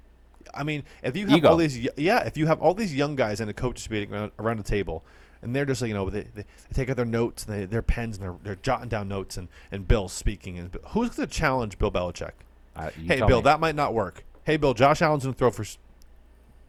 I 0.53 0.63
mean, 0.63 0.83
if 1.01 1.17
you 1.17 1.25
have 1.27 1.37
Ego. 1.37 1.49
all 1.49 1.57
these, 1.57 1.77
yeah, 1.97 2.19
if 2.19 2.37
you 2.37 2.45
have 2.45 2.61
all 2.61 2.75
these 2.75 2.93
young 2.93 3.15
guys 3.15 3.41
in 3.41 3.49
a 3.49 3.53
coach's 3.53 3.89
meeting 3.89 4.13
around, 4.13 4.31
around 4.37 4.57
the 4.57 4.63
table, 4.63 5.03
and 5.41 5.55
they're 5.55 5.65
just 5.65 5.81
like, 5.81 5.89
you 5.89 5.93
know, 5.93 6.09
they, 6.09 6.23
they, 6.23 6.41
they 6.43 6.73
take 6.73 6.89
out 6.89 6.95
their 6.95 7.05
notes, 7.05 7.45
and 7.45 7.53
they, 7.55 7.65
their 7.65 7.81
pens, 7.81 8.17
and 8.17 8.25
they're, 8.25 8.35
they're 8.43 8.55
jotting 8.61 8.89
down 8.89 9.07
notes, 9.07 9.37
and, 9.37 9.47
and 9.71 9.87
Bill's 9.87 10.13
speaking, 10.13 10.57
and 10.57 10.75
who's 10.89 11.11
going 11.11 11.27
to 11.27 11.33
challenge 11.33 11.77
Bill 11.77 11.91
Belichick? 11.91 12.31
Uh, 12.75 12.89
hey, 12.91 13.19
Bill, 13.19 13.37
me. 13.37 13.43
that 13.43 13.59
might 13.59 13.75
not 13.75 13.93
work. 13.93 14.23
Hey, 14.43 14.57
Bill, 14.57 14.73
Josh 14.73 15.01
Allen's 15.01 15.23
going 15.23 15.33
to 15.33 15.37
throw 15.37 15.51
for 15.51 15.65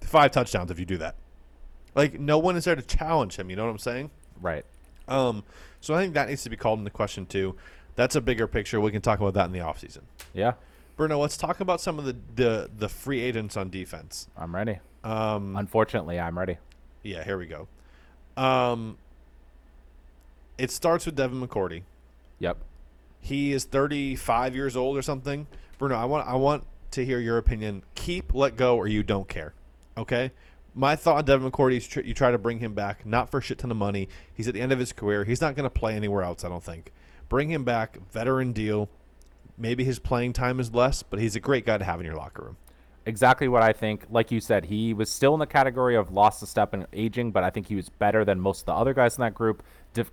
five 0.00 0.30
touchdowns 0.30 0.70
if 0.70 0.78
you 0.78 0.86
do 0.86 0.98
that. 0.98 1.16
Like, 1.94 2.20
no 2.20 2.38
one 2.38 2.56
is 2.56 2.64
there 2.64 2.76
to 2.76 2.82
challenge 2.82 3.36
him. 3.36 3.50
You 3.50 3.56
know 3.56 3.64
what 3.64 3.70
I'm 3.70 3.78
saying? 3.78 4.10
Right. 4.40 4.64
Um, 5.08 5.44
so 5.80 5.94
I 5.94 6.02
think 6.02 6.14
that 6.14 6.28
needs 6.28 6.42
to 6.44 6.50
be 6.50 6.56
called 6.56 6.78
into 6.78 6.90
question 6.90 7.26
too. 7.26 7.56
That's 7.94 8.14
a 8.16 8.20
bigger 8.20 8.46
picture. 8.46 8.80
We 8.80 8.90
can 8.90 9.00
talk 9.00 9.18
about 9.20 9.34
that 9.34 9.46
in 9.46 9.52
the 9.52 9.60
offseason. 9.60 10.02
Yeah. 10.34 10.54
Bruno, 10.96 11.18
let's 11.18 11.36
talk 11.36 11.60
about 11.60 11.80
some 11.80 11.98
of 11.98 12.04
the, 12.04 12.16
the, 12.34 12.70
the 12.76 12.88
free 12.88 13.20
agents 13.20 13.56
on 13.56 13.70
defense. 13.70 14.28
I'm 14.36 14.54
ready. 14.54 14.78
Um, 15.04 15.56
Unfortunately, 15.56 16.18
I'm 16.18 16.38
ready. 16.38 16.58
yeah, 17.02 17.24
here 17.24 17.38
we 17.38 17.46
go. 17.46 17.68
Um, 18.36 18.98
it 20.58 20.70
starts 20.70 21.06
with 21.06 21.16
Devin 21.16 21.46
McCourty. 21.46 21.82
Yep. 22.38 22.58
He 23.20 23.52
is 23.52 23.64
35 23.64 24.54
years 24.54 24.76
old 24.76 24.96
or 24.96 25.02
something. 25.02 25.46
Bruno, 25.78 25.96
I 25.96 26.04
want 26.04 26.26
I 26.28 26.34
want 26.36 26.64
to 26.92 27.04
hear 27.04 27.18
your 27.18 27.38
opinion. 27.38 27.82
Keep, 27.94 28.34
let 28.34 28.56
go, 28.56 28.76
or 28.76 28.86
you 28.86 29.02
don't 29.02 29.28
care. 29.28 29.54
Okay. 29.96 30.32
My 30.74 30.94
thought 30.94 31.16
on 31.16 31.24
Devin 31.24 31.50
McCourty 31.50 31.78
is 31.78 31.86
tr- 31.88 32.00
you 32.00 32.12
try 32.12 32.30
to 32.30 32.38
bring 32.38 32.58
him 32.58 32.74
back, 32.74 33.06
not 33.06 33.30
for 33.30 33.38
a 33.38 33.42
shit 33.42 33.58
ton 33.58 33.70
of 33.70 33.78
money. 33.78 34.08
He's 34.34 34.46
at 34.46 34.52
the 34.54 34.60
end 34.60 34.72
of 34.72 34.78
his 34.78 34.92
career. 34.92 35.24
He's 35.24 35.40
not 35.40 35.56
going 35.56 35.64
to 35.64 35.70
play 35.70 35.94
anywhere 35.94 36.22
else. 36.22 36.44
I 36.44 36.50
don't 36.50 36.62
think. 36.62 36.92
Bring 37.30 37.50
him 37.50 37.64
back, 37.64 37.98
veteran 38.12 38.52
deal. 38.52 38.90
Maybe 39.56 39.84
his 39.84 39.98
playing 39.98 40.34
time 40.34 40.60
is 40.60 40.74
less, 40.74 41.02
but 41.02 41.18
he's 41.18 41.34
a 41.34 41.40
great 41.40 41.64
guy 41.64 41.78
to 41.78 41.84
have 41.84 41.98
in 41.98 42.04
your 42.04 42.14
locker 42.14 42.42
room. 42.42 42.56
Exactly 43.06 43.46
what 43.46 43.62
I 43.62 43.72
think. 43.72 44.04
Like 44.10 44.32
you 44.32 44.40
said, 44.40 44.64
he 44.64 44.92
was 44.92 45.08
still 45.08 45.32
in 45.34 45.40
the 45.40 45.46
category 45.46 45.94
of 45.94 46.10
lost 46.10 46.42
a 46.42 46.46
step 46.46 46.74
in 46.74 46.86
aging, 46.92 47.30
but 47.30 47.44
I 47.44 47.50
think 47.50 47.68
he 47.68 47.76
was 47.76 47.88
better 47.88 48.24
than 48.24 48.40
most 48.40 48.62
of 48.62 48.66
the 48.66 48.74
other 48.74 48.92
guys 48.92 49.16
in 49.16 49.22
that 49.22 49.34
group. 49.34 49.62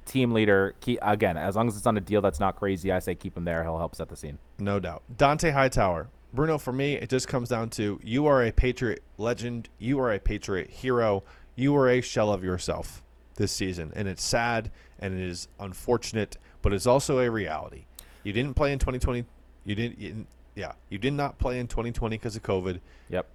Team 0.05 0.31
leader, 0.31 0.75
key, 0.79 0.97
again, 1.01 1.35
as 1.35 1.57
long 1.57 1.67
as 1.67 1.75
it's 1.75 1.85
on 1.85 1.97
a 1.97 2.01
deal 2.01 2.21
that's 2.21 2.39
not 2.39 2.55
crazy, 2.55 2.89
I 2.91 2.99
say 2.99 3.15
keep 3.15 3.35
him 3.35 3.43
there. 3.43 3.63
He'll 3.63 3.79
help 3.79 3.95
set 3.95 4.07
the 4.07 4.15
scene. 4.15 4.37
No 4.57 4.79
doubt. 4.79 5.03
Dont'a 5.17 5.51
Hightower. 5.51 6.07
Bruno, 6.33 6.57
for 6.57 6.71
me, 6.71 6.93
it 6.93 7.09
just 7.09 7.27
comes 7.27 7.49
down 7.49 7.69
to 7.71 7.99
you 8.01 8.25
are 8.27 8.45
a 8.45 8.51
Patriot 8.51 9.03
legend. 9.17 9.67
You 9.79 9.99
are 9.99 10.13
a 10.13 10.19
Patriot 10.19 10.69
hero. 10.69 11.23
You 11.55 11.75
are 11.75 11.89
a 11.89 11.99
shell 11.99 12.31
of 12.31 12.43
yourself 12.43 13.03
this 13.35 13.51
season. 13.51 13.91
And 13.95 14.07
it's 14.07 14.23
sad 14.23 14.71
and 14.99 15.13
it 15.13 15.27
is 15.27 15.47
unfortunate, 15.59 16.37
but 16.61 16.71
it's 16.71 16.87
also 16.87 17.19
a 17.19 17.29
reality. 17.29 17.85
You 18.23 18.31
didn't 18.31 18.53
play 18.53 18.71
in 18.71 18.79
2020. 18.79 19.25
You 19.65 19.75
didn't, 19.75 19.99
you 19.99 20.09
didn't 20.09 20.27
yeah, 20.55 20.73
you 20.89 20.97
did 20.97 21.13
not 21.13 21.37
play 21.39 21.59
in 21.59 21.67
2020 21.67 22.17
because 22.17 22.35
of 22.35 22.43
COVID. 22.43 22.79
Yep. 23.09 23.27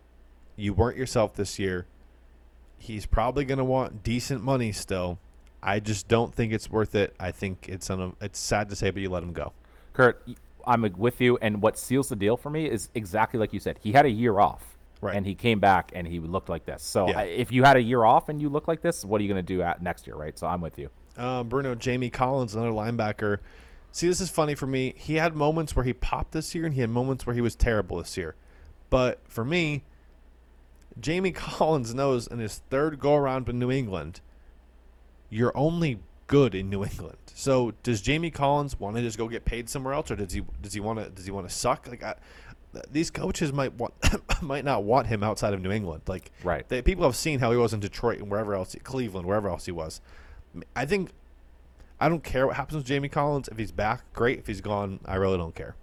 You 0.57 0.73
weren't 0.75 0.97
yourself 0.97 1.35
this 1.35 1.59
year. 1.59 1.87
He's 2.79 3.07
probably 3.07 3.45
going 3.45 3.59
to 3.59 3.65
want 3.65 4.03
decent 4.03 4.43
money 4.43 4.73
still. 4.73 5.19
I 5.63 5.81
just 5.81 6.07
don't 6.07 6.33
think 6.33 6.53
it's 6.53 6.71
worth 6.71 6.95
it. 6.95 7.15
I 7.19 7.33
think 7.33 7.67
it's 7.69 7.91
un- 7.91 8.15
it's 8.21 8.39
sad 8.39 8.69
to 8.71 8.77
say, 8.77 8.91
but 8.91 9.03
you 9.03 9.11
let 9.11 9.23
him 9.25 9.33
go. 9.33 9.53
Kurt, 9.93 10.27
I'm 10.67 10.83
with 10.97 11.21
you. 11.21 11.37
And 11.43 11.61
what 11.61 11.77
seals 11.79 12.09
the 12.09 12.17
deal 12.17 12.37
for 12.37 12.51
me 12.51 12.67
is 12.71 12.89
exactly 12.95 13.41
like 13.41 13.53
you 13.53 13.59
said. 13.59 13.79
He 13.83 13.91
had 13.93 14.07
a 14.07 14.11
year 14.11 14.39
off, 14.39 14.77
Right. 15.01 15.17
and 15.17 15.27
he 15.27 15.35
came 15.35 15.59
back 15.59 15.91
and 15.95 16.07
he 16.07 16.21
looked 16.21 16.49
like 16.49 16.67
this. 16.67 16.85
So 16.85 17.09
Yeah. 17.09 17.19
I, 17.19 17.23
if 17.25 17.51
you 17.51 17.65
had 17.65 17.77
a 17.77 17.83
year 17.83 18.05
off 18.05 18.29
and 18.29 18.41
you 18.41 18.49
look 18.49 18.69
like 18.69 18.81
this, 18.83 19.05
what 19.05 19.21
are 19.21 19.25
you 19.25 19.29
going 19.33 19.45
to 19.45 19.55
do 19.55 19.61
at 19.63 19.83
next 19.83 20.07
year, 20.07 20.15
right? 20.15 20.39
So 20.39 20.47
I'm 20.47 20.61
with 20.61 20.79
you. 20.79 20.91
um, 21.17 21.49
Bruno 21.49 21.75
Jamie 21.75 22.11
Collins, 22.11 22.55
another 22.55 22.71
linebacker. 22.71 23.39
See, 23.93 24.07
this 24.07 24.21
is 24.21 24.31
funny 24.31 24.55
for 24.55 24.67
me. 24.67 24.95
He 24.97 25.15
had 25.15 25.35
moments 25.35 25.75
where 25.75 25.85
he 25.85 25.93
popped 25.93 26.33
this 26.33 26.55
year, 26.55 26.65
and 26.67 26.75
he 26.75 26.81
had 26.81 26.91
moments 26.91 27.27
where 27.27 27.35
he 27.35 27.41
was 27.41 27.57
terrible 27.57 27.97
this 27.99 28.17
year. 28.17 28.35
But 28.91 29.21
for 29.27 29.45
me, 29.45 29.83
Jamie 31.01 31.33
Collins 31.33 31.95
knows 31.95 32.27
in 32.27 32.39
his 32.39 32.63
third 32.71 32.99
go 32.99 33.15
around 33.15 33.49
in 33.49 33.59
New 33.59 33.71
England, 33.71 34.21
you're 35.31 35.57
only 35.57 36.01
good 36.27 36.55
in 36.55 36.69
New 36.71 36.85
England. 36.85 37.17
So 37.35 37.73
does 37.83 38.01
Jamie 38.01 38.31
Collins 38.31 38.79
want 38.79 38.97
to 38.97 39.03
just 39.03 39.19
go 39.19 39.29
get 39.29 39.45
paid 39.45 39.69
somewhere 39.69 39.95
else, 39.95 40.11
or 40.11 40.17
does 40.17 40.33
he 40.33 40.43
does 40.61 40.75
he 40.75 40.81
want 40.81 40.99
to 40.99 41.09
does 41.11 41.25
he 41.25 41.31
want 41.31 41.49
to 41.49 41.55
suck? 41.55 41.89
Like 41.89 42.03
I, 42.03 42.15
these 42.91 43.11
coaches 43.11 43.53
might 43.53 43.75
want 43.75 43.95
might 44.43 44.65
not 44.65 44.85
want 44.85 45.07
him 45.07 45.23
outside 45.23 45.55
of 45.55 45.61
New 45.63 45.71
England. 45.71 46.03
Like 46.07 46.31
Right. 46.45 46.69
they, 46.69 46.83
people 46.83 47.05
have 47.05 47.17
seen 47.17 47.39
how 47.39 47.51
he 47.51 47.57
was 47.57 47.73
in 47.73 47.81
Detroit 47.81 48.19
and 48.19 48.31
wherever 48.31 48.55
else, 48.55 48.77
Cleveland, 48.83 49.27
wherever 49.27 49.49
else 49.49 49.67
he 49.67 49.73
was. 49.73 50.01
I 50.75 50.87
think 50.87 51.11
I 52.01 52.09
don't 52.09 52.23
care 52.23 52.47
what 52.47 52.57
happens 52.57 52.77
with 52.77 52.87
Jamie 52.87 53.09
Collins. 53.09 53.49
If 53.49 53.59
he's 53.59 53.73
back, 53.73 54.05
great. 54.13 54.39
If 54.39 54.47
he's 54.47 54.61
gone, 54.61 55.01
I 55.05 55.17
really 55.17 55.37
don't 55.39 55.55
care. 55.55 55.75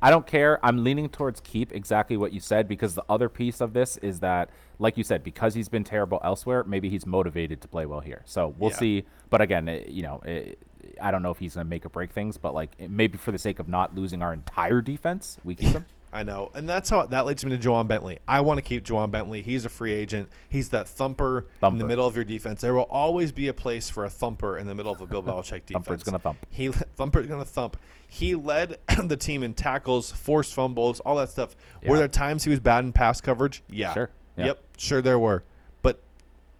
I 0.00 0.10
don't 0.10 0.26
care. 0.26 0.64
I'm 0.64 0.84
leaning 0.84 1.08
towards 1.08 1.40
keep 1.40 1.72
exactly 1.72 2.16
what 2.16 2.32
you 2.32 2.38
said 2.40 2.68
because 2.68 2.94
the 2.94 3.04
other 3.08 3.28
piece 3.28 3.60
of 3.60 3.72
this 3.72 3.96
is 3.98 4.20
that, 4.20 4.48
like 4.78 4.96
you 4.96 5.02
said, 5.02 5.24
because 5.24 5.54
he's 5.54 5.68
been 5.68 5.82
terrible 5.84 6.20
elsewhere, 6.22 6.62
maybe 6.64 6.88
he's 6.88 7.04
motivated 7.04 7.60
to 7.62 7.68
play 7.68 7.84
well 7.84 8.00
here. 8.00 8.22
So 8.24 8.54
we'll 8.58 8.70
Yeah. 8.70 8.76
see. 8.76 9.04
But 9.28 9.40
again, 9.40 9.68
it, 9.68 9.88
you 9.88 10.04
know, 10.04 10.20
it, 10.24 10.60
I 11.00 11.10
don't 11.10 11.22
know 11.22 11.32
if 11.32 11.38
he's 11.38 11.54
going 11.56 11.66
to 11.66 11.68
make 11.68 11.84
or 11.84 11.88
break 11.88 12.12
things, 12.12 12.38
but 12.38 12.54
like 12.54 12.76
maybe 12.88 13.18
for 13.18 13.32
the 13.32 13.38
sake 13.38 13.58
of 13.58 13.68
not 13.68 13.94
losing 13.96 14.22
our 14.22 14.32
entire 14.32 14.80
defense, 14.80 15.38
we 15.42 15.56
keep 15.56 15.70
him. 15.72 15.84
I 16.12 16.22
know, 16.22 16.50
and 16.54 16.66
that's 16.68 16.88
how 16.88 17.04
that 17.06 17.26
leads 17.26 17.44
me 17.44 17.56
to 17.56 17.58
Ja'Whaun 17.68 17.86
Bentley. 17.86 18.18
I 18.26 18.40
want 18.40 18.56
to 18.58 18.62
keep 18.62 18.84
Ja'Whaun 18.84 19.10
Bentley. 19.10 19.42
He's 19.42 19.64
a 19.66 19.68
free 19.68 19.92
agent. 19.92 20.30
He's 20.48 20.70
that 20.70 20.88
thumper, 20.88 21.46
in 21.62 21.76
the 21.78 21.84
middle 21.84 22.06
of 22.06 22.16
your 22.16 22.24
defense. 22.24 22.62
There 22.62 22.72
will 22.72 22.82
always 22.90 23.30
be 23.30 23.48
a 23.48 23.52
place 23.52 23.90
for 23.90 24.04
a 24.06 24.10
thumper 24.10 24.56
in 24.56 24.66
the 24.66 24.74
middle 24.74 24.90
of 24.92 25.00
a 25.02 25.06
Bill 25.06 25.22
Belichick 25.24 25.66
defense. 25.66 25.84
Thumper's 25.86 26.02
gonna 26.02 26.18
thump. 26.18 26.46
He 26.50 26.68
thumper's 26.96 27.26
gonna 27.26 27.44
thump. 27.44 27.76
He 28.08 28.34
led 28.34 28.78
the 29.04 29.16
team 29.18 29.42
in 29.42 29.52
tackles, 29.52 30.10
forced 30.10 30.54
fumbles, 30.54 31.00
all 31.00 31.16
that 31.16 31.28
stuff. 31.28 31.54
Were 31.82 31.96
Yeah. 31.96 31.98
there 32.00 32.08
times 32.08 32.44
he 32.44 32.50
was 32.50 32.60
bad 32.60 32.84
in 32.84 32.92
pass 32.92 33.20
coverage? 33.20 33.62
Yeah. 33.68 33.92
Sure. 33.92 34.10
Yeah. 34.36 34.46
Yep. 34.46 34.62
Sure, 34.78 35.02
there 35.02 35.18
were. 35.18 35.44
But 35.82 36.00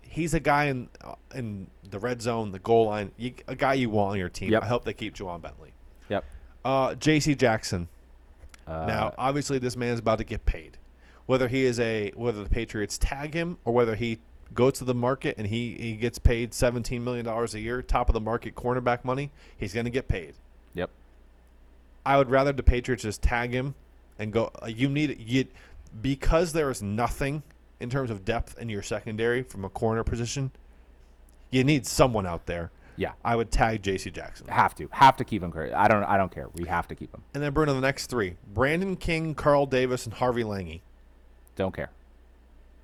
he's 0.03 0.35
a 0.35 0.41
guy 0.41 0.65
in 0.67 0.91
uh, 1.03 1.15
in 1.35 1.69
the 1.89 1.99
red 1.99 2.21
zone, 2.21 2.53
the 2.53 2.59
goal 2.59 2.87
line, 2.89 3.13
you, 3.17 3.33
a 3.47 3.57
guy 3.57 3.73
you 3.75 3.89
want 3.89 4.13
on 4.13 4.19
your 4.19 4.29
team. 4.29 4.51
Yep. 4.53 4.63
I 4.63 4.67
hope 4.67 4.85
they 4.85 4.93
keep 4.93 5.15
Ja'Whaun 5.17 5.41
Bentley. 5.41 5.73
Yep. 6.11 6.25
Uh, 6.67 6.95
J.C. 6.97 7.35
Jackson. 7.35 7.89
Uh, 8.69 8.87
now, 8.87 9.15
obviously, 9.17 9.59
this 9.59 9.77
man's 9.77 9.99
about 10.01 10.19
to 10.19 10.25
get 10.25 10.45
paid. 10.45 10.77
Whether 11.27 11.49
he 11.49 11.65
is 11.65 11.81
a 11.81 12.13
whether 12.15 12.43
the 12.43 12.51
Patriots 12.51 12.99
tag 12.99 13.35
him 13.35 13.59
or 13.65 13.73
whether 13.73 13.95
he 13.95 14.19
goes 14.55 14.75
to 14.75 14.85
the 14.85 14.95
market 14.95 15.37
and 15.39 15.47
he, 15.47 15.75
he 15.75 15.93
gets 15.95 16.19
paid 16.19 16.55
seventeen 16.55 17.05
million 17.05 17.25
dollars 17.25 17.55
a 17.55 17.61
year, 17.61 17.83
top 17.83 18.09
of 18.09 18.15
the 18.15 18.21
market 18.21 18.55
cornerback 18.55 19.05
money, 19.05 19.31
he's 19.57 19.75
going 19.75 19.85
to 19.85 19.91
get 19.91 20.09
paid. 20.09 20.35
Yep. 20.75 20.91
I 22.07 22.17
would 22.17 22.31
rather 22.31 22.53
the 22.53 22.63
Patriots 22.63 23.03
just 23.03 23.23
tag 23.23 23.53
him 23.53 23.75
and 24.19 24.33
go. 24.33 24.51
Uh, 24.63 24.67
you 24.67 24.89
need 24.89 25.19
you 25.19 25.47
because 26.01 26.53
there 26.53 26.71
is 26.71 26.83
nothing 26.83 27.43
in 27.81 27.91
terms 27.91 28.11
of 28.11 28.25
depth 28.25 28.59
in 28.59 28.69
your 28.69 28.83
secondary 28.83 29.43
from 29.43 29.65
a 29.65 29.69
corner 29.69 30.05
position. 30.05 30.51
You 31.51 31.65
need 31.65 31.87
someone 31.87 32.27
out 32.27 32.47
there. 32.47 32.71
Yeah. 32.99 33.13
I 33.25 33.37
would 33.37 33.51
tag 33.51 33.83
J.C. 33.83 34.11
Jackson. 34.11 34.49
Have 34.49 34.75
to. 34.75 34.89
Have 34.93 35.17
to 35.17 35.25
keep 35.25 35.43
him. 35.43 35.53
I 35.75 35.89
don't. 35.89 36.05
I 36.05 36.17
don't 36.19 36.31
care. 36.33 36.49
We 36.55 36.67
have 36.67 36.87
to 36.89 36.95
keep 36.95 37.15
him. 37.15 37.23
And 37.33 37.43
then 37.43 37.53
Bruno, 37.53 37.73
the 37.73 37.81
next 37.81 38.09
three: 38.09 38.37
Brandon 38.53 38.97
King, 38.97 39.35
Carl 39.35 39.65
Davis, 39.67 40.05
and 40.05 40.15
Harvey 40.15 40.43
Langi. 40.45 40.81
Don't 41.57 41.75
care. 41.75 41.91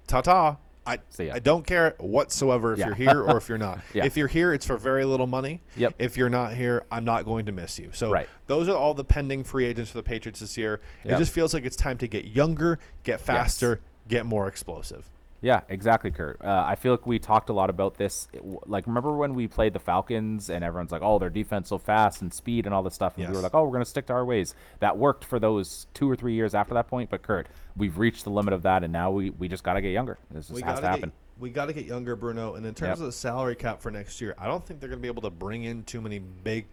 Ta 0.06 0.20
ta. 0.22 0.56
I. 0.86 0.98
I 1.18 1.38
don't 1.38 1.66
care 1.66 1.94
whatsoever 1.98 2.74
if 2.74 2.78
Yeah. 2.78 2.86
you're 2.88 2.94
here 2.94 3.22
or 3.22 3.38
if 3.38 3.48
you're 3.48 3.56
not. 3.58 3.80
Yeah. 3.94 4.04
If 4.04 4.16
you're 4.18 4.28
here, 4.28 4.52
it's 4.52 4.66
for 4.66 4.76
very 4.76 5.04
little 5.06 5.26
money. 5.26 5.62
Yep. 5.76 5.94
If 5.98 6.16
you're 6.18 6.28
not 6.28 6.52
here, 6.54 6.84
I'm 6.90 7.04
not 7.06 7.24
going 7.24 7.46
to 7.46 7.52
miss 7.52 7.78
you. 7.78 7.88
So 7.94 8.10
Right. 8.10 8.28
those 8.48 8.68
are 8.68 8.76
all 8.76 8.92
the 8.92 9.04
pending 9.04 9.44
free 9.44 9.64
agents 9.64 9.90
for 9.92 9.96
the 9.98 10.02
Patriots 10.02 10.40
this 10.40 10.58
year. 10.58 10.80
It 11.02 11.16
just 11.16 11.32
feels 11.32 11.54
like 11.54 11.64
it's 11.64 11.76
time 11.76 11.96
to 11.98 12.06
get 12.06 12.26
younger, 12.26 12.78
get 13.02 13.18
faster, 13.20 13.80
get 14.08 14.26
more 14.26 14.46
explosive. 14.46 15.08
Yeah, 15.40 15.60
exactly, 15.68 16.10
Kurt. 16.10 16.40
Uh, 16.42 16.64
I 16.66 16.74
feel 16.74 16.92
like 16.92 17.06
we 17.06 17.18
talked 17.18 17.50
a 17.50 17.52
lot 17.52 17.68
about 17.68 17.96
this. 17.96 18.28
It 18.32 18.42
Like, 18.66 18.86
remember 18.86 19.14
when 19.14 19.34
we 19.34 19.46
played 19.46 19.74
the 19.74 19.78
Falcons 19.78 20.48
and 20.48 20.64
everyone's 20.64 20.90
like, 20.90 21.02
"Oh, 21.02 21.18
their 21.18 21.28
defense 21.28 21.68
so 21.68 21.76
fast 21.76 22.22
and 22.22 22.32
speed 22.32 22.64
and 22.64 22.74
all 22.74 22.82
this 22.82 22.94
stuff," 22.94 23.18
and 23.18 23.28
we 23.28 23.34
were 23.34 23.42
like, 23.42 23.54
"Oh, 23.54 23.64
we're 23.64 23.72
gonna 23.72 23.84
stick 23.84 24.06
to 24.06 24.14
our 24.14 24.24
ways." 24.24 24.54
That 24.80 24.96
worked 24.96 25.22
for 25.24 25.38
those 25.38 25.86
two 25.92 26.10
or 26.10 26.16
three 26.16 26.32
years 26.34 26.54
after 26.54 26.72
that 26.74 26.88
point. 26.88 27.10
But 27.10 27.22
Kurt, 27.22 27.46
we've 27.76 27.98
reached 27.98 28.24
the 28.24 28.30
limit 28.30 28.54
of 28.54 28.62
that, 28.62 28.84
and 28.84 28.92
now 28.92 29.10
we, 29.10 29.30
we 29.30 29.48
just 29.48 29.64
gotta 29.64 29.82
get 29.82 29.90
younger. 29.92 30.18
This 30.30 30.46
just 30.48 30.54
We 30.56 30.62
has 30.62 30.80
to 30.80 30.86
happen. 30.86 31.10
get 31.10 31.12
we 31.36 31.50
got 31.50 31.66
to 31.66 31.72
get 31.72 31.84
younger, 31.84 32.14
Bruno. 32.14 32.54
And 32.54 32.64
in 32.64 32.74
terms 32.74 32.90
Yep. 32.90 32.98
of 32.98 33.04
the 33.06 33.12
salary 33.12 33.56
cap 33.56 33.82
for 33.82 33.90
next 33.90 34.20
year, 34.20 34.36
I 34.38 34.46
don't 34.46 34.64
think 34.64 34.78
they're 34.78 34.88
going 34.88 35.00
to 35.00 35.02
be 35.02 35.08
able 35.08 35.22
to 35.22 35.30
bring 35.30 35.64
in 35.64 35.82
too 35.82 36.00
many 36.00 36.20
big, 36.20 36.66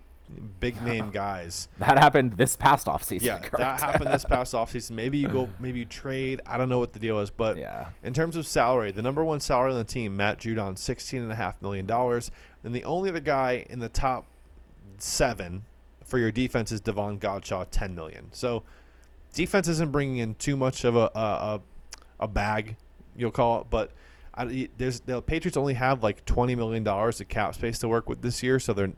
big 0.60 0.82
name 0.84 1.10
guys. 1.12 1.68
That 1.80 1.98
happened 1.98 2.38
this 2.38 2.56
past 2.56 2.88
offseason. 2.88 3.22
Yeah, 3.24 3.40
Kurt. 3.40 3.60
that 3.60 3.80
happened 3.80 4.12
this 4.14 4.26
past 4.30 4.54
offseason. 4.54 4.92
Maybe 4.92 5.18
you 5.18 5.28
go, 5.28 5.50
maybe 5.60 5.80
you 5.80 5.86
trade. 5.86 6.42
I 6.46 6.58
don't 6.58 6.70
know 6.70 6.80
what 6.80 6.94
the 6.94 7.00
deal 7.00 7.20
is, 7.20 7.30
but 7.30 7.58
Yeah. 7.58 7.88
in 8.04 8.14
terms 8.14 8.36
of 8.36 8.46
salary, 8.48 8.92
the 8.92 9.02
number 9.02 9.24
one 9.24 9.40
salary 9.40 9.72
on 9.72 9.78
the 9.78 9.84
team, 9.84 10.16
Matt 10.18 10.40
Judon, 10.40 10.78
sixteen 10.78 11.22
and 11.22 11.32
a 11.32 11.36
half 11.36 11.62
million 11.62 11.86
dollars. 11.86 12.32
And 12.64 12.74
the 12.76 12.84
only 12.84 13.10
other 13.10 13.20
guy 13.20 13.66
in 13.70 13.80
the 13.80 13.90
top 13.90 14.26
seven 14.98 15.64
for 16.06 16.18
your 16.20 16.32
defense 16.32 16.72
is 16.72 16.82
Davon 16.82 17.20
Godchaux, 17.20 17.68
ten 17.72 17.96
million. 17.96 18.30
So 18.32 18.64
defense 19.34 19.68
isn't 19.68 19.92
bringing 19.92 20.18
in 20.18 20.36
too 20.36 20.56
much 20.58 20.84
of 20.84 20.96
a 20.96 21.10
a, 21.16 21.20
a, 21.20 21.62
a 22.22 22.28
bag, 22.28 22.76
you'll 23.16 23.32
call 23.32 23.62
it, 23.62 23.68
but. 23.70 23.92
I, 24.34 24.70
there's 24.78 25.02
the 25.02 25.22
Patriots 25.22 25.58
only 25.58 25.74
have 25.74 26.04
like 26.04 26.24
twenty 26.24 26.56
million 26.56 26.86
dollars 26.86 27.20
of 27.20 27.28
cap 27.28 27.54
space 27.54 27.80
to 27.80 27.90
work 27.90 28.08
with 28.08 28.22
this 28.22 28.42
year, 28.42 28.60
so 28.62 28.72
they're 28.72 28.94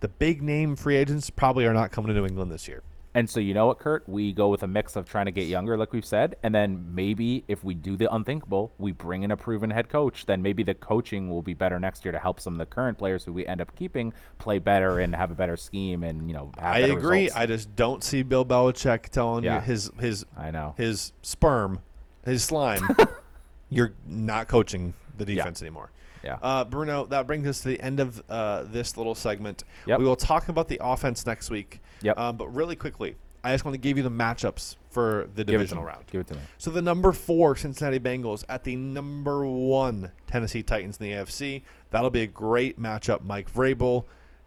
the 0.00 0.08
big 0.08 0.42
name 0.42 0.76
free 0.76 0.96
agents 0.96 1.30
probably 1.30 1.66
are 1.66 1.74
not 1.74 1.90
coming 1.90 2.08
to 2.08 2.14
New 2.14 2.26
England 2.26 2.50
this 2.52 2.68
year. 2.68 2.82
And 3.14 3.28
so 3.28 3.40
you 3.40 3.52
know 3.52 3.66
what, 3.66 3.78
Kurt? 3.80 4.08
We 4.08 4.32
go 4.32 4.48
with 4.48 4.62
a 4.62 4.68
mix 4.68 4.94
of 4.94 5.08
trying 5.08 5.26
to 5.26 5.32
get 5.32 5.48
younger, 5.48 5.76
like 5.76 5.92
we've 5.92 6.04
said, 6.04 6.36
and 6.42 6.54
then 6.54 6.94
maybe 6.94 7.42
if 7.48 7.64
we 7.64 7.74
do 7.74 7.96
the 7.96 8.12
unthinkable, 8.14 8.72
we 8.78 8.92
bring 8.92 9.22
in 9.22 9.30
a 9.30 9.36
proven 9.36 9.70
head 9.70 9.88
coach. 9.88 10.26
Then 10.26 10.40
maybe 10.42 10.62
the 10.62 10.74
coaching 10.74 11.28
will 11.28 11.42
be 11.42 11.54
better 11.54 11.80
next 11.80 12.04
year 12.04 12.12
to 12.12 12.18
help 12.18 12.38
some 12.38 12.52
of 12.52 12.58
the 12.58 12.66
current 12.66 12.96
players 12.98 13.24
who 13.24 13.32
we 13.32 13.46
end 13.46 13.60
up 13.60 13.74
keeping 13.74 14.12
play 14.38 14.58
better 14.58 15.00
and 15.00 15.16
have 15.16 15.30
a 15.30 15.34
better 15.34 15.56
scheme 15.56 16.04
and 16.04 16.28
you 16.28 16.34
know. 16.34 16.52
Have 16.58 16.74
I 16.76 16.78
agree. 16.80 17.22
results. 17.24 17.36
I 17.36 17.46
just 17.46 17.74
don't 17.74 18.04
see 18.04 18.22
Bill 18.22 18.44
Belichick 18.44 19.08
telling 19.08 19.42
you 19.42 19.50
his 19.52 19.90
his 19.98 20.24
I 20.36 20.50
know. 20.50 20.74
his 20.76 21.12
sperm, 21.22 21.80
his 22.24 22.44
slime. 22.44 22.86
you're 23.70 23.94
not 24.06 24.48
coaching 24.48 24.94
the 25.16 25.24
defense 25.24 25.60
anymore. 25.60 25.90
Yeah. 26.28 26.38
Uh, 26.42 26.64
Bruno, 26.64 27.06
that 27.06 27.26
brings 27.26 27.48
us 27.48 27.62
to 27.62 27.68
the 27.68 27.80
end 27.80 28.00
of 28.00 28.22
uh, 28.28 28.64
this 28.64 28.98
little 28.98 29.14
segment. 29.14 29.64
Yep. 29.86 29.98
We 29.98 30.04
will 30.04 30.16
talk 30.16 30.50
about 30.50 30.68
the 30.68 30.78
offense 30.82 31.24
next 31.24 31.48
week. 31.48 31.80
Yep. 32.02 32.18
Um, 32.18 32.36
but 32.36 32.54
really 32.54 32.76
quickly, 32.76 33.16
I 33.42 33.54
just 33.54 33.64
want 33.64 33.74
to 33.74 33.78
give 33.78 33.96
you 33.96 34.02
the 34.02 34.10
matchups 34.10 34.76
for 34.90 35.30
the 35.34 35.42
Give 35.42 35.54
divisional 35.54 35.84
round. 35.84 36.04
Give 36.10 36.20
it 36.20 36.26
to 36.26 36.34
me. 36.34 36.40
So 36.58 36.70
the 36.70 36.82
number 36.82 37.12
four 37.12 37.56
Cincinnati 37.56 37.98
Bengals 37.98 38.44
at 38.50 38.62
the 38.62 38.76
number 38.76 39.46
one 39.46 40.10
Tennessee 40.26 40.62
Titans 40.62 40.98
in 40.98 41.06
the 41.06 41.12
AFC. 41.12 41.62
That'll 41.90 42.10
be 42.10 42.22
a 42.22 42.26
great 42.26 42.78
matchup. 42.78 43.24
Mike 43.24 43.50
Vrabel, 43.50 44.04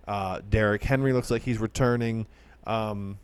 uh, 0.08 0.42
Derrick 0.48 0.84
Henry 0.84 1.14
looks 1.14 1.32
like 1.32 1.42
he's 1.42 1.58
returning. 1.58 2.28
Um, 2.68 3.18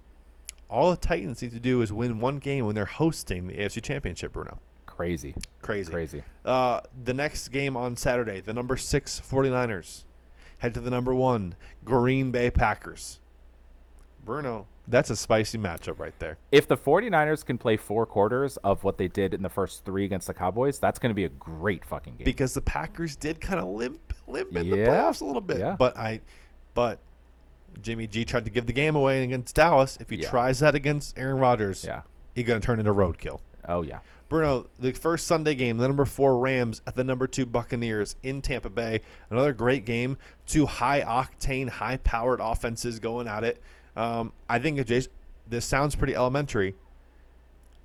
all 0.68 0.90
the 0.90 0.98
Titans 0.98 1.44
need 1.44 1.52
to 1.52 1.60
do 1.60 1.84
is 1.84 1.94
win 1.94 2.20
one 2.20 2.40
game 2.40 2.66
when 2.66 2.74
they're 2.74 2.86
hosting 2.86 3.48
the 3.48 3.54
AFC 3.54 3.84
Championship. 3.84 4.34
Bruno, 4.34 4.60
Crazy. 4.98 5.36
crazy. 5.62 5.92
Crazy. 5.92 6.24
Uh, 6.44 6.82
the 7.04 7.14
next 7.14 7.50
game 7.50 7.78
on 7.78 7.96
Saturday, 7.96 8.42
the 8.42 8.54
number 8.54 8.76
six 8.78 9.22
49ers 9.22 10.04
head 10.58 10.74
to 10.74 10.80
the 10.82 10.90
number 10.90 11.14
one 11.14 11.56
Green 11.86 12.32
Bay 12.32 12.50
Packers. 12.50 13.20
Bruno, 14.26 14.66
that's 14.88 15.10
a 15.10 15.16
spicy 15.16 15.58
matchup 15.58 16.00
right 16.00 16.18
there. 16.20 16.38
If 16.52 16.68
the 16.68 16.76
49ers 16.76 17.46
can 17.46 17.58
play 17.58 17.78
four 17.78 18.06
quarters 18.06 18.58
of 18.58 18.84
what 18.84 18.98
they 18.98 19.08
did 19.08 19.34
in 19.34 19.42
the 19.42 19.50
first 19.50 19.86
three 19.86 20.04
against 20.04 20.28
the 20.28 20.34
Cowboys, 20.34 20.80
that's 20.80 21.00
going 21.00 21.12
to 21.12 21.16
be 21.16 21.24
a 21.26 21.30
great 21.30 21.86
fucking 21.86 22.16
game. 22.18 22.26
because 22.26 22.54
the 22.54 22.62
Packers 22.62 23.16
did 23.16 23.40
kind 23.40 23.60
of 23.60 23.68
limp 23.68 24.14
limp 24.28 24.56
in 24.56 24.70
the 24.70 24.78
Yeah. 24.78 24.88
playoffs 24.88 25.22
a 25.22 25.26
little 25.26 25.42
bit. 25.42 25.60
Yeah. 25.60 25.76
But 25.78 25.96
I, 25.98 26.20
but 26.74 27.00
Jimmy 27.82 28.08
G 28.08 28.26
tried 28.26 28.46
to 28.46 28.52
give 28.52 28.66
the 28.66 28.74
game 28.74 28.96
away 28.96 29.24
against 29.24 29.56
Dallas. 29.56 29.98
If 30.02 30.10
he 30.10 30.18
Yeah. 30.18 30.30
tries 30.30 30.60
that 30.60 30.76
against 30.76 31.18
Aaron 31.18 31.38
Rodgers, 31.38 31.86
yeah. 31.86 32.02
he's 32.36 32.46
gonna 32.46 32.60
turn 32.60 32.80
into 32.80 32.92
a 32.92 32.96
roadkill. 32.96 33.40
Oh, 33.70 33.82
yeah. 33.84 34.00
Bruno, 34.30 34.68
the 34.78 34.92
first 34.92 35.26
Sunday 35.28 35.56
game, 35.56 35.78
the 35.78 35.88
number 35.88 36.04
four 36.06 36.38
Rams 36.38 36.82
at 36.86 36.96
the 36.96 37.04
number 37.04 37.28
two 37.28 37.46
Buccaneers 37.46 38.16
in 38.24 38.42
Tampa 38.42 38.70
Bay. 38.70 39.02
Another 39.30 39.54
great 39.54 39.86
game. 39.86 40.18
Two 40.46 40.66
high 40.66 41.02
octane, 41.02 41.70
high 41.70 41.98
powered 41.98 42.40
offenses 42.42 43.00
going 43.00 43.28
at 43.28 43.44
it. 43.44 43.62
Um, 43.96 44.34
I 44.50 44.60
think 44.60 44.86
just, 44.86 45.10
this 45.48 45.66
sounds 45.66 45.96
pretty 45.96 46.14
elementary. 46.16 46.76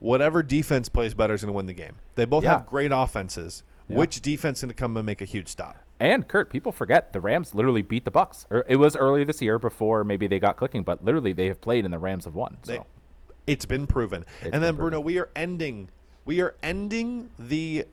Whatever 0.01 0.43
defense 0.43 0.89
plays 0.89 1.15
better 1.15 1.35
is 1.35 1.43
going 1.43 1.53
to 1.53 1.57
win 1.57 1.67
the 1.67 1.73
game. 1.73 1.97
They 2.17 2.25
both 2.25 2.43
Yeah. 2.45 2.55
have 2.59 2.67
great 2.67 2.91
offenses. 2.93 3.63
Yeah. 3.89 3.99
Which 3.99 4.21
defense 4.21 4.59
is 4.59 4.63
going 4.65 4.69
to 4.71 4.75
come 4.75 4.97
and 4.97 5.07
make 5.07 5.21
a 5.21 5.25
huge 5.25 5.49
stop? 5.49 5.77
And 6.01 6.27
Kurt, 6.27 6.51
people 6.51 6.73
forget 6.73 7.13
the 7.13 7.21
Rams 7.21 7.55
literally 7.55 7.83
beat 7.83 8.05
the 8.05 8.11
Bucs. 8.11 8.47
It 8.69 8.77
was 8.77 8.97
earlier 8.97 9.25
this 9.25 9.41
year 9.41 9.61
before 9.61 10.03
maybe 10.03 10.27
they 10.27 10.41
got 10.41 10.57
clicking, 10.57 10.83
but 10.83 11.05
literally 11.05 11.33
they 11.33 11.47
have 11.47 11.61
played 11.61 11.85
and 11.85 11.95
the 11.95 11.99
Rams 12.01 12.25
have 12.25 12.35
won. 12.35 12.59
So 12.65 12.73
They- 12.73 13.53
It's 13.53 13.65
been 13.67 13.87
proven. 13.87 14.25
It's 14.41 14.51
and 14.53 14.55
then 14.63 14.75
proven. 14.75 14.77
Bruno, 14.77 15.01
we 15.01 15.19
are 15.19 15.29
ending 15.37 15.91
we 16.25 16.41
are 16.41 16.55
ending 16.63 17.31
the 17.39 17.87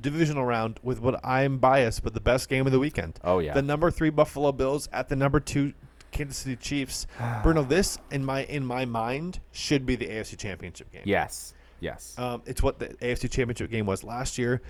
divisional 0.00 0.44
round 0.44 0.78
with 0.82 1.00
what 1.00 1.24
I'm 1.24 1.58
biased, 1.58 2.04
but 2.04 2.14
the 2.14 2.20
best 2.20 2.48
game 2.48 2.66
of 2.66 2.72
the 2.72 2.78
weekend. 2.78 3.18
Oh, 3.24 3.38
yeah. 3.38 3.54
The 3.54 3.62
number 3.62 3.90
three 3.90 4.10
Buffalo 4.10 4.52
Bills 4.52 4.88
at 4.92 5.08
the 5.08 5.16
number 5.16 5.40
two 5.40 5.72
Kansas 6.10 6.38
City 6.38 6.56
Chiefs. 6.56 7.06
Bruno, 7.42 7.62
this 7.62 7.98
in 8.10 8.24
my 8.24 8.44
in 8.44 8.64
my 8.64 8.84
mind 8.84 9.40
should 9.52 9.86
be 9.86 9.96
the 9.96 10.06
AFC 10.06 10.36
Championship 10.36 10.90
game. 10.92 11.02
yes, 11.04 11.54
yes. 11.80 12.14
Um, 12.18 12.42
it's 12.46 12.62
what 12.62 12.78
the 12.78 12.88
AFC 12.88 13.30
Championship 13.30 13.70
game 13.70 13.86
was 13.86 14.04
last 14.04 14.38
year. 14.38 14.60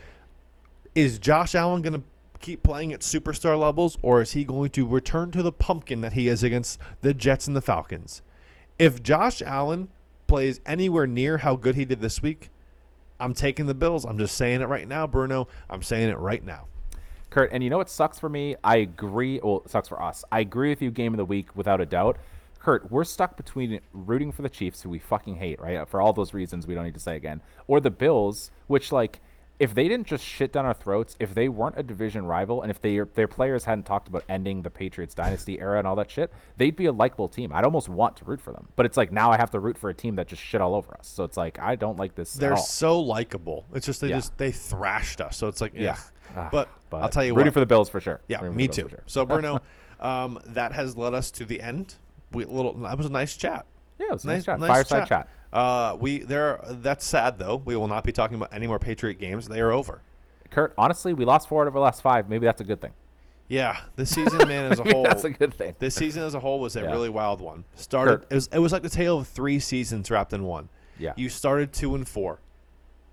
Is 0.95 1.19
Josh 1.19 1.55
Allen 1.55 1.83
going 1.83 1.95
to 1.95 2.03
keep 2.41 2.63
playing 2.63 2.93
at 2.93 3.01
superstar 3.01 3.59
levels, 3.59 3.97
or 4.03 4.21
is 4.23 4.33
he 4.33 4.45
going 4.45 4.71
to 4.71 4.87
return 4.87 5.31
to 5.33 5.43
the 5.43 5.53
pumpkin 5.53 6.01
that 6.01 6.15
he 6.15 6.27
is 6.29 6.43
against 6.43 6.81
the 7.01 7.15
Jets 7.15 7.47
and 7.47 7.57
the 7.57 7.61
Falcons? 7.61 8.23
If 8.79 9.03
Josh 9.03 9.43
Allen 9.43 9.89
plays 10.27 10.61
anywhere 10.65 11.07
near 11.07 11.39
how 11.39 11.55
good 11.55 11.75
he 11.75 11.85
did 11.85 12.01
this 12.01 12.23
week, 12.23 12.51
I'm 13.21 13.35
taking 13.35 13.67
the 13.67 13.75
Bills. 13.75 14.05
I'm 14.05 14.19
just 14.19 14.37
saying 14.37 14.63
it 14.63 14.69
right 14.69 14.89
now, 14.89 15.07
Bruno. 15.07 15.49
I'm 15.69 15.83
saying 15.83 16.09
it 16.09 16.19
right 16.19 16.45
now. 16.45 16.67
Kurt, 17.29 17.53
and 17.53 17.63
you 17.63 17.71
know 17.71 17.79
what 17.79 17.89
sucks 17.89 18.19
for 18.19 18.29
me? 18.29 18.57
I 18.65 18.79
agree. 18.79 19.39
Well, 19.43 19.63
it 19.65 19.71
sucks 19.71 19.89
for 19.89 20.03
us. 20.03 20.25
I 20.33 20.41
agree 20.41 20.71
with 20.71 20.83
you, 20.83 20.91
game 20.91 21.13
of 21.13 21.19
the 21.19 21.25
week, 21.25 21.55
without 21.55 21.81
a 21.81 21.87
doubt. 21.87 22.17
Kurt, 22.59 22.91
we're 22.91 23.05
stuck 23.05 23.37
between 23.37 23.81
rooting 23.93 24.33
for 24.33 24.43
the 24.43 24.49
Chiefs, 24.49 24.83
who 24.83 24.91
we 24.91 24.99
fucking 24.99 25.37
hate, 25.37 25.61
right? 25.61 25.89
For 25.89 26.01
all 26.01 26.13
those 26.13 26.35
reasons 26.35 26.67
we 26.67 26.75
don't 26.75 26.85
need 26.85 26.95
to 26.95 27.01
say 27.01 27.17
again, 27.17 27.41
or 27.69 27.81
the 27.81 27.91
Bills, 27.91 28.51
which, 28.67 28.91
like, 28.91 29.21
if 29.61 29.75
they 29.75 29.87
didn't 29.89 30.07
just 30.07 30.25
shit 30.25 30.53
down 30.53 30.65
our 30.65 30.73
throats, 30.75 31.17
if 31.21 31.35
they 31.35 31.49
weren't 31.49 31.79
a 31.79 31.83
division 31.83 32.25
rival, 32.25 32.63
and 32.63 32.71
if 32.71 32.81
they, 32.81 32.99
their 33.15 33.29
players 33.29 33.65
hadn't 33.65 33.85
talked 33.85 34.09
about 34.09 34.25
ending 34.29 34.63
the 34.63 34.71
Patriots 34.71 35.15
dynasty 35.15 35.61
era 35.61 35.79
and 35.79 35.87
all 35.87 35.95
that 35.97 36.11
shit, 36.11 36.33
they'd 36.57 36.75
be 36.75 36.87
a 36.87 36.93
likable 36.93 37.29
team. 37.29 37.53
I'd 37.53 37.65
almost 37.65 37.89
want 37.89 38.17
to 38.17 38.25
root 38.25 38.41
for 38.41 38.53
them. 38.53 38.69
But 38.75 38.87
it's 38.87 38.97
like 38.97 39.13
now 39.13 39.31
I 39.31 39.37
have 39.37 39.51
to 39.51 39.61
root 39.61 39.77
for 39.77 39.91
a 39.91 39.95
team 39.95 40.17
that 40.17 40.27
just 40.29 40.43
shit 40.43 40.63
all 40.63 40.75
over 40.75 40.95
us. 40.99 41.07
So 41.07 41.25
it's 41.25 41.37
like 41.37 41.59
I 41.61 41.77
don't 41.77 41.99
like 41.99 42.15
this 42.15 42.33
They're 42.33 42.53
at 42.55 42.59
all. 42.59 42.65
so 42.65 42.99
likable. 43.01 43.67
It's 43.75 43.85
just 43.85 44.01
they 44.01 44.09
Yeah. 44.09 44.17
just 44.17 44.37
they 44.39 44.51
thrashed 44.51 45.21
us. 45.21 45.37
So 45.37 45.47
it's 45.47 45.61
like 45.61 45.73
yeah. 45.75 45.97
Ah, 46.35 46.49
But, 46.51 46.69
I'll 46.93 47.09
tell 47.09 47.25
you 47.25 47.35
what 47.35 47.39
rooting 47.41 47.51
what. 47.51 47.55
for 47.55 47.61
the 47.61 47.67
Bills 47.67 47.89
for 47.91 48.01
sure. 48.01 48.21
Yeah, 48.29 48.41
Rooting 48.41 48.57
me 48.57 48.67
too. 48.69 48.89
sure. 48.89 49.03
So 49.07 49.27
Bruno, 49.27 49.61
um, 50.01 50.41
that 50.47 50.73
has 50.73 50.97
led 50.97 51.13
us 51.13 51.31
to 51.33 51.45
the 51.45 51.61
end. 51.61 51.97
We 52.33 52.45
little 52.47 52.73
that 52.79 52.97
was 52.97 53.07
a 53.07 53.11
nice 53.11 53.37
chat. 53.37 53.67
Yeah, 53.99 54.07
it 54.07 54.13
was 54.13 54.25
a 54.25 54.29
nice 54.29 54.45
chat. 54.47 54.59
Fireside 54.59 55.07
chat. 55.07 55.29
Uh, 55.53 55.97
we 55.99 56.19
there. 56.21 56.61
That's 56.69 57.05
sad 57.05 57.39
though. 57.39 57.57
We 57.57 57.77
will 57.77 57.89
not 57.89 58.05
be 58.05 58.13
talking 58.13 58.37
about 58.37 58.53
any 58.53 58.67
more 58.67 58.79
Patriot 58.79 59.19
games. 59.19 59.49
They 59.49 59.61
are 59.61 59.73
over. 59.73 60.03
Kurt, 60.51 60.75
honestly, 60.79 61.13
we 61.15 61.25
lost 61.25 61.49
four 61.49 61.63
out 61.63 61.69
of 61.69 61.77
our 61.77 61.83
last 61.83 62.03
five. 62.03 62.29
Maybe 62.29 62.45
that's 62.47 62.61
a 62.61 62.65
good 62.65 62.81
thing. 62.81 62.93
Yeah, 63.49 63.81
this 63.97 64.11
season, 64.11 64.47
man, 64.47 64.71
as 64.71 64.79
a 64.79 64.85
whole, 64.93 65.03
that's 65.03 65.25
a 65.25 65.31
good 65.31 65.53
thing. 65.55 65.75
this 65.81 65.95
season 65.97 66.23
as 66.23 66.35
a 66.35 66.41
whole 66.41 66.61
was 66.61 66.77
a 66.77 66.83
Yeah. 66.83 66.91
really 66.93 67.09
wild 67.09 67.41
one. 67.41 67.65
Started 67.75 68.21
Kurt. 68.21 68.27
it 68.31 68.35
was 68.35 68.47
it 68.53 68.59
was 68.61 68.73
like 68.73 68.83
the 68.83 68.89
tale 68.91 69.19
of 69.19 69.27
three 69.29 69.59
seasons 69.59 70.11
wrapped 70.11 70.33
in 70.33 70.45
one. 70.45 70.69
Yeah. 70.99 71.15
You 71.17 71.29
started 71.29 71.73
two 71.73 71.95
and 71.97 72.07
four. 72.07 72.39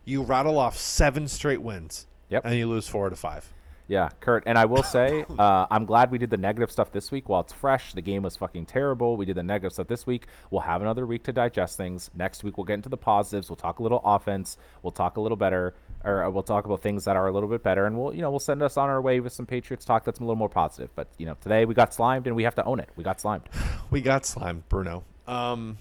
You 0.06 0.22
rattle 0.22 0.60
off 0.60 0.78
seven 0.78 1.28
straight 1.28 1.62
wins. 1.62 2.06
Yep. 2.30 2.44
And 2.46 2.56
you 2.56 2.68
lose 2.68 2.88
four 2.88 3.08
out 3.08 3.14
of 3.14 3.20
five. 3.20 3.52
Yeah, 3.88 4.10
Kurt. 4.20 4.44
And 4.46 4.58
I 4.58 4.66
will 4.66 4.84
say, 4.98 5.26
uh, 5.38 5.68
I'm 5.72 5.86
glad 5.86 6.12
we 6.12 6.18
did 6.18 6.30
the 6.30 6.38
negative 6.38 6.72
stuff 6.72 6.92
this 6.92 7.12
week 7.12 7.30
while 7.30 7.42
it's 7.42 7.54
fresh. 7.54 7.94
The 7.94 8.02
game 8.02 8.24
was 8.24 8.36
fucking 8.36 8.66
terrible. 8.66 9.18
We 9.18 9.26
did 9.26 9.36
the 9.36 9.44
negative 9.44 9.74
stuff 9.74 9.88
this 9.88 10.06
week. 10.06 10.28
We'll 10.52 10.62
have 10.62 10.82
another 10.82 11.06
week 11.06 11.24
to 11.24 11.34
digest 11.34 11.78
things. 11.78 12.10
Next 12.14 12.44
week, 12.44 12.58
we'll 12.58 12.66
get 12.66 12.76
into 12.76 12.90
the 12.90 12.98
positives. 12.98 13.50
We'll 13.50 13.56
talk 13.56 13.80
a 13.80 13.84
little 13.84 14.02
offense. 14.04 14.58
We'll 14.84 14.92
talk 14.92 15.18
a 15.18 15.22
little 15.22 15.38
better, 15.38 15.74
or 16.04 16.24
uh, 16.24 16.30
we'll 16.30 16.44
talk 16.44 16.66
about 16.66 16.82
things 16.82 17.06
that 17.06 17.16
are 17.16 17.28
a 17.28 17.32
little 17.32 17.50
bit 17.50 17.64
better. 17.64 17.86
And 17.86 17.98
we'll, 17.98 18.14
you 18.14 18.22
know, 18.22 18.30
we'll 18.30 18.40
send 18.40 18.62
us 18.62 18.78
on 18.78 18.90
our 18.90 19.02
way 19.02 19.20
with 19.20 19.34
some 19.34 19.46
Patriots 19.46 19.86
talk 19.86 20.04
that's 20.04 20.20
a 20.20 20.24
little 20.24 20.36
more 20.36 20.50
positive. 20.50 20.90
But, 20.96 21.08
you 21.18 21.26
know, 21.26 21.38
today 21.42 21.66
we 21.66 21.74
got 21.74 21.94
slimed 21.94 22.28
and 22.28 22.36
we 22.36 22.44
have 22.44 22.56
to 22.56 22.66
own 22.66 22.80
it. 22.80 22.90
We 22.96 23.04
got 23.04 23.22
slimed. 23.22 23.44
We 23.90 24.02
got 24.02 24.26
slimed, 24.26 24.68
Bruno. 24.68 25.06
Um, 25.30 25.78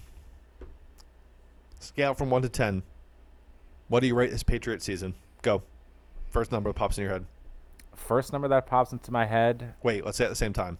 scale 1.79 2.13
from 2.13 2.29
one 2.29 2.41
to 2.43 2.47
ten. 2.47 2.83
What 3.89 3.99
do 3.99 4.07
you 4.07 4.15
rate 4.15 4.31
this 4.31 4.43
Patriot 4.43 4.81
season? 4.81 5.13
Go. 5.41 5.61
First 6.29 6.53
number 6.53 6.69
that 6.69 6.75
pops 6.75 6.97
in 6.97 7.03
your 7.03 7.11
head. 7.11 7.25
First 7.97 8.31
number 8.31 8.47
that 8.47 8.65
pops 8.67 8.91
into 8.93 9.11
my 9.11 9.25
head. 9.25 9.73
Wait, 9.83 10.05
let's 10.05 10.17
say 10.17 10.23
at 10.23 10.29
the 10.29 10.35
same 10.35 10.53
time. 10.53 10.77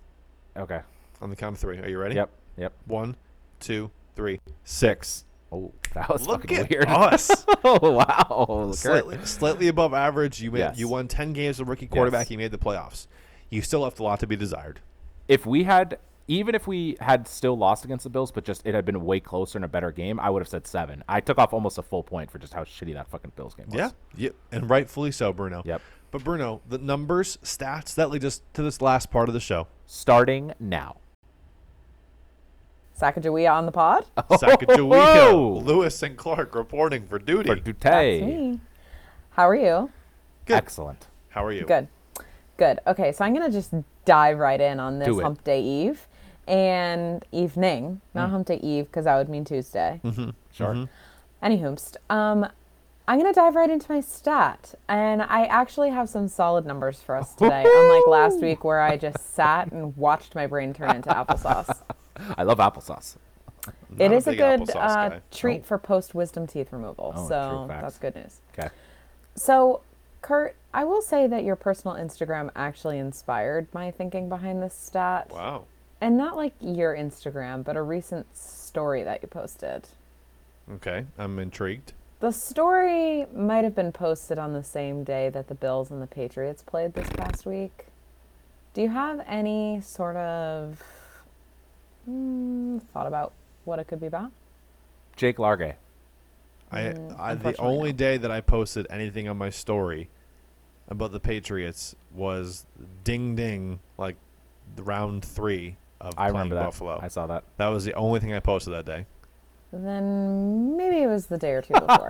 Okay. 0.55 0.79
On 1.21 1.29
the 1.29 1.35
count 1.35 1.55
of 1.55 1.59
three. 1.59 1.77
Are 1.79 1.89
you 1.89 1.97
ready? 1.99 2.15
Yep. 2.15 2.29
Yep. 2.57 2.73
One, 2.85 3.15
two, 3.59 3.91
three, 4.15 4.39
six. 4.63 5.25
Oh, 5.51 5.71
that 5.93 6.09
was 6.09 6.27
Look 6.27 6.41
fucking 6.41 6.57
at 6.57 6.69
weird. 6.69 6.85
us. 6.87 7.45
oh, 7.63 7.91
wow. 7.91 8.71
Slightly, 8.73 9.17
slightly 9.25 9.67
above 9.67 9.93
average. 9.93 10.41
You 10.41 10.51
made, 10.51 10.59
Yes. 10.59 10.77
you 10.79 10.87
won 10.87 11.07
ten 11.07 11.33
games 11.33 11.59
with 11.59 11.67
rookie 11.67 11.87
quarterback. 11.87 12.25
Yes. 12.27 12.31
You 12.31 12.37
made 12.37 12.51
the 12.51 12.57
playoffs. 12.57 13.07
You 13.49 13.61
still 13.61 13.79
left 13.81 13.99
a 13.99 14.03
lot 14.03 14.19
to 14.21 14.27
be 14.27 14.35
desired. 14.35 14.79
if 15.27 15.45
we 15.45 15.63
had 15.63 15.99
even 16.29 16.53
if 16.53 16.67
we 16.67 16.97
had 16.99 17.25
still 17.25 17.57
lost 17.57 17.85
against 17.85 18.03
the 18.03 18.09
Bills, 18.09 18.33
but 18.33 18.43
just 18.43 18.61
it 18.65 18.75
had 18.75 18.83
been 18.83 19.05
way 19.05 19.21
closer 19.21 19.57
and 19.57 19.63
a 19.63 19.67
better 19.69 19.91
game, 19.93 20.19
I 20.19 20.29
would 20.29 20.41
have 20.41 20.49
said 20.49 20.67
seven. 20.67 21.01
I 21.07 21.21
took 21.21 21.37
off 21.37 21.53
almost 21.53 21.77
a 21.77 21.81
full 21.81 22.03
point 22.03 22.29
for 22.29 22.37
just 22.37 22.53
how 22.53 22.65
shitty 22.65 22.93
that 22.95 23.07
fucking 23.09 23.31
Bills 23.37 23.55
game 23.55 23.67
was. 23.67 23.75
Yeah. 23.75 23.89
Yep. 24.17 24.35
And 24.51 24.69
rightfully 24.69 25.13
so, 25.13 25.31
Bruno. 25.31 25.61
Yep. 25.63 25.81
But 26.11 26.23
Bruno, 26.23 26.61
the 26.67 26.77
numbers, 26.77 27.37
stats 27.43 27.93
that 27.95 28.09
lead 28.09 28.23
us 28.23 28.41
to 28.53 28.63
this 28.63 28.81
last 28.81 29.11
part 29.11 29.29
of 29.29 29.33
the 29.33 29.39
show. 29.39 29.67
Starting 29.85 30.53
now. 30.59 30.97
Sacagawea 32.99 33.51
on 33.51 33.65
the 33.65 33.71
pod. 33.71 34.05
Sacagawea, 34.17 35.31
Whoa! 35.31 35.61
Lewis 35.63 36.01
and 36.01 36.17
Clark 36.17 36.55
reporting 36.55 37.05
for 37.07 37.19
duty. 37.19 37.49
For 37.49 37.73
That's 37.73 38.21
me. 38.21 38.59
How 39.31 39.47
are 39.47 39.55
you? 39.55 39.91
Good. 40.45 40.55
Excellent. 40.55 41.07
How 41.29 41.45
are 41.45 41.51
you? 41.51 41.65
Good. 41.65 41.87
Good. 42.57 42.79
Okay, 42.87 43.11
so 43.11 43.23
I'm 43.23 43.33
gonna 43.33 43.51
just 43.51 43.71
dive 44.05 44.39
right 44.39 44.59
in 44.59 44.79
on 44.79 44.97
this 44.97 45.19
Hump 45.19 45.43
Day 45.43 45.61
Eve 45.61 46.07
and 46.47 47.23
evening, 47.31 48.01
not 48.15 48.29
mm. 48.29 48.31
Hump 48.31 48.47
Day 48.47 48.59
Eve 48.63 48.85
because 48.85 49.05
that 49.05 49.15
would 49.15 49.29
mean 49.29 49.45
Tuesday. 49.45 50.01
Mm-hmm. 50.03 50.29
Sure. 50.51 50.73
Mm-hmm. 50.73 50.85
Any 51.43 51.59
hoomst. 51.59 51.97
Um, 52.09 52.47
I'm 53.09 53.17
gonna 53.19 53.31
dive 53.33 53.55
right 53.55 53.69
into 53.69 53.89
my 53.89 54.01
stat, 54.01 54.75
and 54.89 55.21
I 55.21 55.45
actually 55.45 55.91
have 55.91 56.09
some 56.09 56.27
solid 56.27 56.65
numbers 56.65 57.01
for 57.01 57.15
us 57.15 57.33
today. 57.35 57.63
unlike 57.65 58.07
last 58.07 58.41
week 58.41 58.65
where 58.65 58.81
I 58.81 58.97
just 58.97 59.33
sat 59.35 59.71
and 59.71 59.95
watched 59.95 60.35
my 60.35 60.45
brain 60.45 60.73
turn 60.73 60.97
into 60.97 61.09
applesauce. 61.09 61.81
I 62.37 62.43
love 62.43 62.57
applesauce. 62.57 63.15
it 63.97 64.11
Not 64.11 64.27
a 64.27 64.29
a 64.31 64.35
good 64.35 64.75
uh, 64.75 65.19
treat 65.31 65.65
for 65.65 65.77
post 65.77 66.15
wisdom 66.15 66.47
teeth 66.47 66.73
removal. 66.73 67.13
Oh, 67.15 67.29
so 67.29 67.65
that's 67.69 67.97
good 67.97 68.15
news. 68.15 68.41
Okay. 68.57 68.69
So, 69.35 69.81
Kurt, 70.21 70.57
I 70.73 70.83
will 70.83 71.01
say 71.01 71.27
that 71.27 71.45
your 71.45 71.55
personal 71.55 71.95
Instagram 71.95 72.49
actually 72.57 72.97
inspired 72.97 73.67
my 73.73 73.89
thinking 73.89 74.27
behind 74.27 74.61
this 74.61 74.73
stat. 74.73 75.29
Wow. 75.31 75.65
And 76.01 76.17
not 76.17 76.35
like 76.35 76.53
your 76.59 76.93
Instagram, 76.93 77.63
but 77.63 77.77
a 77.77 77.81
recent 77.81 78.35
story 78.35 79.03
that 79.03 79.21
you 79.21 79.29
posted. 79.29 79.87
Okay. 80.73 81.05
I'm 81.17 81.39
intrigued. 81.39 81.93
The 82.19 82.31
story 82.31 83.27
might 83.33 83.63
have 83.63 83.75
been 83.75 83.91
posted 83.91 84.39
on 84.39 84.53
the 84.53 84.63
same 84.63 85.03
day 85.03 85.29
that 85.29 85.47
the 85.47 85.55
Bills 85.55 85.91
and 85.91 86.01
the 86.01 86.07
Patriots 86.07 86.63
played 86.63 86.93
this 86.93 87.07
past 87.11 87.45
week. 87.45 87.85
Do 88.73 88.81
you 88.81 88.89
have 88.89 89.21
any 89.27 89.81
sort 89.81 90.15
of 90.15 90.81
mm, 92.09 92.81
thought 92.93 93.05
about 93.07 93.33
what 93.65 93.77
it 93.79 93.87
could 93.87 93.99
be 94.01 94.07
about? 94.07 94.31
Jake 95.15 95.37
Largay. 95.37 95.75
I, 96.71 96.81
Mm, 96.81 97.19
I 97.19 97.35
the 97.35 97.55
only 97.59 97.91
no. 97.91 97.97
day 97.97 98.17
that 98.17 98.31
I 98.31 98.41
posted 98.41 98.87
anything 98.89 99.27
on 99.27 99.37
my 99.37 99.49
story 99.49 100.09
about 100.89 101.11
the 101.11 101.19
Patriots 101.19 101.95
was 102.13 102.65
ding 103.03 103.35
ding 103.35 103.79
like 103.97 104.15
round 104.77 105.23
three 105.23 105.77
of 106.01 106.13
I 106.17 106.29
playing 106.31 106.33
remember 106.33 106.55
that. 106.55 106.65
Buffalo. 106.65 106.99
I 107.01 107.07
saw 107.09 107.27
that. 107.27 107.43
that 107.57 107.67
was 107.67 107.85
the 107.85 107.93
only 107.93 108.19
thing 108.19 108.33
I 108.33 108.39
posted 108.39 108.73
that 108.73 108.85
day. 108.85 109.05
Then 109.71 110.77
maybe 110.77 111.03
it 111.03 111.07
was 111.07 111.27
the 111.27 111.37
day 111.37 111.51
or 111.51 111.61
two 111.61 111.73
before. 111.79 112.07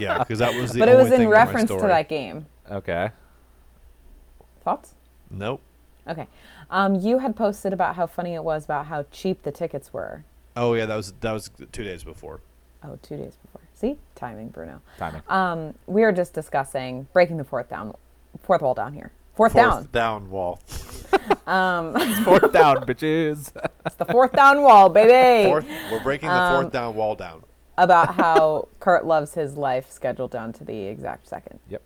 yeah, 0.00 0.18
because 0.18 0.38
that 0.40 0.54
was 0.54 0.72
the 0.72 0.80
but 0.80 0.88
it 0.88 0.92
only 0.92 1.04
was 1.04 1.10
thing 1.10 1.22
in 1.22 1.26
my 1.26 1.32
reference 1.32 1.70
to 1.70 1.78
story. 1.78 1.88
that 1.88 2.08
game. 2.08 2.46
Okay. 2.70 3.10
Thoughts? 4.64 4.94
Nope. 5.30 5.60
Okay. 6.08 6.26
Um, 6.70 6.96
you 6.96 7.18
had 7.18 7.36
posted 7.36 7.72
about 7.72 7.96
how 7.96 8.06
funny 8.06 8.34
it 8.34 8.42
was 8.42 8.64
about 8.64 8.86
how 8.86 9.04
cheap 9.10 9.42
the 9.42 9.52
tickets 9.52 9.92
were. 9.92 10.24
Oh 10.56 10.74
yeah, 10.74 10.86
that 10.86 10.96
was 10.96 11.12
that 11.20 11.32
was 11.32 11.50
two 11.72 11.84
days 11.84 12.02
before. 12.04 12.40
Oh, 12.82 12.98
two 13.02 13.16
days 13.16 13.36
before. 13.36 13.60
See, 13.74 13.96
timing, 14.14 14.48
Bruno. 14.48 14.80
Timing. 14.98 15.22
Um, 15.28 15.74
we 15.86 16.02
are 16.02 16.12
just 16.12 16.32
discussing 16.32 17.06
breaking 17.12 17.36
the 17.36 17.44
fourth 17.44 17.68
down, 17.68 17.94
fourth 18.42 18.62
wall 18.62 18.74
down 18.74 18.92
here. 18.92 19.12
Fourth, 19.40 19.52
Fourth 19.54 19.64
down. 19.64 19.88
down 19.90 20.30
wall. 20.30 20.60
Fourth 21.08 22.52
down, 22.52 22.76
bitches. 22.86 23.50
It's 23.86 23.94
the 23.96 24.04
fourth 24.04 24.32
down 24.32 24.60
wall, 24.60 24.90
baby. 24.90 25.48
Fourth, 25.48 25.64
we're 25.90 26.02
breaking 26.02 26.28
the 26.28 26.34
Um, 26.34 26.60
fourth 26.60 26.72
down 26.74 26.94
wall 26.94 27.14
down. 27.14 27.44
About 27.78 28.16
how 28.16 28.68
Kurt 28.80 29.06
loves 29.06 29.32
his 29.32 29.56
life 29.56 29.90
scheduled 29.90 30.30
down 30.30 30.52
to 30.52 30.64
the 30.64 30.82
exact 30.82 31.26
second. 31.26 31.58
Yep. 31.70 31.80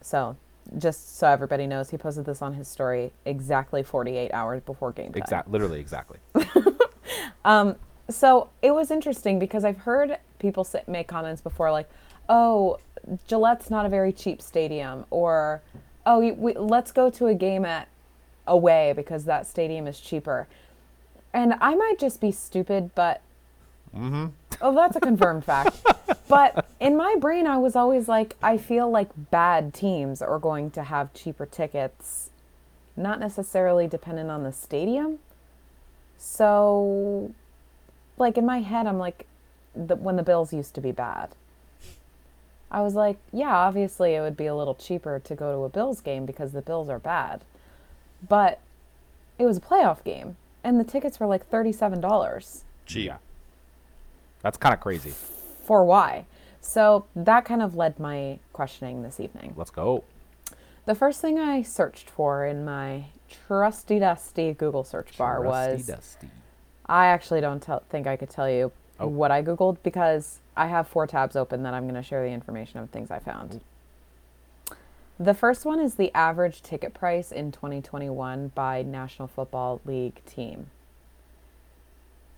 So, 0.00 0.38
just 0.78 1.18
so 1.18 1.28
everybody 1.28 1.66
knows, 1.66 1.90
he 1.90 1.98
posted 1.98 2.24
this 2.24 2.40
on 2.40 2.54
his 2.54 2.68
story 2.68 3.12
exactly 3.26 3.82
48 3.82 4.32
hours 4.32 4.62
before 4.62 4.92
game 4.92 5.12
time. 5.12 5.22
Exactly, 5.22 5.52
Literally, 5.52 5.78
exactly. 5.78 6.16
So 8.08 8.48
it 8.62 8.70
was 8.70 8.90
interesting 8.90 9.38
because 9.38 9.62
I've 9.62 9.80
heard 9.80 10.16
people 10.38 10.64
say, 10.64 10.82
make 10.86 11.06
comments 11.06 11.42
before, 11.42 11.70
like, 11.70 11.90
"Oh, 12.30 12.78
Gillette's 13.28 13.68
not 13.68 13.84
a 13.84 13.90
very 13.90 14.14
cheap 14.14 14.40
stadium," 14.40 15.04
or 15.10 15.60
"Oh, 16.08 16.20
we, 16.20 16.32
we, 16.32 16.52
let's 16.54 16.92
go 16.92 17.10
to 17.10 17.26
a 17.26 17.34
game 17.34 17.64
at 17.64 17.88
away 18.46 18.92
because 18.96 19.24
that 19.24 19.46
stadium 19.46 19.86
is 19.86 20.00
cheaper." 20.00 20.48
And 21.32 21.54
I 21.60 21.74
might 21.74 21.98
just 21.98 22.20
be 22.20 22.32
stupid, 22.32 22.90
but 22.94 23.20
mm-hmm. 23.94 24.26
oh, 24.62 24.74
that's 24.74 24.96
a 24.96 25.00
confirmed 25.00 25.44
fact. 25.44 25.76
But 26.26 26.66
in 26.78 26.94
my 26.94 27.16
brain, 27.18 27.46
I 27.46 27.56
was 27.56 27.74
always 27.74 28.06
like, 28.06 28.36
I 28.42 28.58
feel 28.58 28.90
like 28.90 29.08
bad 29.30 29.72
teams 29.72 30.20
are 30.20 30.38
going 30.38 30.70
to 30.72 30.82
have 30.82 31.14
cheaper 31.14 31.46
tickets, 31.46 32.28
not 32.98 33.18
necessarily 33.18 33.86
dependent 33.86 34.30
on 34.30 34.42
the 34.42 34.52
stadium. 34.52 35.20
So 36.18 37.32
like 38.18 38.36
in 38.36 38.44
my 38.44 38.60
head 38.60 38.86
i'm 38.86 38.98
like 38.98 39.26
the, 39.74 39.96
when 39.96 40.16
the 40.16 40.22
bills 40.22 40.52
used 40.52 40.74
to 40.74 40.80
be 40.80 40.92
bad 40.92 41.30
i 42.70 42.80
was 42.80 42.94
like 42.94 43.16
yeah 43.32 43.54
obviously 43.54 44.14
it 44.14 44.20
would 44.20 44.36
be 44.36 44.46
a 44.46 44.54
little 44.54 44.74
cheaper 44.74 45.18
to 45.18 45.34
go 45.34 45.52
to 45.54 45.64
a 45.64 45.68
bills 45.68 46.00
game 46.00 46.26
because 46.26 46.52
the 46.52 46.62
bills 46.62 46.88
are 46.88 46.98
bad 46.98 47.42
but 48.28 48.60
it 49.38 49.44
was 49.44 49.56
a 49.56 49.60
playoff 49.60 50.02
game 50.04 50.36
and 50.64 50.78
the 50.80 50.84
tickets 50.84 51.20
were 51.20 51.26
like 51.26 51.48
$37 51.50 52.62
Cheap. 52.86 53.06
Yeah. 53.06 53.16
That's 54.42 54.56
kind 54.56 54.72
of 54.74 54.80
crazy. 54.80 55.12
for 55.64 55.84
why 55.84 56.24
so 56.60 57.06
that 57.14 57.44
kind 57.44 57.62
of 57.62 57.74
led 57.76 57.98
my 58.00 58.38
questioning 58.52 59.02
this 59.02 59.20
evening 59.20 59.54
Let's 59.56 59.70
go. 59.70 60.04
the 60.86 60.94
first 60.94 61.20
thing 61.20 61.38
i 61.38 61.62
searched 61.62 62.10
for 62.10 62.44
in 62.44 62.64
my 62.64 63.06
trusty 63.46 63.98
dusty 63.98 64.52
google 64.52 64.84
search 64.84 65.16
bar 65.16 65.42
Rusty 65.42 65.76
was 65.76 65.86
Dusty. 65.86 66.28
I 66.86 67.06
actually 67.06 67.42
don't 67.42 67.60
tell, 67.62 67.82
think 67.90 68.06
I 68.06 68.16
could 68.16 68.30
tell 68.30 68.48
you 68.50 68.72
Oh. 69.00 69.06
what 69.06 69.30
I 69.30 69.42
Googled 69.42 69.76
because 69.84 70.38
I 70.58 70.66
have 70.66 70.88
four 70.88 71.06
tabs 71.06 71.36
open 71.36 71.62
that 71.62 71.72
I'm 71.72 71.84
going 71.84 71.94
to 71.94 72.02
share 72.02 72.24
the 72.24 72.32
information 72.32 72.80
of 72.80 72.90
things 72.90 73.12
I 73.12 73.20
found. 73.20 73.60
The 75.18 75.32
first 75.32 75.64
one 75.64 75.78
is 75.78 75.94
the 75.94 76.12
average 76.14 76.62
ticket 76.62 76.94
price 76.94 77.30
in 77.30 77.52
2021 77.52 78.48
by 78.54 78.82
National 78.82 79.28
Football 79.28 79.80
League 79.84 80.20
team. 80.26 80.70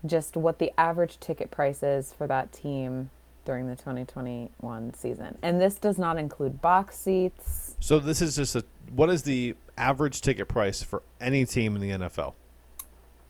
Just 0.04 0.36
what 0.36 0.58
the 0.58 0.70
average 0.78 1.18
ticket 1.18 1.50
price 1.50 1.82
is 1.82 2.12
for 2.12 2.26
that 2.26 2.52
team 2.52 3.10
during 3.46 3.68
the 3.68 3.76
2021 3.76 4.94
season. 4.94 5.38
And 5.42 5.58
this 5.58 5.76
does 5.76 5.98
not 5.98 6.18
include 6.18 6.60
box 6.60 6.96
seats. 6.98 7.74
So 7.80 7.98
this 7.98 8.20
is 8.20 8.36
just 8.36 8.54
a 8.54 8.64
what 8.94 9.08
is 9.08 9.22
the 9.22 9.56
average 9.78 10.20
ticket 10.20 10.46
price 10.46 10.82
for 10.82 11.02
any 11.20 11.46
team 11.46 11.74
in 11.74 11.80
the 11.80 11.90
NFL? 11.90 12.34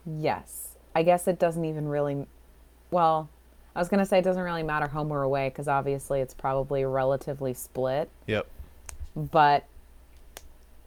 Yes. 0.05 0.77
I 0.95 1.05
guess 1.05 1.29
it 1.29 1.39
doesn't 1.39 1.65
even 1.65 1.89
really 1.89 2.27
well, 2.91 3.29
I 3.75 3.79
was 3.79 3.89
gonna 3.89 4.05
say 4.07 4.19
it 4.19 4.23
doesn't 4.25 4.43
really 4.43 4.63
matter 4.63 4.87
home 4.89 5.11
or 5.13 5.23
away 5.23 5.49
because 5.49 5.69
obviously 5.69 6.21
it's 6.21 6.35
probably 6.35 6.85
relatively 6.85 7.55
split, 7.55 8.11
Yep. 8.27 8.47
but 9.15 9.65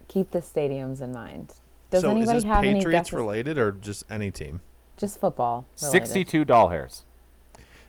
keep 0.07 0.31
the 0.31 0.39
stadiums 0.39 1.01
in 1.01 1.11
mind. 1.13 1.53
Does 1.89 2.01
so 2.01 2.11
anybody 2.11 2.37
is 2.37 2.43
this 2.43 2.51
have 2.51 2.63
any 2.63 2.79
Patriots 2.79 3.09
guesses? 3.09 3.13
related 3.13 3.57
or 3.57 3.71
just 3.71 4.03
any 4.09 4.31
team? 4.31 4.61
Just 4.97 5.19
football. 5.19 5.65
related. 5.81 6.07
62 6.07 6.45
doll 6.45 6.69
hairs. 6.69 7.03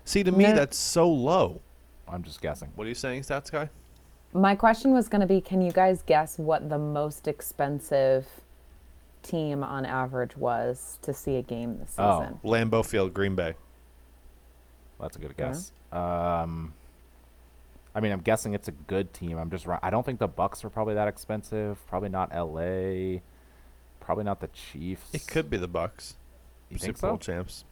See, 0.04 0.22
to 0.22 0.30
me, 0.32 0.44
No. 0.44 0.54
that's 0.54 0.76
so 0.76 1.08
low. 1.08 1.60
I'm 2.06 2.22
just 2.22 2.40
guessing. 2.42 2.70
What 2.76 2.84
are 2.84 2.88
you 2.88 2.94
saying, 2.94 3.22
Stats 3.22 3.50
Guy? 3.50 3.70
My 4.34 4.54
question 4.54 4.92
was 4.92 5.08
going 5.08 5.20
to 5.22 5.26
be 5.26 5.40
can 5.40 5.62
you 5.62 5.72
guys 5.72 6.02
guess 6.02 6.38
what 6.38 6.68
the 6.68 6.78
most 6.78 7.26
expensive 7.26 8.26
team 9.22 9.64
on 9.64 9.86
average 9.86 10.36
was 10.36 10.98
to 11.02 11.14
see 11.14 11.36
a 11.36 11.42
game 11.42 11.78
this 11.78 11.94
Oh. 11.98 12.20
season? 12.20 12.40
Lambeau 12.44 12.84
Field, 12.84 13.14
Green 13.14 13.34
Bay. 13.34 13.54
That's 15.04 15.16
a 15.16 15.18
good 15.18 15.36
guess. 15.36 15.70
Um, 15.92 16.72
I 17.94 18.00
mean, 18.00 18.10
I'm 18.10 18.22
guessing 18.22 18.54
it's 18.54 18.68
a 18.68 18.72
good 18.72 19.12
team. 19.12 19.36
I'm 19.36 19.50
just. 19.50 19.66
ri- 19.66 19.76
I 19.82 19.90
don't 19.90 20.04
think 20.04 20.18
the 20.18 20.28
Bucs 20.28 20.64
are 20.64 20.70
probably 20.70 20.94
that 20.94 21.08
expensive. 21.08 21.78
Probably 21.86 22.08
not 22.08 22.30
L.A. 22.32 23.20
Probably 24.00 24.24
not 24.24 24.40
the 24.40 24.48
Chiefs. 24.48 25.12
It 25.12 25.26
could 25.26 25.50
be 25.50 25.58
the 25.58 25.68
Bucs. 25.68 26.14
You 26.70 26.78
Super 26.78 26.86
think 26.86 27.00
Bowl 27.02 27.10
so? 27.12 27.16
champs. 27.18 27.64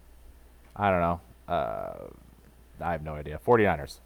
I 0.76 0.90
don't 0.90 1.00
know. 1.00 1.20
Uh, 1.48 1.94
I 2.84 2.92
have 2.92 3.02
no 3.02 3.14
idea. 3.14 3.40
49ers. 3.46 4.00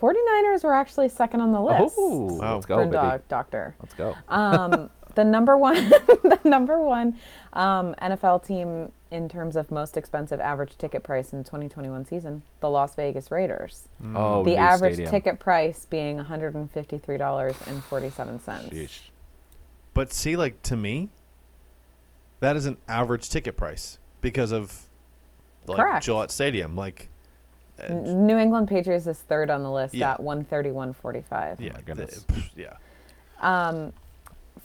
49ers 0.00 0.64
were 0.64 0.72
actually 0.74 1.10
second 1.10 1.42
on 1.42 1.52
the 1.52 1.60
list. 1.60 1.94
Oh, 1.98 2.38
Wow. 2.38 2.54
let's 2.54 2.66
go, 2.66 2.78
baby. 2.78 2.96
Brindog, 2.96 3.20
doctor. 3.28 3.74
Let's 3.80 3.94
go. 3.94 4.16
Um, 4.28 4.88
the 5.14 5.24
number 5.24 5.58
one, 5.58 5.74
the 5.90 6.38
number 6.44 6.80
one 6.80 7.18
um, 7.52 7.94
NFL 8.00 8.46
team 8.46 8.90
in 9.14 9.28
terms 9.28 9.54
of 9.56 9.70
most 9.70 9.96
expensive 9.96 10.40
average 10.40 10.76
ticket 10.76 11.02
price 11.04 11.32
in 11.32 11.38
the 11.38 11.44
2021 11.44 12.04
season, 12.04 12.42
the 12.60 12.68
Las 12.68 12.94
Vegas 12.96 13.30
Raiders. 13.30 13.88
oh, 14.14 14.42
the 14.44 14.56
average 14.56 14.94
stadium. 14.94 15.10
ticket 15.10 15.38
price 15.38 15.86
being 15.88 16.18
$153.47. 16.18 19.00
But 19.94 20.12
see, 20.12 20.36
like 20.36 20.60
to 20.62 20.76
me, 20.76 21.08
that 22.40 22.56
is 22.56 22.66
an 22.66 22.76
average 22.88 23.30
ticket 23.30 23.56
price 23.56 23.98
because 24.20 24.50
of 24.52 24.88
like 25.66 25.78
Correct. 25.78 26.04
Gillette 26.04 26.30
Stadium. 26.32 26.74
Like, 26.76 27.08
uh, 27.78 27.84
N- 27.84 28.26
New 28.26 28.36
England 28.36 28.66
Patriots 28.68 29.06
is 29.06 29.18
third 29.18 29.48
on 29.50 29.62
the 29.62 29.70
list 29.70 29.94
Yeah. 29.94 30.12
at 30.14 30.20
131.45. 30.20 31.60
yeah, 31.60 31.72
my 31.72 31.80
goodness. 31.82 32.24
pff, 32.28 32.50
yeah. 32.56 32.74
Um, 33.40 33.92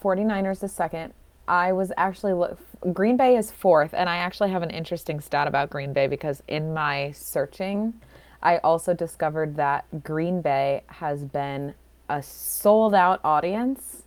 49ers 0.04 0.64
is 0.64 0.72
second. 0.72 1.14
I 1.50 1.74
was 1.74 1.92
actually 1.98 2.34
look, 2.34 2.60
Green 2.94 3.18
Bay 3.18 3.36
is 3.36 3.50
fourth, 3.52 3.94
and 3.94 4.08
I 4.08 4.18
actually 4.18 4.52
have 4.52 4.62
an 4.62 4.70
interesting 4.70 5.20
stat 5.20 5.48
about 5.48 5.70
Green 5.70 5.92
Bay 5.92 6.08
because 6.08 6.44
in 6.48 6.74
my 6.74 7.12
searching, 7.12 7.94
I 8.42 8.60
also 8.60 8.94
discovered 8.94 9.56
that 9.58 9.86
Green 10.04 10.42
Bay 10.42 10.84
has 10.88 11.26
been 11.26 11.74
a 12.08 12.22
sold 12.22 12.94
out 12.94 13.20
audience 13.24 14.04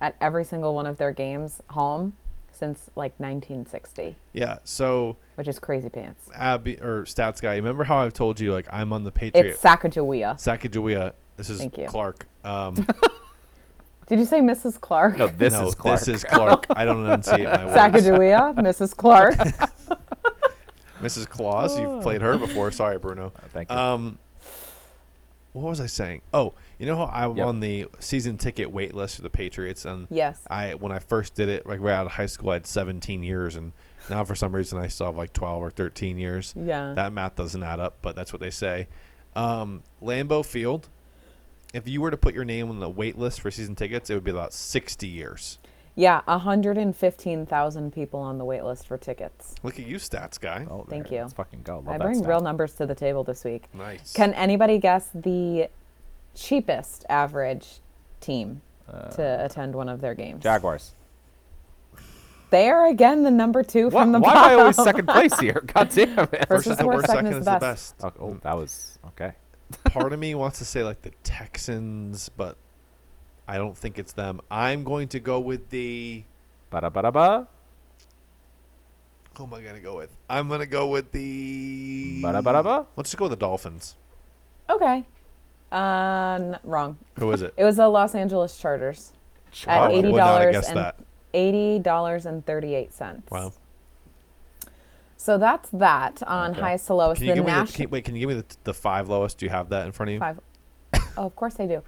at 0.00 0.16
every 0.20 0.44
single 0.44 0.74
one 0.74 0.86
of 0.86 0.96
their 0.98 1.12
games 1.12 1.62
home 1.70 2.14
since 2.52 2.90
like 2.96 3.12
1960, 3.18 4.16
Yeah. 4.32 4.58
So, 4.64 5.16
which 5.36 5.46
is 5.46 5.60
crazy 5.60 5.88
pants. 5.88 6.28
Abby 6.34 6.76
or 6.80 7.04
Stats 7.04 7.40
Guy, 7.40 7.54
remember 7.54 7.84
how 7.84 7.98
I've 7.98 8.12
told 8.12 8.40
you 8.40 8.52
like 8.52 8.66
I'm 8.72 8.92
on 8.92 9.04
the 9.04 9.12
Patriot 9.12 9.46
It's 9.46 9.62
Sacagawea. 9.62 10.34
Sacagawea. 10.34 11.12
This 11.36 11.50
is. 11.50 11.64
Clark. 11.86 12.26
Um, 12.42 12.84
Did 14.08 14.18
you 14.18 14.24
say 14.24 14.40
Mrs. 14.40 14.80
Clark? 14.80 15.18
No, 15.18 15.26
this 15.28 15.52
no, 15.52 15.68
is 15.68 15.74
Clark. 15.74 16.00
This 16.00 16.08
is 16.08 16.24
Clark. 16.24 16.66
I 16.70 16.84
don't 16.84 17.04
enunciate 17.04 17.44
my 17.44 17.66
words. 17.66 17.76
Sacagawea, 17.76 18.54
Mrs. 18.56 18.96
Clark. 18.96 19.34
Mrs. 21.02 21.28
Claus, 21.28 21.78
you've 21.78 22.02
played 22.02 22.22
her 22.22 22.38
before. 22.38 22.70
Sorry, 22.72 22.98
Bruno. 22.98 23.32
Thank 23.52 23.70
you. 23.70 23.76
Um, 23.76 24.18
what 25.52 25.70
was 25.70 25.80
I 25.80 25.86
saying? 25.86 26.22
Oh, 26.32 26.54
you 26.78 26.86
know 26.86 26.96
how 26.96 27.10
I'm 27.12 27.36
Yep. 27.36 27.46
on 27.46 27.60
the 27.60 27.86
season 27.98 28.36
ticket 28.38 28.70
wait 28.70 28.94
list 28.94 29.16
for 29.16 29.22
the 29.22 29.30
Patriots, 29.30 29.84
and 29.84 30.06
Yes. 30.10 30.40
I 30.50 30.74
when 30.74 30.92
I 30.92 30.98
first 30.98 31.34
did 31.34 31.48
it, 31.48 31.66
like 31.66 31.80
right 31.80 31.94
out 31.94 32.06
of 32.06 32.12
high 32.12 32.26
school, 32.26 32.50
I 32.50 32.54
had 32.54 32.66
17 32.66 33.22
years, 33.22 33.56
and 33.56 33.72
now 34.08 34.24
for 34.24 34.34
some 34.34 34.54
reason 34.54 34.78
I 34.78 34.88
still 34.88 35.06
have 35.06 35.16
like 35.16 35.32
12 35.32 35.62
or 35.62 35.70
13 35.70 36.18
years. 36.18 36.54
Yeah. 36.56 36.94
That 36.94 37.12
math 37.12 37.36
doesn't 37.36 37.62
add 37.62 37.80
up, 37.80 37.98
but 38.02 38.14
that's 38.16 38.32
what 38.32 38.40
they 38.40 38.50
say. 38.50 38.88
Um, 39.36 39.82
Lambeau 40.02 40.44
Field. 40.44 40.88
If 41.74 41.86
you 41.86 42.00
were 42.00 42.10
to 42.10 42.16
put 42.16 42.34
your 42.34 42.44
name 42.44 42.70
on 42.70 42.80
the 42.80 42.88
wait 42.88 43.18
list 43.18 43.40
for 43.40 43.50
season 43.50 43.76
tickets, 43.76 44.08
it 44.08 44.14
would 44.14 44.24
be 44.24 44.30
about 44.30 44.54
60 44.54 45.06
years. 45.06 45.58
Yeah, 45.94 46.20
115,000 46.26 47.92
people 47.92 48.20
on 48.20 48.38
the 48.38 48.44
wait 48.44 48.62
list 48.64 48.86
for 48.86 48.96
tickets. 48.96 49.54
Look 49.62 49.78
at 49.80 49.86
you, 49.86 49.96
stats 49.96 50.40
guy. 50.40 50.64
oh, 50.70 50.86
thank 50.88 51.08
there, 51.08 51.14
you. 51.14 51.22
Let's 51.22 51.34
fucking 51.34 51.62
go. 51.64 51.82
Love 51.84 51.88
I 51.88 51.98
bring 51.98 52.22
real 52.22 52.40
numbers 52.40 52.72
to 52.74 52.86
the 52.86 52.94
table 52.94 53.24
this 53.24 53.44
week. 53.44 53.64
Nice. 53.74 54.12
Can 54.12 54.32
anybody 54.34 54.78
guess 54.78 55.08
the 55.12 55.68
cheapest 56.36 57.04
average 57.08 57.80
team 58.20 58.62
uh, 58.88 59.08
to 59.10 59.44
attend 59.44 59.74
one 59.74 59.88
of 59.88 60.00
their 60.00 60.14
games? 60.14 60.42
Jaguars. 60.42 60.94
They 62.50 62.70
are 62.70 62.86
again 62.86 63.24
the 63.24 63.30
number 63.30 63.62
two 63.62 63.88
Why, 63.88 64.02
from 64.02 64.12
the 64.12 64.20
why 64.20 64.30
am 64.30 64.34
bottom. 64.36 64.50
I 64.50 64.60
always 64.60 64.76
second 64.76 65.06
place 65.08 65.38
here? 65.38 65.62
God 65.74 65.90
damn 65.90 66.18
it. 66.20 66.46
First 66.46 66.48
First 66.48 66.66
is 66.68 66.72
is 66.72 66.78
the 66.78 66.86
worst, 66.86 66.96
worst, 66.96 67.06
second 67.08 67.24
second 67.26 67.32
is 67.32 67.38
is 67.40 67.44
the 67.44 67.50
the 67.50 67.58
best. 67.58 67.98
best. 67.98 68.14
Oh, 68.20 68.24
oh, 68.24 68.38
that 68.42 68.56
was 68.56 68.98
okay. 69.08 69.32
Part 69.84 70.12
of 70.12 70.18
me 70.18 70.34
wants 70.34 70.58
to 70.58 70.64
say 70.64 70.82
like 70.82 71.02
the 71.02 71.10
Texans, 71.22 72.28
but 72.30 72.56
I 73.46 73.56
don't 73.58 73.76
think 73.76 73.98
it's 73.98 74.12
them. 74.12 74.40
I'm 74.50 74.84
going 74.84 75.08
to 75.08 75.20
go 75.20 75.40
with 75.40 75.70
the. 75.70 76.24
Ba 76.70 76.80
da 76.82 76.90
ba 76.90 77.02
da 77.02 77.10
ba. 77.10 77.48
Who 79.36 79.44
am 79.44 79.54
I 79.54 79.60
going 79.62 79.74
to 79.74 79.80
go 79.80 79.96
with? 79.96 80.10
I'm 80.28 80.48
going 80.48 80.60
to 80.60 80.66
go 80.66 80.88
with 80.88 81.12
the. 81.12 82.20
Ba 82.22 82.32
da 82.32 82.40
ba 82.40 82.52
da 82.52 82.62
ba. 82.62 82.86
Let's 82.96 83.10
just 83.10 83.18
go 83.18 83.24
with 83.26 83.32
the 83.32 83.36
Dolphins. 83.36 83.96
Okay. 84.68 85.04
Uh, 85.70 86.38
n- 86.40 86.58
wrong. 86.64 86.96
Who 87.18 87.30
is 87.32 87.42
it? 87.42 87.54
It 87.58 87.64
was 87.64 87.76
the 87.76 87.88
Los 87.88 88.14
Angeles 88.14 88.56
Chargers 88.58 89.12
at 89.66 89.90
eighty 89.90 90.08
would 90.10 90.16
not 90.18 90.40
have 90.40 90.52
dollars 90.52 90.66
and 90.68 90.76
that. 90.78 90.96
eighty 91.34 91.78
dollars 91.78 92.26
and 92.26 92.44
thirty 92.44 92.74
eight 92.74 92.92
cents. 92.92 93.30
Wow. 93.30 93.52
So 95.20 95.36
that's 95.36 95.68
that 95.70 96.22
on 96.26 96.52
Okay. 96.52 96.60
highest 96.60 96.86
to 96.86 96.94
lowest. 96.94 97.18
Can 97.20 97.26
you 97.26 97.34
the 97.34 97.40
give 97.42 97.46
me 97.46 97.52
the, 97.66 97.72
can, 97.72 97.90
wait? 97.90 98.04
Can 98.04 98.14
you 98.14 98.20
give 98.20 98.28
me 98.36 98.40
the, 98.40 98.56
the 98.64 98.72
five 98.74 99.08
lowest? 99.08 99.36
Do 99.38 99.46
you 99.46 99.50
have 99.50 99.68
that 99.70 99.84
in 99.84 99.90
front 99.92 100.10
of 100.10 100.14
you? 100.14 100.20
five. 100.20 100.40
oh, 101.18 101.26
of 101.26 101.34
course 101.36 101.56
I 101.58 101.66
do. 101.66 101.82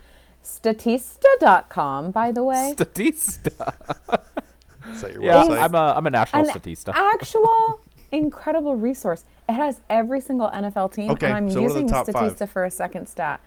Statista.com, 0.45 2.11
by 2.11 2.33
the 2.33 2.43
way. 2.43 2.75
Statista. 2.77 3.75
Is 4.93 5.01
that 5.03 5.13
your 5.13 5.23
Yeah, 5.23 5.45
website? 5.45 5.63
I'm 5.63 5.75
a 5.75 5.95
I'm 5.97 6.07
a 6.07 6.11
national 6.11 6.43
An 6.49 6.51
statista. 6.51 6.93
actual 6.95 7.81
incredible 8.13 8.75
resource. 8.77 9.25
It 9.49 9.53
has 9.53 9.81
every 9.89 10.21
single 10.21 10.49
NFL 10.51 10.93
team, 10.95 11.11
Okay, 11.13 11.27
and 11.27 11.37
I'm 11.37 11.51
so 11.51 11.63
what 11.63 11.71
are 11.71 11.75
the 11.75 11.81
using 11.81 11.89
top 11.89 12.07
five? 12.11 12.33
Statista 12.37 12.49
for 12.49 12.65
a 12.65 12.71
second 12.71 13.07
stat. 13.09 13.41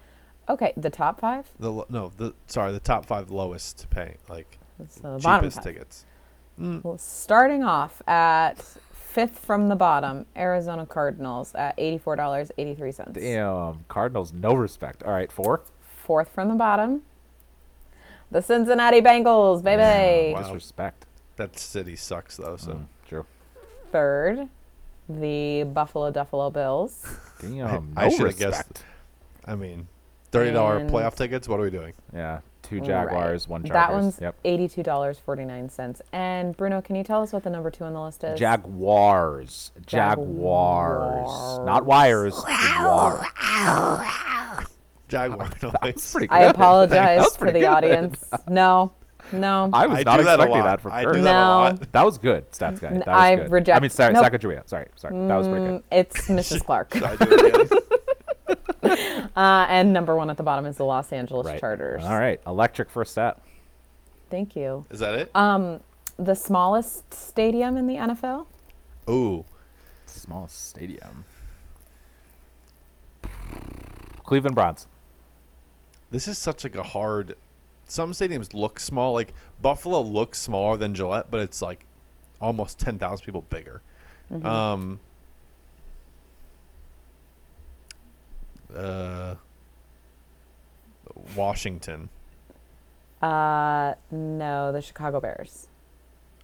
Okay, 0.50 0.74
the 0.78 0.90
top 0.90 1.20
five. 1.20 1.50
the 1.60 1.72
lo- 1.72 1.86
no, 1.90 2.12
the 2.18 2.34
sorry, 2.48 2.72
the 2.72 2.80
top 2.80 3.06
five 3.06 3.32
lowest 3.32 3.80
to 3.80 3.88
pay, 3.88 4.16
like 4.30 4.58
So 4.90 5.18
the 5.18 5.20
bottom 5.24 5.42
cheapest 5.42 5.58
five. 5.58 5.64
tickets. 5.66 6.06
Mm. 6.60 6.84
Well, 6.84 6.98
starting 7.00 7.64
off 7.64 8.02
at 8.08 8.64
fifth 9.14 9.40
from 9.40 9.70
the 9.70 9.76
bottom, 9.76 10.26
Arizona 10.36 10.86
Cardinals 10.86 11.54
at 11.56 11.76
eighty-four 11.78 12.16
dollars 12.16 12.52
eighty-three 12.58 12.92
cents. 12.92 13.14
Damn, 13.14 13.86
Cardinals, 13.88 14.34
no 14.34 14.54
respect. 14.54 15.04
All 15.04 15.14
right, 15.14 15.32
four. 15.32 15.62
Fourth 16.06 16.30
from 16.30 16.50
the 16.50 16.56
bottom, 16.56 17.04
the 18.32 18.42
Cincinnati 18.42 19.00
Bengals, 19.02 19.64
baby. 19.64 20.34
Wow. 20.34 20.42
Disrespect. 20.42 21.06
That 21.38 21.58
city 21.58 21.96
sucks 21.96 22.38
though. 22.38 22.58
So 22.58 22.74
Mm, 22.74 22.86
true. 23.08 23.26
Third, 23.92 24.50
the 25.08 25.64
Buffalo 25.64 26.12
Buffalo 26.12 26.50
Bills. 26.50 27.06
Damn, 27.40 27.94
I 27.96 28.10
no 28.10 28.16
should've 28.18 28.38
guessed- 28.38 28.68
respect. 28.70 28.84
I 29.46 29.56
mean, 29.56 29.88
thirty 30.32 30.52
dollar 30.52 30.82
playoff 30.82 31.16
tickets. 31.16 31.48
What 31.48 31.60
are 31.60 31.64
we 31.64 31.70
doing? 31.70 31.94
Yeah, 32.14 32.40
two 32.64 32.78
Right. 32.80 32.86
Jaguars, 32.88 33.48
one 33.48 33.64
Chargers. 33.64 33.74
That 33.74 33.92
one's 33.94 34.20
yep. 34.22 34.36
eighty-two 34.44 34.82
dollars 34.84 35.20
forty-nine 35.20 35.70
cents. 35.70 36.02
And 36.12 36.58
Bruno, 36.58 36.82
can 36.82 36.96
you 36.96 37.04
tell 37.04 37.22
us 37.22 37.32
what 37.32 37.44
the 37.44 37.50
number 37.52 37.70
two 37.70 37.84
on 37.84 37.94
the 37.94 38.02
list 38.02 38.24
is? 38.24 38.40
Jaguars. 38.40 39.72
Jaguars. 39.86 41.60
Not 41.66 41.86
wires. 41.86 42.34
Wars. 42.82 43.26
Jaguar 45.08 45.50
noise. 45.84 46.12
pretty 46.12 46.28
good. 46.28 46.32
I 46.36 46.44
apologize 46.46 47.20
was 47.20 47.38
to 47.38 47.46
the 47.46 47.52
good. 47.54 47.66
audience. 47.66 48.24
No, 48.50 48.92
no. 49.32 49.70
I 49.74 49.86
was 49.88 50.00
I 50.00 50.04
not 50.04 50.18
do 50.18 50.24
that 50.24 50.40
a 50.40 50.44
expecting 50.44 50.58
lot. 50.60 50.64
that 50.66 50.82
for 50.82 50.92
I 50.92 51.04
sure. 51.04 51.14
do 51.14 51.22
that 51.22 51.30
a 51.30 51.34
No. 51.34 51.40
lot. 51.50 51.92
That 51.92 52.04
was 52.06 52.18
good, 52.18 52.50
stats 52.52 52.80
guy. 52.82 52.90
That 52.90 53.08
was 53.08 53.08
I 53.08 53.36
good. 53.48 53.70
I 53.70 53.80
mean, 53.80 53.90
sorry, 53.90 54.14
nope. 54.14 54.26
Sacagawea. 54.26 54.68
Sorry, 54.68 54.88
sorry. 54.96 55.28
That 55.28 55.36
was 55.36 55.48
pretty 55.48 55.66
good. 55.66 55.82
Mm, 55.82 55.84
It's 55.92 56.28
Mrs. 56.28 56.64
Clark. 56.66 56.94
Should 56.94 57.04
I 57.04 57.16
do 57.16 57.26
it 57.32 57.56
again? 57.56 58.58
Uh, 59.36 59.66
and 59.70 59.92
number 59.94 60.16
one 60.16 60.30
at 60.30 60.38
the 60.38 60.44
bottom 60.44 60.66
is 60.66 60.78
the 60.78 60.86
Los 60.86 61.12
Angeles 61.12 61.46
Right. 61.48 61.60
Chargers. 61.60 62.04
All 62.04 62.20
right, 62.20 62.40
electric 62.46 62.90
for 62.92 63.02
a 63.02 63.06
stat. 63.06 63.40
Thank 64.30 64.56
you. 64.56 64.86
Is 64.92 65.00
that 65.00 65.16
it? 65.16 65.32
Um, 65.36 65.80
the 66.18 66.36
smallest 66.36 67.12
stadium 67.14 67.78
in 67.78 67.88
the 67.88 67.96
NFL? 67.96 68.46
Ooh, 69.10 69.46
Smallest 70.06 70.70
stadium. 70.70 71.26
Cleveland 74.24 74.56
Browns. 74.56 74.88
this 76.12 76.28
is 76.28 76.38
such 76.38 76.64
like 76.64 76.76
a 76.76 76.84
hard. 76.84 77.36
Some 77.86 78.12
stadiums 78.14 78.54
look 78.54 78.80
small. 78.80 79.14
Like 79.14 79.34
Buffalo 79.62 80.02
looks 80.02 80.40
smaller 80.40 80.78
than 80.78 80.94
Gillette, 80.96 81.30
but 81.30 81.40
it's 81.42 81.62
like 81.62 81.86
almost 82.40 82.80
ten 82.80 82.98
thousand 83.00 83.26
people 83.26 83.42
bigger. 83.50 83.82
Mm-hmm. 84.32 84.46
Um, 84.46 85.00
Uh, 88.76 89.36
Washington. 91.36 92.10
Uh, 93.22 93.94
no, 94.12 94.72
the 94.72 94.82
Chicago 94.82 95.20
Bears. 95.20 95.68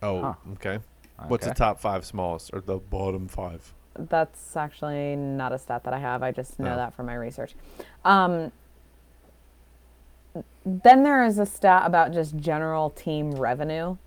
Oh, 0.01 0.21
Huh. 0.21 0.33
okay. 0.53 0.79
What's 1.27 1.43
the 1.45 1.51
Okay. 1.51 1.57
top 1.57 1.79
five 1.79 2.05
smallest 2.05 2.51
or 2.53 2.61
the 2.61 2.77
bottom 2.77 3.27
five? 3.27 3.73
That's 3.95 4.55
actually 4.55 5.15
not 5.17 5.51
a 5.51 5.57
stat 5.57 5.83
that 5.83 5.93
I 5.93 5.97
have. 5.99 6.23
I 6.23 6.31
just 6.31 6.59
know 6.59 6.73
Oh. 6.73 6.75
that 6.77 6.93
from 6.93 7.07
my 7.07 7.15
research. 7.15 7.55
Um, 8.05 8.51
then 10.65 11.03
there 11.03 11.25
is 11.25 11.37
a 11.39 11.45
stat 11.45 11.83
about 11.85 12.13
just 12.13 12.37
general 12.37 12.91
team 12.91 13.31
revenue. 13.31 13.97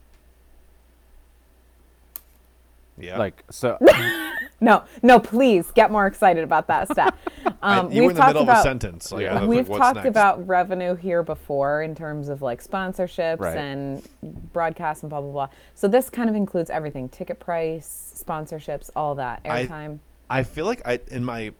Yeah. 2.97 3.19
Like 3.19 3.43
so, 3.51 3.77
No, 4.63 4.85
no, 5.03 5.19
please 5.19 5.71
get 5.73 5.91
more 5.91 6.07
excited 6.07 6.45
about 6.45 6.69
that 6.69 6.89
stat. 6.91 7.15
I- 7.63 7.79
Um, 7.81 7.91
you 7.93 8.03
were 8.03 8.09
we've 8.09 8.11
in 8.11 8.17
the 8.17 8.21
talked 8.23 8.29
middle 8.31 8.43
about 8.45 8.57
of 8.59 8.61
a 8.61 8.63
sentence. 8.63 9.11
Like, 9.13 9.27
I 9.27 9.41
was 9.41 9.49
we've 9.49 9.69
what's 9.69 9.81
talked 9.81 9.97
next? 9.97 10.09
about 10.09 10.47
revenue 10.47 10.95
here 10.95 11.23
before 11.25 11.83
in 11.83 11.95
terms 11.95 12.29
of 12.29 12.43
like 12.43 12.63
sponsorships 12.63 13.41
Right. 13.41 13.57
and 13.57 14.09
broadcasts 14.53 15.03
and 15.03 15.11
blah 15.11 15.21
blah 15.21 15.33
blah. 15.33 15.49
So 15.75 15.89
this 15.89 16.09
kind 16.09 16.31
of 16.31 16.37
includes 16.37 16.71
everything: 16.71 17.09
ticket 17.09 17.41
price, 17.41 18.23
sponsorships, 18.27 18.89
all 18.95 19.17
that, 19.17 19.43
airtime. 19.45 19.99
I 20.31 20.45
feel 20.45 20.65
like 20.67 20.81
I 20.87 21.01
in 21.09 21.25
my 21.25 21.53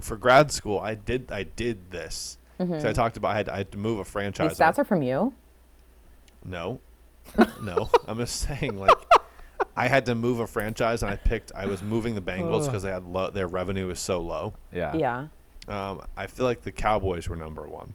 for 0.00 0.16
grad 0.16 0.50
school 0.52 0.78
I 0.80 0.94
did 0.94 1.32
I 1.32 1.44
did 1.44 1.90
this. 1.90 2.38
So 2.58 2.88
I 2.88 2.92
talked 2.92 3.16
about 3.16 3.32
I 3.32 3.36
had, 3.38 3.48
I 3.48 3.56
had 3.56 3.72
to 3.72 3.78
move 3.78 3.98
a 3.98 4.04
franchise. 4.04 4.50
These 4.50 4.58
stats 4.58 4.78
are 4.78 4.84
from 4.84 5.02
you. 5.02 5.32
No, 6.44 6.78
no. 7.60 7.90
I'm 8.06 8.18
just 8.18 8.36
saying, 8.40 8.78
like, 8.78 8.92
I 9.76 9.88
had 9.88 10.06
to 10.06 10.14
move 10.14 10.40
a 10.40 10.46
franchise, 10.46 11.02
and 11.02 11.10
I 11.12 11.16
picked. 11.16 11.52
I 11.54 11.66
was 11.66 11.82
moving 11.82 12.14
the 12.14 12.20
Bengals 12.22 12.66
because 12.66 12.82
they 12.82 12.90
had 12.90 13.04
low, 13.04 13.30
their 13.30 13.46
revenue 13.48 13.88
is 13.90 13.98
so 14.00 14.20
low. 14.20 14.54
yeah. 14.72 14.94
Yeah. 14.96 15.26
Um, 15.68 16.02
I 16.16 16.26
feel 16.26 16.44
like 16.44 16.62
the 16.62 16.72
Cowboys 16.72 17.28
were 17.28 17.36
number 17.36 17.68
one. 17.68 17.94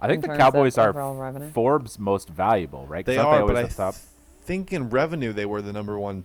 I 0.00 0.06
think 0.06 0.16
In 0.16 0.20
the 0.22 0.26
terms 0.28 0.38
of 0.38 0.52
Cowboys 0.52 0.78
are 0.78 0.90
overall 0.90 1.14
revenue? 1.16 1.50
Forbes' 1.50 1.98
most 1.98 2.28
valuable, 2.28 2.86
right? 2.86 3.04
'Cause 3.06 3.14
They 3.14 3.18
aren't 3.18 3.42
are, 3.44 3.46
but 3.46 3.56
I 3.56 3.62
the 3.62 3.74
top? 3.74 3.94
think 4.42 4.70
in 4.72 4.90
revenue 4.90 5.32
they 5.32 5.46
were 5.46 5.62
the 5.62 5.72
number 5.72 5.98
one, 5.98 6.24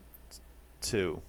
two. 0.82 1.22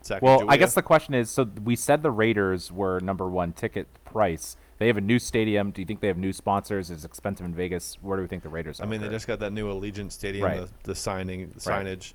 Second, 0.00 0.24
Well, 0.24 0.36
I 0.36 0.42
Julia? 0.44 0.58
guess 0.58 0.74
the 0.74 0.82
question 0.82 1.14
is: 1.14 1.28
so 1.28 1.44
we 1.64 1.74
said 1.74 2.02
the 2.04 2.12
Raiders 2.12 2.70
were 2.70 3.00
number 3.00 3.28
one 3.28 3.52
ticket 3.52 3.88
price. 4.04 4.56
They 4.78 4.86
have 4.86 4.96
a 4.96 5.00
new 5.02 5.18
stadium. 5.18 5.72
Do 5.72 5.82
you 5.82 5.86
think 5.86 6.00
they 6.00 6.06
have 6.06 6.16
new 6.18 6.32
sponsors? 6.32 6.90
Is 6.90 7.04
expensive 7.04 7.44
in 7.44 7.54
Vegas? 7.54 7.98
Where 8.00 8.16
do 8.16 8.22
we 8.22 8.28
think 8.28 8.42
the 8.44 8.48
Raiders 8.48 8.80
are? 8.80 8.84
I 8.84 8.86
mean, 8.86 9.00
they 9.00 9.08
just 9.08 9.26
got 9.26 9.40
that 9.40 9.52
new 9.52 9.66
Allegiant 9.72 10.12
Stadium, 10.12 10.44
Right. 10.44 10.60
the, 10.60 10.68
the 10.84 10.94
signing, 10.94 11.52
the 11.56 11.70
Right. 11.70 11.84
signage. 11.84 12.14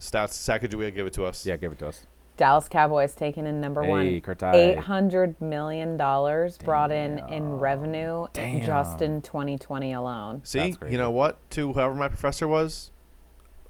Stats, 0.00 0.32
Sacagawea, 0.34 0.94
give 0.94 1.06
it 1.06 1.12
to 1.14 1.24
us. 1.24 1.46
yeah, 1.46 1.56
give 1.56 1.72
it 1.72 1.78
to 1.78 1.88
us. 1.88 2.06
Dallas 2.36 2.68
Cowboys 2.68 3.14
taking 3.14 3.46
in 3.46 3.62
number 3.62 3.82
Hey, 3.82 3.88
one. 3.88 4.06
Kurtai. 4.20 4.52
Eight 4.54 4.78
hundred 4.78 5.40
million 5.40 5.96
dollars 5.96 6.58
brought 6.58 6.90
in 6.92 7.18
in 7.30 7.58
revenue 7.58 8.26
just 8.34 9.00
in 9.00 9.22
2020 9.22 9.94
alone. 9.94 10.42
See, 10.44 10.74
you 10.86 10.98
know 10.98 11.10
what? 11.10 11.38
To 11.52 11.72
whoever 11.72 11.94
my 11.94 12.08
professor 12.08 12.46
was, 12.46 12.90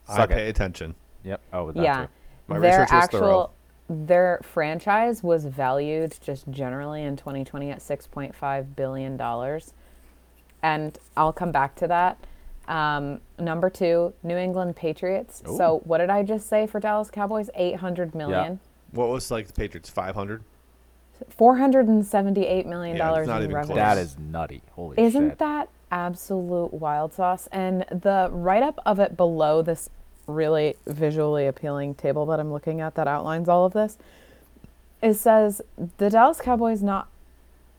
I 0.09 0.17
Suck 0.17 0.31
it. 0.31 0.35
pay 0.35 0.49
attention. 0.49 0.97
Yep. 1.23 1.41
Oh, 1.53 1.67
with 1.67 1.77
that 1.77 1.85
Yeah, 1.85 2.03
too. 2.07 2.09
My 2.49 2.59
their 2.59 2.71
research 2.73 2.93
was 2.93 3.05
actual 3.05 3.21
thorough. 3.21 3.51
Their 3.89 4.41
franchise 4.43 5.23
was 5.23 5.45
valued 5.45 6.17
just 6.21 6.51
generally 6.51 7.03
in 7.03 7.17
2020 7.17 7.71
at 7.71 7.79
6.5 7.79 8.77
billion 8.77 9.17
dollars, 9.17 9.73
and 10.63 10.99
I'll 11.17 11.33
come 11.33 11.53
back 11.53 11.75
to 11.77 11.87
that. 11.89 12.19
Um, 12.67 13.21
number 13.39 13.71
two, 13.71 14.13
New 14.25 14.37
England 14.37 14.75
Patriots. 14.75 15.41
So 15.57 15.83
what 15.85 15.99
did 15.99 16.11
I 16.11 16.25
just 16.25 16.49
say 16.49 16.67
for 16.67 16.81
Dallas 16.81 17.11
Cowboys? 17.11 17.49
800 17.55 18.13
million. 18.15 18.59
What 18.91 19.09
was 19.09 19.31
like 19.31 19.47
the 19.47 19.53
Patriots? 19.53 19.89
Five 19.89 20.17
hundred. 20.17 20.43
478 21.31 22.67
million 22.67 22.97
Yeah, 22.97 23.05
it's 23.05 23.13
dollars 23.15 23.29
not 23.29 23.43
in 23.43 23.53
revenue. 23.53 23.75
close. 23.75 23.77
That 23.85 23.99
is 23.99 24.19
nutty. 24.19 24.63
Holy 24.73 24.99
Isn't 25.03 25.31
shit. 25.31 25.39
that 25.39 25.69
absolute 25.91 26.75
wild 26.75 27.15
sauce? 27.15 27.49
And 27.53 27.83
the 27.91 28.29
write 28.33 28.63
up 28.63 28.79
of 28.85 28.99
it 28.99 29.17
below 29.17 29.63
this 29.63 29.89
really 30.27 30.77
visually 30.87 31.47
appealing 31.47 31.95
table 31.95 32.27
that 32.27 32.41
I'm 32.41 32.53
looking 32.53 32.81
at 32.81 32.95
that 32.97 33.07
outlines 33.09 33.49
all 33.49 33.65
of 33.65 33.73
this, 33.73 33.97
it 35.03 35.15
says 35.15 35.61
the 35.99 36.11
Dallas 36.11 36.41
Cowboys 36.41 36.83
not 36.83 37.09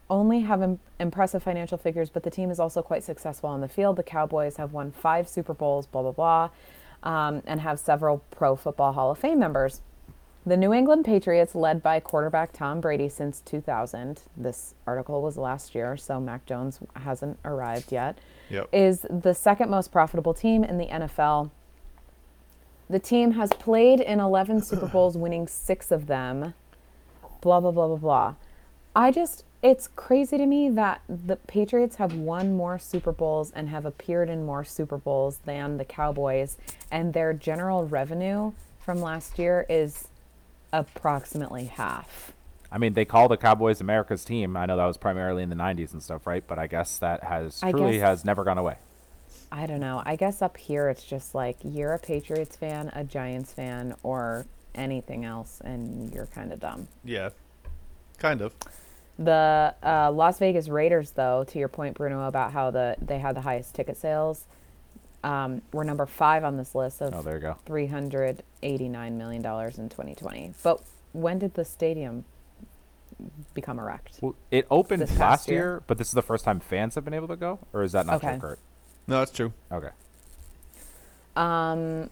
only 0.09 0.41
have 0.41 0.61
Im- 0.61 0.79
impressive 0.99 1.43
financial 1.43 1.77
figures, 1.77 2.09
but 2.09 2.23
the 2.23 2.29
team 2.29 2.49
is 2.49 2.59
also 2.59 2.81
quite 2.81 3.03
successful 3.03 3.49
on 3.49 3.61
the 3.61 3.67
field. 3.67 3.97
The 3.97 4.03
Cowboys 4.03 4.55
have 4.57 4.71
won 4.71 4.91
five 4.91 5.27
Super 5.27 5.53
Bowls, 5.53 5.85
blah, 5.87 6.01
blah, 6.03 6.11
blah, 6.11 6.49
um, 7.03 7.43
and 7.45 7.59
have 7.61 7.79
several 7.79 8.19
Pro 8.31 8.55
Football 8.55 8.93
Hall 8.93 9.11
of 9.11 9.17
Fame 9.19 9.39
members. 9.39 9.81
The 10.45 10.55
New 10.55 10.71
England 10.71 11.03
Patriots, 11.03 11.55
led 11.55 11.83
by 11.83 11.99
quarterback 11.99 12.53
Tom 12.53 12.79
Brady 12.79 13.09
since 13.09 13.41
2000, 13.41 14.21
this 14.37 14.75
article 14.85 15.21
was 15.21 15.35
last 15.37 15.75
year, 15.75 15.97
so 15.97 16.21
Mac 16.21 16.45
Jones 16.45 16.79
hasn't 16.95 17.37
arrived 17.43 17.91
yet, 17.91 18.17
Yep. 18.49 18.69
is 18.71 19.05
the 19.09 19.33
second 19.33 19.69
most 19.69 19.91
profitable 19.91 20.33
team 20.33 20.63
in 20.63 20.77
the 20.77 20.85
NFL. 20.87 21.51
The 22.89 22.99
team 22.99 23.31
has 23.31 23.51
played 23.53 23.99
in 23.99 24.19
11 24.19 24.61
Super 24.61 24.87
Bowls, 24.93 25.17
winning 25.17 25.47
six 25.47 25.91
of 25.91 26.07
them. 26.07 26.53
Blah, 27.41 27.59
blah, 27.59 27.71
blah, 27.71 27.87
blah, 27.87 27.97
blah. 27.97 28.33
I 28.95 29.11
just, 29.11 29.43
it's 29.61 29.87
crazy 29.95 30.37
to 30.37 30.45
me 30.45 30.69
that 30.69 31.01
the 31.07 31.35
Patriots 31.35 31.97
have 31.97 32.13
won 32.13 32.55
more 32.55 32.79
Super 32.79 33.11
Bowls 33.11 33.51
and 33.51 33.69
have 33.69 33.85
appeared 33.85 34.29
in 34.29 34.45
more 34.45 34.63
Super 34.63 34.97
Bowls 34.97 35.39
than 35.45 35.77
the 35.77 35.85
Cowboys, 35.85 36.57
and 36.89 37.13
their 37.13 37.33
general 37.33 37.85
revenue 37.85 38.53
from 38.79 39.01
last 39.01 39.37
year 39.37 39.65
is 39.69 40.07
approximately 40.71 41.65
half. 41.65 42.31
I 42.71 42.77
mean, 42.77 42.93
they 42.93 43.05
call 43.05 43.27
the 43.27 43.37
Cowboys 43.37 43.79
America's 43.81 44.25
team. 44.25 44.57
I 44.57 44.65
know 44.65 44.75
that 44.77 44.85
was 44.85 44.97
primarily 44.97 45.41
in 45.43 45.49
the 45.49 45.55
'90s 45.55 45.93
and 45.93 46.03
stuff, 46.03 46.27
right? 46.27 46.43
But 46.45 46.59
I 46.59 46.67
guess 46.67 46.97
that 46.99 47.23
has 47.23 47.61
I 47.63 47.71
truly 47.71 47.93
guess- 47.93 48.01
has 48.01 48.25
never 48.25 48.43
gone 48.43 48.57
away. 48.57 48.75
I 49.51 49.65
don't 49.65 49.79
know. 49.79 50.01
I 50.05 50.15
guess 50.15 50.41
up 50.41 50.57
here 50.57 50.89
it's 50.89 51.03
just 51.03 51.33
like 51.33 51.57
you're 51.63 51.93
a 51.93 51.99
Patriots 51.99 52.55
fan, 52.55 52.91
a 52.93 53.03
Giants 53.03 53.53
fan, 53.53 53.95
or 54.03 54.45
anything 54.75 55.25
else, 55.25 55.61
and 55.63 56.13
you're 56.13 56.25
kind 56.27 56.51
of 56.51 56.59
dumb. 56.59 56.87
Yeah. 57.03 57.29
Kind 58.17 58.41
of. 58.41 58.53
The 59.19 59.73
uh, 59.83 60.11
Las 60.11 60.37
Vegas 60.39 60.67
Raiders, 60.67 61.11
though, 61.11 61.43
to 61.45 61.59
your 61.59 61.69
point, 61.69 61.95
Bruno, 61.95 62.27
about 62.27 62.51
how 62.51 62.71
the 62.71 62.95
they 63.01 63.19
had 63.19 63.35
the 63.35 63.41
highest 63.41 63.73
ticket 63.73 63.97
sales, 63.97 64.45
um, 65.23 65.61
were 65.71 65.83
number 65.83 66.05
five 66.05 66.43
on 66.43 66.57
this 66.57 66.75
list 66.75 67.01
of 67.01 67.15
Oh, 67.15 67.21
there 67.21 67.35
you 67.35 67.41
go. 67.41 67.55
three 67.65 67.87
hundred 67.87 68.43
eighty-nine 68.61 69.17
million 69.17 69.41
dollars 69.41 69.79
in 69.79 69.89
2020. 69.89 70.53
But 70.61 70.81
when 71.13 71.39
did 71.39 71.55
the 71.55 71.65
stadium 71.65 72.25
become 73.55 73.79
erect? 73.79 74.19
Well, 74.21 74.35
it 74.51 74.67
opened 74.69 75.01
This 75.01 75.17
last 75.17 75.47
year? 75.47 75.57
year, 75.57 75.83
but 75.87 75.97
this 75.97 76.07
is 76.07 76.13
the 76.13 76.21
first 76.21 76.45
time 76.45 76.59
fans 76.59 76.93
have 76.95 77.03
been 77.05 77.15
able 77.15 77.29
to 77.29 77.35
go, 77.35 77.59
or 77.73 77.81
is 77.83 77.93
that 77.93 78.05
not 78.05 78.17
Okay. 78.17 78.31
true, 78.37 78.39
Kurt? 78.39 78.59
No, 79.07 79.19
that's 79.19 79.31
true. 79.31 79.53
Okay. 79.71 79.89
Um, 81.35 82.09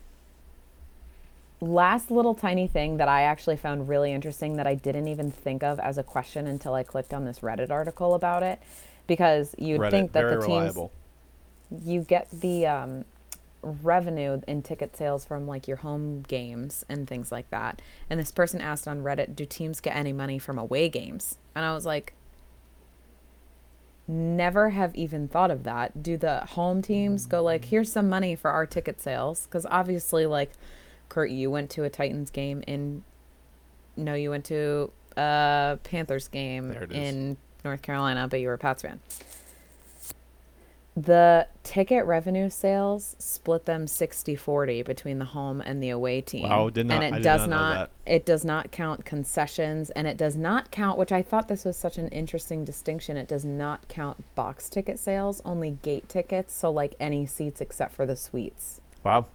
last 1.60 2.12
little 2.12 2.36
tiny 2.36 2.68
thing 2.68 2.98
that 2.98 3.08
I 3.08 3.24
actually 3.24 3.58
found 3.58 3.90
really 3.90 4.14
interesting 4.14 4.56
that 4.58 4.68
I 4.68 4.76
didn't 4.76 5.08
even 5.08 5.32
think 5.32 5.64
of 5.64 5.80
as 5.80 5.98
a 5.98 6.04
question 6.04 6.48
until 6.48 6.74
I 6.74 6.84
clicked 6.84 7.14
on 7.14 7.26
this 7.26 7.40
Reddit 7.40 7.70
article 7.70 8.14
about 8.14 8.44
it, 8.44 8.60
because 9.08 9.56
you'd 9.58 9.82
Reddit, 9.82 9.92
think 9.92 10.12
that 10.14 10.22
very 10.22 10.36
the 10.36 10.42
teams 10.42 10.60
reliable. 10.76 10.92
you 11.84 12.02
get 12.02 12.28
the 12.32 12.68
um, 12.68 13.06
revenue 13.62 14.42
in 14.48 14.62
ticket 14.62 14.96
sales 14.96 15.26
from 15.26 15.48
like 15.48 15.68
your 15.68 15.78
home 15.78 16.22
games 16.22 16.86
and 16.88 17.08
things 17.08 17.32
like 17.32 17.50
that. 17.50 17.82
And 18.10 18.20
this 18.20 18.32
person 18.32 18.62
asked 18.62 18.88
on 18.88 19.02
Reddit, 19.04 19.36
"Do 19.36 19.46
teams 19.46 19.82
get 19.82 19.96
any 19.96 20.14
money 20.14 20.40
from 20.40 20.58
away 20.60 20.88
games?" 20.88 21.38
And 21.56 21.66
I 21.66 21.74
was 21.74 21.86
like, 21.86 22.14
never 24.08 24.70
have 24.72 24.94
even 24.96 25.28
thought 25.28 25.52
of 25.52 25.64
that. 25.64 26.02
Do 26.04 26.18
the 26.18 26.42
home 26.42 26.82
teams 26.82 27.26
go 27.26 27.42
like, 27.44 27.66
"Here's 27.66 27.92
some 27.92 28.08
money 28.10 28.36
for 28.36 28.52
our 28.52 28.66
ticket 28.66 29.02
sales?" 29.02 29.46
Because 29.46 29.66
obviously, 29.70 30.26
like, 30.26 30.52
Kurt, 31.10 31.30
you 31.32 31.50
went 31.52 31.70
to 31.72 31.84
a 31.84 31.90
Titans 31.90 32.30
game 32.30 32.64
in. 32.68 33.04
No, 33.98 34.14
you 34.14 34.30
went 34.30 34.46
to 34.46 34.92
a 35.18 35.80
Panthers 35.84 36.28
game 36.28 36.70
There 36.70 36.84
it 36.84 36.92
is. 36.92 36.98
in 36.98 37.38
North 37.64 37.82
Carolina, 37.82 38.28
but 38.28 38.40
you 38.42 38.48
were 38.48 38.54
a 38.56 38.58
Pats 38.58 38.82
fan. 38.82 39.00
The 40.98 41.48
ticket 41.64 42.06
revenue 42.06 42.50
sales 42.50 43.18
split 43.20 43.66
them 43.66 43.86
60-40 43.86 44.86
between 44.86 45.20
the 45.20 45.26
home 45.26 45.60
and 45.60 45.84
the 45.84 45.90
away 45.90 46.22
team. 46.22 46.44
Wow, 46.48 46.70
did 46.70 46.86
not- 46.86 46.96
and 46.96 47.04
it 47.04 47.14
I 47.14 47.18
did 47.18 47.24
does 47.24 47.48
not 47.48 47.76
know 47.76 47.88
it 48.06 48.26
does 48.26 48.46
not 48.46 48.72
count 48.72 49.04
concessions 49.04 49.90
and 49.90 50.08
it 50.08 50.16
does 50.16 50.38
not 50.38 50.72
count 50.72 50.98
which 50.98 51.12
I 51.12 51.22
thought 51.22 51.50
this 51.50 51.66
was 51.66 51.76
such 51.76 51.98
an 51.98 52.08
interesting 52.10 52.64
distinction. 52.64 53.18
It 53.18 53.28
does 53.28 53.44
not 53.44 53.88
count 53.90 54.24
box 54.36 54.70
ticket 54.70 54.98
sales, 54.98 55.42
only 55.44 55.72
gate 55.82 56.08
tickets, 56.08 56.54
so 56.56 56.72
like 56.72 56.96
any 57.00 57.26
seats 57.26 57.60
except 57.60 57.94
for 57.94 58.06
the 58.06 58.16
suites. 58.16 58.80
Wow. 59.04 59.26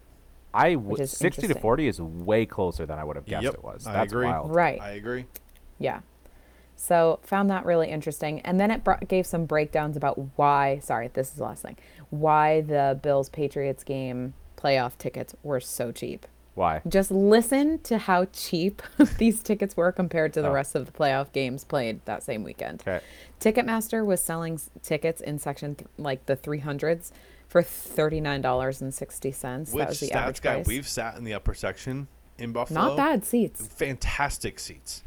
I 0.55 0.77
Which 0.77 0.85
w- 0.99 1.03
is 1.03 1.11
60 1.13 1.43
to 1.43 1.47
interesting. 1.49 1.63
40 1.63 1.89
is 1.89 2.01
way 2.01 2.47
closer 2.47 2.87
than 2.87 2.99
I 2.99 3.05
would 3.05 3.17
have 3.17 3.27
guessed 3.27 3.45
Yep, 3.45 3.55
it 3.55 3.63
was. 3.65 3.87
I 3.87 3.93
That's 3.93 4.13
agree. 4.13 4.27
wild. 4.27 4.51
Right. 4.55 4.81
I 4.81 4.93
agree. 4.93 5.27
Yeah. 5.79 6.01
So 6.83 7.21
found 7.23 7.51
that 7.51 7.67
really 7.67 7.91
interesting, 7.91 8.41
and 8.41 8.59
then 8.59 8.71
it 8.71 8.83
brought, 8.83 9.07
gave 9.07 9.27
some 9.27 9.45
breakdowns 9.45 9.99
about 9.99 10.19
why. 10.37 10.79
Sorry, 10.83 11.09
this 11.13 11.29
is 11.29 11.35
the 11.35 11.43
last 11.45 11.63
thing. 11.63 11.77
Why 12.09 12.63
the 12.63 12.99
Bills 13.03 13.29
Patriots 13.29 13.85
game 13.85 14.33
playoff 14.57 14.97
tickets 14.97 15.35
were 15.43 15.61
so 15.61 15.93
cheap. 15.93 16.27
Why? 16.55 16.81
Just 16.89 17.11
listen 17.11 17.81
to 17.81 17.99
how 17.99 18.25
cheap 18.33 18.81
these 19.19 19.43
tickets 19.43 19.77
were 19.77 19.93
compared 19.93 20.33
to 20.33 20.41
the 20.43 20.49
Oh. 20.49 20.53
rest 20.53 20.75
of 20.75 20.87
the 20.87 20.93
playoff 20.93 21.33
games 21.33 21.65
played 21.65 22.01
that 22.07 22.23
same 22.23 22.43
weekend. 22.45 22.83
Okay. 22.87 23.01
Ticketmaster 23.41 24.05
was 24.05 24.23
selling 24.23 24.55
s- 24.55 24.71
tickets 24.83 25.21
in 25.21 25.39
section 25.39 25.75
th- 25.75 25.87
like 25.99 26.25
the 26.27 26.37
300s 26.37 27.13
for 27.47 27.63
$39.60. 27.63 29.75
Which 29.75 29.81
that 29.83 29.89
was 29.91 30.01
the 30.01 30.07
stats 30.07 30.13
average 30.15 30.43
guy? 30.43 30.55
price. 30.55 30.67
We've 30.67 30.89
sat 30.89 31.17
in 31.17 31.25
the 31.25 31.35
upper 31.35 31.55
section 31.55 32.09
in 32.39 32.53
Buffalo. 32.53 32.81
Not 32.81 32.97
bad 32.97 33.25
seats. 33.25 33.67
Fantastic 33.67 34.59
seats. 34.59 35.03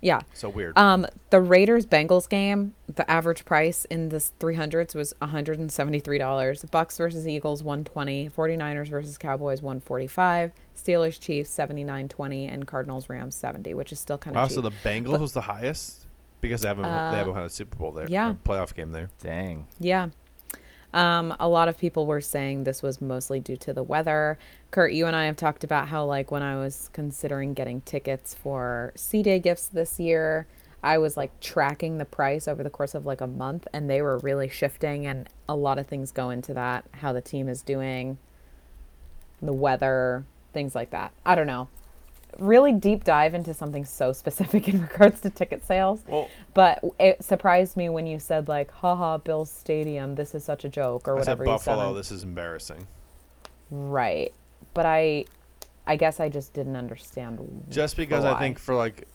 Yeah. 0.00 0.20
So 0.32 0.48
weird. 0.48 0.78
Um, 0.78 1.06
the 1.30 1.40
Raiders 1.40 1.84
Bengals 1.86 2.28
game, 2.28 2.74
the 2.94 3.08
average 3.10 3.44
price 3.44 3.84
in 3.86 4.10
the 4.10 4.18
300s 4.18 4.94
was 4.94 5.12
$173. 5.20 6.66
Bucs 6.70 6.96
versus 6.98 7.26
Eagles 7.26 7.62
120, 7.62 8.30
49ers 8.30 8.88
versus 8.88 9.18
Cowboys 9.18 9.62
145, 9.62 10.52
Steelers 10.76 11.20
Chiefs 11.20 11.50
79.20 11.56 12.52
and 12.52 12.66
Cardinals 12.66 13.08
Rams 13.08 13.34
70, 13.34 13.74
which 13.74 13.92
is 13.92 13.98
still 14.00 14.18
kind 14.18 14.36
of 14.36 14.40
wow, 14.42 14.46
cheap. 14.46 14.54
so 14.54 14.60
the 14.60 14.70
Bengals 14.84 15.18
was 15.20 15.32
the 15.32 15.40
highest 15.42 16.06
because 16.40 16.60
they 16.62 16.68
haven't 16.68 16.84
Uh, 16.84 17.10
they 17.10 17.18
haven't 17.18 17.34
had 17.34 17.44
a 17.44 17.50
Super 17.50 17.76
Bowl 17.76 17.92
there. 17.92 18.06
yeah. 18.08 18.30
or 18.30 18.34
playoff 18.34 18.74
game 18.74 18.92
there. 18.92 19.10
Dang. 19.20 19.66
Yeah. 19.80 20.08
Um, 20.94 21.34
a 21.38 21.48
lot 21.48 21.68
of 21.68 21.76
people 21.76 22.06
were 22.06 22.20
saying 22.20 22.64
this 22.64 22.82
was 22.82 23.00
mostly 23.00 23.40
due 23.40 23.56
to 23.58 23.72
the 23.72 23.82
weather. 23.82 24.38
Kurt, 24.70 24.92
you 24.92 25.06
and 25.06 25.14
I 25.14 25.26
have 25.26 25.36
talked 25.36 25.62
about 25.64 25.88
how, 25.88 26.04
like, 26.04 26.30
when 26.30 26.42
I 26.42 26.56
was 26.56 26.88
considering 26.92 27.52
getting 27.54 27.82
tickets 27.82 28.34
for 28.34 28.92
C 28.96 29.22
Day 29.22 29.38
gifts 29.38 29.66
this 29.66 30.00
year, 30.00 30.46
I 30.82 30.98
was 30.98 31.16
like 31.16 31.38
tracking 31.40 31.98
the 31.98 32.04
price 32.04 32.46
over 32.46 32.62
the 32.62 32.70
course 32.70 32.94
of 32.94 33.04
like 33.04 33.20
a 33.20 33.26
month, 33.26 33.66
and 33.72 33.90
they 33.90 34.00
were 34.00 34.18
really 34.18 34.48
shifting, 34.48 35.06
and 35.06 35.28
a 35.48 35.56
lot 35.56 35.78
of 35.78 35.86
things 35.86 36.12
go 36.12 36.30
into 36.30 36.54
that 36.54 36.84
how 36.92 37.12
the 37.12 37.20
team 37.20 37.48
is 37.48 37.62
doing, 37.62 38.18
the 39.42 39.52
weather, 39.52 40.24
things 40.52 40.74
like 40.74 40.90
that. 40.90 41.12
I 41.26 41.34
don't 41.34 41.46
know. 41.48 41.68
Really 42.38 42.72
deep 42.72 43.02
dive 43.04 43.34
into 43.34 43.52
something 43.52 43.84
so 43.84 44.12
specific 44.12 44.68
in 44.72 44.82
regards 44.82 45.20
to 45.22 45.30
ticket 45.30 45.66
sales. 45.66 46.00
Well, 46.06 46.28
But 46.54 46.80
it 47.00 47.24
surprised 47.24 47.76
me 47.76 47.88
when 47.88 48.06
you 48.06 48.18
said 48.20 48.46
like, 48.48 48.70
"Haha, 48.70 49.18
Bill's 49.18 49.50
Stadium, 49.50 50.14
this 50.14 50.34
is 50.36 50.44
such 50.44 50.64
a 50.64 50.68
joke," 50.68 51.08
or 51.08 51.18
I 51.18 51.22
said 51.22 51.38
whatever 51.38 51.44
you 51.44 51.58
said. 51.58 51.70
Buffalo. 51.72 51.88
on- 51.90 51.96
This 51.96 52.12
is 52.12 52.22
embarrassing. 52.22 52.86
Right. 53.70 54.32
But 54.72 54.86
I, 54.86 55.24
I 55.86 55.96
guess 55.96 56.20
I 56.20 56.28
just 56.28 56.52
didn't 56.52 56.76
understand. 56.76 57.64
Just 57.68 57.96
because 57.96 58.24
I 58.24 58.38
think 58.38 58.58
for 58.58 58.74
like, 58.74 59.08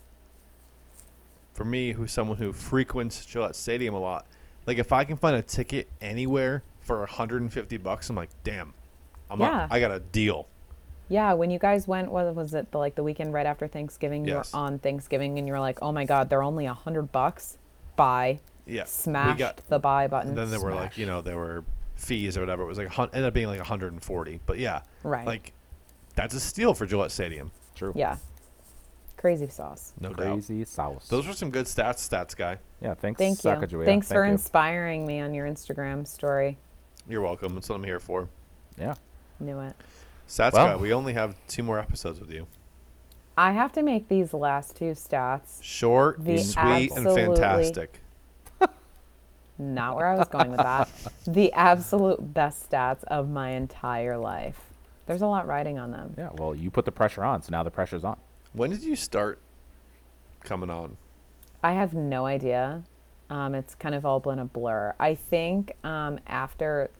for 1.54 1.64
me, 1.66 1.92
who's 1.94 2.12
someone 2.12 2.38
who 2.38 2.52
frequents 2.52 3.26
Gillette 3.26 3.56
Stadium 3.56 3.94
a 3.94 4.00
lot, 4.00 4.26
like 4.66 4.78
if 4.80 4.92
I 4.92 5.04
can 5.06 5.16
find 5.18 5.36
a 5.36 5.42
ticket 5.42 5.88
anywhere 6.02 6.64
for 6.82 7.00
150 7.00 7.78
bucks, 7.78 8.10
I'm 8.10 8.16
like, 8.16 8.32
damn, 8.44 8.74
I'm 9.30 9.40
Yeah. 9.40 9.50
not, 9.50 9.72
I 9.72 9.80
got 9.80 9.92
a 9.92 10.00
deal. 10.00 10.48
Yeah, 11.14 11.34
when 11.34 11.52
you 11.52 11.60
guys 11.60 11.88
went, 11.88 12.12
what 12.12 12.34
was 12.34 12.56
it? 12.56 12.72
The, 12.72 12.80
like 12.80 12.96
the 12.96 13.04
weekend 13.04 13.34
right 13.34 13.46
after 13.46 13.68
Thanksgiving. 13.68 14.26
You 14.26 14.34
Yes. 14.34 14.52
were 14.52 14.60
on 14.60 14.80
Thanksgiving, 14.80 15.38
and 15.38 15.48
you 15.48 15.54
were 15.54 15.60
like, 15.60 15.78
"Oh 15.84 15.92
my 15.92 16.06
God, 16.06 16.28
they're 16.28 16.42
only 16.42 16.66
a 16.66 16.74
hundred 16.74 17.12
bucks." 17.12 17.60
Buy. 17.96 18.40
Yeah, 18.66 18.86
Smashed 18.86 19.38
got. 19.38 19.62
the 19.70 19.78
buy 19.78 20.08
button. 20.08 20.30
And 20.30 20.38
then 20.38 20.50
there 20.50 20.60
were 20.60 20.74
like, 20.74 20.98
you 20.98 21.06
know, 21.06 21.22
there 21.22 21.38
were 21.38 21.64
fees 21.96 22.36
or 22.36 22.40
whatever. 22.40 22.64
It 22.64 22.68
was 22.68 22.80
like 22.80 22.88
a 22.88 22.90
hun- 22.90 23.10
ended 23.14 23.28
up 23.28 23.34
being 23.36 23.46
like 23.48 23.60
140. 23.60 24.40
But 24.48 24.58
yeah, 24.58 24.82
Right. 25.04 25.28
like 25.28 25.54
that's 26.16 26.34
a 26.34 26.40
steal 26.40 26.74
for 26.74 26.88
Gillette 26.88 27.12
Stadium, 27.12 27.52
True. 27.76 27.92
Yeah. 27.96 28.18
Crazy 29.18 29.48
sauce. 29.50 29.94
no 30.00 30.14
doubt. 30.14 30.34
Crazy 30.34 30.66
sauce. 30.66 31.08
Those 31.10 31.28
were 31.28 31.34
some 31.34 31.52
good 31.52 31.66
stats, 31.68 32.10
stats 32.10 32.36
guy. 32.36 32.58
yeah. 32.82 32.96
Thanks. 32.96 33.20
Thank 33.20 33.44
you. 33.44 33.50
Sacagawea. 33.52 33.86
Thanks 33.86 34.08
Thank 34.08 34.18
for 34.18 34.26
you. 34.26 34.32
inspiring 34.32 35.06
me 35.06 35.20
on 35.22 35.34
your 35.36 35.48
Instagram 35.48 36.08
story. 36.08 36.58
You're 37.08 37.22
welcome. 37.22 37.54
That's 37.54 37.70
what 37.70 37.76
I'm 37.76 37.84
here 37.84 38.00
for. 38.00 38.28
Yeah. 38.80 38.96
Knew 39.40 39.60
it. 39.60 39.76
Stats 40.28 40.54
Well- 40.54 40.80
We 40.80 40.94
only 40.94 41.14
have 41.14 41.36
two 41.48 41.64
more 41.64 41.80
episodes 41.80 42.20
with 42.20 42.32
you. 42.32 42.48
I 43.36 43.52
have 43.54 43.72
to 43.74 43.82
make 43.82 44.10
these 44.10 44.32
last 44.34 44.76
two 44.76 44.92
stats 44.92 45.62
Short, 45.64 46.24
The 46.24 46.38
sweet, 46.38 46.92
and 46.92 47.06
fantastic. 47.06 48.00
Not 49.58 49.96
where 49.96 50.08
I 50.08 50.16
was 50.16 50.28
going 50.28 50.52
with 50.52 50.60
that. 50.60 50.88
the 51.28 51.52
absolute 51.54 52.34
best 52.34 52.70
stats 52.70 53.04
of 53.06 53.30
my 53.30 53.52
entire 53.52 54.18
life. 54.18 54.60
There's 55.08 55.22
a 55.22 55.28
lot 55.28 55.48
riding 55.48 55.80
on 55.80 55.92
them. 55.92 56.14
Yeah. 56.18 56.30
Well, 56.34 56.54
you 56.56 56.70
put 56.72 56.86
the 56.86 56.92
pressure 56.92 57.24
on, 57.24 57.42
so 57.42 57.50
now 57.52 57.64
the 57.64 57.72
pressure's 57.72 58.04
on. 58.04 58.18
When 58.54 58.70
did 58.70 58.84
you 58.84 58.96
start 58.96 59.40
coming 60.44 60.70
on? 60.70 60.98
I 61.64 61.74
have 61.74 61.94
no 61.94 62.26
idea. 62.26 62.84
Um, 63.30 63.56
it's 63.56 63.74
kind 63.76 63.96
of 63.96 64.06
all 64.06 64.20
been 64.20 64.40
a 64.40 64.46
blur. 64.46 64.94
I 65.00 65.16
think 65.16 65.74
um, 65.84 66.20
after, 66.28 66.92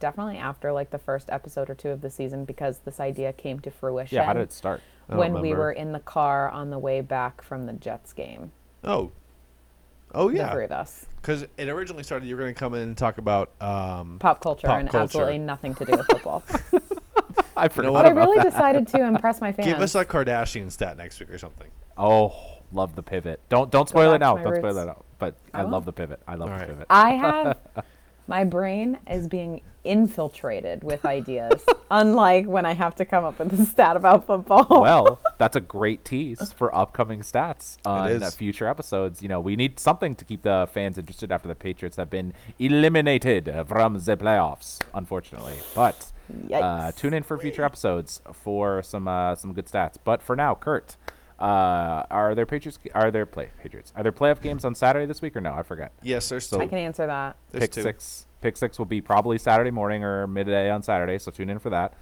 definitely 0.00 0.38
after 0.38 0.72
like 0.72 0.90
the 0.90 0.98
first 0.98 1.28
episode 1.30 1.70
or 1.70 1.74
two 1.74 1.90
of 1.90 2.00
the 2.00 2.10
season, 2.10 2.44
because 2.44 2.78
this 2.78 3.00
idea 3.00 3.32
came 3.32 3.60
to 3.60 3.70
fruition. 3.70 4.16
Yeah. 4.16 4.24
How 4.24 4.32
did 4.32 4.42
it 4.42 4.52
start? 4.52 4.80
I 5.08 5.12
don't 5.12 5.18
when 5.18 5.42
we 5.42 5.52
were 5.54 5.72
in 5.72 5.92
the 5.92 6.00
car 6.00 6.48
on 6.48 6.70
the 6.70 6.78
way 6.78 7.00
back 7.00 7.42
from 7.42 7.66
the 7.66 7.72
Jets 7.74 8.12
game. 8.12 8.52
Oh, 8.82 9.12
oh 10.14 10.30
The 10.30 10.36
yeah. 10.38 10.52
three 10.52 10.64
of 10.64 10.72
us. 10.72 11.06
Because 11.20 11.46
it 11.56 11.68
originally 11.68 12.02
started. 12.02 12.26
You 12.26 12.36
were 12.36 12.42
going 12.42 12.54
to 12.54 12.58
come 12.58 12.74
in 12.74 12.80
and 12.82 12.96
talk 12.96 13.18
about. 13.18 13.50
Um, 13.60 14.18
Pop 14.18 14.40
culture 14.40 14.66
Pop 14.66 14.80
and 14.80 14.88
culture. 14.88 15.04
absolutely 15.04 15.38
nothing 15.38 15.74
to 15.74 15.84
do 15.84 15.92
with 15.92 16.06
football. 16.06 16.42
I 17.56 17.68
forgot 17.68 17.92
what? 17.92 18.02
but 18.02 18.06
I 18.06 18.10
really 18.10 18.38
that. 18.38 18.50
decided 18.50 18.86
to 18.88 19.02
impress 19.02 19.40
my 19.40 19.52
fans. 19.52 19.66
give 19.68 19.80
us 19.80 19.94
a 19.94 20.04
Kardashian 20.04 20.70
stat 20.70 20.96
next 20.96 21.20
week 21.20 21.30
or 21.30 21.38
something. 21.38 21.68
Oh, 21.96 22.34
love 22.72 22.94
the 22.96 23.02
pivot. 23.02 23.40
Don't 23.48 23.70
don't 23.70 23.88
spoil 23.88 24.12
it 24.12 24.18
back 24.18 24.34
to 24.34 24.40
now. 24.40 24.44
Don't 24.44 24.56
spoil 24.56 24.78
it 24.78 24.88
out. 24.88 25.04
But 25.18 25.36
I, 25.52 25.60
I 25.60 25.62
love 25.62 25.84
the 25.84 25.92
pivot. 25.92 26.20
I 26.26 26.34
love 26.34 26.50
All 26.50 26.58
the 26.58 26.60
right. 26.60 26.68
pivot. 26.68 26.86
I 26.90 27.10
have 27.16 27.58
my 28.26 28.44
brain 28.44 28.98
is 29.10 29.28
being 29.28 29.60
infiltrated 29.84 30.82
with 30.82 31.04
ideas, 31.04 31.62
unlike 31.90 32.46
when 32.46 32.64
I 32.64 32.72
have 32.72 32.94
to 32.96 33.04
come 33.04 33.24
up 33.24 33.38
with 33.38 33.58
a 33.58 33.66
stat 33.66 33.96
about 33.96 34.26
football. 34.26 34.66
well, 34.68 35.20
that's 35.38 35.56
a 35.56 35.60
great 35.60 36.04
tease 36.04 36.52
for 36.52 36.74
upcoming 36.74 37.20
stats 37.20 37.76
on 37.84 38.10
is. 38.10 38.22
uh, 38.22 38.30
future 38.30 38.66
episodes. 38.66 39.22
You 39.22 39.28
know, 39.28 39.40
we 39.40 39.56
need 39.56 39.78
something 39.78 40.14
to 40.16 40.24
keep 40.24 40.42
the 40.42 40.68
fans 40.72 40.98
interested 40.98 41.30
after 41.30 41.48
the 41.48 41.54
Patriots 41.54 41.96
have 41.96 42.10
been 42.10 42.32
eliminated 42.58 43.52
from 43.68 43.94
the 43.94 44.16
playoffs, 44.16 44.80
unfortunately. 44.94 45.58
But 45.74 46.10
uh, 46.52 46.92
tune 46.92 47.14
in 47.14 47.22
for 47.22 47.38
future 47.38 47.64
episodes 47.64 48.20
for 48.32 48.82
some 48.82 49.06
uh, 49.06 49.34
some 49.34 49.52
good 49.52 49.66
stats. 49.66 49.96
But 50.02 50.22
for 50.22 50.34
now, 50.34 50.54
Kurt, 50.54 50.96
uh, 51.38 52.04
are 52.10 52.34
there 52.34 52.46
Patriots? 52.46 52.78
Are 52.94 53.10
there 53.10 53.26
play 53.26 53.50
Patriots? 53.62 53.92
Are 53.96 54.02
there 54.02 54.12
playoff 54.12 54.40
games 54.40 54.64
on 54.64 54.74
Saturday 54.74 55.06
this 55.06 55.20
week 55.22 55.36
or 55.36 55.40
no? 55.40 55.52
I 55.52 55.62
forget. 55.62 55.92
Yes, 56.02 56.28
there's 56.28 56.46
So- 56.46 56.60
I 56.60 56.66
can 56.66 56.78
answer 56.78 57.06
that. 57.06 57.36
There's 57.50 57.62
pick 57.64 57.72
two. 57.72 57.82
six. 57.82 58.26
Pick 58.40 58.56
six 58.56 58.78
will 58.78 58.84
be 58.86 59.00
probably 59.00 59.38
Saturday 59.38 59.70
morning 59.70 60.04
or 60.04 60.26
midday 60.26 60.70
on 60.70 60.82
Saturday, 60.82 61.18
so 61.18 61.30
tune 61.30 61.48
in 61.50 61.58
for 61.58 61.70
that. 61.70 61.94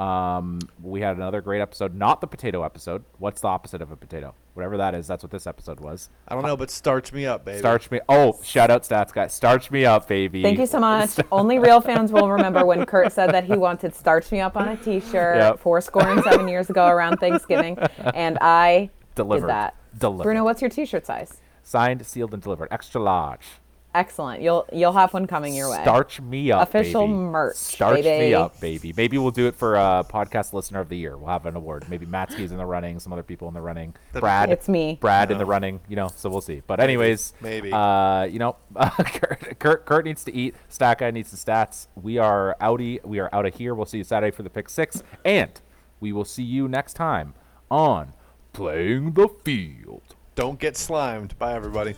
Um, 0.00 0.60
we 0.82 1.00
had 1.02 1.16
another 1.16 1.40
great 1.42 1.60
episode, 1.60 1.94
not 1.94 2.20
the 2.22 2.26
potato 2.26 2.62
episode. 2.62 3.04
What's 3.18 3.42
the 3.42 3.48
opposite 3.48 3.82
of 3.82 3.90
a 3.90 3.96
potato? 3.96 4.34
Whatever 4.54 4.78
that 4.78 4.94
is, 4.94 5.06
that's 5.06 5.22
what 5.22 5.30
this 5.30 5.46
episode 5.46 5.78
was. 5.80 6.08
I 6.26 6.34
don't 6.34 6.42
know, 6.44 6.56
but 6.56 6.70
starch 6.70 7.12
me 7.12 7.26
up, 7.26 7.44
baby. 7.44 7.58
Starch 7.58 7.90
me. 7.90 8.00
Oh, 8.08 8.38
shout 8.42 8.70
out 8.70 8.82
stats 8.82 9.12
guy. 9.12 9.26
Starch 9.26 9.70
me 9.70 9.84
up, 9.84 10.08
baby. 10.08 10.42
Thank 10.42 10.58
you 10.58 10.66
so 10.66 10.80
much. 10.80 11.10
Only 11.32 11.58
real 11.58 11.80
fans 11.82 12.12
will 12.12 12.30
remember 12.30 12.64
when 12.64 12.86
Kurt 12.86 13.12
said 13.12 13.30
that 13.32 13.44
he 13.44 13.56
wanted 13.56 13.94
Starch 13.94 14.32
Me 14.32 14.40
Up 14.40 14.56
on 14.56 14.68
a 14.68 14.76
t 14.76 15.00
shirt 15.00 15.36
Yep. 15.36 15.58
four 15.60 15.80
score 15.82 16.08
and 16.08 16.22
seven 16.24 16.48
years 16.48 16.70
ago 16.70 16.86
around 16.86 17.18
Thanksgiving. 17.18 17.78
And 18.14 18.38
I 18.40 18.88
Delivered. 19.14 19.42
did 19.42 19.50
that. 19.50 19.74
Delivered. 19.98 20.22
Bruno, 20.24 20.44
what's 20.44 20.62
your 20.62 20.70
t 20.70 20.86
shirt 20.86 21.04
size? 21.06 21.40
Signed, 21.62 22.04
sealed, 22.06 22.32
and 22.32 22.42
delivered. 22.42 22.68
Extra 22.70 23.00
large. 23.02 23.46
Excellent. 23.92 24.40
You'll 24.40 24.66
you'll 24.72 24.92
have 24.92 25.12
one 25.12 25.26
coming 25.26 25.52
your 25.52 25.68
way. 25.68 25.80
Starch 25.82 26.20
me 26.20 26.52
up. 26.52 26.68
Official 26.68 27.06
baby. 27.08 27.12
merch, 27.12 27.56
Starch 27.56 28.02
baby. 28.04 28.26
me 28.26 28.34
up, 28.34 28.60
baby. 28.60 28.94
Maybe 28.96 29.18
we'll 29.18 29.32
do 29.32 29.48
it 29.48 29.56
for 29.56 29.76
uh, 29.76 30.04
podcast 30.04 30.52
listener 30.52 30.78
of 30.78 30.88
the 30.88 30.96
year. 30.96 31.16
We'll 31.16 31.28
have 31.28 31.44
an 31.44 31.56
award. 31.56 31.86
Maybe 31.88 32.06
Matsky's 32.06 32.52
in 32.52 32.58
the 32.58 32.64
running. 32.66 33.00
Some 33.00 33.12
other 33.12 33.24
people 33.24 33.48
in 33.48 33.54
the 33.54 33.60
running. 33.60 33.96
Brad. 34.12 34.50
It's 34.50 34.68
me. 34.68 34.96
Brad 35.00 35.32
in 35.32 35.38
the 35.38 35.44
running. 35.44 35.80
You 35.88 35.96
know. 35.96 36.08
So 36.14 36.30
we'll 36.30 36.40
see. 36.40 36.62
But 36.66 36.78
anyways, 36.78 37.32
Maybe. 37.40 37.72
Uh, 37.72 38.24
you 38.24 38.38
know, 38.38 38.56
Kurt, 38.76 39.58
Kurt, 39.58 39.86
Kurt 39.86 40.04
needs 40.04 40.22
to 40.24 40.34
eat. 40.34 40.54
Stat 40.68 40.98
guy 40.98 41.10
needs 41.10 41.32
the 41.32 41.36
stats. 41.36 41.88
We 41.96 42.18
are 42.18 42.56
outie. 42.60 43.04
We 43.04 43.18
are 43.18 43.28
out 43.32 43.44
of 43.44 43.54
here. 43.56 43.74
We'll 43.74 43.86
see 43.86 43.98
you 43.98 44.04
Saturday 44.04 44.30
for 44.30 44.44
the 44.44 44.50
pick 44.50 44.68
six, 44.68 45.02
and 45.24 45.60
we 45.98 46.12
will 46.12 46.24
see 46.24 46.44
you 46.44 46.68
next 46.68 46.94
time 46.94 47.34
on 47.70 48.12
playing 48.52 49.12
the 49.14 49.28
field. 49.28 50.14
Don't 50.36 50.60
get 50.60 50.76
slimed. 50.76 51.36
Bye, 51.38 51.54
everybody. 51.54 51.96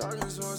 It. 0.00 0.53